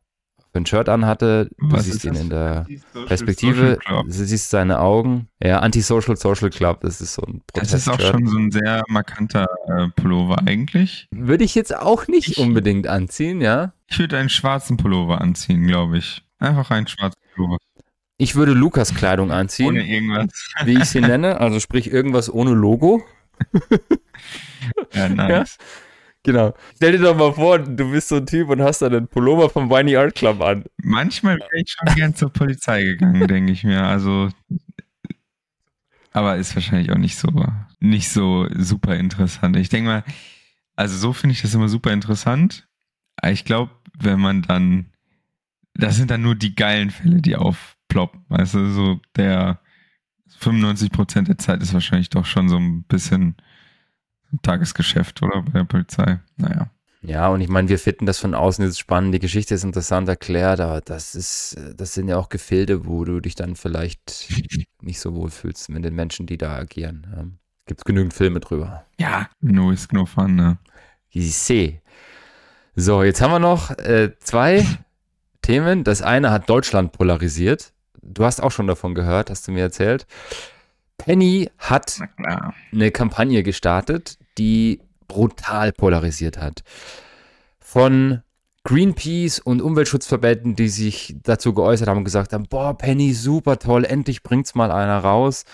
für 0.52 0.58
ein 0.58 0.66
Shirt 0.66 0.88
anhatte. 0.88 1.48
Du 1.58 1.72
Was 1.72 1.84
siehst 1.84 2.04
ihn 2.04 2.14
in 2.14 2.30
der 2.30 2.66
Perspektive. 3.06 3.78
Du 3.86 4.10
siehst 4.10 4.50
seine 4.50 4.80
Augen. 4.80 5.28
Ja, 5.42 5.60
Antisocial 5.60 6.16
Social 6.16 6.50
Club. 6.50 6.80
Das 6.80 7.00
ist 7.00 7.14
so 7.14 7.22
ein 7.22 7.42
Protest. 7.46 7.72
Das 7.74 7.80
ist 7.80 7.88
auch 7.88 8.00
schon 8.00 8.26
so 8.26 8.36
ein 8.36 8.50
sehr 8.50 8.82
markanter 8.88 9.46
äh, 9.68 9.88
Pullover 10.00 10.38
eigentlich. 10.46 11.08
Würde 11.10 11.44
ich 11.44 11.54
jetzt 11.54 11.76
auch 11.76 12.08
nicht 12.08 12.28
ich, 12.28 12.38
unbedingt 12.38 12.86
anziehen, 12.86 13.40
ja. 13.40 13.72
Ich 13.88 13.98
würde 13.98 14.18
einen 14.18 14.28
schwarzen 14.28 14.76
Pullover 14.76 15.20
anziehen, 15.20 15.66
glaube 15.66 15.98
ich. 15.98 16.22
Einfach 16.38 16.70
einen 16.70 16.86
schwarzen 16.88 17.20
Pullover. 17.34 17.58
Ich 18.16 18.34
würde 18.34 18.52
Lukas 18.52 18.94
Kleidung 18.94 19.30
anziehen. 19.30 19.68
Ohne 19.68 19.86
irgendwas. 19.86 20.26
Wie 20.64 20.78
ich 20.78 20.84
sie 20.86 21.00
nenne. 21.00 21.40
Also 21.40 21.58
sprich 21.60 21.90
irgendwas 21.90 22.32
ohne 22.32 22.50
Logo. 22.50 23.02
ja, 24.92 25.08
nice. 25.08 25.56
Ja? 25.58 25.64
Genau. 26.22 26.54
Stell 26.76 26.92
dir 26.92 26.98
doch 26.98 27.16
mal 27.16 27.32
vor, 27.32 27.58
du 27.58 27.90
bist 27.90 28.08
so 28.08 28.16
ein 28.16 28.26
Typ 28.26 28.50
und 28.50 28.60
hast 28.60 28.82
dann 28.82 28.94
einen 28.94 29.08
Pullover 29.08 29.48
vom 29.48 29.70
Winey 29.70 29.96
Art 29.96 30.14
Club 30.14 30.42
an. 30.42 30.64
Manchmal 30.82 31.38
wäre 31.38 31.48
ich 31.54 31.72
schon 31.72 31.94
gern 31.94 32.14
zur 32.14 32.30
Polizei 32.30 32.82
gegangen, 32.82 33.26
denke 33.26 33.52
ich 33.52 33.64
mir. 33.64 33.84
Also, 33.84 34.28
aber 36.12 36.36
ist 36.36 36.54
wahrscheinlich 36.54 36.90
auch 36.92 36.98
nicht 36.98 37.16
so, 37.16 37.30
nicht 37.78 38.10
so 38.10 38.46
super 38.54 38.96
interessant. 38.96 39.56
Ich 39.56 39.70
denke 39.70 39.88
mal, 39.88 40.04
also 40.76 40.96
so 40.96 41.12
finde 41.12 41.32
ich 41.32 41.42
das 41.42 41.54
immer 41.54 41.68
super 41.68 41.92
interessant. 41.92 42.68
Ich 43.26 43.44
glaube, 43.44 43.70
wenn 43.98 44.20
man 44.20 44.42
dann, 44.42 44.86
das 45.74 45.96
sind 45.96 46.10
dann 46.10 46.22
nur 46.22 46.34
die 46.34 46.54
geilen 46.54 46.90
Fälle, 46.90 47.22
die 47.22 47.36
auf, 47.36 47.76
plopp. 47.88 48.16
Weißt 48.28 48.54
du, 48.54 48.70
so 48.70 49.00
der 49.16 49.60
95 50.38 50.90
Prozent 50.90 51.28
der 51.28 51.38
Zeit 51.38 51.62
ist 51.62 51.74
wahrscheinlich 51.74 52.10
doch 52.10 52.24
schon 52.24 52.48
so 52.48 52.56
ein 52.56 52.84
bisschen 52.84 53.36
Tagesgeschäft, 54.42 55.22
oder? 55.22 55.42
Bei 55.42 55.60
der 55.60 55.64
Polizei. 55.64 56.20
Naja. 56.36 56.70
Ja, 57.02 57.28
und 57.28 57.40
ich 57.40 57.48
meine, 57.48 57.68
wir 57.68 57.78
finden 57.78 58.04
das 58.04 58.18
von 58.18 58.34
außen 58.34 58.64
jetzt 58.64 58.78
spannend. 58.78 59.14
Die 59.14 59.20
Geschichte 59.20 59.54
ist 59.54 59.64
interessant 59.64 60.08
erklärt, 60.08 60.60
aber 60.60 60.82
das 60.82 61.14
ist, 61.14 61.56
das 61.74 61.94
sind 61.94 62.08
ja 62.08 62.18
auch 62.18 62.28
Gefilde, 62.28 62.86
wo 62.86 63.04
du 63.04 63.20
dich 63.20 63.34
dann 63.34 63.56
vielleicht 63.56 64.28
nicht 64.82 65.00
so 65.00 65.14
wohl 65.14 65.30
fühlst 65.30 65.70
mit 65.70 65.84
den 65.84 65.94
Menschen, 65.94 66.26
die 66.26 66.36
da 66.36 66.56
agieren. 66.56 67.06
Ja. 67.10 67.24
Gibt 67.66 67.80
es 67.80 67.84
genügend 67.84 68.12
Filme 68.12 68.40
drüber. 68.40 68.84
Ja, 68.98 69.28
no 69.40 69.70
is 69.70 69.88
no 69.92 70.04
fun, 70.04 70.34
ne? 70.34 70.58
Ich 71.08 71.36
sehe. 71.36 71.80
So, 72.76 73.02
jetzt 73.02 73.20
haben 73.20 73.32
wir 73.32 73.38
noch 73.38 73.70
äh, 73.78 74.12
zwei 74.20 74.66
Themen. 75.42 75.84
Das 75.84 76.02
eine 76.02 76.30
hat 76.30 76.50
Deutschland 76.50 76.92
polarisiert. 76.92 77.72
Du 78.02 78.24
hast 78.24 78.42
auch 78.42 78.50
schon 78.50 78.66
davon 78.66 78.94
gehört, 78.94 79.30
hast 79.30 79.48
du 79.48 79.52
mir 79.52 79.62
erzählt. 79.62 80.06
Penny 80.98 81.50
hat 81.58 82.00
eine 82.72 82.90
Kampagne 82.90 83.42
gestartet, 83.42 84.18
die 84.38 84.80
brutal 85.08 85.72
polarisiert 85.72 86.38
hat. 86.38 86.62
Von 87.58 88.22
Greenpeace 88.64 89.38
und 89.40 89.62
Umweltschutzverbänden, 89.62 90.54
die 90.54 90.68
sich 90.68 91.16
dazu 91.22 91.54
geäußert 91.54 91.88
haben 91.88 91.98
und 91.98 92.04
gesagt 92.04 92.32
haben, 92.32 92.44
boah, 92.48 92.76
Penny, 92.76 93.12
super 93.14 93.58
toll, 93.58 93.84
endlich 93.84 94.22
bringt's 94.22 94.54
mal 94.54 94.70
einer 94.70 94.98
raus. 94.98 95.44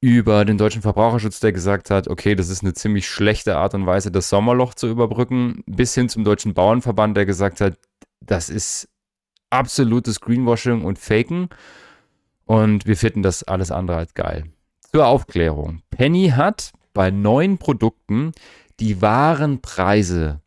Über 0.00 0.44
den 0.44 0.58
deutschen 0.58 0.82
Verbraucherschutz, 0.82 1.40
der 1.40 1.52
gesagt 1.52 1.90
hat, 1.90 2.06
okay, 2.08 2.34
das 2.34 2.50
ist 2.50 2.62
eine 2.62 2.74
ziemlich 2.74 3.08
schlechte 3.08 3.56
Art 3.56 3.74
und 3.74 3.86
Weise, 3.86 4.10
das 4.10 4.28
Sommerloch 4.28 4.74
zu 4.74 4.88
überbrücken, 4.88 5.62
bis 5.66 5.94
hin 5.94 6.10
zum 6.10 6.22
deutschen 6.22 6.52
Bauernverband, 6.52 7.16
der 7.16 7.24
gesagt 7.24 7.62
hat, 7.62 7.78
das 8.20 8.50
ist 8.50 8.88
absolutes 9.48 10.20
Greenwashing 10.20 10.82
und 10.82 10.98
Faken. 10.98 11.48
Und 12.44 12.86
wir 12.86 12.96
finden 12.96 13.22
das 13.22 13.42
alles 13.42 13.70
andere 13.70 13.96
als 13.96 14.14
geil. 14.14 14.44
Zur 14.92 15.06
Aufklärung. 15.06 15.80
Penny 15.90 16.28
hat 16.28 16.72
bei 16.96 17.10
neuen 17.10 17.58
Produkten 17.58 18.32
die 18.80 19.02
wahren 19.02 19.60
Preise 19.60 20.40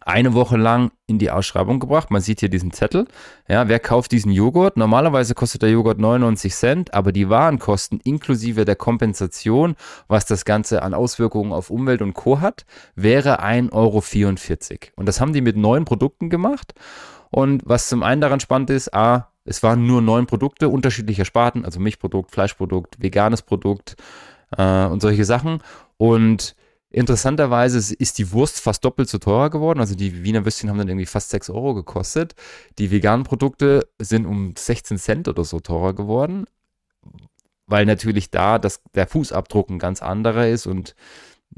eine 0.00 0.32
Woche 0.32 0.56
lang 0.56 0.92
in 1.06 1.18
die 1.18 1.30
Ausschreibung 1.30 1.78
gebracht. 1.78 2.10
Man 2.10 2.22
sieht 2.22 2.40
hier 2.40 2.48
diesen 2.48 2.72
Zettel. 2.72 3.06
Ja, 3.48 3.68
wer 3.68 3.80
kauft 3.80 4.12
diesen 4.12 4.32
Joghurt? 4.32 4.78
Normalerweise 4.78 5.34
kostet 5.34 5.60
der 5.62 5.70
Joghurt 5.70 5.98
99 5.98 6.54
Cent, 6.54 6.94
aber 6.94 7.12
die 7.12 7.28
Warenkosten 7.28 8.00
inklusive 8.00 8.64
der 8.64 8.76
Kompensation, 8.76 9.76
was 10.08 10.24
das 10.24 10.46
Ganze 10.46 10.82
an 10.82 10.94
Auswirkungen 10.94 11.52
auf 11.52 11.68
Umwelt 11.68 12.00
und 12.00 12.14
Co. 12.14 12.40
hat, 12.40 12.64
wäre 12.94 13.42
1,44 13.42 13.72
Euro. 13.72 14.92
Und 14.96 15.06
das 15.06 15.20
haben 15.20 15.34
die 15.34 15.42
mit 15.42 15.56
neun 15.56 15.84
Produkten 15.84 16.30
gemacht. 16.30 16.74
Und 17.30 17.62
was 17.66 17.88
zum 17.88 18.02
einen 18.02 18.22
daran 18.22 18.40
spannend 18.40 18.70
ist, 18.70 18.94
A, 18.94 19.28
es 19.44 19.62
waren 19.62 19.86
nur 19.86 20.00
neun 20.00 20.26
Produkte 20.26 20.70
unterschiedlicher 20.70 21.26
Sparten, 21.26 21.64
also 21.64 21.78
Milchprodukt, 21.78 22.30
Fleischprodukt, 22.30 23.02
veganes 23.02 23.42
Produkt 23.42 23.96
äh, 24.56 24.86
und 24.86 25.00
solche 25.00 25.24
Sachen. 25.24 25.60
Und 25.96 26.54
Interessanterweise 26.94 27.92
ist 27.92 28.18
die 28.18 28.30
Wurst 28.30 28.60
fast 28.60 28.84
doppelt 28.84 29.08
so 29.08 29.18
teuer 29.18 29.50
geworden. 29.50 29.80
Also 29.80 29.96
die 29.96 30.22
Wiener 30.22 30.44
Würstchen 30.44 30.70
haben 30.70 30.78
dann 30.78 30.86
irgendwie 30.86 31.06
fast 31.06 31.30
6 31.30 31.50
Euro 31.50 31.74
gekostet. 31.74 32.36
Die 32.78 32.92
veganen 32.92 33.24
Produkte 33.24 33.88
sind 33.98 34.26
um 34.26 34.54
16 34.56 34.98
Cent 34.98 35.26
oder 35.26 35.42
so 35.42 35.58
teurer 35.58 35.92
geworden, 35.92 36.44
weil 37.66 37.84
natürlich 37.84 38.30
da 38.30 38.60
das, 38.60 38.80
der 38.94 39.08
Fußabdruck 39.08 39.70
ein 39.70 39.80
ganz 39.80 40.02
anderer 40.02 40.46
ist 40.46 40.68
und 40.68 40.94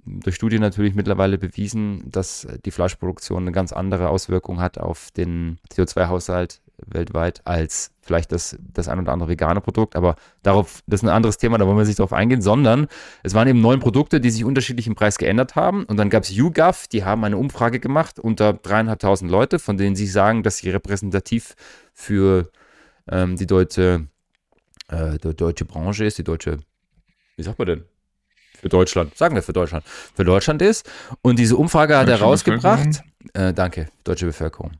durch 0.06 0.36
Studien 0.36 0.62
natürlich 0.62 0.94
mittlerweile 0.94 1.36
bewiesen, 1.36 2.10
dass 2.10 2.46
die 2.64 2.70
Fleischproduktion 2.70 3.42
eine 3.42 3.52
ganz 3.52 3.74
andere 3.74 4.08
Auswirkung 4.08 4.58
hat 4.60 4.78
auf 4.78 5.10
den 5.10 5.58
CO2-Haushalt 5.70 6.62
weltweit 6.84 7.40
als 7.44 7.90
vielleicht 8.02 8.32
das, 8.32 8.56
das 8.60 8.88
ein 8.88 9.00
oder 9.00 9.12
andere 9.12 9.28
vegane 9.28 9.60
Produkt. 9.60 9.96
Aber 9.96 10.16
darauf, 10.42 10.82
das 10.86 11.00
ist 11.00 11.04
ein 11.04 11.14
anderes 11.14 11.38
Thema, 11.38 11.58
da 11.58 11.66
wollen 11.66 11.76
wir 11.76 11.84
nicht 11.84 11.98
darauf 11.98 12.12
eingehen, 12.12 12.42
sondern 12.42 12.86
es 13.22 13.34
waren 13.34 13.48
eben 13.48 13.60
neun 13.60 13.80
Produkte, 13.80 14.20
die 14.20 14.30
sich 14.30 14.44
unterschiedlich 14.44 14.86
im 14.86 14.94
Preis 14.94 15.18
geändert 15.18 15.56
haben. 15.56 15.84
Und 15.84 15.96
dann 15.96 16.10
gab 16.10 16.22
es 16.22 16.30
YouGov, 16.30 16.86
die 16.88 17.04
haben 17.04 17.24
eine 17.24 17.36
Umfrage 17.36 17.80
gemacht 17.80 18.18
unter 18.18 18.52
dreieinhalbtausend 18.52 19.30
Leute, 19.30 19.58
von 19.58 19.76
denen 19.76 19.96
sie 19.96 20.06
sagen, 20.06 20.42
dass 20.42 20.58
sie 20.58 20.70
repräsentativ 20.70 21.54
für 21.92 22.50
ähm, 23.10 23.36
die 23.36 23.46
deutsche, 23.46 24.06
äh, 24.88 25.18
die 25.18 25.34
deutsche 25.34 25.64
Branche 25.64 26.04
ist, 26.04 26.18
die 26.18 26.24
deutsche, 26.24 26.58
wie 27.36 27.42
sagt 27.42 27.58
man 27.58 27.66
denn? 27.66 27.84
Für 28.60 28.70
Deutschland, 28.70 29.16
sagen 29.16 29.34
wir 29.34 29.42
für 29.42 29.52
Deutschland, 29.52 29.84
für 29.86 30.24
Deutschland 30.24 30.62
ist. 30.62 30.90
Und 31.20 31.38
diese 31.38 31.56
Umfrage 31.56 31.98
hat 31.98 32.08
er 32.08 32.20
rausgebracht. 32.20 33.02
Äh, 33.34 33.52
danke, 33.52 33.88
deutsche 34.02 34.24
Bevölkerung 34.24 34.72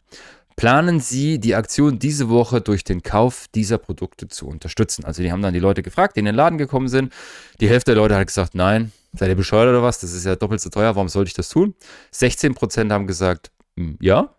planen 0.57 1.01
Sie, 1.01 1.39
die 1.39 1.55
Aktion 1.55 1.99
diese 1.99 2.29
Woche 2.29 2.61
durch 2.61 2.83
den 2.83 3.03
Kauf 3.03 3.47
dieser 3.55 3.79
Produkte 3.79 4.27
zu 4.29 4.49
unterstützen. 4.49 5.05
Also 5.05 5.23
die 5.23 5.31
haben 5.31 5.43
dann 5.43 5.55
die 5.55 5.61
Leute 5.61 5.83
gefragt, 5.83 6.17
die 6.17 6.21
in 6.21 6.27
den 6.27 6.35
Laden 6.35 6.59
gekommen 6.59 6.89
sind. 6.89 7.13
Die 7.61 7.69
Hälfte 7.69 7.93
der 7.93 8.03
Leute 8.03 8.17
hat 8.17 8.27
gesagt, 8.27 8.55
nein, 8.55 8.91
seid 9.13 9.29
ihr 9.29 9.37
bescheuert 9.37 9.69
oder 9.69 9.83
was? 9.83 10.01
Das 10.01 10.13
ist 10.13 10.25
ja 10.25 10.35
doppelt 10.35 10.61
so 10.61 10.71
teuer, 10.71 10.97
warum 10.97 11.09
sollte 11.09 11.29
ich 11.29 11.35
das 11.35 11.51
tun? 11.51 11.75
16% 12.13 12.91
haben 12.91 13.07
gesagt, 13.07 13.51
hm, 13.77 13.99
ja. 14.01 14.35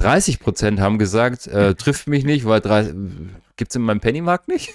30% 0.00 0.80
haben 0.80 0.98
gesagt, 0.98 1.46
äh, 1.46 1.74
trifft 1.76 2.08
mich 2.08 2.24
nicht, 2.24 2.44
weil 2.46 2.60
gibt 3.56 3.70
es 3.70 3.76
in 3.76 3.82
meinem 3.82 4.00
Pennymarkt 4.00 4.48
nicht. 4.48 4.72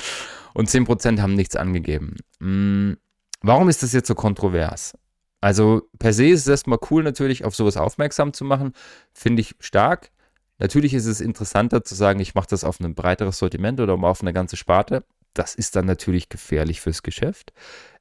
Und 0.54 0.68
10% 0.68 1.20
haben 1.20 1.34
nichts 1.34 1.56
angegeben. 1.56 2.16
Hm, 2.40 2.96
warum 3.40 3.68
ist 3.68 3.82
das 3.82 3.92
jetzt 3.92 4.06
so 4.06 4.14
kontrovers? 4.14 4.94
Also 5.40 5.88
per 5.98 6.12
se 6.12 6.26
ist 6.28 6.40
es 6.40 6.48
erstmal 6.48 6.78
cool, 6.90 7.02
natürlich 7.02 7.44
auf 7.44 7.54
sowas 7.54 7.76
aufmerksam 7.76 8.32
zu 8.32 8.44
machen. 8.44 8.72
Finde 9.12 9.40
ich 9.40 9.54
stark. 9.60 10.10
Natürlich 10.58 10.92
ist 10.92 11.06
es 11.06 11.20
interessanter 11.20 11.82
zu 11.84 11.94
sagen, 11.94 12.20
ich 12.20 12.34
mache 12.34 12.48
das 12.50 12.64
auf 12.64 12.80
ein 12.80 12.94
breiteres 12.94 13.38
Sortiment 13.38 13.80
oder 13.80 13.94
auf 13.94 14.20
eine 14.20 14.34
ganze 14.34 14.56
Sparte. 14.56 15.04
Das 15.32 15.54
ist 15.54 15.76
dann 15.76 15.86
natürlich 15.86 16.28
gefährlich 16.28 16.80
fürs 16.80 17.02
Geschäft. 17.02 17.52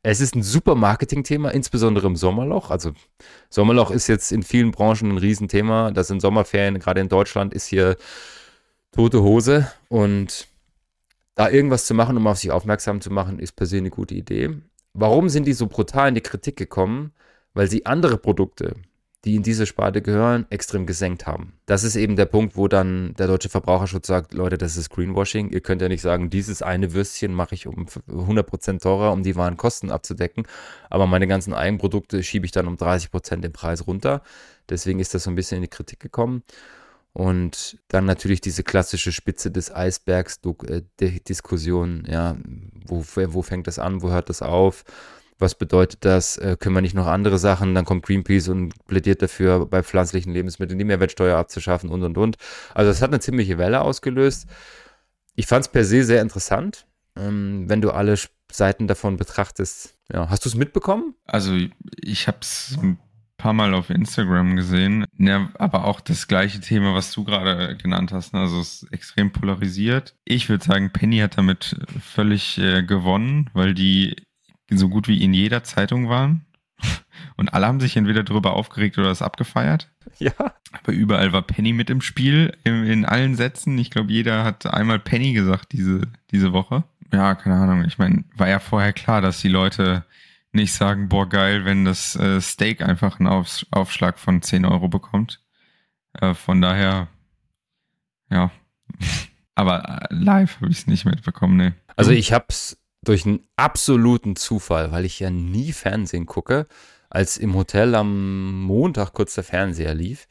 Es 0.03 0.19
ist 0.19 0.35
ein 0.35 0.43
super 0.43 0.75
Marketing-Thema, 0.75 1.51
insbesondere 1.51 2.07
im 2.07 2.15
Sommerloch. 2.15 2.71
Also 2.71 2.91
Sommerloch 3.49 3.91
ist 3.91 4.07
jetzt 4.07 4.31
in 4.31 4.43
vielen 4.43 4.71
Branchen 4.71 5.11
ein 5.11 5.17
Riesenthema. 5.17 5.91
Das 5.91 6.07
sind 6.07 6.21
Sommerferien, 6.21 6.79
gerade 6.79 7.01
in 7.01 7.07
Deutschland 7.07 7.53
ist 7.53 7.67
hier 7.67 7.95
tote 8.91 9.21
Hose. 9.21 9.71
Und 9.87 10.47
da 11.35 11.49
irgendwas 11.49 11.85
zu 11.85 11.93
machen, 11.93 12.17
um 12.17 12.27
auf 12.27 12.39
sich 12.39 12.51
aufmerksam 12.51 12.99
zu 12.99 13.11
machen, 13.11 13.39
ist 13.39 13.53
per 13.55 13.67
se 13.67 13.77
eine 13.77 13.91
gute 13.91 14.15
Idee. 14.15 14.57
Warum 14.93 15.29
sind 15.29 15.45
die 15.45 15.53
so 15.53 15.67
brutal 15.67 16.09
in 16.09 16.15
die 16.15 16.21
Kritik 16.21 16.57
gekommen? 16.57 17.13
Weil 17.59 17.69
sie 17.69 17.85
andere 17.85 18.17
Produkte, 18.17 18.73
die 19.25 19.35
in 19.35 19.43
diese 19.43 19.65
Sparte 19.65 20.01
gehören, 20.01 20.45
extrem 20.49 20.85
gesenkt 20.85 21.27
haben. 21.27 21.51
Das 21.65 21.83
ist 21.83 21.97
eben 21.97 22.15
der 22.15 22.25
Punkt, 22.25 22.55
wo 22.55 22.69
dann 22.69 23.13
der 23.15 23.27
deutsche 23.27 23.49
Verbraucherschutz 23.49 24.07
sagt, 24.07 24.33
Leute, 24.33 24.57
das 24.57 24.77
ist 24.77 24.89
Greenwashing. 24.89 25.49
Ihr 25.49 25.59
könnt 25.59 25.81
ja 25.81 25.89
nicht 25.89 26.01
sagen, 26.01 26.29
dieses 26.29 26.61
eine 26.61 26.93
Würstchen 26.93 27.33
mache 27.33 27.55
ich 27.55 27.67
um 27.67 27.87
100% 28.07 28.79
teurer, 28.79 29.11
um 29.11 29.23
die 29.23 29.35
wahren 29.35 29.57
Kosten 29.57 29.91
abzudecken, 29.91 30.47
aber 30.89 31.05
meine 31.05 31.27
ganzen 31.27 31.53
Eigenprodukte 31.53 32.23
schiebe 32.23 32.45
ich 32.45 32.53
dann 32.53 32.65
um 32.65 32.77
30% 32.77 33.41
den 33.41 33.51
Preis 33.51 33.87
runter. 33.87 34.21
Deswegen 34.69 35.01
ist 35.01 35.13
das 35.13 35.23
so 35.23 35.29
ein 35.29 35.35
bisschen 35.35 35.57
in 35.57 35.63
die 35.63 35.67
Kritik 35.67 35.99
gekommen. 35.99 36.43
Und 37.11 37.77
dann 37.89 38.05
natürlich 38.05 38.39
diese 38.39 38.63
klassische 38.63 39.11
Spitze 39.11 39.51
des 39.51 39.69
Eisbergs 39.75 40.39
äh, 40.65 40.81
Diskussion, 41.27 42.05
ja, 42.07 42.37
wo, 42.85 43.03
wo 43.05 43.41
fängt 43.41 43.67
das 43.67 43.79
an, 43.79 44.01
wo 44.01 44.11
hört 44.11 44.29
das 44.29 44.41
auf? 44.41 44.85
Was 45.39 45.55
bedeutet 45.55 46.05
das? 46.05 46.37
Äh, 46.37 46.57
können 46.59 46.75
wir 46.75 46.81
nicht 46.81 46.95
noch 46.95 47.07
andere 47.07 47.39
Sachen? 47.39 47.73
Dann 47.73 47.85
kommt 47.85 48.05
Greenpeace 48.05 48.49
und 48.49 48.73
plädiert 48.85 49.21
dafür, 49.21 49.65
bei 49.65 49.81
pflanzlichen 49.81 50.33
Lebensmitteln 50.33 50.77
die 50.77 50.85
Mehrwertsteuer 50.85 51.37
abzuschaffen 51.37 51.89
und 51.89 52.03
und 52.03 52.17
und. 52.17 52.37
Also 52.73 52.91
es 52.91 53.01
hat 53.01 53.09
eine 53.09 53.21
ziemliche 53.21 53.57
Welle 53.57 53.81
ausgelöst. 53.81 54.47
Ich 55.35 55.47
fand 55.47 55.65
es 55.65 55.71
per 55.71 55.85
se 55.85 56.03
sehr 56.03 56.21
interessant, 56.21 56.85
ähm, 57.15 57.65
wenn 57.67 57.81
du 57.81 57.91
alle 57.91 58.15
Seiten 58.51 58.87
davon 58.87 59.17
betrachtest. 59.17 59.95
Ja, 60.11 60.29
hast 60.29 60.43
du 60.45 60.49
es 60.49 60.55
mitbekommen? 60.55 61.15
Also 61.25 61.55
ich 62.01 62.27
habe 62.27 62.39
es 62.41 62.77
ein 62.81 62.99
paar 63.37 63.53
Mal 63.53 63.73
auf 63.73 63.89
Instagram 63.89 64.57
gesehen, 64.57 65.05
ja, 65.17 65.49
aber 65.57 65.85
auch 65.85 66.01
das 66.01 66.27
gleiche 66.27 66.59
Thema, 66.59 66.93
was 66.93 67.13
du 67.13 67.23
gerade 67.23 67.77
genannt 67.77 68.11
hast. 68.11 68.33
Ne? 68.33 68.41
Also 68.41 68.59
es 68.59 68.83
ist 68.83 68.91
extrem 68.91 69.31
polarisiert. 69.31 70.15
Ich 70.25 70.49
würde 70.49 70.65
sagen, 70.65 70.91
Penny 70.91 71.19
hat 71.19 71.37
damit 71.37 71.79
völlig 72.01 72.57
äh, 72.57 72.83
gewonnen, 72.83 73.49
weil 73.53 73.73
die 73.73 74.17
so 74.77 74.89
gut 74.89 75.07
wie 75.07 75.23
in 75.23 75.33
jeder 75.33 75.63
Zeitung 75.63 76.09
waren. 76.09 76.45
Und 77.35 77.53
alle 77.53 77.67
haben 77.67 77.79
sich 77.79 77.97
entweder 77.97 78.23
darüber 78.23 78.53
aufgeregt 78.53 78.97
oder 78.97 79.11
es 79.11 79.21
abgefeiert. 79.21 79.89
Ja. 80.17 80.33
Aber 80.71 80.91
überall 80.91 81.33
war 81.33 81.41
Penny 81.41 81.73
mit 81.73 81.89
im 81.89 82.01
Spiel, 82.01 82.57
in, 82.63 82.85
in 82.85 83.05
allen 83.05 83.35
Sätzen. 83.35 83.77
Ich 83.77 83.91
glaube, 83.91 84.11
jeder 84.11 84.43
hat 84.43 84.65
einmal 84.65 84.99
Penny 84.99 85.33
gesagt 85.33 85.71
diese, 85.71 86.01
diese 86.31 86.53
Woche. 86.53 86.83
Ja, 87.11 87.35
keine 87.35 87.55
Ahnung. 87.55 87.85
Ich 87.85 87.97
meine, 87.97 88.23
war 88.35 88.47
ja 88.47 88.59
vorher 88.59 88.93
klar, 88.93 89.21
dass 89.21 89.41
die 89.41 89.49
Leute 89.49 90.05
nicht 90.51 90.73
sagen, 90.73 91.09
boah, 91.09 91.27
geil, 91.27 91.65
wenn 91.65 91.85
das 91.85 92.15
äh, 92.15 92.41
Steak 92.41 92.81
einfach 92.81 93.19
einen 93.19 93.27
Auf, 93.27 93.65
Aufschlag 93.71 94.19
von 94.19 94.41
10 94.41 94.65
Euro 94.65 94.87
bekommt. 94.87 95.41
Äh, 96.13 96.33
von 96.33 96.61
daher, 96.61 97.07
ja. 98.29 98.51
Aber 99.55 100.03
äh, 100.09 100.13
live 100.13 100.57
habe 100.57 100.71
ich 100.71 100.79
es 100.79 100.87
nicht 100.87 101.05
mitbekommen, 101.05 101.57
ne. 101.57 101.73
Also 101.95 102.11
ich 102.11 102.31
hab's 102.31 102.78
durch 103.03 103.25
einen 103.25 103.41
absoluten 103.55 104.35
Zufall, 104.35 104.91
weil 104.91 105.05
ich 105.05 105.19
ja 105.19 105.29
nie 105.29 105.71
Fernsehen 105.71 106.25
gucke, 106.25 106.67
als 107.09 107.37
im 107.37 107.55
Hotel 107.55 107.95
am 107.95 108.61
Montag 108.61 109.13
kurz 109.13 109.35
der 109.35 109.43
Fernseher 109.43 109.95
lief, 109.95 110.27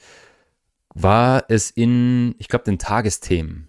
war 0.94 1.44
es 1.48 1.70
in, 1.70 2.34
ich 2.38 2.48
glaube, 2.48 2.64
den 2.64 2.78
Tagesthemen. 2.78 3.68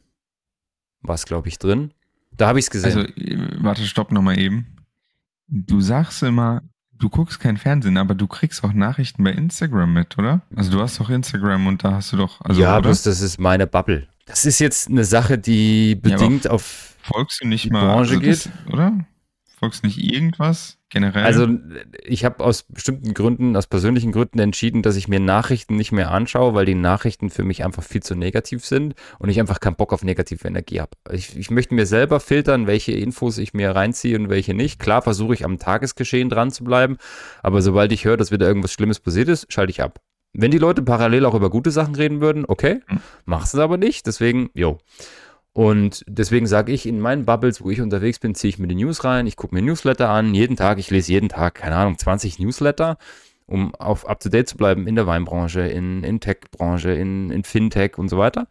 war 1.02 1.16
es, 1.16 1.26
glaube 1.26 1.48
ich, 1.48 1.58
drin. 1.60 1.94
Da 2.32 2.48
habe 2.48 2.60
ich 2.60 2.66
es 2.66 2.72
gesehen. 2.72 2.98
Also, 2.98 3.64
warte, 3.64 3.86
stopp 3.86 4.12
nochmal 4.12 4.40
eben. 4.40 4.76
Du 5.48 5.82
sagst 5.82 6.22
immer, 6.24 6.62
du 6.94 7.10
guckst 7.10 7.40
kein 7.40 7.58
Fernsehen, 7.58 7.98
aber 7.98 8.16
du 8.16 8.28
kriegst 8.28 8.64
auch 8.64 8.74
Nachrichten 8.74 9.24
bei 9.24 9.32
Instagram 9.32 9.94
mit, 9.94 10.18
oder? 10.18 10.42
Also 10.56 10.72
du 10.72 10.82
hast 10.82 11.00
doch 11.00 11.10
Instagram 11.10 11.68
und 11.68 11.84
da 11.84 11.94
hast 11.94 12.14
du 12.14 12.18
doch. 12.18 12.42
Also, 12.42 12.62
ja, 12.62 12.74
oder? 12.74 12.84
bloß 12.84 13.04
das 13.04 13.22
ist 13.22 13.40
meine 13.40 13.66
Bubble. 13.66 14.08
Das 14.30 14.46
ist 14.46 14.60
jetzt 14.60 14.90
eine 14.90 15.04
Sache, 15.04 15.38
die 15.38 15.96
bedingt 15.96 16.46
aber 16.46 16.56
auf 16.56 16.96
Folgst 17.02 17.42
du 17.42 17.48
nicht 17.48 17.66
die 17.66 17.70
mal, 17.72 17.96
Branche 17.96 18.16
also 18.16 18.26
das, 18.26 18.44
geht. 18.44 18.74
oder? 18.74 19.06
Folgst 19.58 19.84
nicht 19.84 19.98
irgendwas 19.98 20.78
generell? 20.90 21.26
Also 21.26 21.48
ich 22.04 22.24
habe 22.24 22.44
aus 22.44 22.64
bestimmten 22.64 23.14
Gründen, 23.14 23.58
aus 23.58 23.68
persönlichen 23.68 24.12
Gründen 24.12 24.40
entschieden, 24.40 24.84
dass 24.84 24.96
ich 24.96 25.08
mir 25.08 25.20
Nachrichten 25.20 25.76
nicht 25.76 25.92
mehr 25.92 26.12
anschaue, 26.12 26.54
weil 26.54 26.66
die 26.66 26.76
Nachrichten 26.76 27.30
für 27.30 27.44
mich 27.44 27.66
einfach 27.66 27.84
viel 27.84 28.02
zu 28.02 28.16
negativ 28.16 28.66
sind 28.66 28.94
und 29.18 29.30
ich 29.30 29.40
einfach 29.40 29.60
keinen 29.60 29.76
Bock 29.76 29.92
auf 29.92 30.04
negative 30.04 30.48
Energie 30.48 30.80
habe. 30.80 30.92
Ich, 31.12 31.36
ich 31.36 31.50
möchte 31.50 31.74
mir 31.74 31.86
selber 31.86 32.20
filtern, 32.20 32.68
welche 32.68 32.94
Infos 32.94 33.38
ich 33.38 33.54
mir 33.54 33.72
reinziehe 33.72 34.18
und 34.18 34.30
welche 34.30 34.54
nicht. 34.54 34.80
Klar 34.80 35.02
versuche 35.02 35.34
ich 35.34 35.44
am 35.44 35.58
Tagesgeschehen 35.60 36.30
dran 36.30 36.52
zu 36.52 36.64
bleiben, 36.64 36.98
aber 37.44 37.62
sobald 37.62 37.92
ich 37.92 38.06
höre, 38.06 38.18
dass 38.18 38.32
wieder 38.32 38.48
irgendwas 38.48 38.72
Schlimmes 38.72 39.00
passiert 39.00 39.28
ist, 39.28 39.52
schalte 39.52 39.72
ich 39.72 39.82
ab. 39.82 40.00
Wenn 40.34 40.52
die 40.52 40.58
Leute 40.58 40.82
parallel 40.82 41.26
auch 41.26 41.34
über 41.34 41.50
gute 41.50 41.72
Sachen 41.72 41.96
reden 41.96 42.22
würden, 42.22 42.46
okay, 42.48 42.82
Hm. 42.88 43.00
mach's 43.26 43.54
es 43.54 43.60
aber 43.60 43.78
nicht, 43.78 44.06
deswegen, 44.08 44.50
jo. 44.54 44.78
Und 45.54 46.06
deswegen 46.08 46.46
sage 46.48 46.72
ich, 46.72 46.86
in 46.86 47.00
meinen 47.00 47.26
Bubbles, 47.26 47.62
wo 47.64 47.70
ich 47.70 47.82
unterwegs 47.82 48.20
bin, 48.20 48.36
ziehe 48.36 48.50
ich 48.50 48.60
mir 48.60 48.68
die 48.68 48.76
News 48.76 49.04
rein, 49.04 49.28
ich 49.28 49.36
gucke 49.36 49.56
mir 49.56 49.62
Newsletter 49.62 50.10
an, 50.10 50.34
jeden 50.36 50.56
Tag, 50.56 50.78
ich 50.78 50.92
lese 50.92 51.12
jeden 51.12 51.30
Tag, 51.30 51.56
keine 51.56 51.76
Ahnung, 51.76 51.98
20 51.98 52.40
Newsletter, 52.40 52.98
um 53.48 53.74
auf 53.76 54.08
up-to-date 54.08 54.48
zu 54.48 54.58
bleiben 54.58 54.88
in 54.88 54.96
der 54.96 55.08
Weinbranche, 55.08 55.62
in, 55.62 56.04
in 56.04 56.20
Tech-Branche, 56.20 56.92
in, 56.92 57.32
in 57.32 57.44
Fintech 57.44 57.98
und 57.98 58.08
so 58.10 58.18
weiter. 58.18 58.48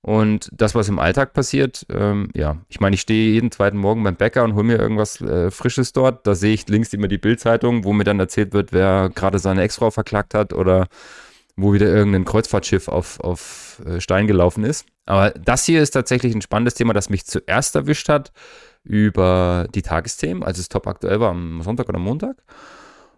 Und 0.00 0.48
das, 0.52 0.74
was 0.74 0.88
im 0.88 0.98
Alltag 0.98 1.32
passiert, 1.32 1.84
ähm, 1.90 2.30
ja, 2.34 2.58
ich 2.68 2.80
meine, 2.80 2.94
ich 2.94 3.00
stehe 3.00 3.32
jeden 3.32 3.50
zweiten 3.50 3.76
Morgen 3.78 4.04
beim 4.04 4.16
Bäcker 4.16 4.44
und 4.44 4.54
hole 4.54 4.64
mir 4.64 4.78
irgendwas 4.78 5.20
äh, 5.20 5.50
Frisches 5.50 5.92
dort. 5.92 6.26
Da 6.26 6.34
sehe 6.34 6.54
ich 6.54 6.68
links 6.68 6.92
immer 6.92 7.08
die 7.08 7.18
Bildzeitung, 7.18 7.84
wo 7.84 7.92
mir 7.92 8.04
dann 8.04 8.20
erzählt 8.20 8.52
wird, 8.52 8.72
wer 8.72 9.10
gerade 9.14 9.38
seine 9.38 9.62
Ex-Frau 9.62 9.90
verklagt 9.90 10.34
hat 10.34 10.52
oder 10.52 10.86
wo 11.56 11.72
wieder 11.72 11.86
irgendein 11.86 12.24
Kreuzfahrtschiff 12.24 12.86
auf, 12.86 13.18
auf 13.20 13.82
äh, 13.84 14.00
Stein 14.00 14.28
gelaufen 14.28 14.62
ist. 14.62 14.86
Aber 15.06 15.30
das 15.30 15.64
hier 15.64 15.82
ist 15.82 15.90
tatsächlich 15.90 16.34
ein 16.34 16.42
spannendes 16.42 16.74
Thema, 16.74 16.92
das 16.92 17.10
mich 17.10 17.26
zuerst 17.26 17.74
erwischt 17.74 18.08
hat 18.08 18.32
über 18.84 19.66
die 19.74 19.82
Tagesthemen, 19.82 20.44
als 20.44 20.58
es 20.58 20.68
top 20.68 20.86
aktuell 20.86 21.18
war 21.18 21.30
am 21.30 21.60
Sonntag 21.62 21.88
oder 21.88 21.98
Montag. 21.98 22.36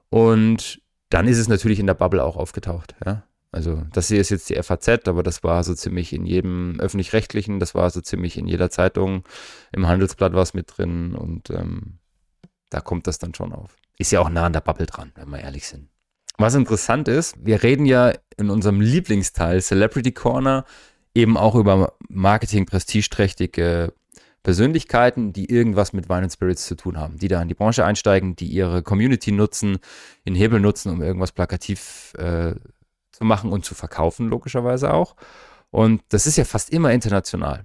Und 0.08 0.80
dann 1.10 1.28
ist 1.28 1.38
es 1.38 1.48
natürlich 1.48 1.78
in 1.78 1.86
der 1.86 1.94
Bubble 1.94 2.24
auch 2.24 2.36
aufgetaucht. 2.36 2.94
Ja? 3.04 3.24
Also 3.52 3.82
das 3.92 4.08
hier 4.08 4.20
ist 4.20 4.30
jetzt 4.30 4.48
die 4.48 4.62
FAZ, 4.62 5.08
aber 5.08 5.22
das 5.22 5.42
war 5.42 5.64
so 5.64 5.74
ziemlich 5.74 6.12
in 6.12 6.24
jedem 6.24 6.78
öffentlich-rechtlichen, 6.78 7.58
das 7.58 7.74
war 7.74 7.90
so 7.90 8.00
ziemlich 8.00 8.36
in 8.36 8.46
jeder 8.46 8.70
Zeitung, 8.70 9.24
im 9.72 9.88
Handelsblatt 9.88 10.34
war 10.34 10.42
es 10.42 10.54
mit 10.54 10.76
drin 10.76 11.14
und 11.14 11.50
ähm, 11.50 11.98
da 12.70 12.80
kommt 12.80 13.08
das 13.08 13.18
dann 13.18 13.34
schon 13.34 13.52
auf. 13.52 13.76
Ist 13.98 14.12
ja 14.12 14.20
auch 14.20 14.30
nah 14.30 14.46
an 14.46 14.52
der 14.52 14.60
Bubble 14.60 14.86
dran, 14.86 15.12
wenn 15.16 15.30
wir 15.30 15.40
ehrlich 15.40 15.66
sind. 15.66 15.88
Was 16.38 16.54
interessant 16.54 17.08
ist, 17.08 17.34
wir 17.44 17.62
reden 17.62 17.84
ja 17.86 18.14
in 18.36 18.50
unserem 18.50 18.80
Lieblingsteil 18.80 19.60
Celebrity 19.60 20.12
Corner 20.12 20.64
eben 21.14 21.36
auch 21.36 21.56
über 21.56 21.94
Marketing 22.08 22.66
prestigeträchtige 22.66 23.92
Persönlichkeiten, 24.42 25.32
die 25.32 25.50
irgendwas 25.50 25.92
mit 25.92 26.08
Wine 26.08 26.22
and 26.22 26.32
Spirits 26.32 26.66
zu 26.66 26.76
tun 26.76 26.98
haben, 26.98 27.18
die 27.18 27.28
da 27.28 27.42
in 27.42 27.48
die 27.48 27.54
Branche 27.54 27.84
einsteigen, 27.84 28.36
die 28.36 28.46
ihre 28.46 28.82
Community 28.82 29.32
nutzen, 29.32 29.78
den 30.26 30.34
Hebel 30.34 30.60
nutzen, 30.60 30.90
um 30.90 31.02
irgendwas 31.02 31.32
plakativ 31.32 32.14
äh, 32.16 32.54
zu 33.20 33.26
machen 33.26 33.52
und 33.52 33.64
zu 33.64 33.74
verkaufen, 33.74 34.28
logischerweise 34.28 34.92
auch. 34.94 35.14
Und 35.70 36.02
das 36.08 36.26
ist 36.26 36.36
ja 36.36 36.44
fast 36.44 36.70
immer 36.70 36.90
international. 36.92 37.64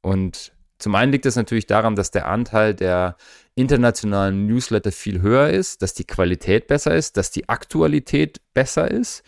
Und 0.00 0.52
zum 0.78 0.94
einen 0.94 1.12
liegt 1.12 1.26
es 1.26 1.36
natürlich 1.36 1.66
daran, 1.66 1.94
dass 1.94 2.10
der 2.10 2.26
Anteil 2.26 2.74
der 2.74 3.16
internationalen 3.54 4.46
Newsletter 4.46 4.92
viel 4.92 5.20
höher 5.20 5.50
ist, 5.50 5.82
dass 5.82 5.92
die 5.92 6.06
Qualität 6.06 6.68
besser 6.68 6.94
ist, 6.94 7.16
dass 7.16 7.30
die 7.30 7.48
Aktualität 7.48 8.40
besser 8.54 8.90
ist. 8.90 9.24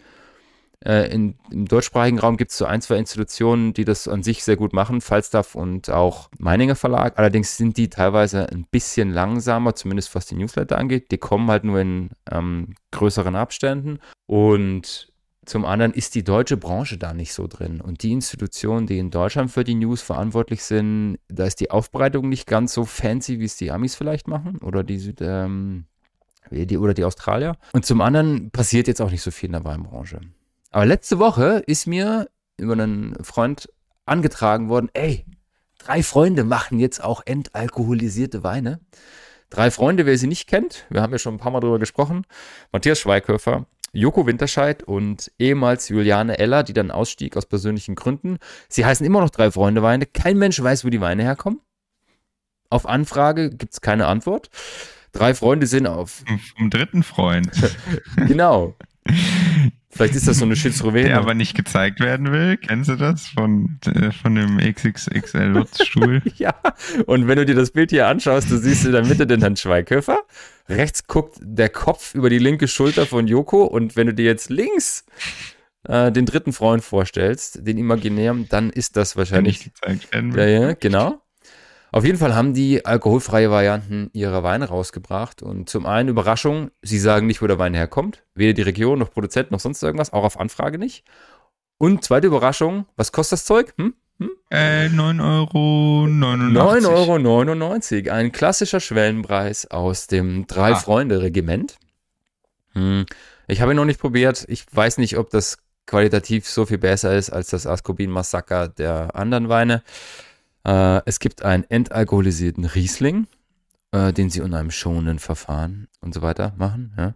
Äh, 0.83 1.13
in, 1.13 1.35
Im 1.51 1.67
deutschsprachigen 1.67 2.21
Raum 2.21 2.37
gibt 2.39 2.53
es 2.53 2.57
so 2.57 2.65
ein, 2.65 2.81
zwei 2.81 2.97
Institutionen, 2.97 3.75
die 3.75 3.85
das 3.85 4.09
an 4.09 4.23
sich 4.23 4.45
sehr 4.45 4.57
gut 4.57 4.73
machen, 4.73 5.03
Falstaff 5.03 5.55
und 5.55 5.91
auch 5.91 6.31
Meininger 6.39 6.77
Verlag. 6.77 7.19
Allerdings 7.19 7.57
sind 7.59 7.77
die 7.77 7.91
teilweise 7.91 8.49
ein 8.49 8.65
bisschen 8.71 9.11
langsamer, 9.11 9.75
zumindest 9.75 10.15
was 10.15 10.27
die 10.27 10.37
Newsletter 10.37 10.79
angeht. 10.79 11.11
Die 11.11 11.19
kommen 11.19 11.51
halt 11.51 11.65
nur 11.65 11.81
in 11.81 12.11
ähm, 12.31 12.77
größeren 12.93 13.37
Abständen. 13.37 13.99
Und 14.27 15.11
zum 15.47 15.65
anderen 15.65 15.93
ist 15.93 16.15
die 16.15 16.23
deutsche 16.23 16.57
Branche 16.57 16.99
da 16.99 17.15
nicht 17.15 17.33
so 17.33 17.47
drin. 17.47 17.81
Und 17.81 18.03
die 18.03 18.13
Institutionen, 18.13 18.87
die 18.87 18.99
in 18.99 19.11
Deutschland 19.11 19.51
für 19.51 19.65
die 19.65 19.75
News 19.75 20.03
verantwortlich 20.03 20.63
sind, 20.63 21.19
da 21.29 21.47
ist 21.47 21.61
die 21.61 21.71
Aufbereitung 21.71 22.29
nicht 22.29 22.47
ganz 22.47 22.75
so 22.75 22.85
fancy, 22.85 23.41
wie 23.41 23.47
es 23.47 23.57
die 23.57 23.71
Amis 23.71 23.95
vielleicht 23.95 24.29
machen 24.29 24.59
oder 24.59 24.85
die, 24.85 24.99
Süd, 24.99 25.21
ähm, 25.23 25.87
die, 26.51 26.77
oder 26.77 26.95
die 26.95 27.05
Australier. 27.05 27.57
Und 27.73 27.87
zum 27.87 28.01
anderen 28.01 28.51
passiert 28.51 28.87
jetzt 28.87 29.01
auch 29.01 29.11
nicht 29.11 29.23
so 29.23 29.31
viel 29.31 29.49
in 29.49 29.53
der 29.53 29.65
Weinbranche. 29.65 30.21
Aber 30.71 30.87
letzte 30.87 31.19
Woche 31.19 31.63
ist 31.67 31.87
mir 31.87 32.29
über 32.59 32.75
einen 32.75 33.17
Freund 33.25 33.69
angetragen 34.05 34.69
worden, 34.69 34.91
ey, 34.93 35.25
drei 35.79 36.03
Freunde 36.03 36.45
machen 36.45 36.79
jetzt 36.79 37.03
auch 37.03 37.23
entalkoholisierte 37.25 38.45
Weine. 38.45 38.81
Drei 39.49 39.71
Freunde, 39.71 40.07
wer 40.07 40.17
sie 40.17 40.29
nicht 40.29 40.49
kennt, 40.49 40.87
wir 40.91 41.03
haben 41.03 41.13
ja 41.13 41.19
schon 41.19 41.35
ein 41.35 41.39
paar 41.39 41.51
Mal 41.51 41.61
drüber 41.61 41.81
gesprochen, 41.81 42.25
Matthias 42.71 43.01
Schweighöfer, 43.01 43.67
Joko 43.93 44.27
Winterscheid 44.27 44.83
und 44.83 45.33
ehemals 45.39 45.89
Juliane 45.89 46.39
Eller, 46.39 46.63
die 46.63 46.73
dann 46.73 46.91
ausstieg 46.91 47.37
aus 47.37 47.47
persönlichen 47.47 47.95
Gründen. 47.95 48.39
Sie 48.69 48.85
heißen 48.85 49.05
immer 49.05 49.21
noch 49.21 49.31
drei 49.31 49.51
Freunde 49.51 49.83
Weine. 49.83 50.07
Kein 50.07 50.39
Mensch 50.39 50.63
weiß, 50.63 50.85
wo 50.85 50.91
die 50.91 51.01
Weine 51.01 51.23
herkommen. 51.23 51.61
Auf 52.69 52.87
Anfrage 52.87 53.51
gibt 53.51 53.73
es 53.73 53.81
keine 53.81 54.07
Antwort. 54.07 54.49
Drei 55.13 55.35
Freunde 55.35 55.67
sind 55.67 55.89
auf. 55.89 56.23
Vom 56.57 56.71
dritten 56.71 57.03
Freund. 57.03 57.51
genau. 58.29 58.77
Vielleicht 59.93 60.15
ist 60.15 60.29
das 60.29 60.39
so 60.39 60.45
eine 60.45 60.55
Schizophrenie. 60.55 61.09
Der 61.09 61.19
aber 61.19 61.35
nicht 61.35 61.57
gezeigt 61.57 61.99
werden 61.99 62.31
will. 62.31 62.57
Kennst 62.59 62.89
du 62.89 62.95
das? 62.95 63.27
Von, 63.27 63.81
äh, 63.87 64.13
von 64.13 64.37
dem 64.37 64.59
XXXL 64.59 65.47
Lutz-Stuhl? 65.47 66.23
ja, 66.37 66.55
und 67.07 67.27
wenn 67.27 67.37
du 67.37 67.45
dir 67.45 67.57
das 67.57 67.73
Bild 67.73 67.91
hier 67.91 68.07
anschaust, 68.07 68.51
du 68.51 68.57
siehst 68.57 68.85
in 68.87 68.93
der 68.93 69.05
Mitte 69.05 69.27
den 69.27 69.41
Herrn 69.41 69.57
Schweighöfer. 69.57 70.21
Rechts 70.71 71.07
guckt 71.07 71.39
der 71.41 71.69
Kopf 71.69 72.15
über 72.15 72.31
die 72.31 72.39
linke 72.39 72.69
Schulter 72.69 73.07
von 73.07 73.27
Joko. 73.27 73.65
Und 73.65 73.97
wenn 73.97 74.07
du 74.07 74.15
dir 74.15 74.25
jetzt 74.25 74.51
links 74.51 75.05
äh, 75.87 76.13
den 76.13 76.27
dritten 76.27 76.53
Freund 76.53 76.85
vorstellst, 76.85 77.67
den 77.67 77.79
imaginären, 77.79 78.49
dann 78.49 78.71
ist 78.71 78.97
das 78.97 79.17
wahrscheinlich. 79.17 79.71
Ja, 80.37 80.47
ja, 80.47 80.73
genau. 80.75 81.21
Auf 81.93 82.05
jeden 82.05 82.19
Fall 82.19 82.37
haben 82.37 82.55
die 82.55 82.87
alkoholfreie 82.87 83.51
Varianten 83.51 84.11
ihrer 84.13 84.45
Weine 84.45 84.67
rausgebracht. 84.67 85.43
Und 85.43 85.69
zum 85.69 85.87
einen 85.87 86.09
Überraschung, 86.09 86.71
sie 86.83 86.99
sagen 86.99 87.27
nicht, 87.27 87.43
wo 87.43 87.47
der 87.47 87.59
Wein 87.59 87.75
herkommt. 87.75 88.23
Weder 88.35 88.53
die 88.53 88.63
Region 88.63 88.99
noch 88.99 89.11
Produzent 89.11 89.51
noch 89.51 89.61
sonst 89.61 89.83
irgendwas, 89.83 90.13
auch 90.13 90.23
auf 90.23 90.39
Anfrage 90.39 90.79
nicht. 90.79 91.05
Und 91.79 92.05
zweite 92.05 92.29
Überraschung, 92.29 92.87
was 92.97 93.11
kostet 93.11 93.39
das 93.39 93.45
Zeug? 93.45 93.73
Hm? 93.77 93.95
Äh, 94.51 94.89
9,89 94.89 95.21
Euro. 96.93 97.15
9,99 97.15 98.07
Euro. 98.07 98.17
Ein 98.17 98.33
klassischer 98.33 98.81
Schwellenpreis 98.81 99.71
aus 99.71 100.07
dem. 100.07 100.47
Drei-Freunde-Regiment. 100.47 101.79
Hm. 102.75 103.07
Ich 103.47 103.61
habe 103.61 103.73
ihn 103.73 103.77
noch 103.77 103.85
nicht 103.85 104.01
probiert. 104.01 104.45
Ich 104.49 104.65
weiß 104.73 104.99
nicht, 104.99 105.17
ob 105.19 105.31
das 105.31 105.59
qualitativ 105.87 106.49
so 106.49 106.67
viel 106.67 106.79
besser 106.79 107.17
ist 107.17 107.31
als 107.31 107.51
das 107.51 107.67
Ascobin 107.67 108.11
Massaker 108.11 108.69
der 108.69 109.17
anderen 109.17 109.49
Weine. 109.49 109.83
Äh, 110.65 111.01
es 111.05 111.19
gibt 111.19 111.43
einen 111.43 111.65
entalkoholisierten 111.65 112.65
Riesling, 112.65 113.27
äh, 113.93 114.13
den 114.13 114.31
sie 114.31 114.41
in 114.41 114.55
einem 114.55 114.71
schonenden 114.71 115.19
Verfahren 115.19 115.89
und 116.01 116.15
so 116.15 116.23
weiter 116.23 116.55
machen. 116.57 116.93
Ja. 116.97 117.15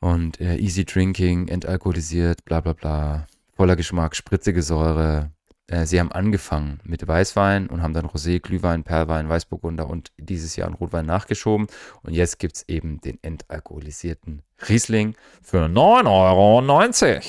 Und 0.00 0.40
äh, 0.40 0.56
easy 0.56 0.84
drinking, 0.84 1.48
entalkoholisiert, 1.48 2.44
bla 2.44 2.60
bla 2.60 2.74
bla, 2.74 3.26
voller 3.56 3.74
Geschmack, 3.74 4.14
spritzige 4.14 4.62
Säure. 4.62 5.30
Äh, 5.66 5.86
sie 5.86 5.98
haben 5.98 6.12
angefangen 6.12 6.80
mit 6.84 7.06
Weißwein 7.06 7.68
und 7.68 7.82
haben 7.82 7.94
dann 7.94 8.06
Rosé, 8.06 8.40
Glühwein, 8.40 8.84
Perlwein, 8.84 9.28
Weißburgunder 9.28 9.88
und 9.88 10.12
dieses 10.18 10.56
Jahr 10.56 10.66
einen 10.68 10.76
Rotwein 10.76 11.06
nachgeschoben. 11.06 11.66
Und 12.02 12.14
jetzt 12.14 12.38
gibt 12.38 12.56
es 12.56 12.68
eben 12.68 13.00
den 13.00 13.22
entalkoholisierten 13.22 14.42
Riesling 14.68 15.16
für 15.42 15.64
9,90 15.66 16.06
Euro. 16.06 17.20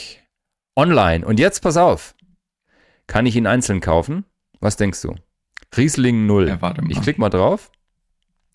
Online. 0.76 1.26
Und 1.26 1.40
jetzt 1.40 1.62
pass 1.62 1.78
auf. 1.78 2.16
Kann 3.08 3.26
ich 3.26 3.36
ihn 3.36 3.48
einzeln 3.48 3.80
kaufen? 3.82 4.26
Was 4.60 4.78
denkst 4.78 5.02
du? 5.02 5.16
Riesling 5.78 6.26
0. 6.26 6.50
Ja. 6.50 6.74
Ich 6.90 7.02
klicke 7.02 7.22
mal 7.22 7.30
drauf. 7.30 7.72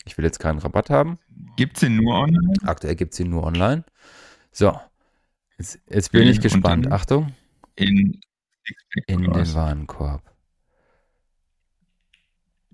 Ich 0.04 0.16
will 0.18 0.24
jetzt 0.24 0.40
keinen 0.40 0.58
Rabatt 0.58 0.90
haben. 0.90 1.18
Gibt's 1.56 1.80
den 1.80 1.96
nur 1.96 2.14
online? 2.14 2.54
Aktuell 2.64 2.96
gibt 2.96 3.12
es 3.12 3.20
ihn 3.20 3.30
nur 3.30 3.44
online. 3.44 3.84
So. 4.52 4.78
Jetzt, 5.58 5.78
jetzt 5.88 6.12
bin 6.12 6.22
Okay, 6.22 6.30
ich 6.30 6.40
gespannt. 6.40 6.90
Achtung. 6.90 7.34
In 7.76 8.20
In 9.06 9.22
den? 9.24 9.54
Warenkorb. 9.54 10.22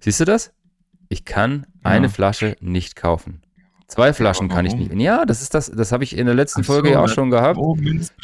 Siehst 0.01 0.20
du 0.20 0.24
das? 0.24 0.52
Ich 1.09 1.24
kann 1.24 1.66
eine 1.82 2.06
Ja. 2.06 2.12
Flasche 2.12 2.56
nicht 2.60 2.97
kaufen. 2.97 3.43
Zwei 3.89 4.12
Flaschen 4.12 4.48
kann 4.48 4.66
ich 4.66 4.74
nicht. 4.74 4.93
Ja, 4.94 5.24
das 5.24 5.43
ist 5.43 5.55
das. 5.55 5.70
Das 5.70 5.93
habe 5.93 6.02
ich 6.02 6.16
in 6.16 6.27
der 6.27 6.35
letzten 6.35 6.64
so, 6.64 6.73
Folge 6.73 6.90
ja 6.90 7.01
auch 7.05 7.09
schon 7.09 7.31
gehabt. 7.31 7.56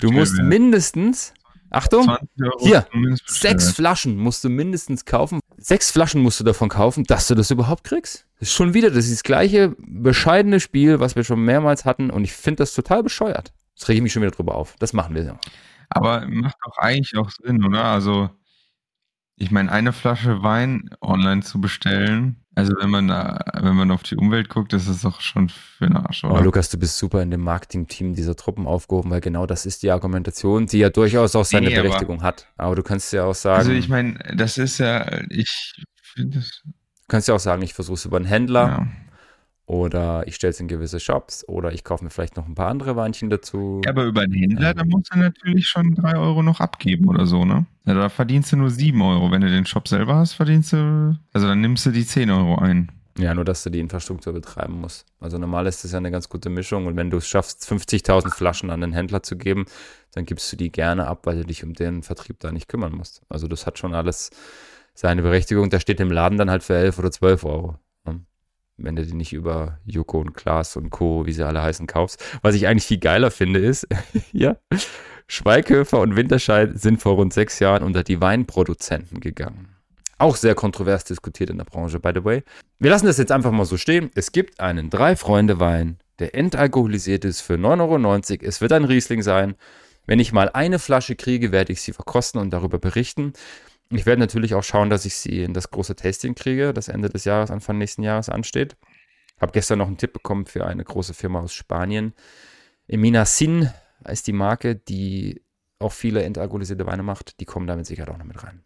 Du 0.00 0.10
musst 0.10 0.36
mindestens, 0.42 1.32
Achtung, 1.70 2.04
20 2.04 2.28
Euro 2.42 2.66
Hier, 2.66 2.86
sechs 3.26 3.70
Flaschen 3.70 4.16
musst 4.16 4.42
du 4.42 4.48
mindestens 4.48 5.04
kaufen. 5.04 5.38
sechs 5.56 5.92
Flaschen 5.92 6.20
musst 6.20 6.40
du 6.40 6.44
davon 6.44 6.68
kaufen, 6.68 7.04
dass 7.04 7.28
du 7.28 7.36
das 7.36 7.52
überhaupt 7.52 7.84
kriegst. 7.84 8.26
Das 8.40 8.48
ist 8.48 8.54
schon 8.54 8.74
wieder 8.74 8.90
das, 8.90 9.04
ist 9.04 9.12
das 9.12 9.22
gleiche 9.22 9.74
bescheidene 9.78 10.58
Spiel, 10.58 10.98
was 10.98 11.14
wir 11.14 11.22
schon 11.22 11.40
mehrmals 11.44 11.84
hatten 11.84 12.10
und 12.10 12.24
ich 12.24 12.32
finde 12.32 12.56
das 12.58 12.74
total 12.74 13.04
bescheuert. 13.04 13.52
Das 13.78 13.88
rege 13.88 13.98
ich 13.98 14.02
mich 14.02 14.12
schon 14.12 14.22
wieder 14.22 14.32
drüber 14.32 14.56
auf. 14.56 14.74
Das 14.80 14.92
machen 14.92 15.14
wir 15.14 15.22
ja. 15.22 15.38
Aber 15.94 16.26
macht 16.28 16.56
doch 16.64 16.78
eigentlich 16.78 17.16
auch 17.16 17.30
Sinn, 17.30 17.64
oder? 17.64 17.84
Also, 17.84 18.30
ich 19.36 19.50
meine, 19.50 19.72
eine 19.72 19.92
Flasche 19.92 20.42
Wein 20.42 20.90
online 21.00 21.42
zu 21.42 21.60
bestellen, 21.60 22.36
also 22.54 22.74
wenn 22.78 22.90
man 22.90 23.08
da, 23.08 23.40
wenn 23.60 23.74
man 23.74 23.90
auf 23.90 24.02
die 24.02 24.14
Umwelt 24.16 24.50
guckt, 24.50 24.74
ist 24.74 24.86
es 24.86 25.00
doch 25.02 25.20
schon 25.22 25.48
für 25.48 25.86
den 25.86 25.96
Arsch, 25.96 26.22
oder? 26.22 26.34
Oh, 26.34 26.42
Lukas, 26.42 26.68
du 26.68 26.78
bist 26.78 26.98
super 26.98 27.22
in 27.22 27.30
dem 27.30 27.40
Marketing-Team 27.40 28.14
dieser 28.14 28.36
Truppen 28.36 28.66
aufgehoben, 28.66 29.10
weil 29.10 29.22
genau 29.22 29.46
das 29.46 29.64
ist 29.64 29.82
die 29.82 29.90
Argumentation, 29.90 30.66
die 30.66 30.78
ja 30.78 30.90
durchaus 30.90 31.34
auch 31.34 31.46
seine 31.46 31.68
Nee, 31.68 31.74
aber- 31.78 31.84
Berechtigung 31.88 32.22
hat. 32.22 32.46
Aber 32.58 32.76
du 32.76 32.82
kannst 32.82 33.10
ja 33.14 33.24
auch 33.24 33.34
sagen, 33.34 33.58
Also 33.58 33.72
ich 33.72 33.88
meine, 33.88 34.18
das 34.36 34.58
ist 34.58 34.78
ja, 34.78 35.22
ich 35.30 35.72
finde 36.02 36.40
es, 36.40 36.60
du 36.64 36.72
kannst 37.08 37.26
ja 37.28 37.34
auch 37.34 37.40
sagen, 37.40 37.62
ich 37.62 37.72
versuche 37.72 37.94
es 37.94 38.04
über 38.04 38.18
einen 38.18 38.26
Händler 38.26 38.66
ja. 38.68 38.86
Oder 39.72 40.26
ich 40.28 40.34
stelle 40.34 40.50
es 40.50 40.60
in 40.60 40.68
gewisse 40.68 41.00
Shops 41.00 41.48
oder 41.48 41.72
ich 41.72 41.82
kaufe 41.82 42.04
mir 42.04 42.10
vielleicht 42.10 42.36
noch 42.36 42.46
ein 42.46 42.54
paar 42.54 42.68
andere 42.68 42.94
Weinchen 42.94 43.30
dazu. 43.30 43.80
Ja, 43.84 43.90
aber 43.92 44.04
über 44.04 44.20
einen 44.20 44.34
Händler, 44.34 44.74
da 44.74 44.84
musst 44.84 45.12
du 45.12 45.18
natürlich 45.18 45.66
schon 45.66 45.94
drei 45.94 46.14
Euro 46.14 46.42
noch 46.42 46.60
abgeben 46.60 47.08
oder 47.08 47.24
so, 47.24 47.44
ne? 47.46 47.64
Ja, 47.86 47.94
da 47.94 48.08
verdienst 48.10 48.52
du 48.52 48.56
nur 48.56 48.70
sieben 48.70 49.00
Euro. 49.00 49.30
Wenn 49.30 49.40
du 49.40 49.48
den 49.48 49.64
Shop 49.64 49.88
selber 49.88 50.16
hast, 50.16 50.34
verdienst 50.34 50.74
du, 50.74 51.18
also 51.32 51.46
dann 51.46 51.62
nimmst 51.62 51.86
du 51.86 51.90
die 51.90 52.06
zehn 52.06 52.30
Euro 52.30 52.56
ein. 52.58 52.92
Ja, 53.18 53.34
nur 53.34 53.44
dass 53.44 53.62
du 53.62 53.70
die 53.70 53.80
Infrastruktur 53.80 54.32
betreiben 54.32 54.80
musst. 54.80 55.06
Also 55.20 55.38
normal 55.38 55.66
ist 55.66 55.84
das 55.84 55.92
ja 55.92 55.98
eine 55.98 56.10
ganz 56.10 56.28
gute 56.28 56.50
Mischung 56.50 56.86
und 56.86 56.96
wenn 56.96 57.10
du 57.10 57.16
es 57.16 57.26
schaffst, 57.26 57.64
50.000 57.64 58.34
Flaschen 58.34 58.70
an 58.70 58.82
den 58.82 58.92
Händler 58.92 59.22
zu 59.22 59.36
geben, 59.36 59.64
dann 60.12 60.26
gibst 60.26 60.52
du 60.52 60.56
die 60.56 60.70
gerne 60.70 61.06
ab, 61.06 61.20
weil 61.24 61.36
du 61.36 61.44
dich 61.44 61.64
um 61.64 61.72
den 61.72 62.02
Vertrieb 62.02 62.40
da 62.40 62.52
nicht 62.52 62.68
kümmern 62.68 62.92
musst. 62.92 63.22
Also 63.30 63.48
das 63.48 63.66
hat 63.66 63.78
schon 63.78 63.94
alles 63.94 64.30
seine 64.94 65.22
Berechtigung. 65.22 65.70
Da 65.70 65.80
steht 65.80 66.00
im 66.00 66.10
Laden 66.10 66.38
dann 66.38 66.50
halt 66.50 66.62
für 66.62 66.76
11 66.76 66.98
oder 66.98 67.10
12 67.10 67.44
Euro. 67.44 67.78
Wenn 68.76 68.96
du 68.96 69.04
die 69.04 69.14
nicht 69.14 69.32
über 69.32 69.78
Joko 69.84 70.20
und 70.20 70.34
Klaas 70.34 70.76
und 70.76 70.90
Co., 70.90 71.26
wie 71.26 71.32
sie 71.32 71.46
alle 71.46 71.62
heißen, 71.62 71.86
kaufst. 71.86 72.22
Was 72.42 72.54
ich 72.54 72.66
eigentlich 72.66 72.86
viel 72.86 72.98
geiler 72.98 73.30
finde 73.30 73.60
ist, 73.60 73.86
ja, 74.32 74.56
Schweighöfer 75.26 76.00
und 76.00 76.16
Winterscheid 76.16 76.78
sind 76.78 77.00
vor 77.00 77.14
rund 77.14 77.32
sechs 77.32 77.58
Jahren 77.58 77.82
unter 77.82 78.02
die 78.02 78.20
Weinproduzenten 78.20 79.20
gegangen. 79.20 79.68
Auch 80.18 80.36
sehr 80.36 80.54
kontrovers 80.54 81.04
diskutiert 81.04 81.50
in 81.50 81.58
der 81.58 81.64
Branche, 81.64 81.98
by 81.98 82.12
the 82.14 82.24
way. 82.24 82.42
Wir 82.78 82.90
lassen 82.90 83.06
das 83.06 83.18
jetzt 83.18 83.32
einfach 83.32 83.50
mal 83.50 83.64
so 83.64 83.76
stehen. 83.76 84.10
Es 84.14 84.32
gibt 84.32 84.60
einen 84.60 84.88
Drei-Freunde-Wein, 84.88 85.98
der 86.18 86.34
entalkoholisiert 86.34 87.24
ist 87.24 87.40
für 87.40 87.54
9,90 87.54 87.80
Euro. 87.80 88.46
Es 88.46 88.60
wird 88.60 88.72
ein 88.72 88.84
Riesling 88.84 89.22
sein. 89.22 89.54
Wenn 90.06 90.20
ich 90.20 90.32
mal 90.32 90.48
eine 90.48 90.78
Flasche 90.78 91.16
kriege, 91.16 91.52
werde 91.52 91.72
ich 91.72 91.80
sie 91.80 91.92
verkosten 91.92 92.40
und 92.40 92.50
darüber 92.50 92.78
berichten. 92.78 93.32
Ich 93.94 94.06
werde 94.06 94.20
natürlich 94.20 94.54
auch 94.54 94.64
schauen, 94.64 94.88
dass 94.88 95.04
ich 95.04 95.16
sie 95.16 95.42
in 95.42 95.52
das 95.52 95.70
große 95.70 95.94
Tasting 95.94 96.34
kriege, 96.34 96.72
das 96.72 96.88
Ende 96.88 97.10
des 97.10 97.24
Jahres, 97.24 97.50
Anfang 97.50 97.76
nächsten 97.76 98.02
Jahres 98.02 98.30
ansteht. 98.30 98.76
Habe 99.38 99.52
gestern 99.52 99.78
noch 99.78 99.86
einen 99.86 99.98
Tipp 99.98 100.12
bekommen 100.14 100.46
für 100.46 100.66
eine 100.66 100.82
große 100.82 101.14
Firma 101.14 101.40
aus 101.40 101.52
Spanien. 101.52 102.14
Emina 102.88 103.26
Sin 103.26 103.70
ist 104.08 104.26
die 104.26 104.32
Marke, 104.32 104.76
die 104.76 105.42
auch 105.78 105.92
viele 105.92 106.22
entalkoholisierte 106.22 106.86
Weine 106.86 107.02
macht. 107.02 107.38
Die 107.40 107.44
kommen 107.44 107.66
da 107.66 107.76
mit 107.76 107.86
Sicherheit 107.86 108.08
auch 108.08 108.18
noch 108.18 108.24
mit 108.24 108.42
rein. 108.42 108.62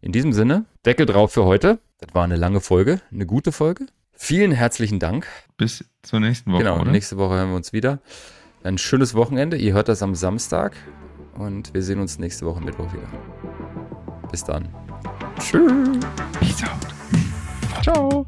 In 0.00 0.12
diesem 0.12 0.32
Sinne, 0.32 0.66
Deckel 0.86 1.06
drauf 1.06 1.32
für 1.32 1.44
heute. 1.44 1.80
Das 1.98 2.14
war 2.14 2.22
eine 2.22 2.36
lange 2.36 2.60
Folge, 2.60 3.00
eine 3.10 3.26
gute 3.26 3.50
Folge. 3.50 3.86
Vielen 4.12 4.52
herzlichen 4.52 5.00
Dank. 5.00 5.26
Bis 5.56 5.84
zur 6.02 6.20
nächsten 6.20 6.52
Woche, 6.52 6.62
genau, 6.62 6.80
oder? 6.80 6.90
nächste 6.90 7.16
Woche 7.16 7.34
hören 7.34 7.50
wir 7.50 7.56
uns 7.56 7.72
wieder. 7.72 8.00
Ein 8.62 8.78
schönes 8.78 9.14
Wochenende. 9.14 9.56
Ihr 9.56 9.72
hört 9.72 9.88
das 9.88 10.02
am 10.02 10.14
Samstag 10.14 10.76
und 11.34 11.74
wir 11.74 11.82
sehen 11.82 12.00
uns 12.00 12.18
nächste 12.18 12.46
Woche 12.46 12.60
Mittwoch 12.60 12.92
wieder. 12.92 13.08
Bis 14.30 14.44
dann. 14.44 14.68
Tschüss. 15.38 16.00
Peace 16.40 16.62
out. 16.64 17.82
Ciao. 17.82 18.26